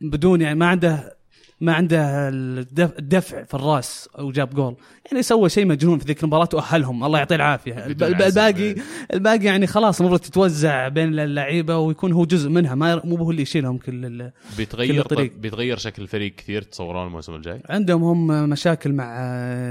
بدون 0.00 0.40
يعني 0.40 0.54
ما 0.54 0.66
عنده 0.66 1.16
ما 1.60 1.72
عنده 1.72 2.28
الدف- 2.28 2.98
الدفع 2.98 3.42
في 3.44 3.54
الراس 3.54 4.08
وجاب 4.18 4.54
جول 4.54 4.76
يعني 5.10 5.22
سوى 5.22 5.48
شيء 5.48 5.66
مجنون 5.66 5.98
في 5.98 6.04
ذيك 6.04 6.22
المباراة 6.22 6.48
وأهلهم 6.54 7.04
الله 7.04 7.18
يعطيه 7.18 7.36
العافية. 7.36 7.86
الباقي 7.86 8.74
الباقي 9.14 9.44
يعني 9.44 9.66
خلاص 9.66 10.00
المفروض 10.00 10.20
تتوزع 10.20 10.88
بين 10.88 11.18
اللعيبة 11.18 11.78
ويكون 11.78 12.12
هو 12.12 12.24
جزء 12.24 12.48
منها 12.50 12.74
ما 12.74 13.00
مو 13.04 13.16
هو 13.16 13.30
اللي 13.30 13.42
يشيلهم 13.42 13.78
كل 13.78 14.30
بيتغير 14.56 15.02
كل 15.02 15.08
طريق. 15.16 15.32
بيتغير 15.36 15.76
شكل 15.78 16.02
الفريق 16.02 16.34
كثير 16.34 16.62
تصورون 16.62 17.06
الموسم 17.06 17.34
الجاي؟ 17.34 17.60
عندهم 17.68 18.04
هم 18.04 18.48
مشاكل 18.50 18.92
مع 18.92 19.16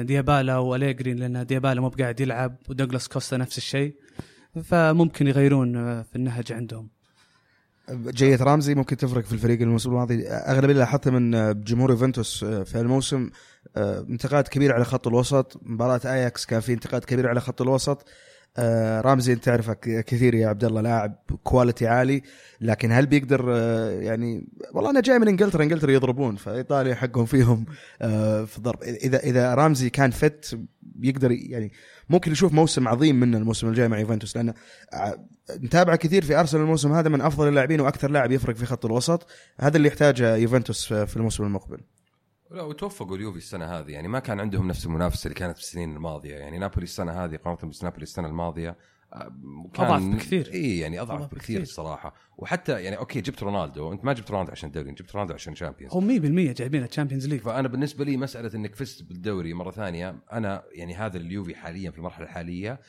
ديابالا 0.01 0.57
وأليجري 0.57 1.13
لأن 1.13 1.45
ديابالا 1.45 1.81
مو 1.81 1.89
بقاعد 1.89 2.19
يلعب 2.19 2.55
ودوغلاس 2.69 3.07
كوستا 3.07 3.37
نفس 3.37 3.57
الشيء 3.57 3.93
فممكن 4.63 5.27
يغيرون 5.27 5.73
في 6.03 6.15
النهج 6.15 6.51
عندهم 6.51 6.89
جية 7.91 8.37
رامزي 8.43 8.75
ممكن 8.75 8.97
تفرق 8.97 9.23
في 9.23 9.33
الفريق 9.33 9.61
الموسم 9.61 9.89
الماضي. 9.89 10.27
أغلب 10.27 10.69
اللي 10.69 10.79
لاحظته 10.79 11.11
من 11.11 11.31
جمهور 11.63 11.91
يوفنتوس 11.91 12.43
في 12.45 12.79
الموسم 12.79 13.29
آه، 13.77 14.05
انتقاد 14.09 14.47
كبير 14.47 14.73
على 14.73 14.85
خط 14.85 15.07
الوسط. 15.07 15.59
مباراة 15.61 16.01
أياكس 16.05 16.45
كان 16.45 16.59
في 16.59 16.73
انتقاد 16.73 17.03
كبير 17.03 17.27
على 17.29 17.41
خط 17.41 17.61
الوسط. 17.61 18.05
آه 18.57 19.01
رامزي 19.01 19.33
أنت 19.33 19.43
تعرفه 19.43 19.73
ك- 19.73 20.05
كثير 20.05 20.35
يا 20.35 20.47
عبد 20.47 20.63
الله 20.63 20.81
لاعب 20.81 21.15
quality 21.43 21.87
عالي 21.87 22.21
لكن 22.61 22.91
هل 22.91 23.05
بيقدر 23.05 23.45
آه 23.55 23.89
يعني 23.91 24.47
والله 24.73 24.89
أنا 24.89 25.01
جاي 25.01 25.19
من 25.19 25.27
إنجلترا 25.27 25.63
إنجلترا 25.63 25.91
يضربون 25.91 26.35
فإيطاليا 26.35 26.95
حقهم 26.95 27.25
فيهم 27.25 27.65
آه 28.01 28.43
في 28.45 28.61
ضرب. 28.61 28.83
إذا 28.83 29.19
إذا 29.19 29.53
رامزي 29.53 29.89
كان 29.89 30.11
fit 30.11 30.59
يقدر 31.01 31.31
يعني 31.31 31.71
ممكن 32.09 32.31
نشوف 32.31 32.53
موسم 32.53 32.87
عظيم 32.87 33.19
منه 33.19 33.37
الموسم 33.37 33.67
الجاي 33.67 33.87
مع 33.87 33.99
يوفنتوس 33.99 34.37
لأن 34.37 34.53
نتابعه 35.63 35.95
كثير 35.95 36.23
في 36.25 36.39
أرسنال 36.39 36.63
الموسم 36.63 36.91
هذا 36.93 37.09
من 37.09 37.21
أفضل 37.21 37.47
اللاعبين 37.47 37.81
وأكثر 37.81 38.11
لاعب 38.11 38.31
يفرق 38.31 38.55
في 38.55 38.65
خط 38.65 38.85
الوسط 38.85 39.27
هذا 39.59 39.77
اللي 39.77 39.87
يحتاجه 39.87 40.35
يوفنتوس 40.35 40.93
في 40.93 41.17
الموسم 41.17 41.43
المقبل. 41.43 41.77
لا 42.53 42.61
وتوفقوا 42.61 43.15
اليوفي 43.15 43.37
السنة 43.37 43.65
هذه. 43.65 43.91
يعني 43.91 44.07
ما 44.07 44.19
كان 44.19 44.39
عندهم 44.39 44.67
نفس 44.67 44.85
المنافسة 44.85 45.27
اللي 45.27 45.39
كانت 45.39 45.57
في 45.57 45.63
السنين 45.63 45.95
الماضية. 45.95 46.35
يعني 46.35 46.57
نابولي 46.57 46.83
السنة 46.83 47.11
هذه 47.11 47.35
قارنه 47.35 47.71
بس 47.71 47.83
نابولي 47.83 48.03
السنة 48.03 48.27
الماضية 48.27 48.77
آه، 49.13 49.35
كان 49.73 49.85
أضعف 49.85 50.03
بكثير. 50.03 50.49
إي 50.53 50.79
يعني 50.79 51.01
أضعف, 51.01 51.17
أضعف 51.17 51.25
بكثير, 51.25 51.39
بكثير. 51.39 51.61
الصراحة. 51.61 52.15
وحتى 52.37 52.83
يعني 52.83 52.97
okay 52.97 53.21
جبت 53.21 53.43
رونالدو. 53.43 53.93
أنت 53.93 54.05
ما 54.05 54.13
جبت 54.13 54.31
رونالدو 54.31 54.51
عشان 54.51 54.71
دوري 54.71 54.91
جبت 54.91 55.15
رونالدو 55.15 55.33
عشان 55.33 55.55
Champions. 55.55 55.93
هم 55.93 56.07
100% 56.07 56.53
جايبين 56.53 56.83
ال 56.83 56.88
Champions 56.88 57.27
League. 57.27 57.39
فأنا 57.39 57.67
بالنسبة 57.67 58.05
لي 58.05 58.17
مسألة 58.17 58.55
إنك 58.55 58.75
فزت 58.75 59.03
بالدوري 59.03 59.53
مرة 59.53 59.71
ثانية 59.71 60.15
أنا 60.31 60.63
يعني 60.71 60.95
هذا 60.95 61.17
اليوفي 61.17 61.55
حاليا 61.55 61.91
في 61.91 61.97
المرحلة 61.97 62.25
الحالية 62.25 62.79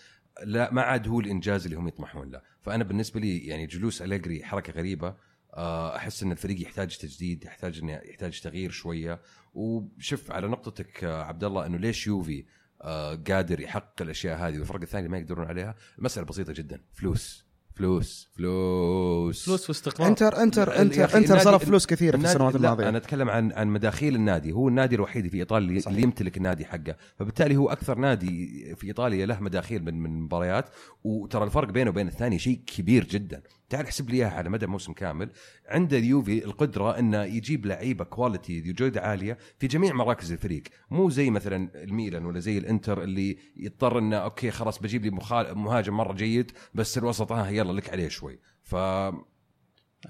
لا 0.45 0.73
ما 0.73 0.83
عاد 0.83 1.09
هو 1.09 1.21
الإنجاز 1.21 1.65
اللي 1.65 1.77
هم 1.77 1.89
يطمحون 1.89 2.31
له. 2.31 2.41
فأنا 2.62 2.85
بالنسبة 2.85 3.21
لي 3.21 3.39
يعني 3.39 3.67
جلوس 3.67 4.03
أليجري 4.03 4.45
حركة 4.45 4.73
غريبة. 4.73 5.15
آه، 5.57 5.97
أحس 5.97 6.23
إن 6.23 6.33
الفريق 6.33 6.62
يحتاج 6.62 6.97
تجديد 6.97 7.45
يحتاج 7.45 7.79
إنه 7.79 7.93
يحتاج 7.93 8.41
تغيير 8.41 8.71
شوية. 8.71 9.21
وشوف 9.55 10.31
على 10.31 10.49
نقطتك 10.49 11.05
آه، 11.05 11.23
عبد 11.23 11.45
الله 11.45 11.67
إنه 11.67 11.79
ليش 11.79 12.07
يوفي 12.07 12.45
آه، 12.83 13.15
قادر 13.15 13.61
يحقق 13.61 14.03
الأشياء 14.03 14.39
هذه 14.39 14.59
والفرق 14.59 14.81
الثانية 14.81 15.09
ما 15.09 15.19
يقدرون 15.19 15.47
عليها؟ 15.47 15.75
المسألة 15.99 16.27
بسيطة 16.27 16.53
جدا. 16.53 16.81
فلوس. 16.93 17.45
فلوس. 17.75 18.29
فلوس. 18.37 19.45
فلوس 19.47 19.69
واستقرار 19.69 20.09
انتر 20.09 20.43
انتر 20.43 20.81
انتر 20.81 21.17
انتر 21.17 21.39
صرف 21.39 21.65
فلوس 21.65 21.87
كثيرة 21.87 22.17
في 22.17 22.25
السنوات 22.25 22.57
الماضية. 22.57 22.89
أنا 22.89 22.99
أتكلم 22.99 23.29
عن 23.31 23.53
عن 23.53 23.69
مداخيل 23.69 24.15
النادي. 24.15 24.53
هو 24.53 24.69
النادي 24.69 24.95
الوحيد 24.95 25.29
في 25.29 25.37
إيطاليا 25.37 25.69
اللي- 25.69 25.83
اللي 25.87 26.03
يمتلك 26.03 26.37
النادي 26.37 26.65
حقه. 26.65 26.97
فبالتالي 27.19 27.57
هو 27.57 27.69
أكثر 27.69 27.99
نادي 27.99 28.75
في 28.77 28.87
إيطاليا 28.87 29.27
له 29.27 29.41
مداخيل 29.41 29.85
من 29.85 29.95
من 30.03 30.21
مباريات. 30.21 30.65
وترى 31.05 31.45
الفرق 31.45 31.69
بينه 31.71 31.91
وبين 31.91 32.09
الثاني 32.09 32.39
شيء 32.39 32.61
كبير 32.67 33.05
جدا. 33.05 33.43
تعال 33.69 33.85
احسب 33.85 34.11
لي 34.11 34.17
إياها 34.17 34.31
على 34.31 34.51
مدى 34.51 34.67
موسم 34.67 34.93
كامل. 34.93 35.31
عند 35.69 35.95
اليوفي 35.95 36.45
القدرة 36.45 36.99
انه 36.99 37.23
يجيب 37.23 37.67
لعيبة 37.67 38.05
quality 38.05 38.61
ذي 38.61 38.73
جودة 38.73 39.01
عالية 39.01 39.39
في 39.59 39.67
جميع 39.67 39.93
مراكز 39.95 40.33
الفريق. 40.33 40.62
مو 40.91 41.11
زي 41.11 41.31
مثلا 41.31 41.83
الميلان 41.83 42.27
ولا 42.27 42.41
زي 42.41 42.59
الإنتر 42.59 43.03
اللي 43.03 43.39
يضطر 43.57 43.99
إنه 43.99 44.17
okay 44.16 44.51
خلاص 44.51 44.79
بجيب 44.79 45.05
لي 45.05 45.11
مهاجم 45.55 45.97
مرة 45.97 46.12
جيد 46.12 46.53
بس 46.75 46.99
الوسط 46.99 47.33
ها 47.33 47.51
يلا 47.51 47.73
لك 47.73 47.91
عليه 47.91 48.09
شوي. 48.09 48.41
ف 48.62 48.75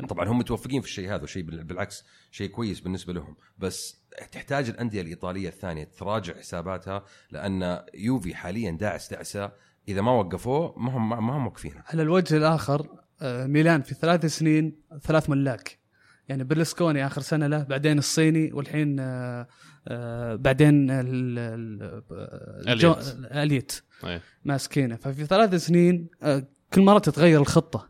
طبعا 0.08 0.28
هم 0.28 0.38
متوفقين 0.38 0.80
في 0.80 0.86
الشيء 0.86 1.14
هذا 1.14 1.26
بال- 1.36 1.64
بالعكس 1.64 2.04
شيء 2.30 2.50
كويس 2.50 2.80
بالنسبة 2.80 3.12
لهم. 3.12 3.36
بس 3.58 4.04
تحتاج 4.32 4.68
الأندية 4.68 5.00
الإيطالية 5.00 5.48
الثانية 5.48 5.84
تراجع 5.84 6.34
حساباتها 6.38 7.04
لأن 7.30 7.82
يوفي 7.94 8.34
حاليا 8.34 8.70
داعس 8.70 9.10
دعسة. 9.10 9.52
إذا 9.88 10.00
ما 10.00 10.12
وقفوه 10.12 10.78
ما 10.78 10.96
هم 10.96 11.08
ما 11.08 11.36
هم 11.36 11.44
موقفينه 11.44 11.82
على 11.86 12.02
الوجه 12.02 12.36
الآخر 12.36 12.80
آه، 12.80 13.03
ميلان 13.22 13.82
في 13.82 13.94
ثلاث 13.94 14.26
سنين 14.26 14.76
ثلاث 15.02 15.30
ملاك. 15.30 15.78
يعني 16.28 16.44
برلسكوني 16.44 17.06
آخر 17.06 17.20
سنة 17.20 17.46
له 17.46 17.62
بعدين 17.62 17.98
الصيني 17.98 18.52
والحين 18.52 18.96
آه، 19.00 19.46
آه، 19.88 20.34
بعدين 20.34 20.90
ال- 20.90 21.38
ال- 21.38 22.02
آه، 22.68 22.74
جو- 22.74 22.92
Elliott. 22.92 23.32
Elliott 23.32 23.82
إيه. 24.04 24.20
ماسكينه. 24.44 24.96
ففي 24.96 25.26
ثلاث 25.26 25.54
سنين 25.54 26.08
آه، 26.22 26.46
كل 26.74 26.80
مرة 26.82 26.98
تتغير 26.98 27.40
الخطة. 27.40 27.88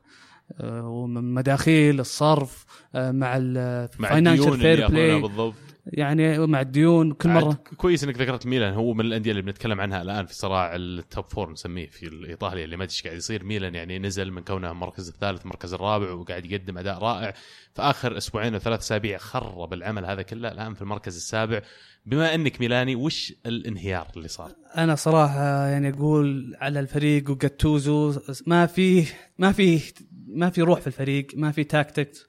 آه، 0.61 0.89
ومن 0.89 1.35
مداخيل 1.35 2.01
الصرف 2.01 2.65
آه، 2.95 3.11
مع 3.11 3.37
ال 3.37 3.49
Financial 3.49 4.59
Fair 4.59 4.89
Play 4.89 5.21
بالضبط. 5.21 5.55
يعني 5.87 6.47
مع 6.47 6.61
الديون 6.61 7.13
كل 7.13 7.29
مرة. 7.29 7.59
كويس 7.77 8.05
إنك 8.05 8.17
ذكرت 8.19 8.47
ميلان 8.47 8.75
هو 8.75 8.95
من 8.95 9.01
الأندية 9.01 9.31
اللي 9.31 9.43
بنتكلم 9.43 9.81
عنها 9.81 10.03
الآن 10.03 10.27
في 10.27 10.35
صراع 10.35 10.77
ال 10.77 10.89
top 10.89 11.25
four 11.25 11.53
نسميه 11.53 11.87
في 11.87 12.27
ايطاليا 12.29 12.65
اللي 12.65 12.77
ما 12.77 12.85
أدري 12.85 12.93
إيش 12.95 13.03
قاعد 13.03 13.17
يصير. 13.17 13.45
ميلان 13.45 13.75
يعني 13.75 13.99
نزل 13.99 14.31
من 14.31 14.43
كونه 14.43 14.71
المركز 14.71 15.09
الثالث 15.09 15.43
المركز 15.43 15.75
الرابع 15.75 16.11
وقاعد 16.11 16.47
يقدم 16.47 16.79
أداء 16.79 16.99
رائع. 16.99 17.35
في 17.75 17.83
آخر 17.83 18.17
أسبوعين 18.17 18.55
وثلاث 18.55 18.81
أسابيع 18.81 19.19
خرب 19.19 19.73
العمل 19.73 20.05
هذا 20.05 20.23
كله. 20.23 20.53
الآن 20.53 20.75
في 20.75 20.83
المركز 20.83 21.17
السابع. 21.17 21.63
بما 22.07 22.35
إنك 22.35 22.61
ميلاني 22.61 22.97
وش 22.97 23.33
الانهيار 23.47 24.09
اللي 24.17 24.29
صار؟ 24.29 24.51
أنا 24.77 24.95
صراحة 24.95 25.67
يعني 25.67 25.89
أقول 25.89 26.57
على 26.61 26.81
الفريق 26.81 27.31
وجاتوزو 27.31 28.21
ما 28.47 28.67
في 28.67 29.07
ما 29.39 29.53
في 29.53 29.81
ما 30.29 30.51
في 30.51 30.63
روح 30.63 30.81
في 30.81 30.87
الفريق 30.87 31.27
ما 31.35 31.53
في 31.53 31.65
tactics 31.65 32.29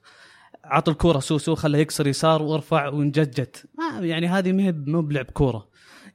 عطوا 0.70 0.92
الكورة 0.92 1.18
سوسو 1.18 1.54
خله 1.54 1.78
يكسر 1.78 2.06
يسار 2.06 2.42
وارفع 2.42 2.88
ونجدجد 2.88 3.56
ما 3.78 4.06
يعني 4.06 4.26
هذه 4.26 4.52
ما 4.52 4.62
هي 4.62 4.72
مو 4.72 5.02
بلعب 5.02 5.24
كورة. 5.24 5.68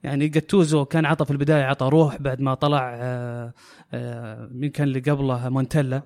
يعني 0.04 0.28
جاتوزو 0.28 0.86
كان 0.86 1.06
عطى 1.06 1.26
في 1.26 1.32
البداية 1.32 1.64
عطى 1.64 1.90
روح 1.92 2.18
بعد 2.18 2.42
ما 2.42 2.54
طلع 2.54 2.96
آه، 2.96 3.54
آه، 3.94 4.50
مين 4.52 4.70
كان 4.70 4.88
اللي 4.88 5.00
قبله؟ 5.00 5.50
مونتيلا. 5.50 6.04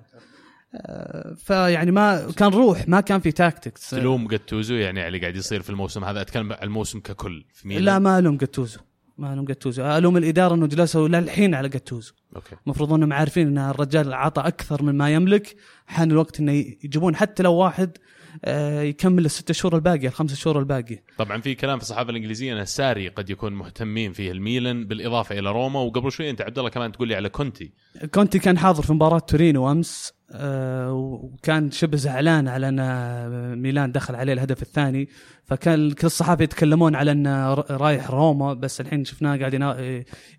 آه، 0.74 1.34
فيعني 1.34 1.90
ما 1.90 2.32
كان 2.36 2.48
روح 2.48 2.88
ما 2.88 3.00
كان 3.00 3.20
في 3.20 3.32
tactics 3.32 3.90
تلوم 3.90 4.28
جاتوزو 4.28 4.74
يعني 4.74 5.00
على 5.00 5.08
اللي 5.08 5.20
قاعد 5.20 5.36
يصير 5.36 5.62
في 5.62 5.70
الموسم 5.70 6.04
هذا 6.04 6.20
أتكلم 6.20 6.52
عن 6.52 6.58
الموسم 6.62 7.00
ككل 7.00 7.44
في 7.52 7.68
ميلان؟ 7.68 7.84
لا 7.84 7.98
ما 7.98 8.18
ألوم 8.18 8.36
جاتوزو 8.36 8.80
ما 9.18 9.32
ألوم 9.32 9.44
جاتوزو 9.44 9.84
ألوم 9.84 10.16
الإدارة 10.16 10.54
إنه 10.54 10.66
جلسوا 10.66 11.08
للحين 11.08 11.54
على 11.54 11.68
جاتوزو 11.68 12.12
okay. 12.36 12.56
المفروض 12.66 12.92
إنهم 12.92 13.12
عارفين 13.12 13.46
إن 13.46 13.70
الرجال 13.70 14.14
عطى 14.14 14.40
أكثر 14.40 14.82
من 14.82 14.94
ما 14.94 15.14
يملك. 15.14 15.56
حان 15.86 16.10
الوقت 16.10 16.40
إنه 16.40 16.52
يجيبون 16.52 17.16
حتى 17.16 17.42
لو 17.42 17.54
واحد 17.54 17.98
يكمل 18.82 19.24
الست 19.24 19.52
شهور 19.52 19.76
الباقيه 19.76 20.08
الخمس 20.08 20.34
شهور 20.34 20.58
الباقيه 20.58 21.04
طبعا 21.18 21.40
في 21.40 21.54
كلام 21.54 21.78
في 21.78 21.84
الصحافة 21.84 22.10
الإنجليزية 22.10 22.60
ان 22.60 22.64
ساري 22.64 23.08
قد 23.08 23.30
يكون 23.30 23.52
مهتمين 23.52 24.12
فيه 24.12 24.32
الميلان 24.32 24.86
بالإضافة 24.86 25.38
إلى 25.38 25.52
روما 25.52 25.80
وقبل 25.80 26.12
شوي 26.12 26.30
أنت 26.30 26.40
عبد 26.40 26.58
الله 26.58 26.70
كمان 26.70 26.92
تقول 26.92 27.08
لي 27.08 27.14
على 27.14 27.28
كونتي. 27.28 27.72
كونتي 28.14 28.38
كان 28.38 28.58
حاضر 28.58 28.82
في 28.82 28.92
مباراة 28.92 29.18
تورينو 29.18 29.72
أمس. 29.72 30.12
آه، 30.12 30.15
وكان 30.34 31.70
شبه 31.70 31.96
زعلان 31.96 32.48
على 32.48 32.68
أن 32.68 33.58
ميلان 33.62 33.92
دخل 33.92 34.14
عليه 34.14 34.32
الهدف 34.32 34.62
الثاني 34.62 35.08
فكان 35.44 35.90
كل 35.92 36.06
الصحافة 36.06 36.44
يتكلمون 36.44 36.94
على 36.94 37.12
انه 37.12 37.54
رايح 37.54 38.10
روما 38.10 38.54
بس 38.54 38.80
الحين 38.80 39.04
شفناه 39.04 39.36
قاعد. 39.36 39.54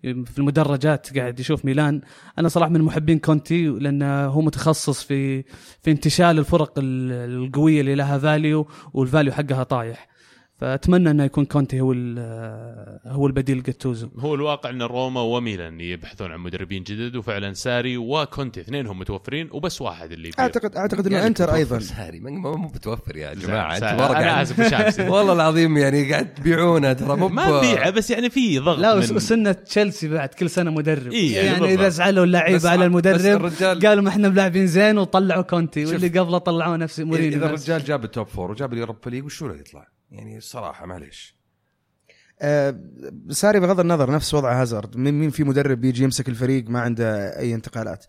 في 0.02 0.38
المدرجات 0.38 1.18
قاعد 1.18 1.40
يشوف 1.40 1.64
ميلان 1.64 2.00
أنا 2.38 2.48
صراحة 2.48 2.70
من 2.70 2.82
محبين 2.82 3.18
كونتي 3.18 3.66
لأنه 3.68 4.24
هو 4.26 4.40
متخصص 4.40 5.02
في 5.02 5.42
في 5.82 5.90
انتشال 5.90 6.38
الفرق 6.38 6.78
ال- 6.78 7.44
القوية 7.44 7.80
اللي 7.80 7.94
لها 7.94 8.18
value 8.18 8.66
وال 8.92 9.03
value 9.03 9.32
حقها 9.32 9.62
طايح 9.62 10.08
فأتمنى 10.58 11.10
إنه 11.10 11.24
يكون 11.24 11.44
كونتي 11.44 11.80
هو 11.80 11.92
ال- 11.92 12.98
هو 13.06 13.26
البديل 13.26 13.62
جاتوزو 13.62 14.08
هو 14.18 14.34
الواقع 14.34 14.70
إن 14.70 14.82
روما 14.82 15.20
وميلان 15.20 15.80
يبحثون 15.80 16.32
عن 16.32 16.40
مدربين 16.40 16.82
جدد 16.82 17.16
وفعلا 17.16 17.52
ساري 17.52 17.96
وكونتي 17.96 18.60
اثنينهم 18.60 18.98
متوفرين 18.98 19.48
وبس 19.52 19.80
واحد 19.82 20.12
اللي 20.12 20.28
بير. 20.30 20.34
اعتقد 20.40 20.76
أعتقد 20.76 21.06
إنه 21.06 21.14
قال 21.16 21.22
لك 21.22 21.26
انتر 21.26 21.54
أيضا 21.54 21.78
ساري 21.78 22.20
ما- 22.20 22.30
ما 22.30 22.56
مو 22.56 22.68
متوفر 22.68 23.16
يا 23.16 23.34
جماعة 23.34 23.74
أنت 23.74 23.82
أنا 23.82 24.06
قاعد 24.06 24.46
آسف 24.86 25.00
والله 25.12 25.32
العظيم 25.32 25.76
يعني 25.78 26.10
قاعد 26.12 26.34
تبيعونه 26.34 26.92
ترى 26.92 27.16
مو 27.16 27.28
ما 27.28 27.58
نبيعه 27.58 27.90
بس 27.90 28.10
يعني 28.10 28.30
في 28.30 28.58
ضغط 28.58 28.78
لا 28.78 28.94
من 28.94 29.00
وس- 29.00 29.12
وسنة 29.12 29.52
تشيلسي 29.52 30.08
بعد 30.08 30.28
كل 30.28 30.50
سنة 30.50 30.70
مدرب 30.70 31.12
إيه، 31.12 31.36
يعني 31.36 31.46
يعني. 31.48 31.74
إذا 31.74 31.88
زعلوا 31.88 32.24
اللعيبة 32.24 32.68
على 32.70 32.84
المدرب 32.84 33.20
الرجال- 33.46 33.86
قالوا 33.86 34.02
ما 34.02 34.08
إحنا 34.08 34.28
ملاعبين 34.28 34.66
زين 34.66 34.98
وطلعوا 34.98 35.42
كونتي. 35.42 35.86
واللي 35.86 36.08
قبله 36.08 36.38
طلعوا 36.38 36.76
نفس 36.76 37.00
مورينيو 37.00 37.38
إذا. 37.38 37.46
الرجال 37.46 37.84
جاب 37.84 38.04
ال 38.04 38.09
top 38.09 38.26
four 38.26 38.50
وجاب 38.50 38.72
ال 38.72 38.77
Europa 38.77 39.10
League 39.10 39.24
وشو 39.24 39.46
له 39.48 39.54
يطلع؟ 39.54 39.97
يعني 40.10 40.38
الصراحة 40.38 40.86
معليش. 40.86 41.38
آه، 42.40 42.80
ساري 43.30 43.60
بغض 43.60 43.80
النظر 43.80 44.10
نفس 44.10 44.34
وضع 44.34 44.62
هازارد. 44.62 44.96
مين 44.96 45.30
في 45.30 45.44
مدرب 45.44 45.80
بيجي 45.80 46.04
يمسك 46.04 46.28
الفريق 46.28 46.68
ما 46.68 46.80
عنده 46.80 47.38
أي 47.38 47.54
انتقالات؟ 47.54 48.04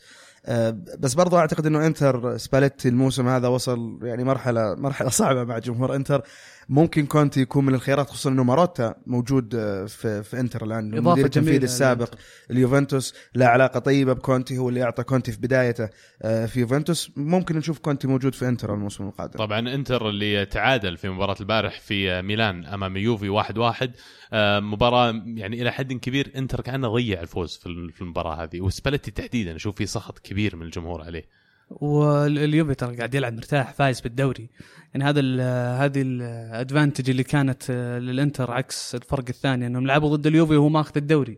آه، 0.45 0.69
بس 0.99 1.13
برضو 1.13 1.37
أعتقد 1.37 1.65
إنه 1.65 1.85
إنتر 1.85 2.37
سباليتي 2.37 2.89
الموسم 2.89 3.27
هذا 3.27 3.47
وصل 3.47 3.99
يعني 4.03 4.23
مرحلة 4.23 4.75
مرحلة 4.75 5.09
صعبة 5.19 5.43
مع 5.43 5.57
جمهور 5.59 5.95
إنتر. 5.95 6.23
ممكن 6.69 7.05
كونتي 7.05 7.41
يكون 7.41 7.65
من 7.65 7.73
الخيارات 7.75 8.09
خصوصا 8.09 8.29
إنه 8.29 8.43
ماروتا 8.43 8.95
موجود 9.07 9.55
آه، 9.55 9.85
في 9.85 10.23
في 10.23 10.39
إنتر 10.39 10.65
الآن. 10.65 10.93
المدير 10.93 11.25
التنفيذي 11.25 11.65
السابق. 11.65 12.13
اليوفنتوس 12.51 13.13
له 13.35 13.45
علاقة 13.45 13.79
طيبة 13.79 14.13
بكونتي 14.13 14.57
هو 14.57 14.69
اللي 14.69 14.83
أعطى 14.83 15.03
كونتي 15.03 15.31
في 15.31 15.37
بدايته 15.37 15.89
آه، 16.21 16.45
في 16.45 16.59
يوفنتوس. 16.59 17.11
ممكن 17.15 17.57
نشوف 17.57 17.79
كونتي 17.79 18.07
موجود 18.07 18.35
في 18.35 18.47
إنتر 18.47 18.73
الموسم 18.73 19.07
القادم. 19.07 19.39
طبعا 19.39 19.59
إنتر 19.59 20.09
اللي 20.09 20.45
تعادل 20.45 20.97
في 20.97 21.09
مباراة 21.09 21.35
البارح 21.39 21.79
في 21.79 22.21
ميلان 22.21 22.65
أمام 22.65 22.97
يوفي 22.97 23.29
واحد 23.29 23.57
واحد. 23.57 23.91
آه، 24.33 24.59
مباراة 24.59 25.23
يعني 25.25 25.61
إلى 25.61 25.71
حد 25.71 25.93
كبير 25.93 26.31
إنتر 26.35 26.61
كأنه 26.61 26.87
ضيع 26.87 27.21
الفوز 27.21 27.57
في 27.63 27.91
في 27.93 28.01
المباراة 28.01 28.43
هذه 28.43 28.61
وسباليتي 28.61 29.11
تحديدا 29.11 29.55
أشوف 29.55 29.75
في 29.75 29.85
سخط 29.85 30.19
كبير 30.19 30.55
من 30.55 30.61
الجمهور 30.65 31.01
عليه. 31.01 31.38
واليوفي 31.69 32.75
ترى 32.75 32.95
قاعد 32.95 33.15
يلعب 33.15 33.33
مرتاح 33.33 33.73
فايز 33.73 34.01
بالدوري. 34.01 34.49
يعني 34.93 35.03
هذا 35.05 35.19
ال 35.19 35.41
هذه 35.81 36.01
الادفانتج 36.01 37.09
اللي 37.09 37.23
كانت 37.23 37.63
آه، 37.69 37.99
للإنتر 37.99 38.51
عكس 38.51 38.95
الفرق 38.95 39.25
الثاني 39.29 39.67
إنهم 39.67 39.87
لعبوا 39.87 40.15
ضد 40.15 40.27
اليوفي 40.27 40.55
وهو 40.55 40.69
ماخذ 40.69 40.97
الدوري. 40.97 41.37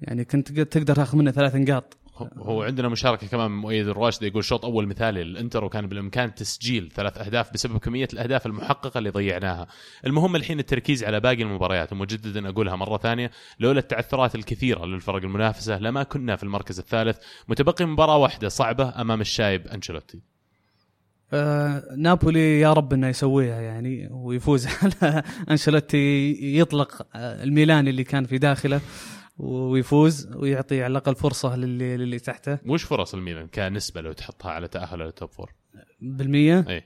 يعني 0.00 0.24
كنت 0.24 0.60
تقدر 0.60 0.94
تاخذ 0.94 1.18
منه 1.18 1.30
ثلاث 1.30 1.56
نقاط. 1.56 1.96
هو 2.22 2.62
عندنا 2.62 2.88
مشاركة 2.88 3.26
كمان 3.26 3.50
من 3.50 3.56
مؤيد 3.56 3.88
الراشد 3.88 4.22
يقول 4.22 4.44
شوط 4.44 4.64
أول 4.64 4.86
مثالي 4.86 5.24
للانتر 5.24 5.64
وكان 5.64 5.86
بالإمكان 5.86 6.34
تسجيل 6.34 6.92
ثلاث 6.94 7.18
أهداف 7.18 7.52
بسبب 7.52 7.78
كمية 7.78 8.08
الأهداف 8.12 8.46
المحققة 8.46 8.98
اللي 8.98 9.10
ضيعناها. 9.10 9.66
المهم 10.06 10.36
الحين 10.36 10.58
التركيز 10.58 11.04
على 11.04 11.20
باقي 11.20 11.42
المباريات 11.42 11.92
ومجددا 11.92 12.48
أقولها 12.48 12.76
مرة 12.76 12.98
ثانية 12.98 13.30
لولا 13.60 13.78
التعثرات 13.78 14.34
الكثيرة 14.34 14.84
للفرق 14.84 15.22
المنافسة 15.22 15.78
لما 15.78 16.02
كنا 16.02 16.36
في 16.36 16.42
المركز 16.42 16.78
الثالث 16.78 17.18
متبقي 17.48 17.84
مباراة 17.84 18.16
واحدة 18.16 18.48
صعبة 18.48 19.00
أمام 19.00 19.20
الشايب 19.20 19.66
أنشيلوتي. 19.66 20.20
آه 21.32 21.82
نابولي 21.96 22.60
يا 22.60 22.72
رب 22.72 22.92
إنه 22.92 23.08
يسويها 23.08 23.60
يعني 23.60 24.08
ويفوز 24.10 24.66
على 24.82 25.22
أنشيلوتي 25.50 26.36
يطلق 26.58 27.06
آه، 27.14 27.44
الميلان 27.44 27.88
اللي 27.88 28.04
كان 28.04 28.24
في 28.24 28.38
داخله 28.38 28.80
ويفوز 29.38 30.28
ويعطي 30.36 30.82
على 30.82 30.90
الأقل 30.90 31.14
فرصة 31.14 31.56
للي 31.56 31.96
للي 31.96 32.18
تحته. 32.18 32.58
وش 32.66 32.82
فرص 32.82 33.14
الميلان 33.14 33.46
كنسبة 33.46 34.00
لو 34.00 34.12
تحطها 34.12 34.50
على 34.50 34.68
تأهل 34.68 34.98
لل 34.98 35.11
top 35.11 35.30
four؟ 35.30 35.52
بالمية؟ 36.00 36.64
اي 36.68 36.84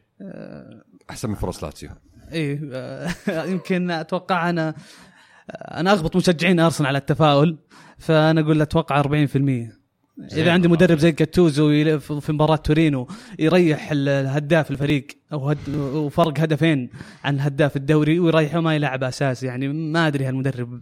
أحسن 1.10 1.28
من 1.28 1.34
فرص 1.34 1.64
لاتسيو. 1.64 1.90
اي 2.32 2.60
آه، 2.72 3.08
يمكن 3.52 3.90
أتوقع 3.90 4.50
أنا 4.50 4.74
أنا 5.50 5.92
أغبط 5.92 6.16
مشجعين 6.16 6.60
أرسنال 6.60 6.88
على 6.88 6.98
التفاؤل 6.98 7.58
فأنا 7.98 8.40
أقول 8.40 8.62
أتوقع 8.62 9.02
40% 9.02 9.06
زين 9.06 9.77
إذا 10.32 10.52
عندي. 10.52 10.68
مدرب 10.68 10.98
زي 10.98 11.12
جاتوزو 11.12 11.70
يل- 11.70 12.00
في 12.00 12.32
مباراة 12.32 12.56
تورينو 12.56 13.08
يريح 13.38 13.90
ال- 13.90 14.08
الهداف 14.08 14.70
الفريق 14.70 15.06
أو 15.32 15.48
هد 15.50 15.58
وفرق 15.76 16.40
هدفين 16.40 16.90
عن 17.24 17.40
هداف 17.40 17.76
الدوري 17.76 18.18
ويريحه 18.20 18.60
ما 18.60 18.74
يلعب 18.74 19.04
اساسي 19.04 19.46
يعني 19.46 19.68
ما 19.68 20.06
أدري 20.06 20.24
هالمدرب 20.24 20.80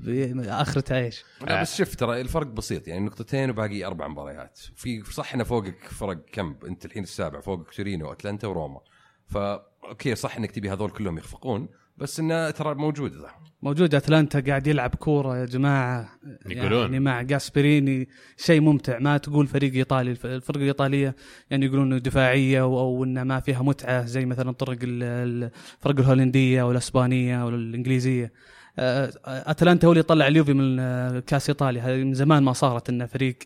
اخرته 0.48 0.96
إيش 0.98 1.24
لا 1.46 1.60
بس 1.62 1.76
شوف 1.76 1.94
ترى 1.94 2.20
الفرق 2.20 2.46
بسيط. 2.46 2.88
يعني 2.88 3.06
نقطتين 3.06 3.50
وباقي 3.50 3.84
أربع 3.84 4.08
مباريات. 4.08 4.58
في 4.76 5.02
صح 5.12 5.34
إنه 5.34 5.44
فوقك 5.44 5.76
فرق 5.90 6.18
كم؟ 6.32 6.54
أنت 6.68 6.84
الحين 6.84 7.02
السابع 7.02 7.40
فوقك 7.40 7.70
تورينو 7.74 8.12
أتلانتا 8.12 8.46
وروما. 8.48 8.80
فا 9.26 9.66
أوكي 9.88 10.14
صح 10.14 10.36
إنك 10.36 10.50
تبي 10.50 10.70
هذول 10.70 10.90
كلهم 10.90 11.18
يخفقون 11.18 11.68
بس 11.98 12.20
انه 12.20 12.50
ترى 12.50 12.74
موجود 12.74 13.12
ذا 13.12 13.28
موجود 13.62 13.94
أتلانتا 13.94 14.40
قاعد 14.40 14.66
يلعب 14.66 14.94
كورة 14.94 15.38
يا 15.38 15.44
جماعة. 15.44 16.08
يقولون. 16.46 16.80
يعني 16.82 17.00
مع 17.00 17.22
جاسبريني 17.22 18.08
شيء 18.36 18.60
ممتع. 18.60 18.98
ما 18.98 19.16
تقول 19.16 19.46
فريق 19.46 19.72
إيطالي. 19.74 20.10
الف- 20.10 20.26
الفرق 20.26 20.56
الإيطالية 20.56 21.16
يعني 21.50 21.66
يقولون 21.66 21.86
إنه 21.86 21.98
دفاعية 21.98 22.60
أو 22.60 22.78
أو 22.80 23.04
إنه 23.04 23.24
ما 23.24 23.40
فيها 23.40 23.62
متعة. 23.62 24.04
زي 24.04 24.26
مثلا 24.26 24.54
ال- 24.82 25.50
الفرق 25.80 25.98
الهولندية 25.98 26.62
والاسبانيه 26.62 27.44
والانجليزيه 27.46 28.32
آه، 28.78 29.12
أتلانتا 29.26 29.86
هو 29.86 29.92
اللي 29.92 30.00
يطلع 30.00 30.26
اليوفي 30.26 30.52
من 30.52 30.76
آه، 30.80 31.20
كأس 31.20 31.48
إيطاليا. 31.48 31.82
هذه 31.82 32.04
من 32.04 32.14
زمان 32.14 32.42
ما 32.42 32.52
صارت 32.52 32.88
إنه 32.88 33.06
فريق 33.06 33.36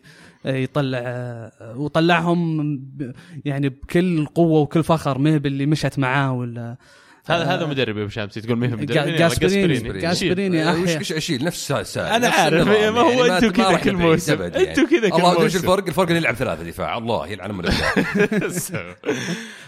آه، 0.45 0.55
يطلع 0.55 1.01
وطلعهم 1.75 2.61
يعني 3.45 3.69
بكل 3.69 4.25
قوة 4.25 4.59
وكل 4.61 4.83
فخر. 4.83 5.17
ما 5.17 5.29
هي 5.29 5.39
باللي 5.39 5.65
مشت 5.65 5.99
معاه 5.99 6.33
ولا 6.33 6.77
هذا 7.25 7.43
هذا 7.43 7.65
مدرب 7.65 7.97
يا 7.97 8.07
شامسي 8.07 8.41
تقول 8.41 8.57
مين 8.57 8.71
مدرب 8.71 9.05
مين؟ 9.05 9.15
جاسبريني. 9.15 9.99
جاسبريني. 9.99 10.63
آه،. 10.63 10.99
وش 10.99 11.11
اشيل 11.11 11.43
نفس 11.43 11.67
سا 11.67 11.83
سا 11.83 12.15
أنا 12.15 12.27
نفس 12.27 12.39
عارف، 12.39 12.67
ما 12.67 13.01
هو 13.01 13.25
يعني 13.25 13.47
ما 13.47 13.51
كذا 13.51 13.77
كل 13.77 13.95
موسم. 13.95 14.41
أنتوا 14.41 14.87
كذا 14.87 15.09
كل 15.09 15.15
الله 15.15 15.37
وش 15.37 15.41
موسم. 15.41 15.57
الفرق؟ 15.57 15.87
الفرق 15.87 16.07
انه 16.07 16.17
يلعب 16.17 16.35
ثلاثة 16.35 16.63
دفاع 16.63 16.97
الله 16.97 17.27
يلعن 17.27 17.51
من 17.51 17.65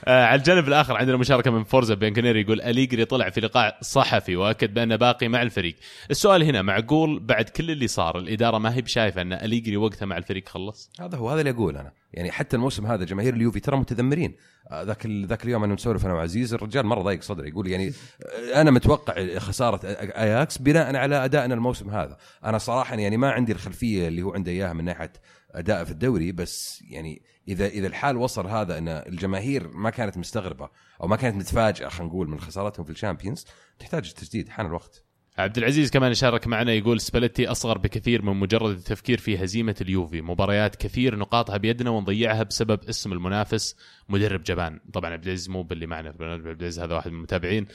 آه، 0.06 0.26
على 0.26 0.40
الجانب 0.40 0.68
الآخر 0.68 0.98
عندنا 0.98 1.18
مشاركة 1.18 1.52
من 1.52 1.64
فورزا 1.64 1.94
بيانكونيري 1.94 2.42
يقول 2.42 2.62
أليجري 2.62 3.06
طلع 3.06 3.30
في 3.30 3.42
لقاء 3.42 3.78
صحفي 3.82 4.36
وأكد 4.36 4.74
بانه 4.74 4.96
باقي 4.96 5.28
مع 5.28 5.42
الفريق. 5.42 5.76
السؤال 6.12 6.44
هنا 6.44 6.62
معقول 6.62 7.20
بعد 7.20 7.50
كل 7.50 7.72
اللي 7.72 7.88
صار 7.88 8.18
الإدارة 8.18 8.58
ما 8.58 8.76
هي 8.76 8.82
بشايفة 8.82 9.22
أن 9.22 9.34
أليجري 9.34 9.78
وقتها 9.78 10.06
مع 10.06 10.18
الفريق 10.18 10.50
خلص؟ 10.50 10.92
هذا 11.00 11.18
هو 11.18 11.30
هذا 11.30 11.40
اللي 11.40 11.52
أقول 11.52 11.78
أنا 11.78 11.92
يعني 12.14 12.32
حتى 12.32 12.56
الموسم 12.56 12.86
هذا 12.86 13.06
جماهير 13.06 13.34
اليوفي 13.34 13.60
ترى 13.60 13.78
متذمرين 13.78 14.32
آه، 14.32 14.53
ذاك 14.74 15.06
ال- 15.06 15.26
ذاك 15.28 15.44
اليوم 15.44 15.64
أنا 15.64 15.74
مسولف 15.74 16.06
أنا 16.06 16.14
وعزيز 16.14 16.54
الرجال 16.54 16.86
مرة 16.86 17.02
ضايق 17.02 17.22
صدري 17.22 17.50
يقول 17.50 17.68
يعني 17.68 17.88
آه، 18.24 18.62
أنا 18.62 18.72
متوقع 18.72 19.38
خسارة 19.38 19.80
اياكس 19.88 20.58
بناء 20.58 20.96
على 20.96 21.26
ادائنا 21.26 21.54
الموسم 21.54 21.90
هذا. 21.90 22.18
أنا 22.44 22.58
صراحة 22.58 22.96
يعني 22.96 23.18
ما 23.18 23.32
عندي 23.32 23.52
الخلفية 23.52 24.08
اللي 24.08 24.22
هو 24.22 24.34
عنده 24.34 24.52
إياها 24.52 24.74
من 24.74 24.84
ناحية 24.86 25.14
أداء 25.52 25.84
في 25.84 25.92
الدوري 25.92 26.32
بس 26.32 26.84
يعني 26.90 27.22
اذا 27.48 27.68
إذا 27.68 27.88
الحال 27.88 28.18
وصل 28.18 28.48
هذا 28.48 28.78
أن 28.78 28.88
الجماهير 28.88 29.68
ما 29.68 29.90
كانت 29.90 30.18
مستغربة 30.18 30.70
أو 31.02 31.08
ما 31.08 31.16
كانت 31.16 31.36
متفاجئة 31.36 31.88
خلينا 31.88 32.10
نقول 32.14 32.30
من 32.30 32.40
خسارتهم 32.40 32.86
في 32.86 32.92
ال 32.92 32.97
Champions 32.97 33.46
تحتاج 33.80 34.14
تجديد 34.14 34.50
حان 34.50 34.66
الوقت. 34.66 35.03
عبد 35.38 35.58
العزيز 35.58 35.92
كمان 35.92 36.12
يشارك 36.12 36.48
معنا 36.48 36.74
يقول 36.74 37.00
سباليتي 37.00 37.48
أصغر 37.48 37.78
بكثير 37.78 38.22
من 38.22 38.34
مجرد 38.40 38.70
التفكير 38.70 39.18
في 39.18 39.44
هزيمة 39.44 39.76
اليوفي، 39.82 40.22
مباريات 40.22 40.76
كثير 40.76 41.16
نقاطها 41.16 41.58
بيدنا 41.58 41.90
ونضيعها 41.90 42.44
بسبب 42.44 42.80
اسم 42.90 43.14
المنافس 43.14 43.76
مدرب 44.10 44.44
جبان، 44.44 44.80
طبعا 44.94 45.12
عبد 45.12 45.24
العزيز 45.24 45.50
مو 45.50 45.64
باللي 45.64 45.88
معنا 45.88 46.10
عبد 46.10 46.22
العزيز 46.22 46.80
هذا 46.80 46.96
واحد 46.96 47.12
من 47.12 47.18
المتابعين، 47.18 47.68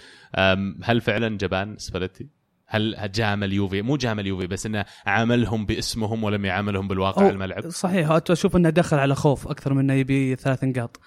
هل 0.84 1.00
فعلا 1.00 1.38
جبان 1.38 1.76
سباليتي؟ 1.78 2.26
هل 2.66 3.12
جامل 3.14 3.48
اليوفي؟ 3.48 3.82
مو 3.82 3.96
جامل 3.96 4.20
اليوفي 4.20 4.46
بس 4.46 4.66
إنه 4.66 4.84
عاملهم 5.06 5.66
باسمهم 5.66 6.24
ولم 6.24 6.44
يعاملهم 6.44 6.88
بالواقع 6.88 7.22
على 7.22 7.32
الملعب. 7.32 7.68
صحيح 7.68 8.10
أشوف 8.30 8.56
إنه 8.56 8.70
دخل 8.70 8.98
على 8.98 9.14
خوف 9.14 9.48
أكثر 9.48 9.74
من 9.74 9.80
إنه 9.80 9.94
يبي 9.94 10.36
ثلاث 10.36 10.64
نقاط. 10.64 11.00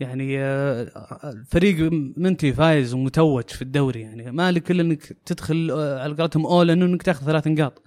يعني 0.00 0.38
آه، 0.40 0.90
الفريق 1.24 1.90
منتي 2.16 2.52
فايز 2.52 2.94
ومتوج 2.94 3.48
في 3.50 3.62
الدوري 3.62 4.00
يعني. 4.00 4.32
ما 4.32 4.52
لك 4.52 4.70
إلا 4.70 4.82
إنك 4.82 5.02
تدخل 5.26 5.68
آه، 5.70 6.02
على 6.02 6.14
قولتهم 6.14 6.46
أول 6.46 6.70
إنك 6.70 7.02
تاخذ 7.02 7.26
ثلاث 7.26 7.46
نقاط. 7.46 7.82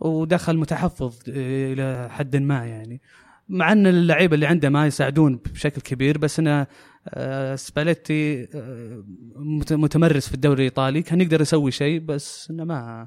ودخل 0.00 0.56
متحفظ 0.56 1.14
آه، 1.28 1.72
إلى 1.72 2.08
حد 2.10 2.36
ما 2.36 2.66
يعني. 2.66 3.00
مع 3.48 3.72
إن 3.72 3.86
اللعيبة 3.86 4.34
اللي 4.34 4.46
عنده 4.46 4.68
ما 4.68 4.86
يساعدون 4.86 5.36
بشكل 5.36 5.80
كبير 5.80 6.18
بس 6.18 6.38
انه 6.38 6.66
آه، 7.08 7.54
سباليتي 7.56 8.48
آه، 8.54 9.04
مت- 9.36 9.72
متمرس 9.72 10.28
في 10.28 10.34
الدوري 10.34 10.58
الإيطالي. 10.58 11.02
كان 11.02 11.20
يقدر 11.20 11.40
يسوي 11.40 11.70
شيء 11.70 12.00
بس 12.00 12.50
إنه 12.50 12.64
ما 12.64 13.06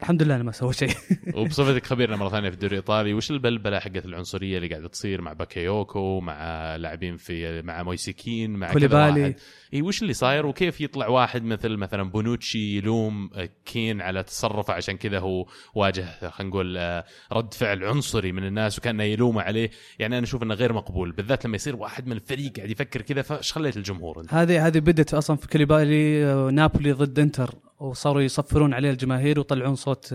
الحمد 0.00 0.22
لله 0.22 0.36
انه 0.36 0.44
ما 0.44 0.52
سوى 0.52 0.72
شيء. 0.72 0.90
وبصفتك 1.36 1.86
خبيرنا 1.86 2.16
مرة 2.16 2.28
ثانية 2.28 2.48
في 2.48 2.54
الدوري 2.54 2.72
الإيطالي 2.72 3.14
وش 3.14 3.30
البلبلة 3.30 3.78
حقت 3.78 4.04
العنصرية 4.04 4.56
اللي 4.56 4.68
قاعدة 4.68 4.88
تصير 4.88 5.20
مع 5.20 5.32
باكايوكو 5.32 6.20
مع 6.20 6.76
لاعبين 6.76 7.16
في 7.16 7.62
مع 7.62 7.82
مويس 7.82 8.21
كين 8.21 8.50
مع 8.50 8.72
كوليبالي. 8.72 9.34
إي 9.74 9.82
وش 9.82 10.02
اللي 10.02 10.12
صاير؟ 10.12 10.46
وكيف 10.46 10.80
يطلع 10.80 11.08
واحد 11.08 11.44
مثل 11.44 11.76
مثلا 11.76 12.02
بونوتشي 12.02 12.76
يلوم 12.76 13.30
آه، 13.34 13.48
كين 13.64 14.00
على 14.00 14.22
تصرفه؟ 14.22 14.74
عشان 14.74 14.96
كذا 14.96 15.18
هو 15.18 15.46
واجه 15.74 16.30
خلينا 16.30 16.50
نقول 16.50 16.76
آه، 16.78 17.04
رد 17.32 17.54
فعل 17.54 17.84
عنصري 17.84 18.32
من 18.32 18.46
الناس 18.46 18.78
وكأنه 18.78 19.02
يلومه 19.02 19.42
عليه. 19.42 19.70
يعني 19.98 20.18
أنا 20.18 20.24
أشوف 20.24 20.42
إنه 20.42 20.54
غير 20.54 20.72
مقبول 20.72 21.12
بالذات 21.12 21.44
لما 21.44 21.56
يصير 21.56 21.76
واحد 21.76 22.06
من 22.06 22.12
الفريق 22.12 22.56
قاعد 22.56 22.70
يفكر 22.70 23.02
كذا 23.02 23.22
فايش 23.22 23.52
خليت 23.52 23.76
الجمهور 23.76 24.26
هذه 24.30 24.66
هذه 24.66 24.78
بدت 24.78 25.14
أصلا 25.14 25.36
في 25.36 25.48
كوليبالي 25.48 26.24
آه، 26.24 26.50
نابولي 26.50 26.92
ضد 26.92 27.18
إنتر. 27.18 27.54
وصاروا 27.90 28.22
يصفرون 28.22 28.74
عليه 28.74 28.90
الجماهير 28.90 29.38
ويطلعون 29.38 29.74
صوت 29.74 30.14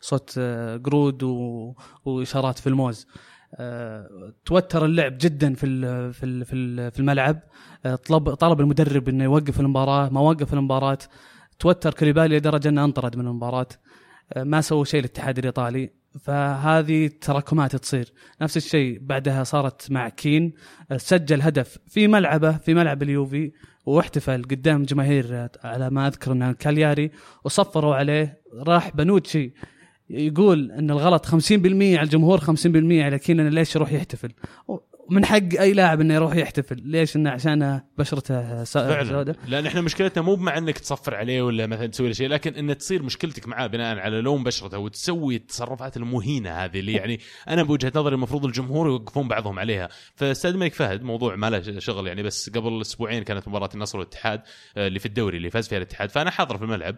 صوت 0.00 0.38
قرود 0.84 1.22
وإشارات 2.04 2.58
في 2.58 2.66
الموز. 2.66 3.06
توتر 4.44 4.84
اللعب 4.84 5.18
جدا 5.20 5.54
في 5.54 5.66
في 6.12 6.44
في 6.44 6.54
ال- 6.56 6.90
في 6.90 6.98
الملعب. 7.00 7.40
طلب 8.08 8.34
طلب 8.34 8.60
المدرب 8.60 9.08
إنه 9.08 9.24
يوقف 9.24 9.60
المباراة 9.60 10.08
ما 10.08 10.20
وقف 10.20 10.54
المباراة. 10.54 10.98
توتر 11.58 11.94
كوليبالي 11.94 12.36
لدرجة 12.36 12.68
إنه 12.68 12.84
انطرد 12.84 13.16
من 13.16 13.26
المباراة. 13.26 13.66
ما 14.36 14.60
سووا 14.60 14.84
شيء 14.84 15.00
الاتحاد 15.00 15.38
الإيطالي. 15.38 15.90
فهذه 16.20 17.10
تراكمات 17.20 17.76
تصير. 17.76 18.12
نفس 18.42 18.56
الشيء 18.56 18.98
بعدها 19.02 19.44
صارت 19.44 19.90
مع 19.90 20.08
كين. 20.08 20.52
سجل 20.96 21.42
هدف 21.42 21.78
في 21.86 22.08
ملعبه 22.08 22.52
في 22.52 22.74
ملعب 22.74 23.02
اليوفي 23.02 23.52
واحتفل 23.86 24.42
قدام 24.42 24.82
جماهير 24.82 25.48
على 25.64 25.90
ما 25.90 26.06
أذكر 26.06 26.32
إنه 26.32 26.52
كالياري 26.52 27.10
وصفروا 27.44 27.94
عليه. 27.94 28.40
راح 28.54 28.96
بنوتشي 28.96 29.52
يقول 30.10 30.72
إن 30.72 30.90
الغلط 30.90 31.26
50% 31.26 31.32
على 31.62 32.02
الجمهور 32.02 32.40
50% 32.40 32.46
على 33.02 33.18
كين 33.18 33.48
ليش 33.48 33.76
يروح 33.76 33.92
يحتفل. 33.92 34.32
من 35.10 35.24
حق 35.24 35.60
أي 35.60 35.72
لاعب 35.72 36.00
إنه 36.00 36.14
يروح 36.14 36.36
يحتفل. 36.36 36.76
ليش؟ 36.84 37.16
إنه 37.16 37.30
عشان 37.30 37.80
بشرته 37.98 38.64
سوداء. 38.64 39.36
لأن 39.48 39.66
إحنا 39.66 39.80
مشكلتنا 39.80 40.22
مو 40.22 40.34
بمع 40.34 40.58
إنك 40.58 40.78
تصفر 40.78 41.14
عليه 41.14 41.42
ولا 41.42 41.66
مثلا 41.66 41.86
تسوي 41.86 42.06
له 42.06 42.12
شيء 42.12 42.28
لكن 42.28 42.54
ان 42.54 42.78
تصير 42.78 43.02
مشكلتك 43.02 43.48
معاه 43.48 43.66
بناء 43.66 43.98
على 43.98 44.20
لون 44.20 44.44
بشرته 44.44 44.78
وتسوي 44.78 45.36
التصرفات 45.36 45.96
المهينة 45.96 46.50
هذه 46.50 46.80
اللي 46.80 46.92
يعني 46.92 47.20
أنا 47.48 47.62
بوجهة 47.62 47.92
نظري 47.94 48.14
المفروض 48.14 48.44
الجمهور 48.44 48.86
يوقفون 48.86 49.28
بعضهم 49.28 49.58
عليها. 49.58 49.88
فأستاذ 50.14 50.50
الملك 50.50 50.74
فهد 50.74 51.02
موضوع 51.02 51.36
ما 51.36 51.50
له 51.50 51.78
شغل 51.78 52.06
يعني 52.06 52.22
بس 52.22 52.50
قبل 52.50 52.80
أسبوعين 52.80 53.22
كانت 53.22 53.48
مباراة 53.48 53.70
النصر 53.74 53.98
والاتحاد 53.98 54.42
آه، 54.76 54.86
اللي 54.86 54.98
في 54.98 55.06
الدوري 55.06 55.36
اللي 55.36 55.50
فاز 55.50 55.68
فيها 55.68 55.78
الاتحاد. 55.78 56.10
فأنا 56.10 56.30
حاضر 56.30 56.58
في 56.58 56.64
الملعب. 56.64 56.96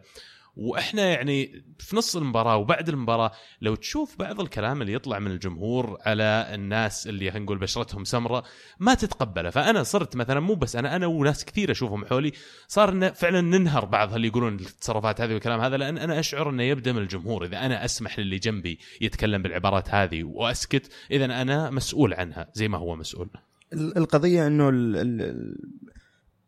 وإحنا 0.59 1.03
يعني 1.03 1.63
في 1.79 1.97
نص 1.97 2.17
المباراة 2.17 2.57
وبعد 2.57 2.89
المباراة 2.89 3.33
لو 3.61 3.75
تشوف 3.75 4.19
بعض 4.19 4.41
الكلام 4.41 4.83
اللي 4.83 4.93
يطلع 4.93 5.19
من 5.19 5.31
الجمهور 5.31 5.99
على 6.07 6.47
الناس 6.55 7.07
اللي 7.07 7.31
خلينا 7.31 7.45
نقول 7.45 7.59
بشرتهم 7.59 8.05
سمراء 8.05 8.45
ما 8.79 8.95
تتقبله. 8.95 9.51
فأنا 9.51 9.83
صرت 9.83 10.17
مثلا 10.17 10.41
مو 10.41 10.55
بس 10.55 10.77
أنا 10.77 10.97
أنا 10.97 11.07
وناس 11.07 11.45
كثير 11.45 11.71
أشوفهم 11.71 12.05
حولي 12.05 12.33
صار 12.69 13.15
فعلا 13.15 13.41
ننهر 13.41 13.85
بعض 13.85 14.15
اللي 14.15 14.29
يقولون 14.29 14.55
التصرفات 14.55 15.21
هذه 15.21 15.33
والكلام 15.33 15.61
هذا 15.61 15.77
لأن 15.77 15.99
أنا 15.99 16.19
أشعر 16.19 16.51
إنه 16.51 16.63
يبدأ 16.63 16.93
من 16.93 17.03
الجمهور. 17.03 17.45
إذا 17.45 17.67
أنا 17.67 17.85
أسمح 17.85 18.19
للي 18.19 18.39
جنبي 18.39 18.79
يتكلم 19.01 19.43
بالعبارات 19.43 19.91
هذه 19.95 20.25
وأسكت 20.25 20.93
إذا 21.11 21.25
أنا 21.25 21.71
مسؤول 21.71 22.15
عنها 22.15 22.49
زي 22.55 22.69
ما 22.69 22.79
هو 22.79 22.97
مسؤول. 22.97 23.31
ال- 23.73 23.99
القضية 23.99 24.47
إنه 24.47 24.69
ال 24.69 24.97
ال 24.97 25.23
ال 25.23 25.57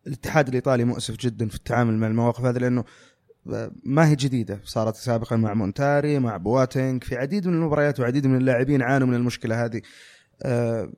الاتحاد 0.06 0.48
الإيطالي 0.48 0.84
مؤسف 0.84 1.16
جدا 1.16 1.48
في 1.48 1.54
التعامل 1.54 1.94
مع 1.94 2.06
المواقف 2.06 2.40
هذه 2.44 2.58
لأنه 2.58 2.84
ما 3.84 4.08
هي 4.08 4.16
جديدة؟ 4.16 4.60
صارت 4.64 4.96
سابقا 4.96 5.36
مع 5.36 5.54
مونتاري 5.54 6.18
مع 6.18 6.36
بواتينج 6.36 7.04
في 7.04 7.16
عديد 7.16 7.48
من 7.48 7.54
المباريات 7.54 8.00
وعديد 8.00 8.26
من 8.26 8.36
اللاعبين 8.36 8.82
عانوا 8.82 9.08
من 9.08 9.14
المشكلة 9.14 9.64
هذه. 9.64 9.82
آه، 10.42 10.92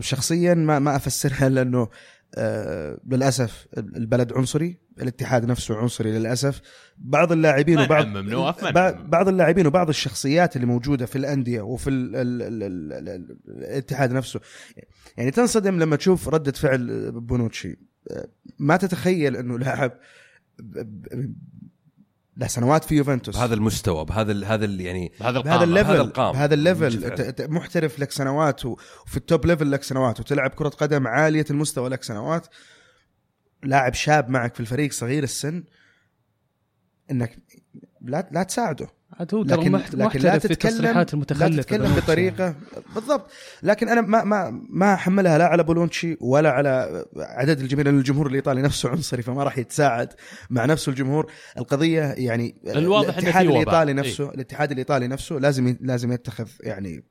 شخصيا 0.00 0.54
ما 0.54 0.78
ما 0.78 0.96
افسرها 0.96 1.48
لأنه 1.54 1.88
آه، 2.34 3.00
للأسف 3.08 3.66
البلد 3.78 4.32
عنصري 4.32 4.78
الاتحاد 5.00 5.44
نفسه 5.44 5.76
عنصري 5.76 6.18
للأسف. 6.18 6.60
بعض 6.98 7.32
اللاعبين 7.32 7.78
وبعض. 7.78 8.06
بعض 9.10 9.28
اللاعبين 9.28 9.66
وبعض 9.66 9.88
الشخصيات 9.88 10.56
اللي 10.56 10.66
موجودة 10.66 11.06
في 11.06 11.16
الأندية 11.16 11.60
وفي 11.60 11.90
ال 11.90 12.16
ال 12.16 12.42
ال 12.42 12.62
ال 12.62 12.92
ال 12.92 13.08
ال 13.08 13.38
الاتحاد 13.48 14.12
نفسه. 14.12 14.40
يعني 15.16 15.30
تنصدم 15.30 15.78
لما 15.78 15.96
تشوف 15.96 16.28
ردة 16.28 16.52
فعل 16.52 17.12
بونوتشي. 17.12 17.78
ما 18.58 18.76
تتخيل 18.76 19.36
إنه 19.36 19.58
لاعب 19.58 19.92
له 22.38 22.46
سنوات 22.46 22.84
في 22.84 22.94
يوفنتوس. 22.94 23.36
بهذا 23.36 23.54
المستوى 23.54 24.04
بهذا 24.04 24.46
هذا 24.46 24.64
يعني 24.64 25.12
بهذا 25.20 25.40
بهذا 25.40 25.64
القامة 25.64 25.64
الليفل 25.64 25.88
بهذا 25.88 26.00
القام. 26.02 26.32
بهذا 26.32 26.54
ال 26.54 26.63
level 26.63 27.10
ت- 27.32 27.42
محترف 27.50 27.98
لك 27.98 28.10
سنوات 28.10 28.66
وفي 28.66 29.16
ال 29.16 29.24
top 29.24 29.46
level 29.46 29.70
لك 29.70 29.82
سنوات 29.82 30.20
وتلعب 30.20 30.50
كرة 30.50 30.68
قدم 30.68 31.06
عالية 31.06 31.44
المستوى 31.50 31.88
لك 31.88 32.02
سنوات 32.02 32.46
لاعب 33.62 33.94
شاب 33.94 34.28
معك 34.28 34.54
في 34.54 34.60
الفريق 34.60 34.92
صغير 34.92 35.22
السن 35.22 35.64
إنك 37.10 37.38
لا 38.00 38.28
لا 38.32 38.42
تساعده. 38.42 38.88
عاد 39.12 39.34
هو 39.34 39.42
ترى 39.42 39.68
لكن 39.68 39.72
لا 39.98 40.06
محترف 40.06 40.42
في 40.42 40.48
تتكلم 40.48 40.72
التصريحات 40.72 41.06
لا 41.08 41.14
المتخلفه 41.14 41.62
تتكلم 41.62 41.82
بنفسه. 41.82 42.00
بطريقه 42.00 42.54
بالضبط 42.94 43.30
لكن 43.62 43.88
أنا 43.88 44.00
ما 44.00 44.24
ما 44.24 44.66
ما 44.70 44.94
أحملها 44.94 45.38
لا 45.38 45.46
على 45.46 45.62
بونوتشي 45.62 46.16
ولا 46.20 46.50
على 46.50 47.04
عدد 47.16 47.60
الجماهير 47.60 47.86
لأن 47.86 47.98
الجمهور 47.98 48.26
الايطالي 48.26 48.62
نفسه 48.62 48.88
عنصري 48.88 49.22
فما 49.22 49.44
راح 49.44 49.58
يتساعد 49.58 50.12
مع 50.50 50.64
نفسه 50.64 50.90
الجمهور 50.90 51.32
القضية 51.58 52.02
يعني 52.02 52.56
الواضح 52.66 53.18
الاتحاد. 53.18 53.46
الايطالي 53.46 53.92
إيه. 53.92 53.98
نفسه 53.98 54.30
الاتحاد 54.30 54.70
الايطالي 54.70 55.08
نفسه 55.08 55.34
لازم 55.36 55.76
لازم 55.80 56.12
يتخذ 56.12 56.48
يعني 56.60 57.04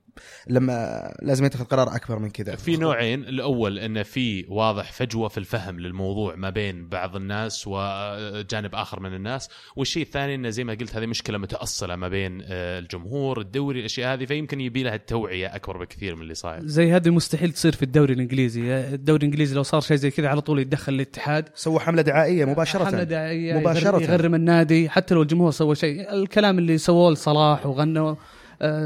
لما 0.46 1.08
لازم 1.22 1.44
يتخذ 1.44 1.64
قرار 1.64 1.96
أكبر 1.96 2.18
من 2.18 2.30
كذا. 2.30 2.56
في 2.56 2.76
نوعين. 2.76 3.24
الأول 3.24 3.78
انه 3.78 4.02
في 4.02 4.44
واضح 4.48 4.92
فجوة 4.92 5.28
في 5.28 5.38
الفهم 5.38 5.80
للموضوع 5.80 6.34
ما 6.34 6.50
بين 6.50 6.88
بعض 6.88 7.16
الناس 7.16 7.64
وجانب 7.66 8.74
آخر 8.74 9.00
من 9.00 9.14
الناس. 9.14 9.48
والشيء 9.76 10.02
الثاني 10.02 10.34
انه 10.34 10.50
زي 10.50 10.64
ما 10.64 10.72
قلت 10.72 10.96
هذه 10.96 11.06
مشكلة 11.06 11.38
متأصلة 11.38 11.96
ما 11.96 12.08
بين 12.08 12.42
آه، 12.42 12.78
الجمهور 12.78 13.40
الدوري 13.40 13.80
الأشياء 13.80 14.14
هذه 14.14 14.24
فيمكن 14.24 14.60
يبي 14.60 14.82
لها 14.82 14.94
التوعية 14.94 15.56
أكبر 15.56 15.78
بكثير 15.78 16.16
من 16.16 16.22
اللي 16.22 16.34
صاير. 16.34 16.66
زي 16.66 16.92
هذه 16.92 17.10
مستحيل 17.10 17.52
تصير 17.52 17.72
في 17.72 17.82
الدوري 17.82 18.14
الإنجليزي. 18.14 18.74
الدوري 18.74 19.18
الإنجليزي 19.18 19.54
لو 19.54 19.62
صار 19.62 19.80
شيء 19.80 19.96
زي 19.96 20.10
كذا 20.10 20.28
على 20.28 20.40
طول 20.40 20.58
يتدخل 20.58 20.94
الاتحاد. 20.94 21.48
سووا 21.54 21.80
حملة 21.80 22.02
دعائية 22.02 22.44
مباشرة. 22.44 22.84
حمله 22.84 23.02
دعائية 23.02 23.54
مباشرة. 23.54 23.90
مباشرة. 23.90 24.12
يغرم 24.12 24.34
النادي. 24.34 24.88
حتى 24.88 25.14
لو 25.14 25.22
الجمهور 25.22 25.50
سوى 25.50 25.74
شيء 25.74 26.12
الكلام 26.12 26.58
اللي 26.58 26.78
سووه 26.78 27.12
لصلاح 27.12 27.66
وغنوا 27.66 28.14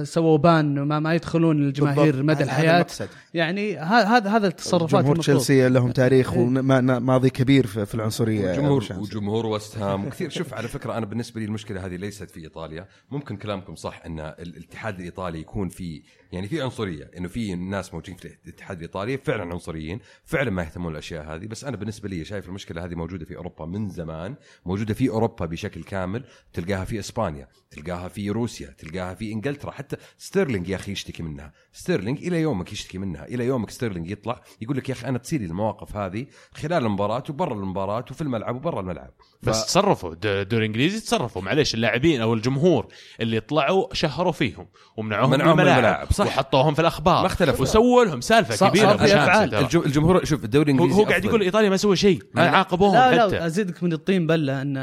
سووا 0.03 0.39
بان 0.39 0.83
ما 0.83 1.01
ما 1.01 1.15
يدخلون 1.15 1.63
الجماهير. 1.63 2.23
مدى 2.23 2.45
الحياة. 2.45 2.87
يعني 3.35 3.79
هذا 3.79 4.31
هذا 4.31 4.47
التصرفات 4.47 5.05
جمهور. 5.05 5.17
تشيلسي 5.17 5.69
لهم 5.69 5.87
إيه. 5.87 5.93
تاريخ 5.93 6.37
وماضي 6.37 7.31
كبير 7.31 7.67
في 7.67 7.87
في 7.87 7.95
العنصرية 7.95 8.53
وجمهور. 8.53 8.87
وجمهور 8.99 9.47
وست 9.47 9.79
هام 9.79 10.09
كثير 10.11 10.31
شوف 10.31 10.55
على 10.55 10.69
فكرة 10.69 10.99
أنا 10.99 11.07
بالنسبة 11.07 11.41
لي 11.41 11.47
المشكلة 11.47 11.87
هذه 11.87 11.97
ليست 11.97 12.31
في 12.31 12.41
إيطاليا 12.41 12.87
ممكن 13.11 13.37
كلامكم 13.37 13.75
صح 13.75 14.03
إن 14.07 14.21
الاتحاد 14.21 14.99
الإيطالي 14.99 15.41
يكون 15.41 15.69
في 15.69 16.03
يعني 16.33 16.49
في 16.49 16.63
عنصرية 16.63 17.11
إنه 17.19 17.29
في 17.29 17.55
ناس 17.55 17.95
موجودين 17.95 18.17
في 18.17 18.37
الاتحاد 18.45 18.77
الإيطالي 18.77 19.19
فعلا 19.19 19.43
عنصريين 19.53 20.01
فعلا 20.25 20.51
ما 20.51 20.63
يهتمون 20.63 20.93
الأشياء 20.93 21.25
هذه 21.35 21.47
بس 21.47 21.65
أنا 21.65 21.77
بالنسبة 21.77 22.09
لي 22.09 22.25
شايف 22.25 22.49
المشكلة 22.49 22.85
هذه 22.85 22.95
موجودة 22.95 23.25
في 23.25 23.37
أوروبا 23.37 23.65
من 23.67 23.89
زمان 23.89 24.35
موجودة 24.67 24.95
في 24.95 25.09
أوروبا 25.11 25.47
بشكل 25.47 25.83
كامل 25.85 26.25
تلقاها 26.53 26.85
في 26.85 26.99
إسبانيا 26.99 27.49
تلقاها 27.71 28.09
في 28.09 28.31
روسيا 28.31 28.75
تلقاها 28.79 29.15
في 29.15 29.33
إنجلترا 29.33 29.71
حتى 29.71 29.97
ستيرلينج 30.19 30.69
يا 30.69 30.77
أخي 30.77 30.93
يشتكي 30.93 31.23
منها. 31.23 31.53
ستيرلينج 31.73 32.27
إلى 32.27 32.41
يومك 32.41 32.73
يشتكي 32.73 32.99
منها 32.99 33.25
إلى 33.25 33.47
يومك 33.47 33.71
ستيرلينج 33.71 34.11
يطلع 34.11 34.43
يقول 34.61 34.77
لك 34.77 34.89
يا 34.89 34.95
أخي 34.95 35.09
أنا 35.09 35.19
تصير 35.19 35.41
المواقف 35.41 35.97
هذه 35.97 36.27
خلال 36.53 36.85
المباراة 36.87 37.25
وبرا 37.31 37.55
المباراة 37.55 38.05
وفي 38.11 38.21
الملعب 38.23 38.57
وبرا 38.57 38.81
الملعب. 38.81 39.11
ف- 39.43 39.49
بس 39.49 39.67
تصرفوا 39.67 40.13
الدوري 40.25 40.65
الإنجليزي 40.65 41.01
تصرفوا 41.01 41.43
معليش 41.43 41.75
اللاعبين 41.75 42.21
أو 42.21 42.35
الجمهور 42.35 42.87
اللي 43.21 43.41
طلعوا 43.41 43.95
شهروا 43.95 44.33
فيهم 44.33 44.69
ومنعوهم 44.97 45.31
من 45.31 45.41
الملاعب، 45.61 46.07
صح. 46.27 46.33
وحطوهم 46.39 46.75
في 46.75 46.81
الأخبار. 46.81 47.21
ما 47.21 47.27
اختلفنا. 47.27 47.63
وسووا 47.63 48.05
لهم 48.05 48.21
سالفة 48.21 48.55
صار- 48.55 48.69
كبيرة 48.71 48.97
صار 48.97 49.49
في. 49.49 49.59
الج- 49.59 49.77
الجمهور 49.87 50.25
شوف 50.25 50.45
الدوري 50.45 50.73
الإنجليزي 50.73 51.01
هو 51.01 51.05
قاعد. 51.05 51.25
يقول 51.25 51.43
إيطاليا 51.43 51.71
ما 51.71 51.77
سوى 51.77 51.97
شيء. 51.97 52.23
ما 52.35 52.41
لا، 52.41 52.49
عاقبوهم 52.51 52.95
لا 52.95 53.23
حتى. 53.25 53.37
لا 53.37 53.47
أزيدك 53.47 53.83
من 53.83 53.93
الطين 53.93 54.27
بلة 54.27 54.63
أن 54.63 54.75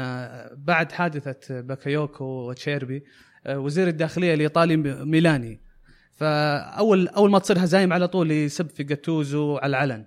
بعد 0.56 0.92
حادثة 0.92 1.60
باكايوكو 1.60 2.24
وتشيربي 2.24 3.04
آه، 3.46 3.58
وزير 3.58 3.88
الداخلية 3.88 4.34
الإيطالي 4.34 4.76
ميلاني. 5.04 5.60
فاول 6.16 7.08
أول 7.08 7.30
ما 7.30 7.38
تصير 7.38 7.64
هزايم 7.64 7.92
على 7.92 8.08
طول 8.08 8.30
يسب 8.30 8.68
في 8.70 8.82
جاتوزو 8.84 9.56
على 9.56 9.70
العلن. 9.70 10.04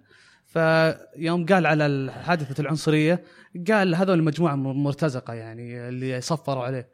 فيوم 0.47 1.45
قال 1.45 1.65
على 1.65 2.11
حادثه 2.25 2.61
العنصرية 2.61 3.23
قال 3.71 3.95
هذول 3.95 4.23
مجموعة 4.23 4.55
مرتزقة 4.55 5.33
يعني 5.33 5.87
اللي 5.89 6.21
صفروا 6.21 6.63
عليه. 6.63 6.87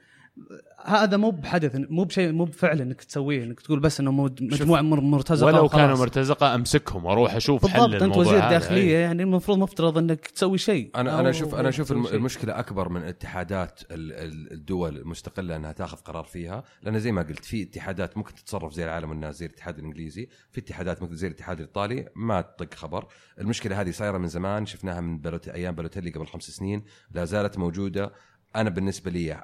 هذا 0.85 1.17
مو 1.17 1.31
بحدث 1.31 1.75
مو 1.75 2.03
بشيء 2.03 2.31
مو 2.31 2.45
بفعل 2.45 2.81
إنك 2.81 3.03
تسويه 3.03 3.43
إنك 3.43 3.59
تقول 3.59 3.79
بس 3.79 3.99
إنه 3.99 4.11
مو- 4.11 4.29
مجموعة 4.41 4.81
مر- 4.81 5.01
مرتزقة 5.01 5.45
ولو 5.47 5.65
وخلاص. 5.65 5.81
كانوا 5.81 5.97
مرتزقة 5.97 6.55
أمسكهم 6.55 7.05
وأروح 7.05 7.35
أشوف 7.35 7.67
حل 7.67 7.73
بالضبط 7.79 7.93
أنت 7.93 8.01
الموضوع 8.03 8.21
وزير 8.23 8.39
هذا. 8.39 8.49
داخليه 8.49 8.81
إيه. 8.81 8.97
يعني 8.97 9.23
المفروض 9.23 9.57
مفترض 9.57 9.97
إنك 9.97 10.27
تسوي 10.27 10.57
شيء 10.57 10.91
أنا 10.95 11.19
أنا 11.19 11.29
أشوف 11.29 11.55
أنا 11.55 11.69
أشوف. 11.69 11.91
المشكلة 11.91 12.59
أكبر 12.59 12.89
من 12.89 13.03
اتحادات 13.03 13.81
ال- 13.91 14.11
ال- 14.13 14.51
الدول 14.53 14.97
المستقلة 14.97 15.55
إنها 15.55 15.71
تاخذ 15.71 15.97
قرار 15.97 16.23
فيها 16.23 16.63
لأن 16.83 16.99
زي 16.99 17.11
ما 17.11 17.21
قلت 17.21 17.45
في 17.45 17.63
اتحادات 17.63 18.17
ممكن 18.17 18.35
تتصرف 18.35 18.73
زي 18.73 18.83
العالم 18.83 19.09
والناس 19.09 19.35
زي 19.39 19.45
الاتحاد 19.45 19.77
الإنجليزي 19.79 20.27
في 20.51 20.61
اتحادات 20.61 21.01
ممكن 21.01 21.15
زي 21.15 21.27
الاتحاد 21.27 21.59
الإيطالي 21.59 22.07
ما 22.15 22.41
تطق 22.41 22.73
خبر 22.73 23.07
المشكلة 23.39 23.81
هذه 23.81 23.91
صايرة 23.91 24.17
من 24.17 24.27
زمان 24.27 24.65
شفناها 24.65 25.01
من 25.01 25.17
بلوت 25.19 25.47
أيام 25.47 25.75
بلوتيلي 25.75 26.09
قبل 26.11 26.25
خمس 26.27 26.43
سنين 26.43 26.83
لا 27.11 27.25
زالت 27.25 27.57
موجودة 27.57 28.11
أنا 28.55 28.69
بالنسبة 28.69 29.11
لي 29.11 29.43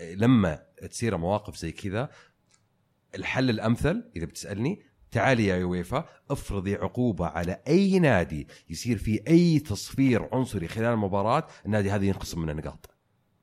لما 0.00 0.62
تصير 0.90 1.16
مواقف 1.16 1.56
زي 1.56 1.72
كذا 1.72 2.10
الحل 3.14 3.50
الأمثل 3.50 4.10
إذا 4.16 4.24
بتسألني 4.24 4.82
تعالي 5.10 5.46
يا 5.46 5.56
يويفا 5.56 6.08
افرضي 6.30 6.74
عقوبة 6.74 7.26
على 7.26 7.60
أي 7.68 7.98
نادي 7.98 8.48
يصير 8.70 8.98
فيه 8.98 9.20
أي 9.28 9.58
تصفير 9.58 10.28
عنصري 10.32 10.68
خلال 10.68 10.92
المباراة 10.92 11.46
النادي 11.66 11.90
هذا 11.90 12.04
ينقسم 12.04 12.42
من 12.42 12.50
النقاط. 12.50 12.90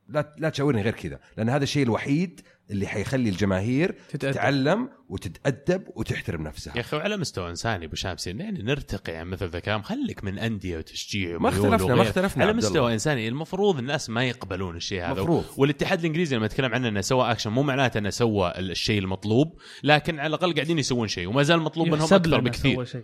لا 0.08 0.36
لا 0.38 0.50
تشاورني 0.50 0.82
غير 0.82 0.94
كذا 0.94 1.20
لأن 1.38 1.50
هذا 1.50 1.64
الشيء 1.64 1.84
الوحيد 1.84 2.42
اللي 2.72 2.88
حيخلي 2.88 3.30
الجماهير 3.30 3.96
تتأدب. 4.10 4.34
تتعلم 4.34 4.90
وتتأدب 5.10 5.84
وتحترم 5.96 6.42
يا 6.42 6.48
نفسها 6.48 6.80
أخي 6.80 6.98
وعلى 6.98 7.18
مستوى 7.18 7.50
انساني 7.50 7.86
أبو 7.86 7.96
شامس 7.96 8.28
يعني 8.28 8.64
نرتقي 8.64 9.16
عن 9.16 9.28
مثل 9.28 9.48
ذا 9.50 9.58
الكلام 9.58 9.82
خليك 9.82 10.24
من 10.24 10.40
أندية 10.40 10.78
وتشجيع 10.78 11.38
ما 11.38 11.50
اختلفنا- 11.50 11.96
ما. 11.96 12.02
اختلفنا 12.02 12.44
على 12.44 12.54
مستوى 12.54 12.78
الله. 12.80 12.94
إنساني 12.94 13.28
المفروض 13.28 13.78
الناس 13.78 14.10
ما 14.10 14.24
يقبلون 14.26 14.76
الشيء 14.76 15.04
هذا 15.04 15.22
مفروض. 15.22 15.46
والاتحاد 15.58 16.00
الإنجليزي 16.00 16.36
لما 16.36 16.46
يتكلم 16.46 16.74
عنه 16.74 16.88
إنه 16.88 17.02
سوى 17.02 17.32
اكشن 17.32 17.50
مو 17.52 17.64
معناته 17.64 17.98
إنه 17.98 18.10
سوى 18.10 18.54
الشيء 18.58 19.00
المطلوب 19.00 19.60
لكن 19.84 20.20
على 20.20 20.28
الأقل 20.28 20.54
قاعدين 20.54 20.80
يسوون 20.80 21.08
شيء 21.08 21.28
وما 21.28 21.44
زال 21.44 21.60
مطلوب 21.62 21.88
منهم 21.88 22.14
أكثر 22.14 22.40
بكثير 22.40 22.76
سوى 22.76 22.86
شيء 22.86 23.04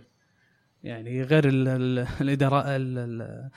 يعني 0.84 1.22
غير 1.22 1.48
ال- 1.48 1.68
ال- 1.68 2.06
الإدارة 2.20 2.60
ال- 2.60 2.98
ال- 2.98 3.48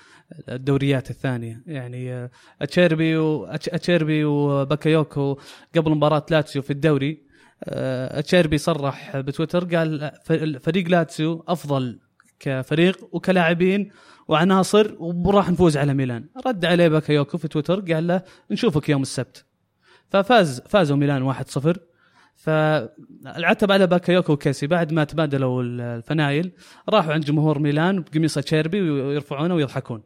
الدوريات 0.49 1.09
الثانية. 1.09 1.63
يعني 1.67 2.13
آه، 2.13 2.29
أتشيربي 2.61 3.17
أتشيربي 3.49 4.25
وباكايوكو 4.25 5.37
قبل 5.75 5.91
مباراة 5.91 6.25
لاتسيو 6.31 6.61
في 6.61 6.71
الدوري 6.71 7.25
آه، 7.63 8.19
أتشيربي 8.19 8.57
صرح 8.57 9.17
بتويتر 9.17 9.75
قال 9.75 10.11
فريق 10.61 10.87
لاتسيو 10.89 11.43
أفضل 11.47 11.99
كفريق 12.39 13.09
وكلاعبين 13.15 13.91
وعناصر 14.27 14.95
وراح 14.99 15.49
نفوز 15.49 15.77
على 15.77 15.93
ميلان. 15.93 16.25
رد 16.47 16.65
عليه 16.65 16.87
باكايوكو 16.87 17.37
في 17.37 17.47
تويتر 17.47 17.93
قال 17.93 18.07
له 18.07 18.21
نشوفك 18.51 18.89
يوم 18.89 19.01
السبت. 19.01 19.45
ففاز 20.09 20.61
فازوا 20.61 20.97
ميلان 20.97 21.33
1-0 21.33 21.77
فالعتب 22.35 23.71
على 23.71 23.87
باكايوكو 23.87 24.33
وكيسي 24.33 24.67
بعد 24.67 24.93
ما 24.93 25.03
تبادلوا 25.03 25.63
الفنايل 25.63 26.51
راحوا 26.89 27.13
عند 27.13 27.25
جمهور 27.25 27.59
ميلان 27.59 28.01
بقميص 28.01 28.41
أتشيربي 28.41 28.81
ويرفعونه 28.81 29.55
ويضحكون. 29.55 30.01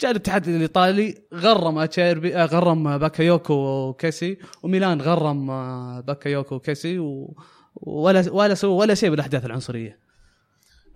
جاء 0.00 0.10
الاتحاد 0.10 0.48
الإيطالي 0.48 1.14
غرم 1.34 1.78
اتشيربي 1.78 2.36
آه، 2.36 2.44
غرم 2.44 2.98
باكايوكو 2.98 3.54
وكيسي 3.54 4.38
وميلان 4.62 5.00
غرم 5.00 5.50
آه، 5.50 6.00
باكايوكو 6.00 6.54
وكيسي 6.54 6.98
ولا 7.76 8.24
ولا 8.32 8.54
سووا 8.54 8.80
ولا 8.80 8.94
شيء 8.94 9.10
بالأحداث 9.10 9.44
العنصرية. 9.44 9.98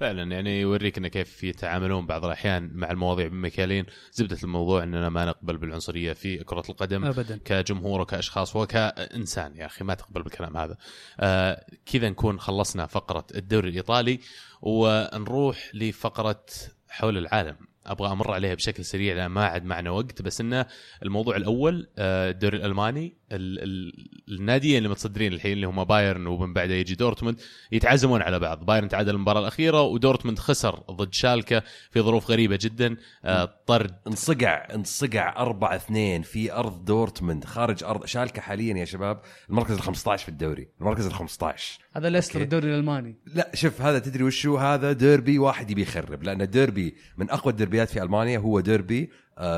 فعلا 0.00 0.32
يعني 0.32 0.60
يوريك 0.60 0.98
إنه 0.98 1.08
كيف 1.08 1.44
يتعاملون 1.44 2.06
بعض 2.06 2.24
الأحيان 2.24 2.70
مع 2.74 2.90
المواضيع 2.90 3.26
بمكيالين 3.26 3.86
زبدة 4.12 4.38
الموضوع 4.42 4.82
إننا 4.82 5.08
ما 5.08 5.24
نقبل 5.24 5.56
بالعنصرية 5.56 6.12
في 6.12 6.44
كرة 6.44 6.64
القدم 6.68 7.04
ابدا. 7.04 7.40
كجمهور 7.44 8.00
وكأشخاص 8.00 8.56
وكإنسان. 8.56 9.56
يا 9.56 9.66
أخي 9.66 9.84
ما 9.84 9.94
تقبل 9.94 10.22
بالكلام 10.22 10.56
هذا. 10.56 10.76
آه 11.20 11.66
كذا 11.86 12.08
نكون 12.08 12.40
خلصنا 12.40 12.86
فقرة 12.86 13.26
الدوري 13.34 13.68
الإيطالي 13.68 14.20
ونروح 14.62 15.70
لفقرة 15.74 16.44
حول 16.88 17.18
العالم. 17.18 17.56
أبغى 17.86 18.12
أمر 18.12 18.32
عليها 18.32 18.54
بشكل 18.54 18.84
سريع 18.84 19.14
لأن 19.14 19.26
ما 19.26 19.44
عاد 19.44 19.64
معنا 19.64 19.90
وقت 19.90 20.22
بس 20.22 20.40
إنه 20.40 20.66
الموضوع 21.02 21.36
الأول 21.36 21.88
آه، 21.98 22.30
الدوري 22.30 22.56
الألماني 22.56 23.16
ال- 23.32 23.62
ال- 23.62 24.08
الناديين 24.28 24.78
اللي 24.78 24.88
متصدرين 24.88 25.32
الحين 25.32 25.52
اللي 25.52 25.66
هم 25.66 25.84
بايرن 25.84 26.26
ومن 26.26 26.52
بعده 26.52 26.74
يجي 26.74 26.94
دورتموند 26.94 27.40
يتعازمون 27.72 28.22
على 28.22 28.38
بعض. 28.38 28.64
بايرن 28.66 28.88
تعادل 28.88 29.14
المباراة 29.14 29.40
الأخيرة 29.40 29.82
ودورتموند 29.82 30.38
خسر 30.38 30.74
ضد 30.90 31.14
شالكة 31.14 31.62
في 31.90 32.00
ظروف 32.00 32.30
غريبة 32.30 32.58
جدا. 32.62 32.96
آه، 33.24 33.54
طرد. 33.66 33.94
انصقع 34.06 34.74
انصقع 34.74 35.36
4 35.42 35.76
2 35.76 36.22
في 36.22 36.52
أرض 36.52 36.84
دورتموند 36.84 37.44
خارج 37.44 37.84
أرض 37.84 38.04
شالكة 38.06 38.40
حاليا 38.42 38.74
يا 38.76 38.84
شباب. 38.84 39.20
المركز 39.50 39.74
ال 39.74 39.80
15 39.82 40.22
في 40.22 40.28
الدوري 40.28 40.68
المركز 40.80 41.06
ال 41.06 41.14
15 41.14 41.78
هذا 41.96 42.10
ليستر. 42.10 42.40
الدوري 42.40 42.68
الألماني. 42.68 43.16
لا 43.34 43.50
شوف 43.54 43.82
هذا 43.82 43.98
تدري 43.98 44.24
وشو؟ 44.24 44.56
هذا 44.56 44.92
ديربي 44.92 45.38
واحد 45.38 45.70
يبي 45.70 45.82
يخرب 45.82 46.22
لأن 46.22 46.50
ديربي 46.50 46.94
من 47.16 47.30
أقوى 47.30 47.52
الدربيات 47.52 47.90
في 47.90 48.02
ألمانيا 48.02 48.38
هو 48.38 48.60
ديربي 48.60 49.10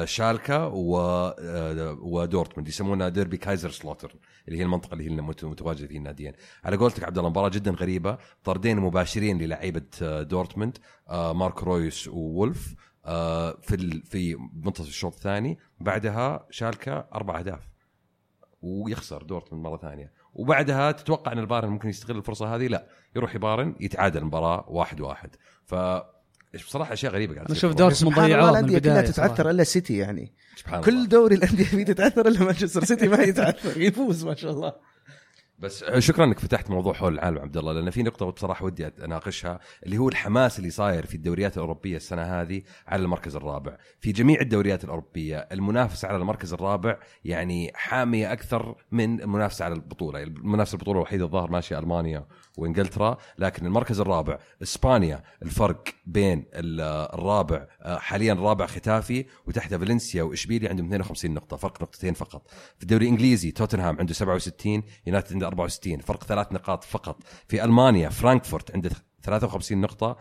شالكا 0.05 0.65
و 0.65 0.99
آه، 0.99 1.99
ودورتموند 2.01 2.69
يسمونها 2.69 3.09
ديربي 3.09 3.37
كايزر 3.37 3.71
سلاوتر 3.71 4.15
اللي 4.49 4.59
هي 4.59 4.63
المنطقة 4.63 4.95
اللي 4.95 5.11
هي 5.11 5.21
متواجده 5.43 5.87
فيها 5.87 5.99
الناديين 5.99 6.33
على 6.65 6.77
قولتك 6.77 7.05
عبد 7.05 7.19
الله 7.19 7.31
مباراة 7.31 7.49
جدا 7.49 7.71
غريبة. 7.71 8.19
طردين 8.45 8.79
مباشرين 8.79 9.39
للعيبه 9.39 9.87
آه، 10.03 10.23
دورتموند 10.23 10.79
آه، 11.09 11.33
مارك 11.33 11.63
رويس 11.63 12.09
وولف 12.09 12.75
آه، 13.05 13.57
في 13.63 14.03
في 14.05 14.37
منتصف 14.53 14.89
الشوط 14.89 15.15
الثاني. 15.15 15.59
بعدها 15.81 16.47
شالكا 16.51 17.09
أربع 17.15 17.39
أهداف. 17.39 17.69
ويخسر 18.63 19.23
دورتموند 19.23 19.65
مرة 19.65 19.77
ثانية. 19.77 20.13
وبعدها 20.35 20.93
تتوقع 20.93 21.33
إن 21.33 21.39
البايرن 21.39 21.69
ممكن 21.69 21.89
يستغل 21.89 22.17
الفرصة 22.17 22.55
هذه؟ 22.55 22.67
لا. 22.67 22.87
يروح 23.17 23.35
بايرن 23.35 23.77
يتعادل 23.81 24.21
المباراة 24.21 24.65
واحد 24.69 25.01
واحد. 25.01 25.37
ف 25.65 25.75
بصراحة 26.55 26.93
أشياء 26.93 27.13
غريبة 27.13 27.35
قاعد 27.35 27.47
أنا 27.47 27.57
أشوف 27.57 27.75
دورتموند 27.75 28.15
سبحان 28.15 28.33
الله 28.33 28.37
ضيعوها 28.37 28.51
من 28.51 28.59
الانديه 28.59 28.79
كلها 28.79 29.01
البدايه 29.01 29.13
تتعثر. 29.13 29.51
إلا 29.51 29.65
سيتي 29.65 29.97
يعني. 29.97 30.33
كل 30.85 31.09
دوري 31.09 31.35
الأندية 31.35 31.65
فيه 31.65 31.85
تتعثر 31.85 32.29
إلا 32.29 32.45
مانشستر 32.45 32.85
سيتي 32.85 33.09
ما 33.09 33.23
يتعثر 33.23 33.81
يفوز 33.81 34.25
ما 34.25 34.35
شاء 34.35 34.51
الله 34.51 34.73
بس 35.59 35.85
شكرا 35.99 36.25
إنك 36.25 36.39
فتحت 36.39 36.71
موضوع 36.71 36.93
حول 36.93 37.15
العالم 37.15 37.39
عبد 37.39 37.57
الله 37.57 37.73
لأن 37.73 37.91
في 37.91 38.03
نقطة 38.03 38.31
بصراحة 38.31 38.65
ودي 38.65 38.87
أناقشها 38.87 39.61
اللي 39.87 39.99
هو 39.99 40.09
الحماس 40.09 40.59
اللي 40.59 40.71
صاير 40.71 41.07
في 41.07 41.15
الدوريات 41.15 41.55
الأوروبية 41.57 41.97
السنة 41.97 42.23
هذه 42.23 42.63
على 42.87 43.03
المركز 43.03 43.37
الرابع. 43.37 43.77
في 44.01 44.13
جميع 44.13 44.41
الدوريات 44.41 44.85
الأوروبية 44.85 45.39
المنافسة 45.53 46.09
على 46.09 46.17
المركز 46.17 46.53
الرابع 46.53 46.97
يعني 47.25 47.71
حامية 47.75 48.33
أكثر 48.33 48.75
من 48.93 49.21
المنافسة 49.21 49.65
على 49.65 49.75
البطولة. 49.75 50.23
المنافسة 50.23 50.75
البطولة 50.75 50.97
الوحيدة 50.99 51.25
الظاهر 51.25 51.51
ماشية 51.51 51.79
ألمانيا 51.79 52.27
وإنجلترا 52.57 53.17
لكن 53.39 53.67
المركز 53.67 54.01
الرابع 54.01 54.39
إسبانيا 54.63 55.23
الفرق 55.43 55.85
بين 56.07 56.47
ال- 56.55 56.81
الرابع 57.19 57.67
حاليا 57.99 58.33
الرابع 58.33 58.67
ختافي 58.67 59.27
وتحته 59.47 59.79
فالنسيا 59.79 60.23
وإشبيليا 60.23 60.69
عندهم 60.71 60.87
52 60.87 61.35
نقطة 61.35 61.57
فرق 61.57 61.83
نقطتين 61.83 62.15
فقط. 62.15 62.49
في 62.77 62.83
الدوري 62.83 63.05
الإنجليزي 63.05 63.51
توتنهام 63.51 63.97
عنده 63.99 64.15
67 64.15 64.83
يونايتد 65.07 65.33
عنده 65.33 65.48
64 65.49 66.01
فرق 66.01 66.25
ثلاث 66.25 66.53
نقاط 66.53 66.85
فقط. 66.85 67.23
في 67.49 67.65
ألمانيا 67.65 68.09
فرانكفورت 68.09 68.75
عنده 68.75 68.91
53 69.23 69.81
نقطة 69.81 70.17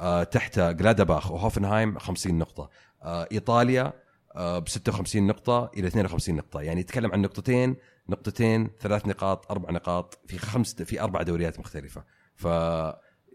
آه، 0.00 0.22
تحت 0.22 0.60
جلادباخ 0.60 1.30
وهوفنهايم 1.30 1.98
50 1.98 2.38
نقطة. 2.38 2.70
آه، 3.02 3.28
إيطاليا 3.32 3.92
ب 4.36 4.68
56 4.68 5.26
نقطة 5.26 5.70
إلى 5.76 5.86
52 5.86 6.36
نقطة، 6.36 6.60
يعني 6.60 6.80
يتكلم 6.80 7.12
عن 7.12 7.22
نقطتين 7.22 7.76
نقطتين 8.08 8.70
ثلاث 8.80 9.06
نقاط 9.06 9.50
أربع 9.50 9.70
نقاط 9.70 10.18
في 10.26 10.38
خمس 10.38 10.74
في 10.74 11.00
أربع 11.00 11.22
دوريات 11.22 11.60
مختلفة، 11.60 12.04
ف 12.34 12.46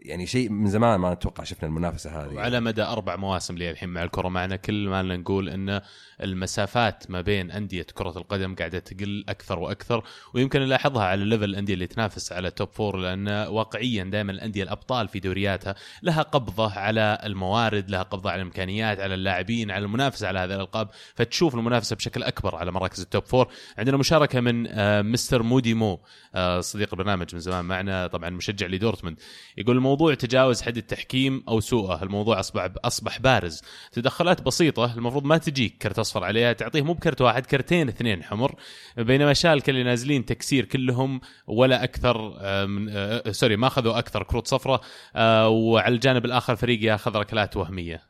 يعني 0.02 0.26
شيء 0.26 0.50
من 0.50 0.66
زمان 0.66 1.00
ما 1.00 1.14
نتوقع 1.14 1.44
شفنا 1.44 1.68
المنافسة 1.68 2.10
هذه. 2.24 2.34
وعلى 2.34 2.60
مدى 2.60 2.82
أربع 2.82 3.16
مواسم 3.16 3.58
لي 3.58 3.70
الحين 3.70 3.88
مع 3.88 4.02
الكرة 4.02 4.28
معنا 4.28 4.56
كل 4.56 4.88
ما 4.88 5.02
نقول 5.02 5.48
إن 5.48 5.80
المسافات 6.22 7.10
ما 7.10 7.20
بين 7.20 7.50
أندية 7.50 7.86
كرة 7.94 8.18
القدم 8.18 8.54
قاعدة 8.54 8.78
تقل 8.78 9.24
أكثر 9.28 9.58
وأكثر 9.58 10.04
ويمكن 10.34 10.60
نلاحظها 10.60 11.04
على 11.04 11.24
level 11.24 11.44
الأندية 11.44 11.74
اللي 11.74 11.86
تنافس 11.86 12.32
على 12.32 12.50
top 12.50 12.68
four 12.68 12.96
لأن 12.96 13.28
واقعيا 13.28 14.04
دائما 14.04 14.32
الأندية 14.32 14.62
الأبطال 14.62 15.08
في 15.08 15.20
دورياتها 15.20 15.74
لها 16.02 16.22
قبضة 16.22 16.72
على 16.72 17.18
الموارد 17.24 17.90
لها 17.90 18.02
قبضة 18.02 18.30
على 18.30 18.42
الإمكانيات 18.42 19.00
على 19.00 19.14
اللاعبين 19.14 19.70
على 19.70 19.84
المنافسة 19.84 20.28
على 20.28 20.38
هذه 20.38 20.54
الألقاب. 20.54 20.88
فتشوف 21.14 21.54
المنافسة 21.54 21.96
بشكل 21.96 22.22
أكبر 22.22 22.56
على 22.56 22.72
مراكز 22.72 23.00
ال 23.00 23.06
top 23.06 23.24
four 23.24 23.48
عندنا 23.78 23.96
مشاركة 23.96 24.40
من 24.40 24.66
آه، 24.66 25.02
مستر 25.02 25.42
مودي 25.42 25.74
مو 25.74 26.00
آه، 26.34 26.60
صديق 26.60 26.88
البرنامج 26.92 27.34
من 27.34 27.40
زمان 27.40 27.64
معنا 27.64 28.06
طبعا 28.06 28.30
مشجع 28.30 28.66
لدورتموند. 28.66 29.18
يقول 29.56 29.76
الموضوع 29.86 30.14
تجاوز 30.14 30.62
حد 30.62 30.76
التحكيم 30.76 31.42
أو 31.48 31.60
سوءه. 31.60 32.02
الموضوع 32.02 32.40
أصبح 32.40 32.68
أصبح 32.84 33.20
بارز. 33.20 33.62
تدخلات 33.92 34.42
بسيطة 34.42 34.94
المفروض 34.94 35.24
ما 35.24 35.38
تجيك 35.38 35.78
كرت 35.82 35.98
أصفر 35.98 36.24
عليها. 36.24 36.52
تعطيه 36.52 36.82
مو 36.82 36.92
بكرت 36.92 37.20
واحد 37.20 37.46
كرتين 37.46 37.88
اثنين 37.88 38.22
حمر. 38.22 38.54
بينما 38.96 39.32
شالكه 39.32 39.70
اللي 39.70 39.82
نازلين 39.82 40.24
تكسير 40.24 40.64
كلهم 40.64 41.20
ولا 41.46 41.84
أكثر 41.84 42.36
آه، 42.38 42.64
من 42.64 42.88
آه، 42.88 43.30
sorry 43.30 43.56
ما 43.56 43.66
أخذوا 43.66 43.98
أكثر 43.98 44.22
كروت 44.22 44.46
صفراء 44.46 44.80
آه، 45.16 45.48
وعلى 45.48 45.94
الجانب 45.94 46.24
الآخر 46.24 46.56
فريق 46.56 46.84
ياخذ 46.84 47.16
ركلات 47.16 47.56
وهمية. 47.56 48.02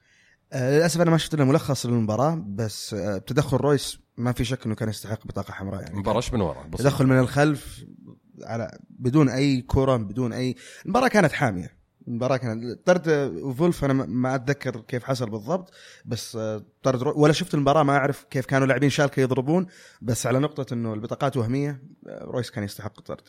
للأسف 0.54 1.00
أنا 1.00 1.10
ما 1.10 1.18
شفت 1.18 1.34
إلا 1.34 1.44
ملخص 1.44 1.86
للمباراة 1.86 2.44
بس 2.46 2.96
تدخل 3.26 3.56
رويس 3.56 3.98
ما 4.16 4.32
في 4.32 4.44
شك 4.44 4.66
إنه 4.66 4.74
كان 4.74 4.88
يستحق 4.88 5.26
بطاقة 5.26 5.52
حمراء 5.52 5.82
يعني. 5.82 5.98
مباراة 5.98 6.22
من 6.32 6.40
ورا. 6.40 6.70
تدخل 6.78 7.06
من 7.06 7.18
الخلف 7.18 7.84
على 8.42 8.78
بدون 8.90 9.28
أي 9.28 9.60
كرة 9.60 9.96
بدون 9.96 10.32
أي 10.32 10.54
المباراة 10.84 11.08
كانت 11.08 11.32
حامية 11.32 11.76
المباراة 12.08 12.36
كانت 12.36 12.86
طرد 12.86 13.10
فولف 13.58 13.84
أنا 13.84 13.92
ما- 13.92 14.34
أتذكر 14.34 14.80
كيف 14.80 15.04
حصل 15.04 15.30
بالضبط 15.30 15.72
بس 16.04 16.36
آه، 16.36 16.64
طرد. 16.82 17.02
ولا 17.16 17.32
شفت 17.32 17.54
المباراة 17.54 17.82
ما 17.82 17.96
أعرف 17.96 18.24
كيف 18.30 18.46
كانوا 18.46 18.66
لاعبين 18.66 18.90
شالكة 18.90 19.20
يضربون 19.20 19.66
بس 20.02 20.26
على 20.26 20.38
نقطة 20.38 20.74
إنه 20.74 20.94
البطاقات 20.94 21.36
وهمية 21.36 21.82
آه، 22.08 22.24
رويس 22.24 22.50
كان 22.50 22.64
يستحق 22.64 22.98
الطرد 22.98 23.28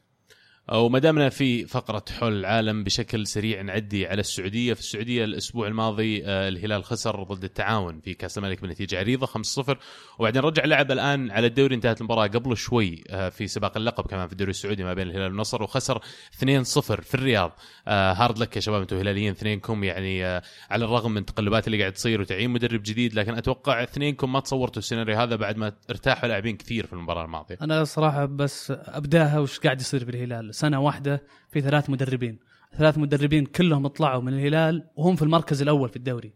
وما 0.73 0.99
دامنا 0.99 1.29
في 1.29 1.65
فقرة 1.65 2.03
حول 2.19 2.33
العالم 2.39 2.83
بشكل 2.83 3.27
سريع 3.27 3.61
نعدي 3.61 4.07
على 4.07 4.19
السعودية، 4.19 4.73
في 4.73 4.79
السعودية 4.79 5.23
الأسبوع 5.23 5.67
الماضي 5.67 6.25
آه، 6.25 6.47
الهلال 6.47 6.83
خسر 6.83 7.23
ضد 7.23 7.43
التعاون 7.43 7.99
في 7.99 8.13
كأس 8.13 8.37
الملك 8.37 8.61
بنتيجة 8.61 8.99
عريضة 8.99 9.25
5-0 9.25 9.77
وبعدين 10.19 10.41
رجع 10.41 10.65
لعب 10.65 10.91
الآن 10.91 11.31
على 11.31 11.47
الدوري. 11.47 11.75
انتهت 11.75 12.01
المباراة 12.01 12.27
قبل 12.27 12.57
شوي 12.57 13.03
آه، 13.09 13.29
في 13.29 13.47
سباق 13.47 13.77
اللقب 13.77 14.07
كمان 14.07 14.27
في 14.27 14.33
الدوري 14.33 14.51
السعودي 14.51 14.83
ما 14.83 14.93
بين 14.93 15.07
الهلال 15.07 15.31
والنصر 15.31 15.63
وخسر 15.63 16.01
2-0 16.31 17.01
في 17.01 17.15
الرياض. 17.15 17.51
آه، 17.87 18.13
هارد 18.13 18.37
لك 18.39 18.55
يا 18.55 18.61
شباب 18.61 18.81
أنتم 18.81 18.97
هلاليين 18.97 19.31
اثنينكم 19.31 19.83
يعني 19.83 20.23
على 20.69 20.85
الرغم 20.85 21.11
من 21.11 21.17
التقلبات 21.17 21.67
اللي 21.67 21.79
قاعد 21.79 21.93
تصير 21.93 22.21
وتعيين 22.21 22.49
مدرب 22.49 22.83
جديد 22.83 23.13
لكن 23.13 23.33
أتوقع 23.33 23.83
اثنينكم 23.83 24.33
ما 24.33 24.39
تصورتوا 24.39 24.79
السيناريو 24.79 25.17
هذا 25.17 25.35
بعد 25.35 25.57
ما 25.57 25.73
ارتاحوا 25.89 26.29
لاعبين 26.29 26.57
كثير 26.57 26.85
في 26.85 26.93
المباراة 26.93 27.25
الماضية. 27.25 27.57
أنا 27.61 27.83
صراحة 27.83 28.25
بس 28.25 28.73
أبداها 28.75 29.39
وش 29.39 29.59
قاعد 29.59 29.81
يصير 29.81 30.05
في 30.05 30.09
الهلال 30.09 30.56
سنة 30.57 30.79
واحدة 30.79 31.23
في 31.49 31.61
ثلاث 31.61 31.89
مدربين. 31.89 32.39
ثلاث 32.77 32.97
مدربين 32.97 33.45
كلهم 33.45 33.87
طلعوا 33.87 34.21
من 34.21 34.33
الهلال 34.33 34.89
وهم 34.95 35.15
في 35.15 35.21
المركز 35.21 35.61
الأول 35.61 35.89
في 35.89 35.95
الدوري. 35.95 36.33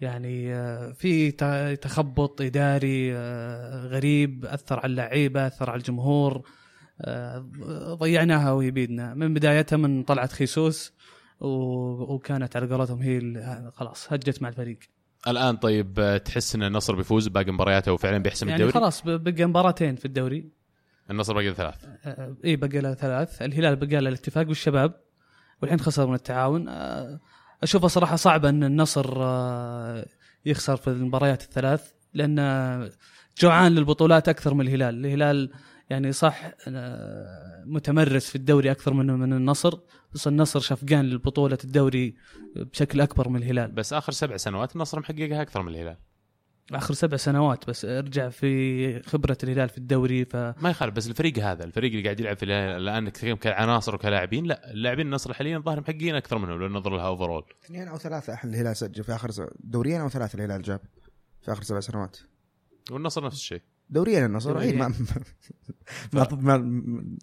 يعني 0.00 0.54
آه، 0.54 0.92
في 0.92 1.30
تخبط 1.76 2.40
إداري 2.40 3.16
آه، 3.16 3.86
غريب 3.86 4.44
أثر 4.44 4.78
على 4.78 4.90
اللعيبة 4.90 5.46
أثر 5.46 5.70
على 5.70 5.78
الجمهور 5.78 6.42
آه، 7.00 7.48
ضيعناها 8.00 8.52
وهي 8.52 8.70
بيدنا 8.70 9.14
من 9.14 9.34
بدايتها 9.34 9.76
من 9.76 10.02
طلعت 10.02 10.32
خيسوس 10.32 10.92
وكانت 11.40 12.56
على 12.56 12.66
قولتهم 12.66 13.02
هي 13.02 13.20
خلاص 13.74 14.12
هجت 14.12 14.42
مع 14.42 14.48
الفريق. 14.48 14.78
الآن 15.28 15.56
طيب 15.56 16.20
تحس 16.24 16.54
إن 16.54 16.62
النصر 16.62 16.96
بيفوز 16.96 17.28
باقي 17.28 17.52
مبارياته 17.52 17.92
وفعلا 17.92 18.18
بيحسم 18.18 18.48
يعني 18.48 18.62
الدوري؟ 18.62 18.72
خلاص 18.72 19.02
بقى 19.02 19.44
مباراتين 19.44 19.96
في 19.96 20.04
الدوري. 20.04 20.50
النصر 21.10 21.34
باقي 21.34 21.48
له 21.48 21.54
ثلاث. 21.54 21.84
آه، 22.04 22.36
إي 22.44 22.56
بقى 22.56 22.80
له 22.80 22.94
ثلاث. 22.94 23.42
الهلال 23.42 23.76
بقى 23.76 24.00
له 24.00 24.08
الاتفاق 24.08 24.48
والشباب 24.48 24.94
والحين 25.62 25.80
خسر 25.80 26.06
من 26.06 26.14
التعاون. 26.14 26.68
آه، 26.68 27.20
اشوفها 27.62 27.88
صراحة 27.88 28.16
صعبه 28.16 28.48
إن 28.48 28.64
النصر 28.64 29.14
آه، 29.16 30.06
يخسر 30.46 30.76
في 30.76 30.88
المباريات 30.88 31.42
الثلاث 31.42 31.92
لأن 32.14 32.90
جوعان 33.40 33.72
للبطولات 33.72 34.28
أكثر 34.28 34.54
من 34.54 34.60
الهلال. 34.66 35.06
الهلال 35.06 35.52
يعني 35.90 36.12
صح 36.12 36.50
آه، 36.68 37.64
متمرس 37.66 38.30
في 38.30 38.36
الدوري 38.36 38.70
أكثر 38.70 38.92
من 38.92 39.06
من 39.06 39.32
النصر 39.32 39.78
بس 40.14 40.28
النصر 40.28 40.60
شفقان 40.60 41.04
للبطوله 41.04 41.58
الدوري 41.64 42.14
بشكل 42.56 43.00
أكبر 43.00 43.28
من 43.28 43.42
الهلال. 43.42 43.72
بس 43.72 43.92
آخر 43.92 44.12
سبع 44.12 44.36
سنوات 44.36 44.76
النصر 44.76 45.00
محققها 45.00 45.42
أكثر 45.42 45.62
من 45.62 45.68
الهلال. 45.68 45.96
آخر 46.72 46.94
سبع 46.94 47.16
سنوات 47.16 47.68
بس 47.68 47.84
ارجع 47.84 48.28
في 48.28 49.02
خبرة 49.02 49.38
الهلال 49.44 49.68
في 49.68 49.78
الدوري 49.78 50.24
ف 50.24 50.36
ما 50.36 50.70
يخالف 50.70 50.94
بس 50.94 51.06
الفريق 51.06 51.38
هذا 51.38 51.64
الفريق 51.64 51.90
اللي 51.90 52.04
قاعد 52.04 52.20
يلعب 52.20 52.36
في 52.36 52.44
الهلال 52.44 52.82
الان 52.82 53.12
تتكلم 53.12 53.36
كعناصر 53.36 53.94
وكلاعبين 53.94 54.46
لا 54.46 54.70
اللاعبين 54.70 55.06
النصر 55.06 55.34
حاليا 55.34 55.58
ظاهر 55.58 55.80
محققين 55.80 56.14
أكثر 56.14 56.38
منهم 56.38 56.60
لو 56.60 56.68
ننظر 56.68 56.96
لها 56.96 57.06
اوفرول 57.06 57.44
اثنين 57.64 57.88
أو 57.88 57.98
ثلاثة 57.98 58.38
الهلال 58.44 58.76
سجل 58.76 59.04
في 59.04 59.14
آخر 59.14 59.48
دوريين 59.60 60.00
أو 60.00 60.08
ثلاثة 60.08 60.36
الهلال 60.36 60.62
جاب 60.62 60.80
في 61.42 61.52
آخر 61.52 61.62
سبع 61.62 61.80
سنوات. 61.80 62.16
والنصر 62.90 63.24
نفس 63.24 63.36
الشيء. 63.36 63.62
دوريين 63.90 64.24
النصر 64.24 64.58
أي. 64.58 64.72
ما 64.72 64.92
ما 66.12 66.28
ما, 66.32 66.52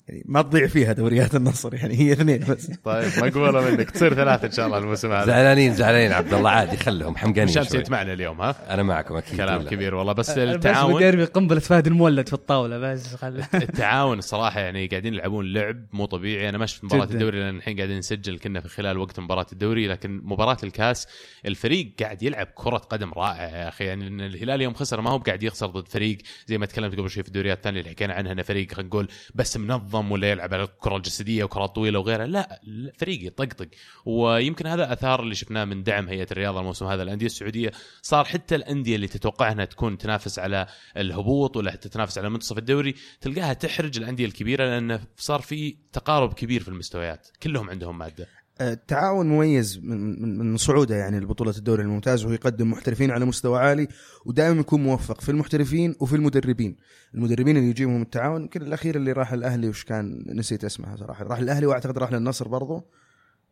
يعني 0.08 0.24
ما 0.26 0.42
تضيع 0.42 0.68
فيها 0.68 0.94
دوريات 0.94 1.36
النصر 1.36 1.76
يعني 1.76 2.00
هي 2.00 2.14
اثنين 2.14 2.40
بس 2.50 2.72
طيب 2.84 3.12
مقبوله 3.18 3.72
منك 3.72 3.92
تصير 3.92 4.14
ثلاثة 4.14 4.48
إن 4.48 4.52
شاء 4.52 4.66
الله 4.66 4.78
الموسم 4.78 5.12
هذا 5.12 5.26
زعلانين 5.26 5.74
زعلانين 5.74 6.12
عبد 6.12 6.34
الله 6.34 6.50
عادي 6.50 6.78
خلهم 6.78 7.18
حمقانين 7.18 7.48
شمس 7.48 7.72
شوي. 7.72 7.80
انت 7.80 7.92
معنا 7.92 8.14
اليوم 8.14 8.42
ها 8.42 8.74
أنا 8.74 8.84
معكم 8.84 9.16
أكيد 9.16 9.38
كلام 9.38 9.60
ولا. 9.62 9.70
كبير 9.70 9.96
والله 9.96 10.14
بس 10.14 10.32
بس 10.32 10.38
التعاون 10.38 10.94
بقربي 10.94 11.24
قنبله 11.24 11.60
فهد 11.60 11.88
المولد 11.88 12.28
في 12.28 12.34
الطاولة 12.34 12.78
بس 12.78 13.16
خل 13.16 13.44
التعاون 13.54 14.20
الصراحه 14.20 14.60
يعني 14.60 14.88
قاعدين 14.88 15.14
يلعبون 15.14 15.54
لعب 15.54 15.86
مو 15.94 16.06
طبيعي 16.06 16.50
أنا 16.50 16.58
ما 16.58 16.66
شفت 16.66 16.84
مباراة. 16.84 17.04
الدوري 17.04 17.40
لأن 17.40 17.56
الحين 17.56 17.78
قاعدين 17.78 17.98
نسجل 17.98 18.40
كنا 18.40 18.62
في 18.62 18.70
خلال 18.70 18.98
وقت 18.98 19.20
مباراة 19.20 19.48
الدوري 19.54 19.88
لكن 19.88 20.22
مباراة 20.24 20.58
الكاس 20.64 21.08
الفريق 21.46 21.94
قاعد 22.00 22.24
يلعب 22.24 22.48
كرة 22.56 22.78
قدم 22.78 23.12
رائعة 23.14 23.58
يا 23.58 23.68
أخي 23.68 23.84
يعني 23.84 24.08
إن 24.08 24.22
الهلال 24.22 24.62
يوم 24.62 24.74
خسر 24.74 25.02
ما 25.02 25.10
هو 25.10 25.18
قاعد 25.18 25.44
يخسر 25.44 25.68
ضد 25.68 25.88
فريق 25.88 26.18
زي 26.54 26.58
ما 26.58 26.66
تكلمت 26.66 26.96
قبل 27.00 27.10
شوي 27.10 27.24
في 27.24 27.30
الدوريات 27.30 27.58
الثانية 27.58 27.80
اللي 27.80 27.90
حكينا 27.90 28.14
عنها 28.14 28.32
انه 28.32 28.42
فريق 28.42 28.72
خلينا 28.72 28.88
نقول 28.88 29.08
بس 29.36 29.58
منظم 29.58 30.12
ولا 30.12 30.32
يلعب 30.32 30.54
على 30.54 30.64
الكرة 30.64 30.98
الجسدية 30.98 31.44
وكرات 31.44 31.76
طويلة 31.76 32.00
وغيرها 32.00 32.28
لا 32.28 32.62
فريق 32.98 33.28
يطقطق. 33.28 33.68
ويمكن 34.06 34.68
هذا 34.68 34.94
أثار 34.94 35.24
اللي 35.24 35.36
شفناه 35.36 35.66
من 35.66 35.84
دعم 35.84 36.10
هيئة 36.10 36.28
الرياضة 36.32 36.60
الموسم 36.60 36.86
هذا 36.86 37.04
الانديه 37.04 37.26
السعودية. 37.26 37.72
صار 38.02 38.26
حتى 38.26 38.56
الأندية 38.56 38.96
اللي 38.96 39.08
تتوقع 39.08 39.52
إنها 39.52 39.66
تكون 39.66 39.98
تنافس 39.98 40.40
على 40.40 40.68
الهبوط 40.98 41.58
ولا 41.58 41.72
حتى 41.72 41.90
تنافس 41.90 42.18
على 42.18 42.30
منتصف 42.30 42.58
الدوري 42.58 42.96
تلقاها 43.22 43.54
تحرج 43.54 43.98
الأندية 43.98 44.26
الكبيرة 44.26 44.66
لأن 44.66 45.00
صار 45.18 45.42
في 45.42 45.78
تقارب 45.94 46.34
كبير 46.34 46.64
في 46.64 46.68
المستويات. 46.68 47.28
كلهم 47.44 47.70
عندهم 47.70 47.98
مادة. 47.98 48.43
التعاون 48.62 49.28
مميز 49.30 49.80
من 49.84 50.22
من, 50.22 50.38
من 50.52 50.58
صعوده 50.58 50.96
يعني 50.96 51.20
لبطولة 51.20 51.54
الدوري 51.58 51.84
الممتاز 51.84 52.24
وهو 52.26 52.34
يقدم 52.34 52.72
محترفين 52.72 53.12
على 53.12 53.26
مستوى 53.26 53.60
عالي 53.60 53.88
ودائما 54.26 54.60
يكون 54.60 54.84
موفق 54.84 55.22
في 55.22 55.30
المحترفين 55.30 55.96
وفي 56.00 56.16
المدربين. 56.16 56.76
المدربين 57.16 57.58
اللي 57.58 57.70
يجيبهم 57.70 58.02
التعاون 58.02 58.42
يمكن 58.42 58.62
الأخير 58.62 58.96
اللي 58.96 59.12
راح 59.12 59.34
الأهلي 59.34 59.70
وش 59.70 59.84
كان 59.84 60.24
نسيت 60.28 60.64
اسمها 60.64 60.96
صراحة. 60.96 61.24
راح 61.24 61.40
الأهلي 61.40 61.66
وأعتقد 61.66 61.98
راح 61.98 62.12
للنصر 62.12 62.48
برضو. 62.48 62.86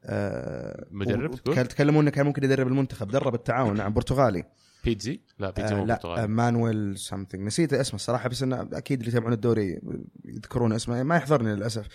آه 0.06 0.86
مدرب 0.92 1.36
تقول؟ 1.36 1.56
كان- 1.56 1.68
تكلموا 1.68 2.02
إنه 2.02 2.12
كان 2.12 2.26
ممكن 2.26 2.44
يدرب 2.44 2.68
المنتخب. 2.68 3.08
درب 3.12 3.36
التعاون 3.36 3.78
نعم 3.78 3.94
برتغالي. 3.94 4.44
بيتزي 4.86 5.22
لا 5.40 5.50
بيتزي 5.52 5.76
آه 5.76 5.78
مو 5.78 5.86
لا 5.86 5.94
برتغالي. 5.94 6.24
آه 6.24 6.26
مانويل 6.26 6.98
سمثينج 6.98 7.44
نسيت 7.48 7.74
اسمه 7.74 7.96
الصراحه 7.96 8.30
بس 8.30 8.44
إنه 8.44 8.62
أكيد 8.74 9.00
اللي 9.00 9.10
يتابعون 9.12 9.34
الدوري 9.34 9.80
يذكرون 10.26 10.74
اسمه. 10.74 11.04
ما 11.04 11.16
يحضرني 11.16 11.56
للأسف. 11.56 11.86
آه 11.86 11.90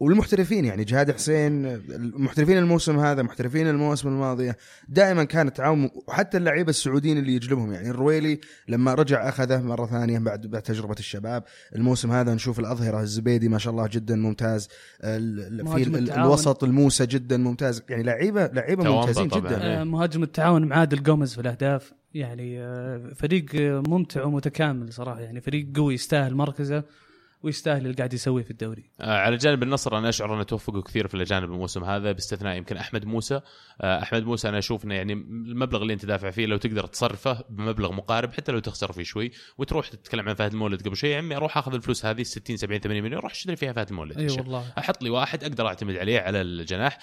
والمحترفين 0.00 0.64
يعني 0.64 0.84
جهاد 0.84 1.10
حسين 1.10 1.66
المحترفين 1.66 2.58
الموسم 2.58 2.98
هذا 2.98 3.22
محترفين 3.22 3.68
المواسم 3.68 4.08
الماضية 4.08 4.56
دائما 4.88 5.24
كان 5.24 5.48
التعاون 5.48 5.90
وحتى 6.06 6.36
اللعيبة 6.36 6.70
السعوديين 6.70 7.18
اللي 7.18 7.34
يجلبهم. 7.34 7.72
يعني 7.72 7.90
الرويلي 7.90 8.40
لما 8.68 8.94
رجع 8.94 9.28
أخذه 9.28 9.62
مرة 9.62 9.86
ثانية 9.86 10.18
بعد 10.18 10.46
بعد 10.46 10.62
تجربة 10.62 10.96
الشباب. 10.98 11.44
الموسم 11.74 12.10
هذا 12.12 12.34
نشوف 12.34 12.60
الأظهرة 12.60 13.00
الزبيدي 13.00 13.48
ما 13.48 13.58
شاء 13.58 13.72
الله 13.72 13.88
جدا 13.92 14.16
ممتاز. 14.16 14.68
في. 15.00 16.14
الوسط 16.16 16.64
الموسى 16.64 17.06
جدا 17.06 17.36
ممتاز. 17.36 17.82
يعني 17.88 18.02
لعيبه 18.02 18.46
لعيبة 18.46 18.84
ممتازين 18.84 19.28
طبعاً. 19.28 19.52
جدا. 19.52 19.80
آه، 19.80 19.84
مهاجم 19.84 20.22
التعاون 20.22 20.64
مع 20.64 20.76
عادل 20.76 21.02
جوميز 21.02 21.34
في 21.34 21.40
الأهداف. 21.40 21.92
يعني 22.14 22.60
آه، 22.60 23.10
فريق 23.14 23.46
آه، 23.54 23.82
ممتع 23.88 24.24
ومتكامل 24.24 24.92
صراحة. 24.92 25.20
يعني 25.20 25.40
فريق 25.40 25.68
قوي 25.76 25.94
يستاهل 25.94 26.34
مركزه. 26.34 26.84
ويستاهل 27.44 27.82
اللي 27.82 27.94
قاعد 27.94 28.12
يسويه 28.12 28.42
في 28.42 28.50
الدوري. 28.50 28.90
آه، 29.00 29.18
على 29.18 29.36
جانب 29.36 29.62
النصر 29.62 29.98
أنا 29.98 30.08
أشعر 30.08 30.34
أنه 30.34 30.42
توفقوا 30.42 30.82
كثير 30.82 31.08
في 31.08 31.14
الأجانب 31.14 31.44
الموسم 31.44 31.84
هذا 31.84 32.12
باستثناء 32.12 32.56
يمكن 32.56 32.76
أحمد 32.76 33.04
موسى. 33.04 33.40
آه، 33.80 34.02
أحمد 34.02 34.24
موسى 34.24 34.48
أنا 34.48 34.58
أشوف 34.58 34.84
إنه 34.84 34.94
يعني 34.94 35.12
المبلغ 35.12 35.82
اللي 35.82 35.92
أنت 35.92 36.06
دافع 36.06 36.30
فيه 36.30 36.46
لو 36.46 36.56
تقدر 36.56 36.86
تصرفه 36.86 37.44
بمبلغ 37.50 37.92
مقارب 37.92 38.32
حتى 38.32 38.52
لو 38.52 38.58
تخسر 38.58 38.92
فيه 38.92 39.02
شوي 39.02 39.30
وتروح 39.58 39.88
تتكلم 39.88 40.28
عن 40.28 40.34
فهد 40.34 40.52
المولد 40.52 40.86
قبل 40.86 40.96
شوي. 40.96 41.10
يا 41.10 41.18
عمي 41.18 41.36
أروح 41.36 41.58
أخذ 41.58 41.74
الفلوس 41.74 42.06
هذه 42.06 42.22
60 42.22 42.56
70 42.56 42.80
80 42.80 43.02
مليون 43.02 43.20
روح 43.20 43.32
اشتري 43.32 43.56
فيها 43.56 43.72
فهد 43.72 43.88
المولد 43.88 44.18
أي. 44.18 44.26
والله. 44.26 44.64
أحط 44.78 45.02
لي 45.02 45.10
واحد 45.10 45.44
أقدر 45.44 45.66
أعتمد 45.66 45.96
عليه 45.96 46.20
على 46.20 46.40
الجناح. 46.40 46.98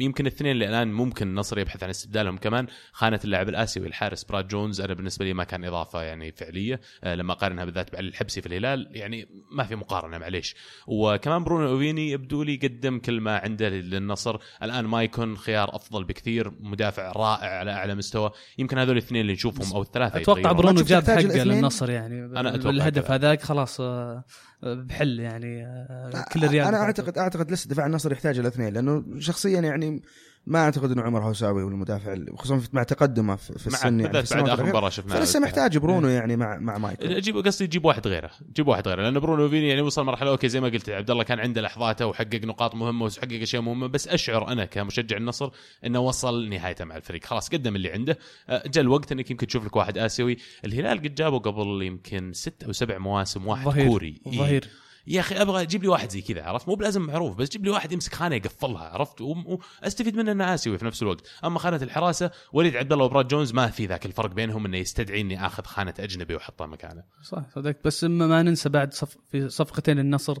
يمكن 0.00 0.26
الاثنين 0.26 0.52
اللي 0.52 0.68
الآن 0.68 0.92
ممكن 0.92 1.28
النصر 1.28 1.58
يبحث 1.58 1.82
عن 1.82 1.90
استبدالهم 1.90 2.36
كمان 2.36 2.66
خانة 2.92 3.20
اللاعب 3.24 3.48
الآسيوي 3.48 3.86
الحارس 3.86 4.24
براد 4.24 4.48
جونز. 4.48 4.80
أنا 4.80 4.94
بالنسبة 4.94 5.24
لي 5.24 5.34
ما 5.34 5.44
كان 5.44 5.64
إضافة 5.64 6.02
يعني 6.02 6.32
فعلية 6.32 6.80
أه، 7.04 7.14
لما 7.14 7.32
أقارنها 7.32 7.64
بالذات 7.64 7.92
بعلي 7.92 8.08
الحبسي 8.08 8.40
في 8.40 8.46
الهلال. 8.46 8.88
يعني 8.90 9.28
ما 9.50 9.64
في 9.64 9.75
مقارنة 9.76 10.18
معليش 10.18 10.56
وكمان 10.86 11.44
برونو 11.44 11.68
أوفيني 11.68 12.10
يبدو 12.10 12.42
لي 12.42 12.56
قدم 12.56 12.98
كل 12.98 13.20
ما 13.20 13.38
عنده 13.38 13.68
للنصر 13.68 14.38
الآن 14.62 14.84
ما 14.84 15.02
يكون 15.02 15.36
خيار 15.36 15.76
أفضل 15.76 16.04
بكثير 16.04 16.52
مدافع 16.60 17.12
رائع 17.12 17.58
على 17.58 17.72
أعلى 17.72 17.94
مستوى 17.94 18.30
يمكن 18.58 18.78
هذول 18.78 18.96
الاثنين 18.96 19.20
اللي 19.20 19.32
نشوفهم 19.32 19.72
أو 19.76 19.82
الثلاثة 19.82 20.20
أتوقع. 20.20 20.52
برونو 20.52 20.82
جاب 20.82 21.02
حقه؟ 21.02 21.20
للنصر 21.20 21.90
يعني 21.90 22.24
أنا 22.24 22.54
أتوقع 22.54 22.70
بالهدف 22.70 23.06
كذا. 23.06 23.14
هذاك 23.14 23.42
خلاص 23.42 23.80
آه، 23.80 24.24
بحل 24.62 25.20
يعني 25.20 25.64
آه، 25.64 26.24
كل 26.32 26.44
الريال 26.44 26.66
أنا 26.66 26.76
اعتقد 26.76 27.18
أعتقد 27.18 27.52
لسه 27.52 27.68
دفاع 27.68 27.86
النصر 27.86 28.12
يحتاج 28.12 28.38
الاثنين 28.38 28.72
لأنه 28.72 29.04
شخصيا 29.18 29.60
يعني 29.60 30.02
ما 30.46 30.58
أعتقد 30.64 30.90
انه 30.90 31.02
عمر 31.02 31.22
هوساوي 31.22 31.62
هو 31.62 31.68
المدافع 31.68 32.12
اللي- 32.12 32.32
خصوصا 32.36 32.62
مع 32.72 32.82
تقدمه 32.82 33.36
في, 33.36 33.50
السن 33.66 34.00
يعني 34.00 34.22
في 34.24 34.34
بعد 34.34 34.48
آخر. 34.48 34.66
مباراة 34.66 34.88
شفناها 34.88 35.18
فلسه 35.18 35.40
محتاج 35.40 35.78
برونو 35.78 36.08
يعني 36.08 36.36
مع 36.36 36.58
مع 36.58 36.78
مايكل. 36.78 37.20
جيب 37.20 37.36
قصدي 37.36 37.66
جيب 37.66 37.84
واحد 37.84 38.06
غيره 38.06 38.30
جيب 38.56 38.68
واحد 38.68 38.88
غيره 38.88 39.02
لأن 39.02 39.18
برونو 39.20 39.48
أوفيني 39.48 39.68
يعني 39.68 39.80
وصل 39.80 40.04
مرحلة 40.04 40.30
okay 40.30 40.48
زي 40.48 40.60
ما 40.60 40.68
قلت 40.68 40.90
عبد 40.90 41.10
الله 41.10 41.24
كان 41.24 41.40
عنده 41.40 41.60
لحظاته 41.60 42.06
وحقق 42.06 42.40
نقاط 42.44 42.74
مهمة 42.74 43.04
وحقق 43.04 43.40
أشياء 43.42 43.62
مهمة 43.62 43.86
بس 43.86 44.08
أشعر 44.08 44.48
أنا 44.48 44.64
كمشجع 44.64 45.16
النصر 45.16 45.50
إنه 45.86 46.00
وصل 46.00 46.48
نهايته 46.48 46.84
مع 46.84 46.96
الفريق. 46.96 47.24
خلاص 47.24 47.48
قدم 47.48 47.76
اللي 47.76 47.92
عنده. 47.92 48.18
أه، 48.48 48.62
جاء 48.66 48.84
الوقت 48.84 49.12
إنك 49.12 49.30
يمكن 49.30 49.46
تشوف 49.46 49.64
لك 49.64 49.76
واحد 49.76 49.98
آسيوي. 49.98 50.36
الهلال 50.64 50.98
قد 50.98 51.14
جابه 51.14 51.38
قبل 51.38 51.82
يمكن 51.82 52.32
ست 52.32 52.62
أو 52.64 52.72
سبع 52.72 52.98
مواسم 52.98 53.46
واحد 53.46 53.64
ظهير. 53.64 53.88
كوري. 53.88 54.20
إيه. 54.26 54.60
يا 55.06 55.20
أخي 55.20 55.34
أبغى 55.42 55.66
جيب 55.66 55.82
لي 55.82 55.88
واحد 55.88 56.10
زي 56.10 56.20
كذا 56.20 56.44
عرفت؟ 56.44 56.68
مو 56.68 56.74
بلازم 56.74 57.02
معروف 57.02 57.36
بس 57.36 57.48
جيب 57.48 57.64
لي 57.64 57.70
واحد 57.70 57.92
يمسك 57.92 58.14
خانة 58.14 58.36
يقفلها 58.36 58.82
عرفت؟ 58.82 59.20
واستفيد 59.20 60.16
منه 60.16 60.32
إنه 60.32 60.54
آسيوي 60.54 60.78
في 60.78 60.84
نفس 60.84 61.02
الوقت. 61.02 61.26
أما 61.44 61.58
خانة 61.58 61.76
الحراسة 61.76 62.30
وليد 62.52 62.76
عبد 62.76 62.92
الله 62.92 63.04
وبراد 63.04 63.28
جونز 63.28 63.52
ما 63.52 63.66
في 63.66 63.86
ذاك 63.86 64.06
الفرق 64.06 64.30
بينهم 64.30 64.66
إنه 64.66 64.78
يستدعي 64.78 65.20
إني 65.20 65.46
آخذ 65.46 65.64
خانة 65.64 65.94
أجنبي 65.98 66.34
وأحطها 66.34 66.66
مكانه. 66.66 67.04
صح 67.22 67.44
صدقت 67.54 67.84
بس 67.84 68.04
ما 68.04 68.42
ننسى 68.42 68.68
بعد 68.68 68.94
صف 68.94 69.16
في 69.30 69.48
صفقتين 69.48 69.98
النصر. 69.98 70.38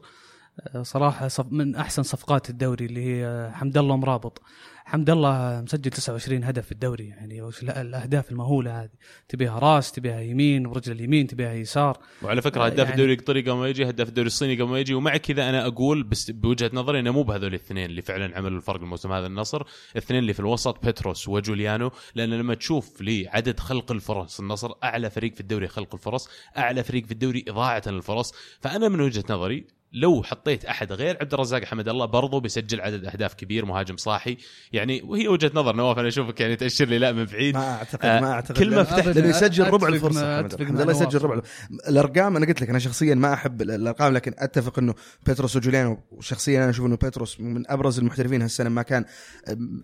صراحة 0.82 1.28
صف 1.28 1.46
من 1.50 1.76
أحسن 1.76 2.02
صفقات 2.02 2.50
الدوري 2.50 2.84
اللي 2.86 3.04
هي 3.04 3.26
آه، 3.26 3.50
حمد 3.50 3.78
الله 3.78 3.96
مرابط. 3.96 4.42
حمد 4.84 5.10
الله 5.10 5.60
مسجل 5.62 5.90
29 5.90 6.44
هدف 6.44 6.66
في 6.66 6.72
الدوري 6.72 7.08
يعني 7.08 7.50
الأهداف 7.62 8.30
المهولة 8.32 8.82
هذه. 8.82 8.88
تبيها 9.28 9.58
راس 9.58 9.92
تبيها 9.92 10.20
يمين 10.20 10.66
ورجل 10.66 10.92
اليمين 10.92 11.26
تبيها 11.26 11.52
يسار. 11.52 11.98
وعلى 12.22 12.42
فكرة 12.42 12.62
آه، 12.62 12.66
هداف 12.66 12.78
يعني- 12.78 12.90
الدوري 12.90 13.12
القطري 13.12 13.40
قبل 13.40 13.52
ما 13.52 13.68
يجي 13.68 13.88
هداف 13.90 14.08
الدوري 14.08 14.26
الصيني 14.26 14.54
قبل 14.54 14.70
ما 14.70 14.78
يجي. 14.80 14.94
ومع 14.94 15.16
كذا 15.16 15.48
أنا 15.48 15.66
أقول 15.66 16.02
بس 16.02 16.30
بوجهة 16.30 16.70
نظري 16.74 17.00
إنه 17.00 17.10
مو 17.10 17.22
بهذول 17.22 17.48
الاثنين 17.48 17.84
اللي 17.84 18.02
فعلا 18.02 18.36
عملوا 18.36 18.56
الفرق 18.56 18.80
الموسم 18.80 19.12
هذا 19.12 19.26
النصر. 19.26 19.62
الاثنين 19.92 20.20
اللي 20.20 20.32
في 20.32 20.40
الوسط 20.40 20.84
بيتروس 20.84 21.28
وجوليانو. 21.28 21.90
لأن 22.14 22.30
لما 22.30 22.54
تشوف 22.54 23.00
لي 23.00 23.28
عدد 23.28 23.60
خلق 23.60 23.92
الفرص 23.92 24.40
النصر 24.40 24.70
أعلى 24.84 25.10
فريق 25.10 25.34
في 25.34 25.40
الدوري 25.40 25.68
خلق 25.68 25.94
الفرص 25.94 26.28
أعلى 26.58 26.84
فريق 26.84 27.04
في 27.06 27.12
الدوري 27.12 27.44
إضاعة 27.48 27.82
للفرص 27.86 28.32
فأنا 28.60 28.88
من 28.88 29.00
وجهة 29.00 29.24
نظري 29.30 29.75
لو 29.96 30.22
حطيت 30.22 30.64
أحد 30.64 30.92
غير 30.92 31.16
عبد 31.20 31.34
الرزاق 31.34 31.64
حمد 31.64 31.88
الله 31.88 32.06
برضو 32.06 32.40
بيسجل 32.40 32.80
عدد 32.80 33.04
أهداف 33.04 33.34
كبير 33.34 33.64
مهاجم 33.64 33.96
صاحي. 33.96 34.36
يعني 34.72 35.02
وهي 35.02 35.28
وجهة 35.28 35.50
نظر 35.54 35.76
نواف 35.76 35.98
أنا 35.98 36.08
أشوفك 36.08 36.40
يعني 36.40 36.56
تأشر 36.56 36.84
لي 36.84 36.98
لا 36.98 37.12
من 37.12 37.24
بعيد. 37.24 37.54
ما 37.54 37.74
أعتقد 37.74 38.04
آه، 38.06 38.20
ما 38.20 38.32
أعتقد. 38.32 38.58
كلمة 38.58 38.84
لأن- 38.84 38.86
فتحت- 38.86 39.06
لأنه 39.08 39.28
يسجل 39.28 39.66
ربع 39.70 39.88
الفرصة 39.88 40.42
حمد. 40.42 40.60
الله. 40.60 40.90
يسجل. 40.92 41.22
ربع 41.22 41.40
الأرقام 41.88 42.36
أنا 42.36 42.46
قلت 42.46 42.60
لك 42.62 42.70
أنا 42.70 42.78
شخصيا 42.78 43.14
ما 43.14 43.32
أحب 43.34 43.62
الأرقام 43.62 44.12
لكن 44.12 44.34
أتفق 44.38 44.78
إنه 44.78 44.94
بيتروس 45.26 45.56
وجوليانو 45.56 45.98
وشخصيا 46.10 46.58
أنا 46.62 46.70
أشوف 46.70 46.86
إنه 46.86 46.96
بيتروس 46.96 47.40
من 47.40 47.70
أبرز 47.70 47.98
المحترفين 47.98 48.42
هالسنة 48.42 48.68
ما 48.70 48.82
كان 48.82 49.04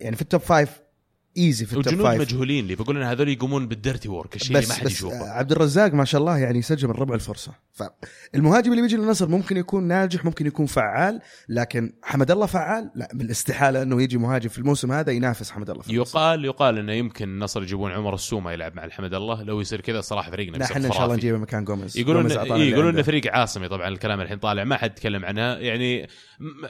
يعني 0.01 0.15
في 0.15 0.21
ال 0.21 0.26
top 0.26 0.41
five 0.41 0.69
easy 1.37 1.65
في 1.65 1.77
التوب 1.77 2.01
فايف 2.01 2.21
مجهولين 2.21 2.67
لي. 2.67 2.75
بقول 2.75 2.97
إن 2.97 3.03
هذول 3.03 3.29
يقومون 3.29 3.67
بال 3.67 3.79
dirty 3.79 4.09
work 4.09 4.35
الشيء 4.35 4.57
اللي 4.57 4.67
ما 4.67 4.73
حد 4.73 4.85
يشوفه. 4.85 5.29
عبد 5.29 5.51
الرزاق 5.51 5.93
ما 5.93 6.05
شاء 6.05 6.21
الله 6.21 6.37
يعني 6.37 6.59
يسجل 6.59 6.87
من 6.87 6.93
ربع 6.93 7.15
الفرصة. 7.15 7.51
فالمهاجم 7.73 8.71
اللي 8.71 8.81
بيجي 8.81 8.95
للنصر 8.95 9.27
ممكن 9.29 9.57
يكون 9.57 9.83
ناجح 9.83 10.25
ممكن 10.25 10.47
يكون 10.47 10.65
فعال 10.65 11.19
لكن 11.49 11.93
حمد 12.03 12.31
الله 12.31 12.45
فعال؟ 12.45 12.91
لا 12.95 13.09
بالاستحالة 13.13 13.81
إنه 13.81 14.01
يجي 14.01 14.17
مهاجم 14.17 14.49
في 14.49 14.59
الموسم 14.59 14.91
هذا 14.91 15.11
ينافس 15.11 15.51
حمد 15.51 15.69
الله 15.69 15.81
في. 15.81 15.93
يقال 15.93 16.45
يقال 16.45 16.77
إنه 16.77 16.93
يمكن 16.93 17.29
النصر 17.29 17.63
يجيبون 17.63 17.91
عمر 17.91 18.13
السومة 18.13 18.51
يلعب 18.51 18.75
مع 18.75 18.85
الحمد 18.85 19.13
الله. 19.13 19.43
لو 19.43 19.61
يصير 19.61 19.81
كذا 19.81 20.01
صراحة 20.01 20.31
فريقنا 20.31 20.57
لا 20.57 20.65
إحنا 20.65 20.87
إن 20.87 20.91
شاء 20.91 21.03
الله. 21.03 21.15
نجيبه 21.15 21.37
مكان 21.37 21.65
جوميز. 21.65 21.97
يقولون 21.97 22.31
اللي 22.31 22.69
يقولون. 22.69 22.93
إنه 22.93 23.01
فريق 23.01 23.31
عاصمي. 23.31 23.67
طبعا 23.67 23.87
الكلام 23.87 24.21
الحين 24.21 24.37
طالع 24.37 24.63
ما 24.63 24.77
حد 24.77 24.93
تكلم 24.93 25.25
عنها 25.25 25.57
يعني 25.57 26.07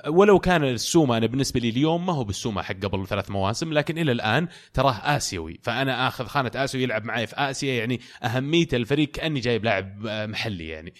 ولو 0.07 0.39
كان 0.39 0.63
السومة 0.63 1.17
أنا 1.17 1.25
بالنسبة 1.25 1.59
لي 1.59 1.69
اليوم 1.69 2.05
ما 2.05 2.13
هو 2.13 2.23
بالسومة 2.23 2.61
حق 2.61 2.75
قبل 2.75 3.07
ثلاث 3.07 3.31
مواسم 3.31 3.73
لكن 3.73 3.97
إلى 3.97 4.11
الآن 4.11 4.47
تراه 4.73 5.15
آسيوي. 5.17 5.59
فأنا 5.63 6.07
آخذ 6.07 6.25
خانة 6.25 6.51
آسيوي 6.55 6.83
يلعب 6.83 7.05
معي 7.05 7.27
في 7.27 7.35
آسيا 7.35 7.73
يعني 7.73 8.01
اهميته 8.23 8.75
الفريق 8.75 9.11
كأني 9.11 9.39
جايب 9.39 9.63
لاعب 9.63 10.05
آه، 10.07 10.25
محلي 10.25 10.67
يعني. 10.67 10.93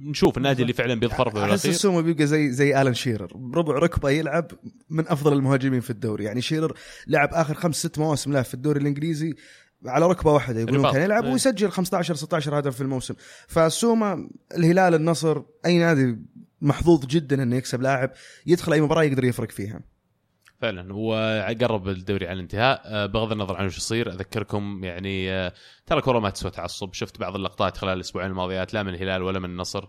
نشوف 0.00 0.36
النادي 0.36 0.62
اللي 0.62 0.72
فعلا 0.72 0.94
بيظفر 0.94 1.28
احس 1.28 1.34
بالاخير 1.34 1.70
السومة 1.70 2.02
بيبقى 2.02 2.26
زي 2.26 2.50
زي 2.50 2.80
آلان 2.82 2.94
شيرر. 2.94 3.36
بربع 3.36 3.74
ركبة 3.74 4.10
يلعب 4.10 4.50
من 4.90 5.08
أفضل 5.08 5.32
المهاجمين 5.32 5.80
في 5.80 5.90
الدوري. 5.90 6.24
يعني 6.24 6.40
شيرر 6.40 6.72
لعب 7.06 7.28
آخر 7.32 7.54
خمس 7.54 7.76
ست 7.76 7.98
مواسم 7.98 8.32
له 8.32 8.42
في 8.42 8.54
الدوري 8.54 8.80
الإنجليزي 8.80 9.34
على 9.86 10.06
ركبة 10.06 10.32
واحدة 10.32 10.60
يقولون. 10.60 10.92
كان 10.92 11.02
يلعب 11.02 11.24
إيه. 11.24 11.32
ويسجل 11.32 11.70
15 11.70 12.14
16 12.14 12.58
هدف 12.58 12.74
في 12.74 12.80
الموسم. 12.80 13.14
فالسوما 13.48 14.30
الهلال 14.56 14.94
النصر 14.94 15.42
أي 15.66 15.78
نادي 15.78 16.18
محظوظ 16.60 17.06
جدا 17.06 17.42
إنه 17.42 17.56
يكسب 17.56 17.82
لاعب 17.82 18.10
يدخل 18.46 18.72
أي 18.72 18.80
مباراة 18.80 19.02
يقدر 19.02 19.24
يفرق 19.24 19.50
فيها. 19.50 19.80
فعلا. 20.62 20.94
وقرب 20.94 21.88
الدوري 21.88 22.26
على 22.26 22.34
الانتهاء. 22.34 22.82
آه، 22.84 23.06
بغض 23.06 23.32
النظر 23.32 23.56
عن 23.56 23.66
وش 23.66 23.76
يصير 23.76 24.10
أذكركم 24.10 24.84
يعني 24.84 25.32
آه، 25.32 25.52
ترى 25.86 25.98
الكره 25.98 26.18
ما 26.18 26.30
تسوى 26.30 26.50
تعصب. 26.50 26.94
شفت 26.94 27.20
بعض 27.20 27.34
اللقطات 27.34 27.76
خلال 27.76 27.92
الأسبوعين 27.92 28.30
الماضيات 28.30 28.74
لا 28.74 28.82
من 28.82 28.94
الهلال 28.94 29.22
ولا 29.22 29.38
من 29.38 29.50
النصر. 29.50 29.84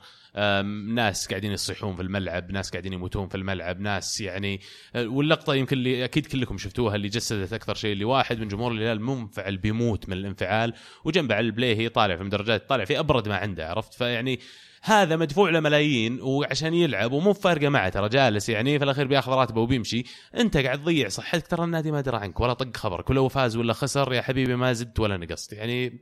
ناس 0.96 1.28
قاعدين 1.28 1.52
يصيحون 1.52 1.96
في 1.96 2.02
الملعب 2.02 2.52
ناس 2.52 2.72
قاعدين 2.72 2.94
يموتون 2.94 3.28
في 3.28 3.36
الملعب 3.36 3.80
ناس 3.80 4.22
يعني 4.22 4.62
آه، 4.96 5.08
واللقطة 5.08 5.56
يمكن 5.56 5.78
اللي 5.78 6.04
أكيد 6.06 6.26
كلكم 6.26 6.58
شفتوها 6.58 6.96
اللي 6.96 7.08
جسدت 7.08 7.54
أكثر 7.54 7.76
شيء 7.76 7.94
اللي 7.94 8.06
واحد 8.06 8.40
من 8.40 8.48
جمهور 8.48 8.72
الهلال 8.72 9.02
منفعل 9.02 9.58
بيموت 9.58 10.10
من 10.10 10.18
الانفعال 10.18 10.74
وجنبه 11.06 11.36
على 11.36 11.46
البلاي 11.46 11.90
طالع 11.90 12.16
في 12.16 12.24
مدرجات 12.24 12.70
طالع 12.70 12.86
في 12.86 13.00
أبرد 13.00 13.28
ما 13.28 13.36
عنده 13.36 13.70
عرفت؟ 13.70 13.94
فيعني 13.94 14.40
هذا 14.86 15.16
مدفوع 15.16 15.50
له 15.50 15.60
ملايين 15.60 16.22
وعشان 16.22 16.74
يلعب 16.74 17.12
ومو 17.12 17.34
فارقة 17.34 17.70
معه 17.70 17.90
ترى 17.90 18.10
جالس 18.10 18.50
يعني 18.50 18.78
في 18.80 18.86
الأخير 18.86 19.08
بياخذ 19.08 19.32
راتبه 19.32 19.62
وبيمشي. 19.62 20.04
أنت 20.38 20.58
قاعد 20.58 20.82
تضيع 20.82 21.10
صحتك 21.10 21.48
ترى 21.48 21.64
النادي 21.64 21.92
ما 21.92 22.02
درى 22.02 22.18
عنك 22.18 22.40
ولا 22.40 22.54
طق 22.54 22.78
خبرك 22.78 23.10
ولا 23.10 23.22
هو 23.22 23.30
فاز 23.30 23.58
ولا 23.58 23.74
خسر 23.74 24.14
يا 24.14 24.22
حبيبي 24.22 24.56
ما 24.56 24.74
زدت 24.74 25.00
ولا 25.00 25.18
نقصت. 25.18 25.54
يعني 25.54 26.00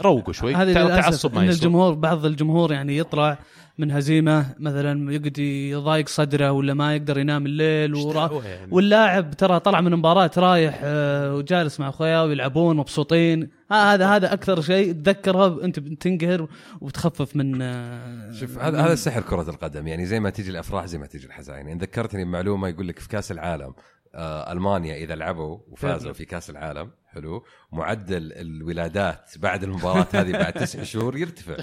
روقوا 0.00 0.32
شوي. 0.32 0.54
هذه 0.54 0.72
تعصب 0.72 1.34
ما 1.34 1.44
يصير. 1.44 1.54
الجمهور 1.54 1.94
بعض 1.94 2.26
الجمهور 2.26 2.72
يعني 2.72 2.98
يطلع 2.98 3.38
من 3.78 3.90
هزيمة 3.90 4.54
مثلا 4.58 5.12
يقعد 5.12 5.38
يضايق 5.38 6.08
صدره 6.08 6.52
ولا 6.52 6.74
ما 6.74 6.96
يقدر 6.96 7.18
ينام 7.18 7.46
الليل 7.46 7.94
ورا 7.94 8.42
يعني؟ 8.44 8.72
واللاعب 8.72 9.30
ترى 9.30 9.60
طلع 9.60 9.80
من 9.80 9.92
مباراة 9.92 10.30
رايح 10.36 10.80
آه، 10.82 11.34
وجالس 11.34 11.80
مع 11.80 11.88
أخوياه 11.88 12.24
ويلعبون 12.24 12.76
مبسوطين. 12.76 13.48
ها 13.70 13.94
هذا 13.94 14.06
هذا 14.06 14.32
أكثر 14.32 14.60
شيء 14.60 14.92
تذكرها 14.92 15.64
أنت 15.64 15.78
بتنقهر 15.78 16.48
وتخفف 16.80 17.36
من 17.36 17.62
آه، 17.62 18.32
شوف 18.32 18.58
هذا 18.58 18.80
هذا 18.80 18.94
سحر 18.94 19.20
كرة 19.20 19.50
القدم. 19.50 19.86
يعني 19.86 20.06
زي 20.06 20.20
ما 20.20 20.30
تيجي 20.30 20.50
الأفراح 20.50 20.86
زي 20.86 20.98
ما 20.98 21.06
تيجي 21.06 21.26
الحزاين 21.26 21.68
يعني 21.68 21.80
ذكرتني 21.80 22.24
بمعلومة 22.24 22.68
يقول 22.68 22.88
لك 22.88 22.98
في 22.98 23.08
كأس 23.08 23.32
العالم 23.32 23.74
آه 24.14 24.52
ألمانيا 24.52 24.96
إذا 24.96 25.14
لعبوا 25.14 25.58
وفازوا 25.68 26.12
في 26.12 26.24
كأس 26.24 26.50
العالم 26.50 26.90
حلو. 27.16 27.44
معدل 27.72 28.32
الولادات 28.32 29.30
بعد 29.36 29.64
المباراة 29.64 30.06
هذه 30.12 30.32
بعد 30.32 30.52
تسع 30.62 30.82
شهور 30.82 31.16
يرتفع. 31.16 31.56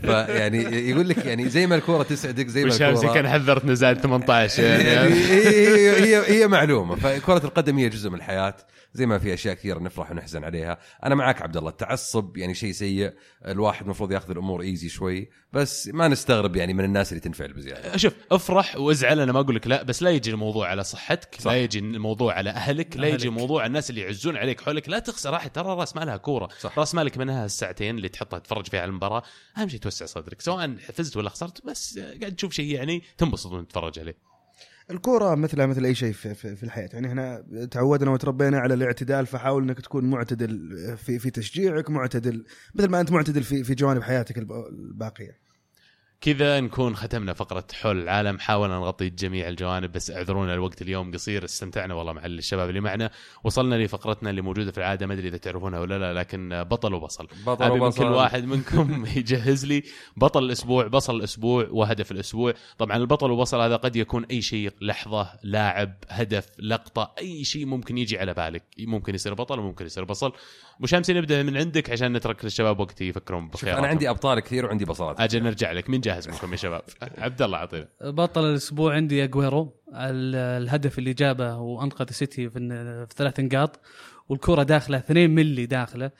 فيعني 0.00 0.62
يقول 0.90 1.08
لك 1.08 1.26
يعني 1.26 1.48
زي 1.48 1.66
ما 1.66 1.74
الكرة 1.74 2.02
تسعدك 2.02 2.46
زي 2.46 2.64
ما 2.64 2.70
الكرة 2.74 3.14
كان 3.14 3.28
حذرت 3.28 3.64
نزال 3.64 4.00
18 4.00 4.62
يعني 4.64 4.82
يعني. 4.84 5.14
هي 5.14 6.16
هي 6.16 6.42
هي 6.42 6.48
معلومة. 6.48 6.96
فكرة 6.96 7.44
القدم 7.44 7.78
هي 7.78 7.88
جزء 7.88 8.10
من 8.10 8.16
الحياة. 8.16 8.56
زي 8.94 9.06
ما 9.06 9.18
في 9.18 9.34
أشياء 9.34 9.54
كثيرة 9.54 9.78
نفرح 9.78 10.10
ونحزن 10.10 10.44
عليها. 10.44 10.78
أنا 11.04 11.14
معك 11.14 11.42
عبد 11.42 11.56
الله. 11.56 11.70
التعصب 11.70 12.36
يعني 12.36 12.54
شيء 12.54 12.72
سيء. 12.72 13.12
الواحد 13.46 13.82
المفروض 13.84 14.12
ياخذ 14.12 14.30
الأمور 14.30 14.62
ايزي 14.62 14.88
شوي. 14.88 15.30
بس 15.52 15.90
ما 15.94 16.08
نستغرب 16.08 16.56
يعني 16.56 16.74
من 16.74 16.84
الناس 16.84 17.12
اللي 17.12 17.20
تنفعل 17.20 17.52
بزيادة. 17.52 17.96
شوف 17.96 18.12
افرح 18.32 18.76
وازعل. 18.76 19.20
أنا 19.20 19.32
ما 19.32 19.40
أقول 19.40 19.56
لك 19.56 19.66
لا 19.66 19.82
بس 19.82 20.02
لا 20.02 20.10
يجي 20.10 20.30
الموضوع 20.30 20.68
على 20.68 20.84
صحتك 20.84 21.34
صح. 21.38 21.50
لا 21.50 21.56
يجي 21.58 21.78
الموضوع 21.78 22.34
على 22.34 22.50
أهلك 22.50 22.96
لا 22.96 23.06
يجي 23.06 23.14
أهلك. 23.16 23.26
الموضوع 23.26 23.60
على 23.60 23.66
الناس 23.68 23.90
اللي 23.90 24.00
يعزون 24.00 24.36
عليك 24.36 24.60
حولك. 24.60 24.81
لا 24.88 24.98
تخسر. 24.98 25.30
راح 25.32 25.46
ترى 25.46 25.66
راس 25.74 25.96
مالها 25.96 26.16
كورة. 26.16 26.48
صح. 26.60 26.78
راس 26.78 26.94
مالك 26.94 27.18
منها 27.18 27.44
الساعتين 27.44 27.96
اللي 27.96 28.08
تحطها 28.08 28.38
تتفرج 28.38 28.66
فيها 28.66 28.80
على 28.80 28.88
المباراة. 28.88 29.22
أهم 29.58 29.68
شيء 29.68 29.80
توسع 29.80 30.06
صدرك. 30.06 30.40
سواء 30.40 30.76
فزت 30.76 31.16
ولا 31.16 31.30
خسرت 31.30 31.66
بس 31.66 31.98
قاعد 31.98 32.34
تشوف 32.36 32.52
شيء 32.52 32.74
يعني 32.74 33.02
تنبسط 33.18 33.52
وأنت 33.52 33.70
تتفرج 33.70 33.98
عليه. 33.98 34.32
الكورة 34.90 35.34
مثلها 35.34 35.66
مثل 35.66 35.84
أي 35.84 35.94
شيء 35.94 36.12
في, 36.12 36.34
في, 36.34 36.56
في 36.56 36.62
الحياة. 36.62 36.88
يعني 36.92 37.08
إحنا 37.08 37.44
تعودنا 37.70 38.10
وتربينا 38.10 38.58
على 38.58 38.74
الاعتدال 38.74 39.26
فحاول 39.26 39.62
إنك 39.62 39.80
تكون 39.80 40.04
معتدل 40.10 40.96
في 40.96 41.18
في 41.18 41.30
تشجيعك 41.30 41.90
معتدل 41.90 42.44
مثل 42.74 42.88
ما 42.88 43.00
أنت 43.00 43.10
معتدل 43.10 43.42
في 43.42 43.64
في 43.64 43.74
جوانب 43.74 44.02
حياتك 44.02 44.38
الب- 44.38 44.52
الباقية. 44.52 45.41
كذا 46.22 46.60
نكون 46.60 46.96
ختمنا 46.96 47.32
فقرة 47.32 47.64
حول 47.80 48.02
العالم. 48.02 48.38
حاولنا 48.38 48.78
نغطي 48.78 49.08
جميع 49.10 49.48
الجوانب 49.48 49.92
بس 49.92 50.10
اعذرونا 50.10 50.54
الوقت 50.54 50.82
اليوم 50.82 51.12
قصير 51.12 51.44
استمتعنا 51.44 51.94
والله 51.94 52.12
مع 52.12 52.26
الشباب 52.26 52.68
اللي 52.68 52.80
معنا. 52.80 53.10
وصلنا 53.44 53.74
لفقرتنا 53.74 54.30
اللي 54.30 54.42
موجودة 54.42 54.72
في 54.72 54.78
العادة 54.78 55.06
ما 55.06 55.14
أدري 55.14 55.28
إذا 55.28 55.36
تعرفونها 55.36 55.80
ولا 55.80 55.98
لا 55.98 56.12
لكن 56.20 56.64
بطل 56.64 56.94
وبصل. 56.94 57.28
بطل 57.46 57.70
من 57.70 57.80
وبصل. 57.80 57.98
كل 57.98 58.10
واحد 58.10 58.44
منكم 58.44 59.04
يجهز 59.16 59.66
لي 59.66 59.82
بطل 60.16 60.44
الأسبوع 60.44 60.86
بصل 60.86 61.16
الأسبوع 61.16 61.66
وهدف 61.70 62.12
الأسبوع. 62.12 62.54
طبعا 62.78 62.96
البطل 62.96 63.30
وبصل 63.30 63.60
هذا 63.60 63.76
قد 63.76 63.96
يكون 63.96 64.24
أي 64.24 64.42
شيء 64.42 64.72
لحظة 64.80 65.28
لاعب 65.42 65.94
هدف 66.08 66.46
لقطة 66.58 67.14
أي 67.18 67.44
شيء 67.44 67.66
ممكن 67.66 67.98
يجي 67.98 68.18
على 68.18 68.34
بالك. 68.34 68.62
ممكن 68.78 69.14
يصير 69.14 69.34
بطل 69.34 69.58
وممكن 69.58 69.86
يصير 69.86 70.04
بصل. 70.04 70.32
أبو 70.78 70.86
شمسي 70.86 71.12
نبدأ 71.14 71.42
من 71.42 71.56
عندك 71.56 71.90
عشان 71.90 72.12
نترك 72.12 72.44
للشباب 72.44 72.80
وقت 72.80 73.00
يفكرون 73.00 73.48
بخياراتهم. 73.48 73.84
أنا 73.84 73.90
عندي 73.90 74.10
أبطال 74.10 74.40
كثير 74.40 74.66
وعندي 74.66 74.84
بصلات. 74.84 75.20
أجل 75.20 75.42
نرجع 75.42 75.72
لك. 75.72 75.90
مين 75.90 76.00
جاهز 76.12 76.28
منكم 76.28 76.52
يا 76.52 76.56
شباب. 76.56 76.82
عبد 77.18 77.42
الله 77.42 77.58
اعطينا 77.58 77.88
بطل 78.00 78.44
الأسبوع 78.50 78.94
عندي 78.94 79.24
أجويرو 79.24 79.76
ال- 79.94 80.62
الهدف 80.62 80.98
اللي 80.98 81.12
جابه 81.12 81.56
وأنقذ 81.56 82.06
السيتي 82.08 82.50
في, 82.50 82.58
في 83.08 83.14
ثلاث 83.16 83.40
نقاط 83.40 83.80
والكرة 84.28 84.62
داخلة 84.62 84.98
2 84.98 85.30
ملي 85.30 85.66
داخلة. 85.66 86.10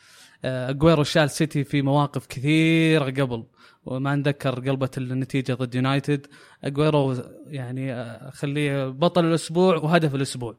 آه، 0.44 0.70
أجويرو 0.70 1.02
شال 1.02 1.30
سيتي 1.30 1.64
في 1.64 1.82
مواقف 1.82 2.26
كثيرة 2.26 3.04
قبل 3.04 3.44
وما 3.84 4.14
نذكر 4.16 4.54
قلبة 4.70 4.90
النتيجة 4.98 5.52
ضد 5.54 5.74
يونايتد. 5.74 6.26
أجويرو 6.64 7.16
يعني 7.46 7.92
آه، 7.92 8.30
خليه 8.30 8.88
بطل 8.88 9.24
الأسبوع 9.24 9.76
وهدف 9.76 10.14
الأسبوع. 10.14 10.58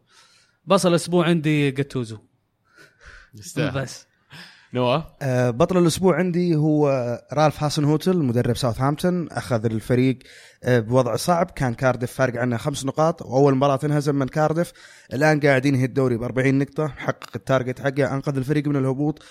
بصل 0.66 0.90
الأسبوع 0.90 1.26
عندي 1.26 1.72
جاتوزو. 1.72 2.18
بس. 3.76 4.08
نواف 4.74 5.04
آه، 5.22 5.50
بطل 5.50 5.78
الأسبوع 5.78 6.16
عندي 6.16 6.56
هو 6.56 6.90
رالف 7.34 7.64
هاسن 7.64 7.84
هوتل 7.84 8.18
مدرب 8.18 8.58
ساوثهامبتون. 8.58 9.30
أخذ 9.30 9.66
الفريق 9.66 10.20
آه، 10.64 10.80
بوضع 10.80 11.16
صعب. 11.16 11.52
كان 11.52 11.74
كاردف 11.74 12.12
فارق 12.12 12.40
عنه 12.42 12.58
خمس 12.58 12.86
نقاط. 12.86 13.22
وأول 13.22 13.56
مباراة 13.56 13.80
انهزم 13.84 14.16
من 14.16 14.28
كاردف 14.28 14.74
الآن 15.14 15.40
قاعد 15.40 15.66
ينهي 15.66 15.86
الدوري 15.86 16.18
ب 16.18 16.24
40 16.24 16.60
نقطة. 16.60 16.88
حقق 16.88 17.30
ال 17.36 17.42
target 17.42 17.80
حقه. 17.80 18.14
أنقذ 18.14 18.38
الفريق 18.38 18.68
من 18.68 18.76
الهبوط. 18.76 19.24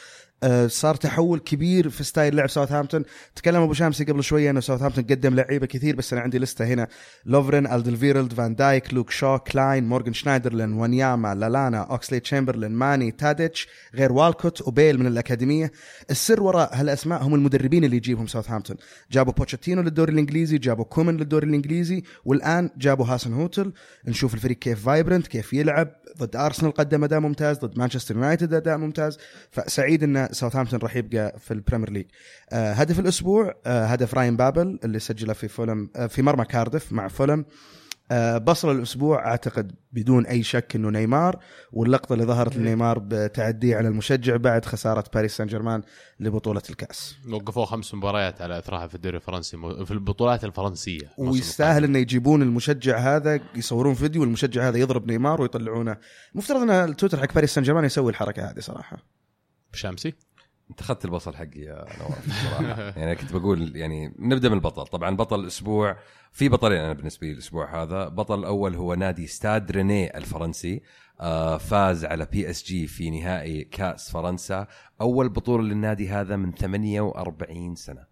صار 0.66 0.94
تحول 0.94 1.39
كبير 1.39 1.89
في 1.89 2.05
style 2.04 2.36
لعب 2.36 2.51
ساوثهامبتون. 2.51 3.05
تكلم 3.35 3.62
أبو 3.62 3.73
شامسي 3.73 4.05
قبل 4.05 4.24
شوية 4.24 4.51
إنه 4.51 4.60
ساوثهامبتون 4.60 5.05
قدم 5.05 5.35
لعيبة 5.35 5.66
كثير 5.66 5.97
بس 5.97 6.12
أنا 6.12 6.23
عندي 6.23 6.39
لستة 6.39 6.64
هنا. 6.64 6.89
لوفرين 7.27 7.66
ألدرفيريلد 7.66 8.32
فان 8.32 8.55
دايك 8.55 8.94
لوك 8.94 9.10
شو 9.10 9.39
كلاين 9.39 9.85
مورغان 9.85 10.12
شنايدرلين 10.12 10.73
وانياما 10.73 11.35
لالانا 11.35 11.81
أوكسلي 11.81 12.20
تشامبرلين 12.20 12.70
ماني 12.70 13.10
تاديتش 13.10 13.69
غير 13.94 14.12
والكوت 14.12 14.69
وبيل 14.69 15.01
من 15.01 15.06
الأكاديمية. 15.06 15.73
السر 16.10 16.43
وراء 16.43 16.70
هالأسماء 16.74 17.23
هم 17.23 17.35
المدربين 17.35 17.85
اللي 17.85 17.97
يجيبهم 17.97 18.27
ساوثهامبتون. 18.27 18.77
جابوا 19.10 19.32
بوتشيتينو 19.32 19.82
للدوري 19.82 20.12
الإنجليزي 20.12 20.59
جابوا 20.59 20.85
كومن 20.85 21.16
للدوري 21.16 21.47
الإنجليزي 21.47 22.02
والآن 22.24 22.70
جابوا 22.77 23.06
هاسن 23.06 23.32
هوتل. 23.32 23.73
نشوف 24.06 24.35
الفريق 24.35 24.59
كيف 24.59 24.85
vibrant 24.84 25.26
كيف 25.27 25.52
يلعب. 25.52 25.89
ضد 26.19 26.36
أرسنال 26.36 26.74
قدم 26.74 27.05
أداء 27.05 27.20
ممتاز 27.20 27.59
ضد 27.59 27.78
مانشستر 27.78 28.14
يونايتد 28.14 28.55
أداء 28.55 28.77
ممتاز. 28.77 29.19
فسعيد 29.51 30.02
ان 30.02 30.28
ساوثهامبتون 30.32 30.80
راح 30.80 30.96
يبقى 30.96 31.38
في 31.38 31.54
البريمير 31.54 31.90
ليج. 31.90 32.06
آه 32.50 32.72
هدف 32.72 33.00
الأسبوع 33.00 33.54
آه 33.66 33.84
هدف 33.84 34.14
راين 34.14 34.36
بابل 34.36 34.78
اللي 34.84 34.98
سجله 34.98 35.32
في 35.32 35.48
فولم 35.48 35.90
آه 35.96 36.06
في 36.06 36.22
مرمى 36.22 36.44
كاردف 36.44 36.92
مع 36.92 37.09
فولم. 37.09 37.44
آه 38.10 38.38
بصل 38.38 38.76
الأسبوع 38.76 39.26
أعتقد 39.26 39.72
بدون 39.92 40.26
أي 40.26 40.42
شك 40.42 40.76
إنه 40.76 40.90
نيمار 40.90 41.38
واللقطة 41.72 42.12
اللي 42.12 42.24
ظهرت 42.24 42.56
لنيمار 42.56 42.98
بتعديه 42.98 43.76
على 43.76 43.88
المشجع 43.88 44.36
بعد 44.36 44.64
خسارة 44.64 45.04
باريس 45.14 45.36
سان 45.36 45.46
جيرمان 45.46 45.82
لبطولة 46.20 46.62
الكأس. 46.70 47.16
وقفوه 47.30 47.64
خمس 47.64 47.94
مباريات 47.94 48.42
على 48.42 48.59
أثرها 48.59 48.86
في 48.86 48.94
الدوري 48.94 49.16
الفرنسي 49.16 49.56
في 49.84 49.90
البطولات 49.90 50.44
الفرنسية. 50.44 51.10
ويستاهل 51.18 51.84
إنه 51.84 51.98
يجيبون 51.98 52.42
المشجع 52.42 52.98
هذا 52.98 53.40
يصورون 53.54 53.94
فيديو 53.94 54.20
والمشجع 54.20 54.68
هذا 54.68 54.78
يضرب 54.78 55.10
نيمار 55.10 55.42
ويطلعونه. 55.42 55.96
مفترض 56.34 56.60
إن 56.60 56.70
التويتر 56.70 57.20
حق 57.20 57.34
باريس 57.34 57.54
سان 57.54 57.64
جيرمان 57.64 57.84
يسوي 57.84 58.10
الحركة 58.10 58.50
هذه 58.50 58.60
صراحة. 58.60 59.21
شامسي 59.78 60.14
انت 60.72 60.80
اخذت 60.80 61.04
البصل 61.04 61.36
حقي 61.36 61.60
يا 61.60 61.84
نواف 62.00 62.56
يعني 62.98 63.16
كنت 63.16 63.32
بقول 63.32 63.76
يعني 63.76 64.14
نبدأ 64.18 64.48
من 64.48 64.54
البطل. 64.54 64.86
طبعا 64.86 65.16
بطل 65.16 65.40
الأسبوع 65.40 65.96
في 66.32 66.48
بطلين 66.48 66.78
أنا 66.80 66.92
بالنسبة 66.92 67.26
لي 67.26 67.32
الأسبوع 67.32 67.82
هذا. 67.82 68.08
بطل 68.08 68.38
الأول 68.38 68.74
هو 68.74 68.94
نادي 68.94 69.26
ستاد 69.26 69.70
ريني 69.70 70.16
الفرنسي 70.18 70.82
آه 71.20 71.56
فاز 71.58 72.04
على 72.04 72.26
بي 72.32 72.50
إس 72.50 72.64
جي 72.64 72.86
في 72.86 73.10
نهائي 73.10 73.64
كأس 73.64 74.10
فرنسا. 74.10 74.66
أول 75.00 75.28
بطولة 75.28 75.62
للنادي 75.62 76.08
هذا 76.08 76.36
من 76.36 76.52
48 76.52 77.74
سنة. 77.74 78.06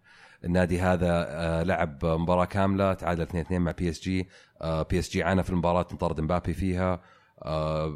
النادي 0.45 0.81
هذا 0.81 1.25
آه 1.29 1.63
لعب 1.63 2.05
مباراة 2.05 2.45
كاملة 2.45 2.93
تعادل 2.93 3.27
2-2 3.45 3.51
مع 3.51 3.71
بي 3.71 3.89
إس 3.89 4.01
جي. 4.01 4.27
بي 4.63 4.99
إس 4.99 5.09
جي 5.09 5.23
عانى 5.23 5.43
في 5.43 5.49
المباراة 5.49 5.87
انطرد 5.91 6.21
مبابي 6.21 6.53
فيها. 6.53 6.93
آه، 6.93 7.01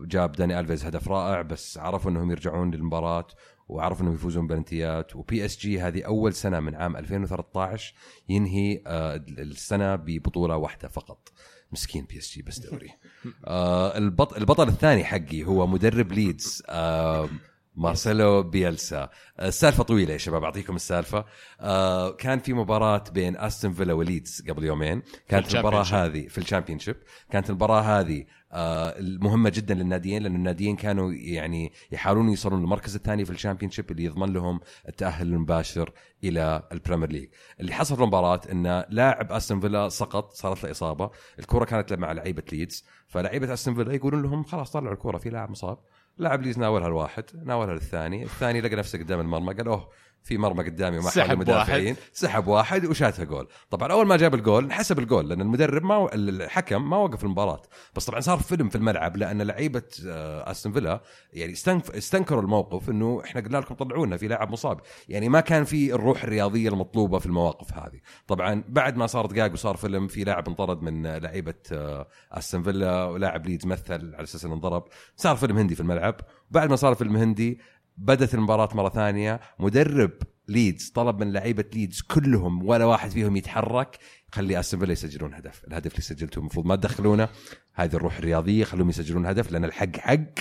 جاب 0.05 0.31
داني 0.31 0.59
ألفيز 0.59 0.85
هدف 0.85 1.07
رائع 1.07 1.41
بس 1.41 1.77
عرفوا 1.77 2.11
إنهم 2.11 2.31
يرجعون 2.31 2.71
للمباراة 2.71 3.27
وعرفوا 3.67 4.01
إنهم 4.01 4.15
يفوزون 4.15 4.47
بلنتيات. 4.47 5.15
وبي 5.15 5.45
اس 5.45 5.57
جي 5.57 5.81
هذه 5.81 6.03
أول 6.03 6.33
سنة 6.33 6.59
من 6.59 6.75
عام 6.75 6.97
2013 6.97 7.93
ينهي 8.29 8.81
آه، 8.87 9.15
السنة 9.29 9.95
ببطولة 9.95 10.57
واحدة 10.57 10.87
فقط. 10.87 11.31
مسكين 11.71 12.05
بي 12.05 12.17
اس 12.17 12.33
جي 12.33 12.41
بس 12.41 12.59
دوري. 12.59 12.89
آه 13.45 13.97
البطل, 13.97 14.69
الثاني 14.69 15.03
حقي 15.03 15.43
هو 15.43 15.67
مدرب 15.67 16.11
ليدز 16.11 16.63
آه 16.69 17.29
مارسيلو 17.75 18.43
بيلسا. 18.43 19.09
السالفة 19.41 19.83
طويلة 19.83 20.13
يا 20.13 20.17
شباب 20.17 20.43
أعطيكم 20.43 20.75
السالفة. 20.75 21.25
آه 21.59 22.11
كان 22.11 22.39
في 22.39 22.53
مباراة 22.53 23.03
بين 23.11 23.37
استون 23.37 23.73
فيلا 23.73 23.93
وليدز 23.93 24.43
قبل 24.49 24.63
يومين. 24.63 25.01
كانت 25.27 25.55
المباراة 25.55 25.83
هذه 25.83 26.27
في 26.27 26.37
الشامبيون 26.37 26.79
شيب 26.79 26.95
كانت 27.31 27.49
المباراة 27.49 27.81
هذه 27.81 28.25
آه 28.55 28.95
مهمه 28.99 29.49
جدا 29.49 29.73
للناديين 29.73 30.23
لأن 30.23 30.35
الناديين 30.35 30.75
كانوا 30.75 31.11
يعني 31.13 31.71
يحاولون 31.91 32.29
يوصلون 32.29 32.59
للمركز 32.59 32.95
الثاني 32.95 33.25
في 33.25 33.31
الشامبيون 33.31 33.71
اللي 33.91 34.03
يضمن 34.03 34.33
لهم 34.33 34.59
التأهل 34.87 35.27
المباشر 35.27 35.91
إلى 36.23 36.67
البريمير 36.71 37.11
ليج. 37.11 37.29
اللي 37.59 37.73
حصل 37.73 37.95
في 37.95 38.01
المباراة 38.01 38.41
إن 38.51 38.83
لاعب 38.89 39.31
أستون 39.31 39.59
فيلا 39.59 39.89
سقط 39.89 40.33
صارت 40.33 40.63
له 40.63 40.71
إصابة. 40.71 41.09
الكرة 41.39 41.65
كانت 41.65 41.93
مع 41.93 42.11
لعيبة 42.11 42.43
ليدز. 42.51 42.85
فلعيبة 43.07 43.53
أستون 43.53 43.75
فيلا 43.75 43.93
يقولون 43.93 44.21
لهم 44.21 44.43
خلاص 44.43 44.71
طلعوا 44.71 44.93
الكرة 44.93 45.17
في 45.17 45.29
لاعب 45.29 45.49
مصاب. 45.49 45.77
لاعب 46.17 46.41
ليدز 46.41 46.59
ناولها 46.59 46.87
الواحد 46.87 47.23
ناولها 47.45 47.73
للثاني. 47.73 48.23
الثاني 48.23 48.61
لقى 48.61 48.75
نفسه 48.75 48.99
قدام 48.99 49.19
المرمى 49.19 49.53
قال 49.53 49.67
أوه 49.67 49.89
في 50.25 50.37
مرمى 50.37 50.63
قدامي 50.63 50.97
وما 50.97 51.09
سحب 51.09 51.37
مدافعين 51.37 51.93
واحد. 51.93 52.03
سحب 52.13 52.47
واحد 52.47 52.85
وشاتها 52.85 53.25
جول. 53.25 53.47
طبعا 53.69 53.91
أول 53.91 54.07
ما 54.07 54.17
جاب 54.17 54.35
الجول 54.35 54.63
انحسب 54.63 54.99
الجول 54.99 55.29
لأن 55.29 55.41
المدرب 55.41 55.83
ما 55.83 55.97
و... 55.97 56.09
الحكم 56.13 56.89
ما 56.89 56.97
وقف 56.97 57.23
المباراة. 57.23 57.61
بس 57.95 58.05
طبعا 58.05 58.19
صار 58.19 58.37
فيلم 58.37 58.69
في 58.69 58.75
الملعب 58.75 59.17
لأن 59.17 59.41
لعيبة 59.41 59.83
آه، 60.07 60.51
أستون 60.51 60.71
فيلا 60.73 61.01
يعني 61.33 61.53
استنف... 61.53 61.91
استنكروا 61.91 62.41
الموقف 62.41 62.89
إنه 62.89 63.21
إحنا 63.25 63.41
قلنا 63.41 63.57
لكم 63.57 63.75
طلعوها 63.75 64.17
في 64.17 64.27
لاعب 64.27 64.51
مصاب. 64.51 64.79
يعني 65.09 65.29
ما 65.29 65.39
كان 65.39 65.63
في 65.63 65.93
الروح 65.93 66.23
الرياضية 66.23 66.69
المطلوبة 66.69 67.19
في 67.19 67.25
المواقف 67.25 67.73
هذه. 67.73 67.99
طبعا 68.27 68.63
بعد 68.69 68.97
ما 68.97 69.07
صار 69.07 69.25
دقائق 69.25 69.53
وصار 69.53 69.77
فيلم 69.77 70.07
في 70.07 70.23
لاعب 70.23 70.47
انطرد 70.47 70.81
من 70.81 71.07
لعيبة 71.07 71.53
آه، 71.71 72.07
أستون 72.31 72.63
فيلا 72.63 73.05
ولاعب 73.05 73.45
ليدز 73.45 73.65
مثل 73.65 73.93
على 73.93 74.23
أساس 74.23 74.45
إنه 74.45 74.53
انضرب. 74.53 74.83
صار 75.15 75.35
فيلم 75.35 75.57
هندي 75.57 75.75
في 75.75 75.81
الملعب. 75.81 76.15
بعد 76.51 76.69
ما 76.69 76.75
صار 76.75 76.95
فيلم 76.95 77.15
هندي 77.15 77.59
بدت 77.97 78.33
المباراة 78.33 78.69
مرة 78.73 78.89
ثانية. 78.89 79.39
مدرب 79.59 80.11
ليدز 80.47 80.89
طلب 80.89 81.19
من 81.19 81.33
لعيبة 81.33 81.65
ليدز 81.73 82.01
كلهم 82.01 82.67
ولا 82.67 82.85
واحد 82.85 83.09
فيهم 83.09 83.35
يتحرك. 83.35 83.97
خلي 84.31 84.59
أستون 84.59 84.79
فيلا 84.79 84.91
يسجلون 84.91 85.33
هدف. 85.33 85.63
الهدف 85.67 85.91
اللي 85.91 86.01
سجلته 86.01 86.39
المفروض 86.39 86.65
ما 86.65 86.75
تدخلونه. 86.75 87.29
هذه 87.73 87.95
الروح 87.95 88.17
الرياضية 88.17 88.63
خلوهم 88.63 88.89
يسجلون 88.89 89.25
هدف 89.25 89.51
لأن 89.51 89.65
الحق 89.65 89.97
حق. 89.97 90.33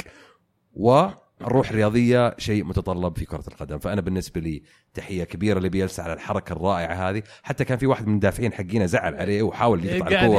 والروح 1.40 1.70
الرياضية 1.70 2.34
شيء 2.38 2.64
متطلب 2.64 3.18
في 3.18 3.24
كرة 3.24 3.44
القدم. 3.48 3.78
فأنا 3.78 4.00
بالنسبة 4.00 4.40
لي 4.40 4.62
تحية 4.94 5.24
كبيرة 5.24 5.60
لبيلسا 5.60 6.02
على 6.02 6.12
الحركة 6.12 6.52
الرائعة 6.52 7.10
هذه. 7.10 7.22
حتى 7.42 7.64
كان 7.64 7.78
في 7.78 7.86
واحد 7.86 8.06
من 8.06 8.10
المدافعين 8.10 8.52
حقينا 8.52 8.86
زعل 8.86 9.14
عليه 9.14 9.42
وحاول 9.42 9.84
يقطع 9.84 10.08
الكورة. 10.08 10.38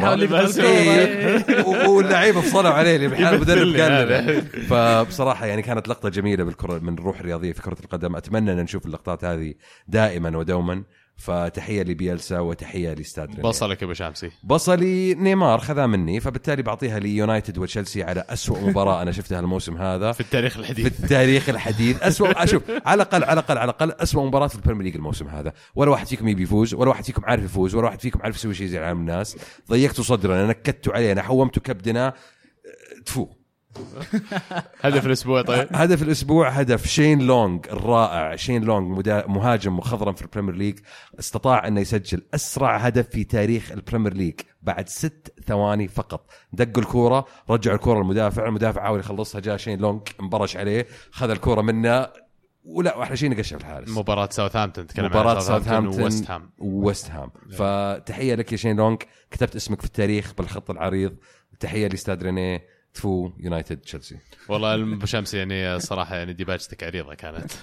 إيه، 0.59 1.87
واللعيبة 1.87 2.41
فصلوا 2.41 2.71
عليه 2.71 2.95
اللي 2.95 3.07
بحال 3.07 3.35
المدرب 3.35 3.75
قال. 3.75 4.41
فبصراحة 4.41 5.45
يعني 5.45 5.61
كانت 5.61 5.87
لقطة 5.87 6.09
جميلة 6.09 6.43
بالكرة 6.43 6.79
من 6.79 6.93
الروح 6.93 7.19
الرياضية 7.19 7.53
في 7.53 7.61
كرة 7.61 7.77
القدم. 7.83 8.15
أتمنى 8.15 8.51
أن 8.51 8.57
نشوف 8.57 8.85
اللقطات 8.85 9.25
هذه 9.25 9.53
دائما 9.87 10.37
ودوما. 10.37 10.83
فتحية 11.17 11.83
لبيلسا 11.83 12.39
وتحية 12.39 12.93
لاستاد. 12.93 13.41
بصلك 13.41 13.81
يا 13.81 13.85
أبو 13.85 13.93
شامسي 13.93 14.31
بصلي 14.43 15.13
نيمار 15.13 15.59
خذها 15.59 15.87
مني 15.87 16.19
فبالتالي 16.19 16.61
بعطيها 16.61 16.99
ليونايتد 16.99 17.57
وتشيلسي 17.57 18.03
على 18.03 18.25
أسوأ 18.29 18.59
مباراة 18.59 19.01
أنا 19.01 19.11
شفتها 19.11 19.39
الموسم 19.39 19.77
هذا. 19.77 20.11
في 20.11 20.21
التاريخ 20.21 20.53
في 20.53 20.59
الحديث 20.59 21.03
التاريخ 21.03 21.49
الحديث. 21.49 22.03
اسوء 22.03 22.43
أشوف 22.43 22.63
على 22.85 23.03
الأقل 23.03 23.23
على 23.23 23.33
الأقل 23.33 23.57
على 23.57 23.71
الأقل 23.71 23.91
اسوء 23.91 24.25
مباراة 24.25 24.47
في 24.47 24.55
البريمير 24.55 24.83
ليج 24.83 24.95
الموسم 24.95 25.27
هذا. 25.27 25.53
ولا 25.75 25.91
واحد 25.91 26.07
فيكم 26.07 26.27
يبي 26.27 26.43
يفوز 26.43 26.73
ولا 26.73 26.89
واحد 26.89 27.03
فيكم 27.03 27.25
عارف 27.25 27.43
يفوز 27.43 27.75
ولا 27.75 27.85
واحد 27.85 28.01
فيكم 28.01 28.19
عارف 28.21 28.35
يسوي 28.35 28.53
شيء 28.53 28.67
زي 28.67 28.79
العالم 28.79 28.99
الناس. 28.99 29.37
ضيقتوا 29.69 30.03
صدرنا 30.03 30.47
نكدتوا 30.47 30.93
علينا 30.93 31.21
حومتوا 31.21 31.63
كبدنا. 31.63 32.13
تفو. 33.05 33.27
هدف 34.81 35.05
الأسبوع 35.05 35.41
طيب. 35.41 35.67
هدف 35.71 36.01
الأسبوع 36.03 36.49
هدف. 36.49 36.87
شين 36.87 37.21
لونغ 37.21 37.59
الرائع. 37.71 38.35
شين 38.35 38.65
مدا- 38.67 39.27
مهاجم 39.27 39.77
مخضرم 39.77 40.13
في 40.13 40.21
البريمير 40.21 40.55
ليج 40.55 40.79
استطاع 41.19 41.67
انه 41.67 41.81
يسجل 41.81 42.21
أسرع 42.35 42.77
هدف 42.77 43.09
في 43.09 43.23
تاريخ 43.23 43.71
البريمير 43.71 44.13
ليج 44.13 44.33
بعد 44.61 44.89
ست 44.89 45.33
ثواني 45.47 45.87
فقط. 45.87 46.29
دقوا 46.53 46.83
الكورة 46.83 47.25
رجعوا 47.49 47.75
الكورة 47.75 47.99
للمدافع 47.99 48.45
المدافع 48.47 48.81
حاول 48.83 48.99
يخلصها 48.99 49.41
جاء 49.41 49.57
شين 49.57 49.79
لونغ 49.79 49.99
انبرش 50.21 50.57
عليه 50.57 50.87
خذ 51.11 51.29
الكورة 51.29 51.61
منه 51.61 52.07
ولا 52.63 52.97
واحلى 52.97 53.17
شيء 53.17 53.29
نقشها 53.29 53.57
في 53.57 53.63
الحارس. 53.63 53.89
مباراة 53.89 54.29
ساوثهامبتون 54.31 54.87
تكلم 54.87 55.05
مباراة 55.05 55.39
ساوثهامبتون 55.39 56.01
وويست 56.01 56.31
هام. 56.31 56.49
وويست 56.57 57.11
هام. 57.11 57.29
فتحية 57.51 58.35
لك 58.35 58.51
يا 58.51 58.57
شين 58.57 58.75
لونغ. 58.77 58.97
كتبت 59.31 59.55
اسمك 59.55 59.79
في 59.79 59.85
التاريخ 59.87 60.33
بالخط 60.37 60.69
العريض. 60.71 61.15
تحية 61.59 61.87
لإستاد 61.87 62.23
رينيه. 62.23 62.74
تفو 62.95 63.31
يونايتد 63.39 63.77
تشيلسي. 63.77 64.17
والله 64.49 64.73
ابو 64.73 65.05
شمس 65.05 65.33
يعني 65.33 65.79
صراحة 65.79 66.15
يعني 66.15 66.33
ديباجتك 66.33 66.83
عريضة 66.83 67.13
كانت. 67.13 67.51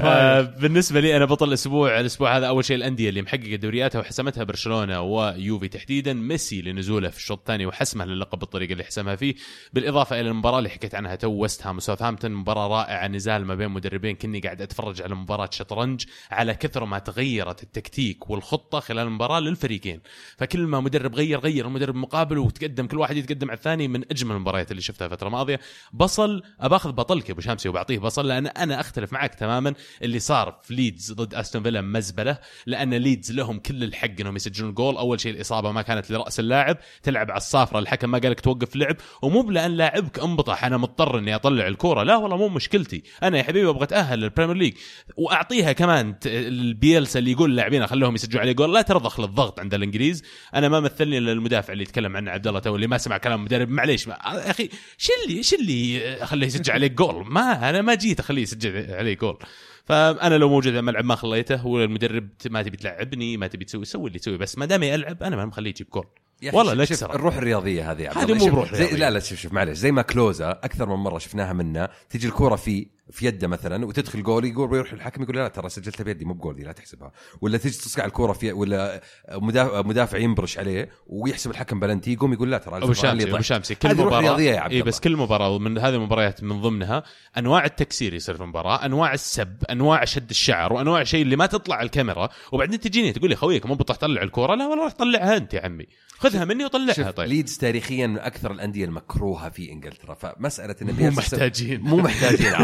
آه، 0.00 0.40
بالنسبة 0.40 1.00
لي 1.00 1.16
أنا 1.16 1.24
بطل 1.24 1.48
الأسبوع 1.48 2.00
الأسبوع 2.00 2.36
هذا 2.36 2.46
أول 2.46 2.64
شيء 2.64 2.76
الأندية 2.76 3.08
اللي 3.08 3.22
محققة 3.22 3.56
دورياتها 3.56 3.98
وحسمتها 3.98 4.44
برشلونة 4.44 5.00
ويوفي 5.00 5.68
تحديدا 5.68 6.12
ميسي 6.12 6.62
لنزوله 6.62 7.08
في 7.08 7.16
الشوط 7.16 7.38
الثاني 7.38 7.66
وحسمه 7.66 8.04
للقب 8.04 8.38
بالطريقة 8.38 8.72
اللي 8.72 8.84
حسمها 8.84 9.16
فيه. 9.16 9.34
بالإضافة 9.72 10.20
إلى 10.20 10.28
المباراة 10.28 10.58
اللي 10.58 10.70
حكيت 10.70 10.94
عنها 10.94 11.14
تو 11.14 11.30
ويست 11.30 11.66
هام 11.66 11.76
وساوثهامبتون 11.76 12.30
مباراة 12.30 12.68
رائعة 12.68 13.08
نزال 13.08 13.44
ما 13.44 13.54
بين 13.54 13.68
مدربين 13.68 14.16
كني 14.16 14.40
قاعد 14.40 14.62
أتفرج 14.62 15.02
على 15.02 15.14
مباراة 15.14 15.50
شطرنج 15.52 16.04
على 16.30 16.54
كثر 16.54 16.84
ما 16.84 16.98
تغيرت 16.98 17.62
التكتيك 17.62 18.30
والخطة 18.30 18.80
خلال 18.80 19.06
المباراة 19.06 19.40
للفريقين. 19.40 20.00
فكل 20.38 20.66
ما 20.66 20.80
مدرب 20.80 21.14
غير 21.14 21.40
غير 21.40 21.66
المدرب 21.66 21.94
المقابل 21.94 22.38
وتقدم 22.38 22.86
كل 22.86 22.98
واحد 22.98 23.16
يتقدم 23.16 23.35
على 23.44 23.56
الثاني 23.56 23.88
من 23.88 24.02
أجمل 24.10 24.36
المباريات 24.36 24.70
اللي 24.70 24.82
شفتها 24.82 25.06
الفترة 25.06 25.26
الماضية. 25.26 25.60
بصل 25.92 26.42
اباخذ 26.60 26.92
بطلك 26.92 27.30
أبو 27.30 27.40
شامسي 27.40 27.68
وبعطيه 27.68 27.98
بصل 27.98 28.28
لأن 28.28 28.46
أنا 28.46 28.80
أختلف 28.80 29.12
معك 29.12 29.34
تماما 29.34 29.74
اللي 30.02 30.18
صار 30.18 30.60
في 30.62 30.74
ليدز 30.74 31.12
ضد 31.12 31.34
أستون 31.34 31.62
فيلا 31.62 31.80
مزبلة 31.80 32.38
لأن 32.66 32.94
ليدز 32.94 33.32
لهم 33.32 33.58
كل 33.58 33.84
الحق 33.84 34.20
إنهم 34.20 34.36
يسجلون 34.36 34.74
جول. 34.74 34.96
أول 34.96 35.20
شيء 35.20 35.34
الإصابة 35.34 35.72
ما 35.72 35.82
كانت 35.82 36.10
لرأس 36.10 36.40
اللاعب 36.40 36.78
تلعب 37.02 37.30
على 37.30 37.38
الصافره 37.38 37.78
الحكم 37.78 38.10
ما 38.10 38.18
قالك 38.18 38.40
توقف 38.40 38.76
لعب. 38.76 38.96
ومو 39.22 39.42
بلأن 39.42 39.70
لاعبك 39.70 40.18
انبطح 40.18 40.64
أنا 40.64 40.76
مضطر 40.76 41.18
إني 41.18 41.34
أطلع 41.34 41.66
الكورة. 41.66 42.02
لا 42.02 42.16
والله 42.16 42.36
مو 42.36 42.48
مشكلتي. 42.48 43.02
أنا 43.22 43.38
يا 43.38 43.42
حبيبي 43.42 43.68
أبغى 43.70 43.84
أتأهل 43.84 44.18
للبريمير 44.18 44.56
ليج 44.56 44.74
وأعطيها 45.16 45.72
كمان 45.72 46.14
البيلسا 46.26 47.18
اللي 47.18 47.30
يقول 47.32 47.56
لاعبين 47.56 47.86
خلوهم 47.86 48.14
يسجلوا 48.14 48.40
عليه 48.40 48.52
جول. 48.52 48.74
لا 48.74 48.82
ترضخ 48.82 49.20
للضغط 49.20 49.60
عند 49.60 49.74
الإنجليز. 49.74 50.22
أنا 50.54 50.68
ما 50.68 50.80
مثلني 50.80 51.18
إلا 51.18 51.32
المدافع 51.32 51.72
اللي 51.72 51.82
يتكلم 51.82 52.16
عنه 52.16 52.30
عبد 52.30 52.46
الله 52.46 52.60
تو 52.60 52.76
اللي 52.76 52.86
ما 52.86 52.98
سمع 52.98 53.18
كلام 53.26 53.40
المدرب 53.40 53.68
معليش 53.68 54.08
ما 54.08 54.14
يا 54.14 54.50
أخي 54.50 54.70
شو 54.98 55.12
اللي 55.26 55.42
شو 55.42 55.56
اللي 55.56 56.14
اخليه 56.22 56.46
يسجل 56.46 56.72
عليك 56.72 56.92
جول 56.92 57.24
ما 57.28 57.70
أنا 57.70 57.82
ما 57.82 57.94
جيت 57.94 58.20
أخليه 58.20 58.42
يسجل 58.42 58.94
عليه 58.94 59.14
جول 59.14 59.38
فأنا 59.84 60.34
لو 60.34 60.48
موجود 60.48 60.72
في 60.72 60.78
الملعب 60.78 61.04
ما 61.04 61.14
خليته 61.14 61.66
والمدرب 61.66 62.28
ما 62.50 62.62
تبي 62.62 62.76
تلعبني 62.76 63.36
ما 63.36 63.46
تبي 63.46 63.64
تسوي 63.64 63.84
سوي 63.84 64.08
اللي 64.08 64.18
تسوي 64.18 64.38
بس 64.38 64.58
ما 64.58 64.66
دام 64.66 64.82
يلعب 64.82 65.22
أنا 65.22 65.36
ما 65.36 65.44
مخليه 65.44 65.70
يجيب 65.70 65.86
جول 65.90 66.06
والله 66.52 66.72
لا 66.74 66.84
شوف 66.84 67.04
الروح 67.04 67.36
الرياضية 67.36 67.92
هذه 67.92 68.22
هذه. 68.22 68.34
مو 68.34 68.46
بروح 68.46 68.74
زي. 68.74 68.96
لا 68.96 69.10
لا 69.10 69.20
شوف 69.20 69.38
شوف 69.38 69.52
معلش 69.52 69.78
زي 69.78 69.92
ما 69.92 70.02
كلوزا 70.02 70.50
أكثر 70.50 70.88
من 70.88 70.94
مرة 70.96 71.18
شفناها 71.18 71.52
منه 71.52 71.88
تجي 72.10 72.26
الكوره 72.26 72.56
في 72.56 72.86
في 73.10 73.26
يده 73.26 73.48
مثلا 73.48 73.86
وتدخل 73.86 74.22
جول 74.22 74.44
يقول 74.44 74.72
ويروح 74.72 74.92
الحكم 74.92 75.22
يقول 75.22 75.36
لا 75.36 75.48
ترى 75.48 75.68
سجلتها 75.68 76.04
بيدي 76.04 76.24
مو 76.24 76.34
بجول 76.34 76.56
دي 76.56 76.62
لا 76.62 76.72
تحسبها. 76.72 77.12
ولا 77.40 77.58
تجي 77.58 77.70
تصقع 77.70 78.04
الكوره 78.04 78.32
في 78.32 78.52
ولا 78.52 79.02
مدافع, 79.32 79.82
مدافع 79.82 80.18
ينبرش 80.18 80.58
عليه 80.58 80.88
ويحسب 81.06 81.50
الحكم 81.50 81.80
بلنتي 81.80 82.12
يقوم 82.12 82.32
يقول 82.32 82.50
لا 82.50 82.58
ترى 82.58 82.76
أبو 82.76 82.92
شامسي 82.92 83.28
أبو. 83.28 83.40
شامسي 83.40 83.74
كل 83.74 83.94
مباراه 83.94 84.38
اي 84.38 84.82
بس 84.82 85.00
كل 85.00 85.16
مباراة 85.16 85.58
من 85.58 85.78
هذه 85.78 85.94
المباريات 85.94 86.42
من 86.42 86.60
ضمنها 86.60 87.02
أنواع 87.38 87.64
التكسير 87.64 88.14
يصير 88.14 88.36
في 88.36 88.42
المباراة 88.42 88.84
أنواع 88.84 89.14
السب 89.14 89.56
أنواع 89.70 90.04
شد 90.04 90.30
الشعر 90.30 90.72
وأنواع 90.72 91.04
شيء 91.04 91.22
اللي 91.22 91.36
ما 91.36 91.46
تطلع 91.46 91.76
على 91.76 91.86
الكاميرا. 91.86 92.28
وبعدين 92.52 92.80
تجيني 92.80 93.12
تقول 93.12 93.30
لي 93.30 93.36
خويك 93.36 93.66
مو 93.66 93.74
بطح 93.74 93.96
تطلع 93.96 94.22
الكورة؟ 94.22 94.54
لا 94.54 94.66
والله 94.66 94.84
روح 94.84 94.92
طلعها 94.92 95.36
أنت 95.36 95.54
يا 95.54 95.64
عمي. 95.64 95.86
خذها 96.18 96.44
مني 96.44 96.64
وطلعها 96.64 97.10
طيب. 97.10 97.28
ليدز 97.28 97.58
تاريخيا 97.58 98.06
من 98.06 98.18
أكثر 98.18 98.52
الأندية 98.52 98.84
المكروهة 98.84 99.48
في 99.48 99.72
إنجلترا. 99.72 100.14
فمسألة 100.14 100.76
إن 100.82 100.94
مو 101.00 101.10
محتاجين. 101.10 101.80
مو 101.80 101.96
محتاجين 101.96 102.54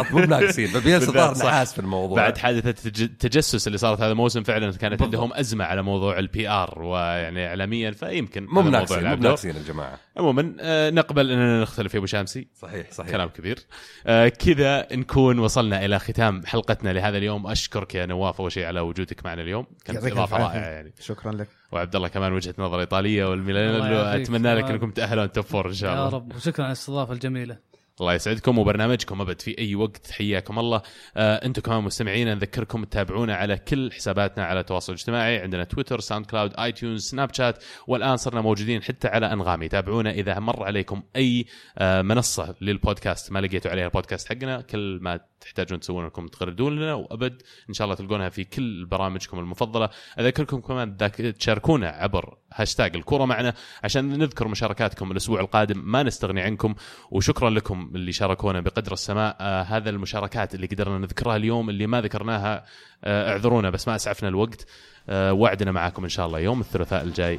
ناقصين 0.40 0.66
فبيلسا 0.68 1.34
صح. 1.34 1.46
نحاس 1.46 1.72
في 1.72 1.78
الموضوع. 1.78 2.16
بعد 2.16 2.38
حادثة 2.38 2.70
التج- 2.70 3.00
التجسس 3.02 3.66
اللي 3.66 3.78
صارت 3.78 4.00
هذا 4.00 4.12
الموسم 4.12 4.42
فعلا 4.42 4.72
كانت 4.72 4.84
بالضبط. 4.84 5.02
عندهم 5.02 5.32
أزمة 5.32 5.64
على 5.64 5.82
موضوع 5.82 6.18
ال 6.18 6.48
PR 6.48 6.82
ويعني 6.82 7.46
اعلاميا 7.46 7.90
فيمكن 7.90 8.46
مو 8.46 8.62
بناقصين 8.62 9.08
مو. 9.08 9.16
بناقصين 9.16 9.56
الجماعه 9.56 9.98
عموما 10.16 10.54
آه، 10.60 10.90
نقبل 10.90 11.30
أننا 11.30 11.62
نختلف 11.62 11.94
يا 11.94 11.98
أبو 11.98 12.06
شامسي. 12.06 12.48
صحيح 12.54 12.90
صحيح. 12.90 13.10
كلام 13.10 13.28
كبير. 13.28 13.58
آه، 14.06 14.28
كذا 14.28 14.86
نكون 14.92 15.38
وصلنا 15.38 15.84
إلى 15.84 15.98
ختام 15.98 16.46
حلقتنا 16.46 16.90
لهذا 16.92 17.18
اليوم. 17.18 17.46
أشكرك 17.46 17.94
يا 17.94 18.06
نواف 18.06 18.40
أول 18.40 18.52
شيء 18.52 18.64
على 18.64 18.80
وجودك 18.80 19.24
معنا 19.24 19.42
اليوم. 19.42 19.66
كانت 19.84 20.04
إضافة 20.04 20.36
رائعة. 20.36 20.60
يعني. 20.60 20.92
شكرا 21.00 21.32
لك. 21.32 21.48
وعبد 21.72 21.96
الله 21.96 22.08
كمان 22.08 22.32
وجهة 22.32 22.54
نظر 22.58 22.80
إيطالية 22.80 23.24
والميلان. 23.24 23.92
أتمنى 24.20 24.54
لك. 24.54 24.64
أنكم 24.64 24.90
تأهلون 24.90 25.32
top 25.32 25.44
four 25.44 25.68
إن 25.68 25.74
شاء 25.74 25.92
الله. 25.92 26.04
يا 26.04 26.08
رب. 26.08 26.34
وشكرا 26.36 26.64
على 26.64 26.72
الاستضافة 26.72 27.12
الجميلة. 27.12 27.71
الله 28.00 28.14
يسعدكم 28.14 28.58
وبرنامجكم 28.58 29.20
أبد 29.20 29.40
في 29.40 29.58
أي 29.58 29.74
وقت. 29.74 30.10
حياكم 30.10 30.58
الله. 30.58 30.82
آه 31.16 31.46
أنتم 31.46 31.62
كمان 31.62 31.82
مستمعين 31.82 32.28
نذكركم 32.28 32.84
تتابعونا 32.84 33.34
على 33.34 33.56
كل 33.56 33.92
حساباتنا 33.92 34.44
على 34.44 34.60
التواصل 34.60 34.92
الاجتماعي. 34.92 35.38
عندنا 35.38 35.64
تويتر 35.64 36.00
SoundCloud 36.00 36.54
iTunes 36.58 37.10
Snapchat 37.10 37.64
والآن 37.86 38.16
صرنا 38.16 38.40
موجودين 38.40 38.82
حتى 38.82 39.08
على 39.08 39.32
أنغامي. 39.32 39.68
تابعونا 39.68 40.10
إذا 40.10 40.38
مر 40.38 40.64
عليكم 40.64 41.02
أي 41.16 41.46
آه 41.78 42.02
منصة 42.02 42.54
للبودكاست. 42.60 43.32
ما 43.32 43.38
لقيتوا 43.38 43.70
عليها 43.70 43.86
البودكاست 43.86 44.28
حقنا 44.28 44.60
كل 44.60 44.98
ما 45.02 45.20
تحتاجون 45.42 45.80
تسوون 45.80 46.04
انكم 46.04 46.26
تغردون 46.26 46.76
لنا 46.76 46.94
وأبد 46.94 47.42
إن 47.68 47.74
شاء 47.74 47.84
الله 47.84 47.96
تلقونها 47.96 48.28
في 48.28 48.44
كل 48.44 48.84
برامجكم 48.84 49.38
المفضلة. 49.38 49.88
أذكركم 50.18 50.60
كمان 50.60 50.96
تشاركونا 51.38 51.88
عبر 51.88 52.36
هاشتاج 52.54 52.96
الكورة 52.96 53.24
معنا 53.24 53.54
عشان 53.84 54.18
نذكر 54.18 54.48
مشاركاتكم 54.48 55.12
الأسبوع 55.12 55.40
القادم. 55.40 55.82
ما 55.84 56.02
نستغني 56.02 56.40
عنكم 56.40 56.74
وشكرا 57.10 57.50
لكم 57.50 57.92
اللي 57.94 58.12
شاركونا 58.12 58.60
بقدر 58.60 58.92
السماء. 58.92 59.36
آه 59.40 59.62
هذا 59.62 59.90
المشاركات 59.90 60.54
اللي 60.54 60.66
قدرنا 60.66 60.98
نذكرها 60.98 61.36
اليوم 61.36 61.70
اللي 61.70 61.86
ما 61.86 62.00
ذكرناها 62.00 62.64
آه 63.04 63.30
اعذرونا 63.32 63.70
بس 63.70 63.88
ما 63.88 63.96
أسعفنا 63.96 64.28
الوقت. 64.28 64.66
آه 65.08 65.32
وعدنا 65.32 65.72
معاكم 65.72 66.02
إن 66.02 66.08
شاء 66.08 66.26
الله 66.26 66.38
يوم 66.38 66.60
الثلاثاء 66.60 67.04
الجاي. 67.04 67.38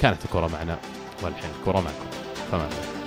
كانت 0.00 0.24
الكورة 0.24 0.46
معنا 0.46 0.78
والحين 1.22 1.50
الكورة 1.60 1.80
معكم. 1.80 2.10
فما 2.50 2.99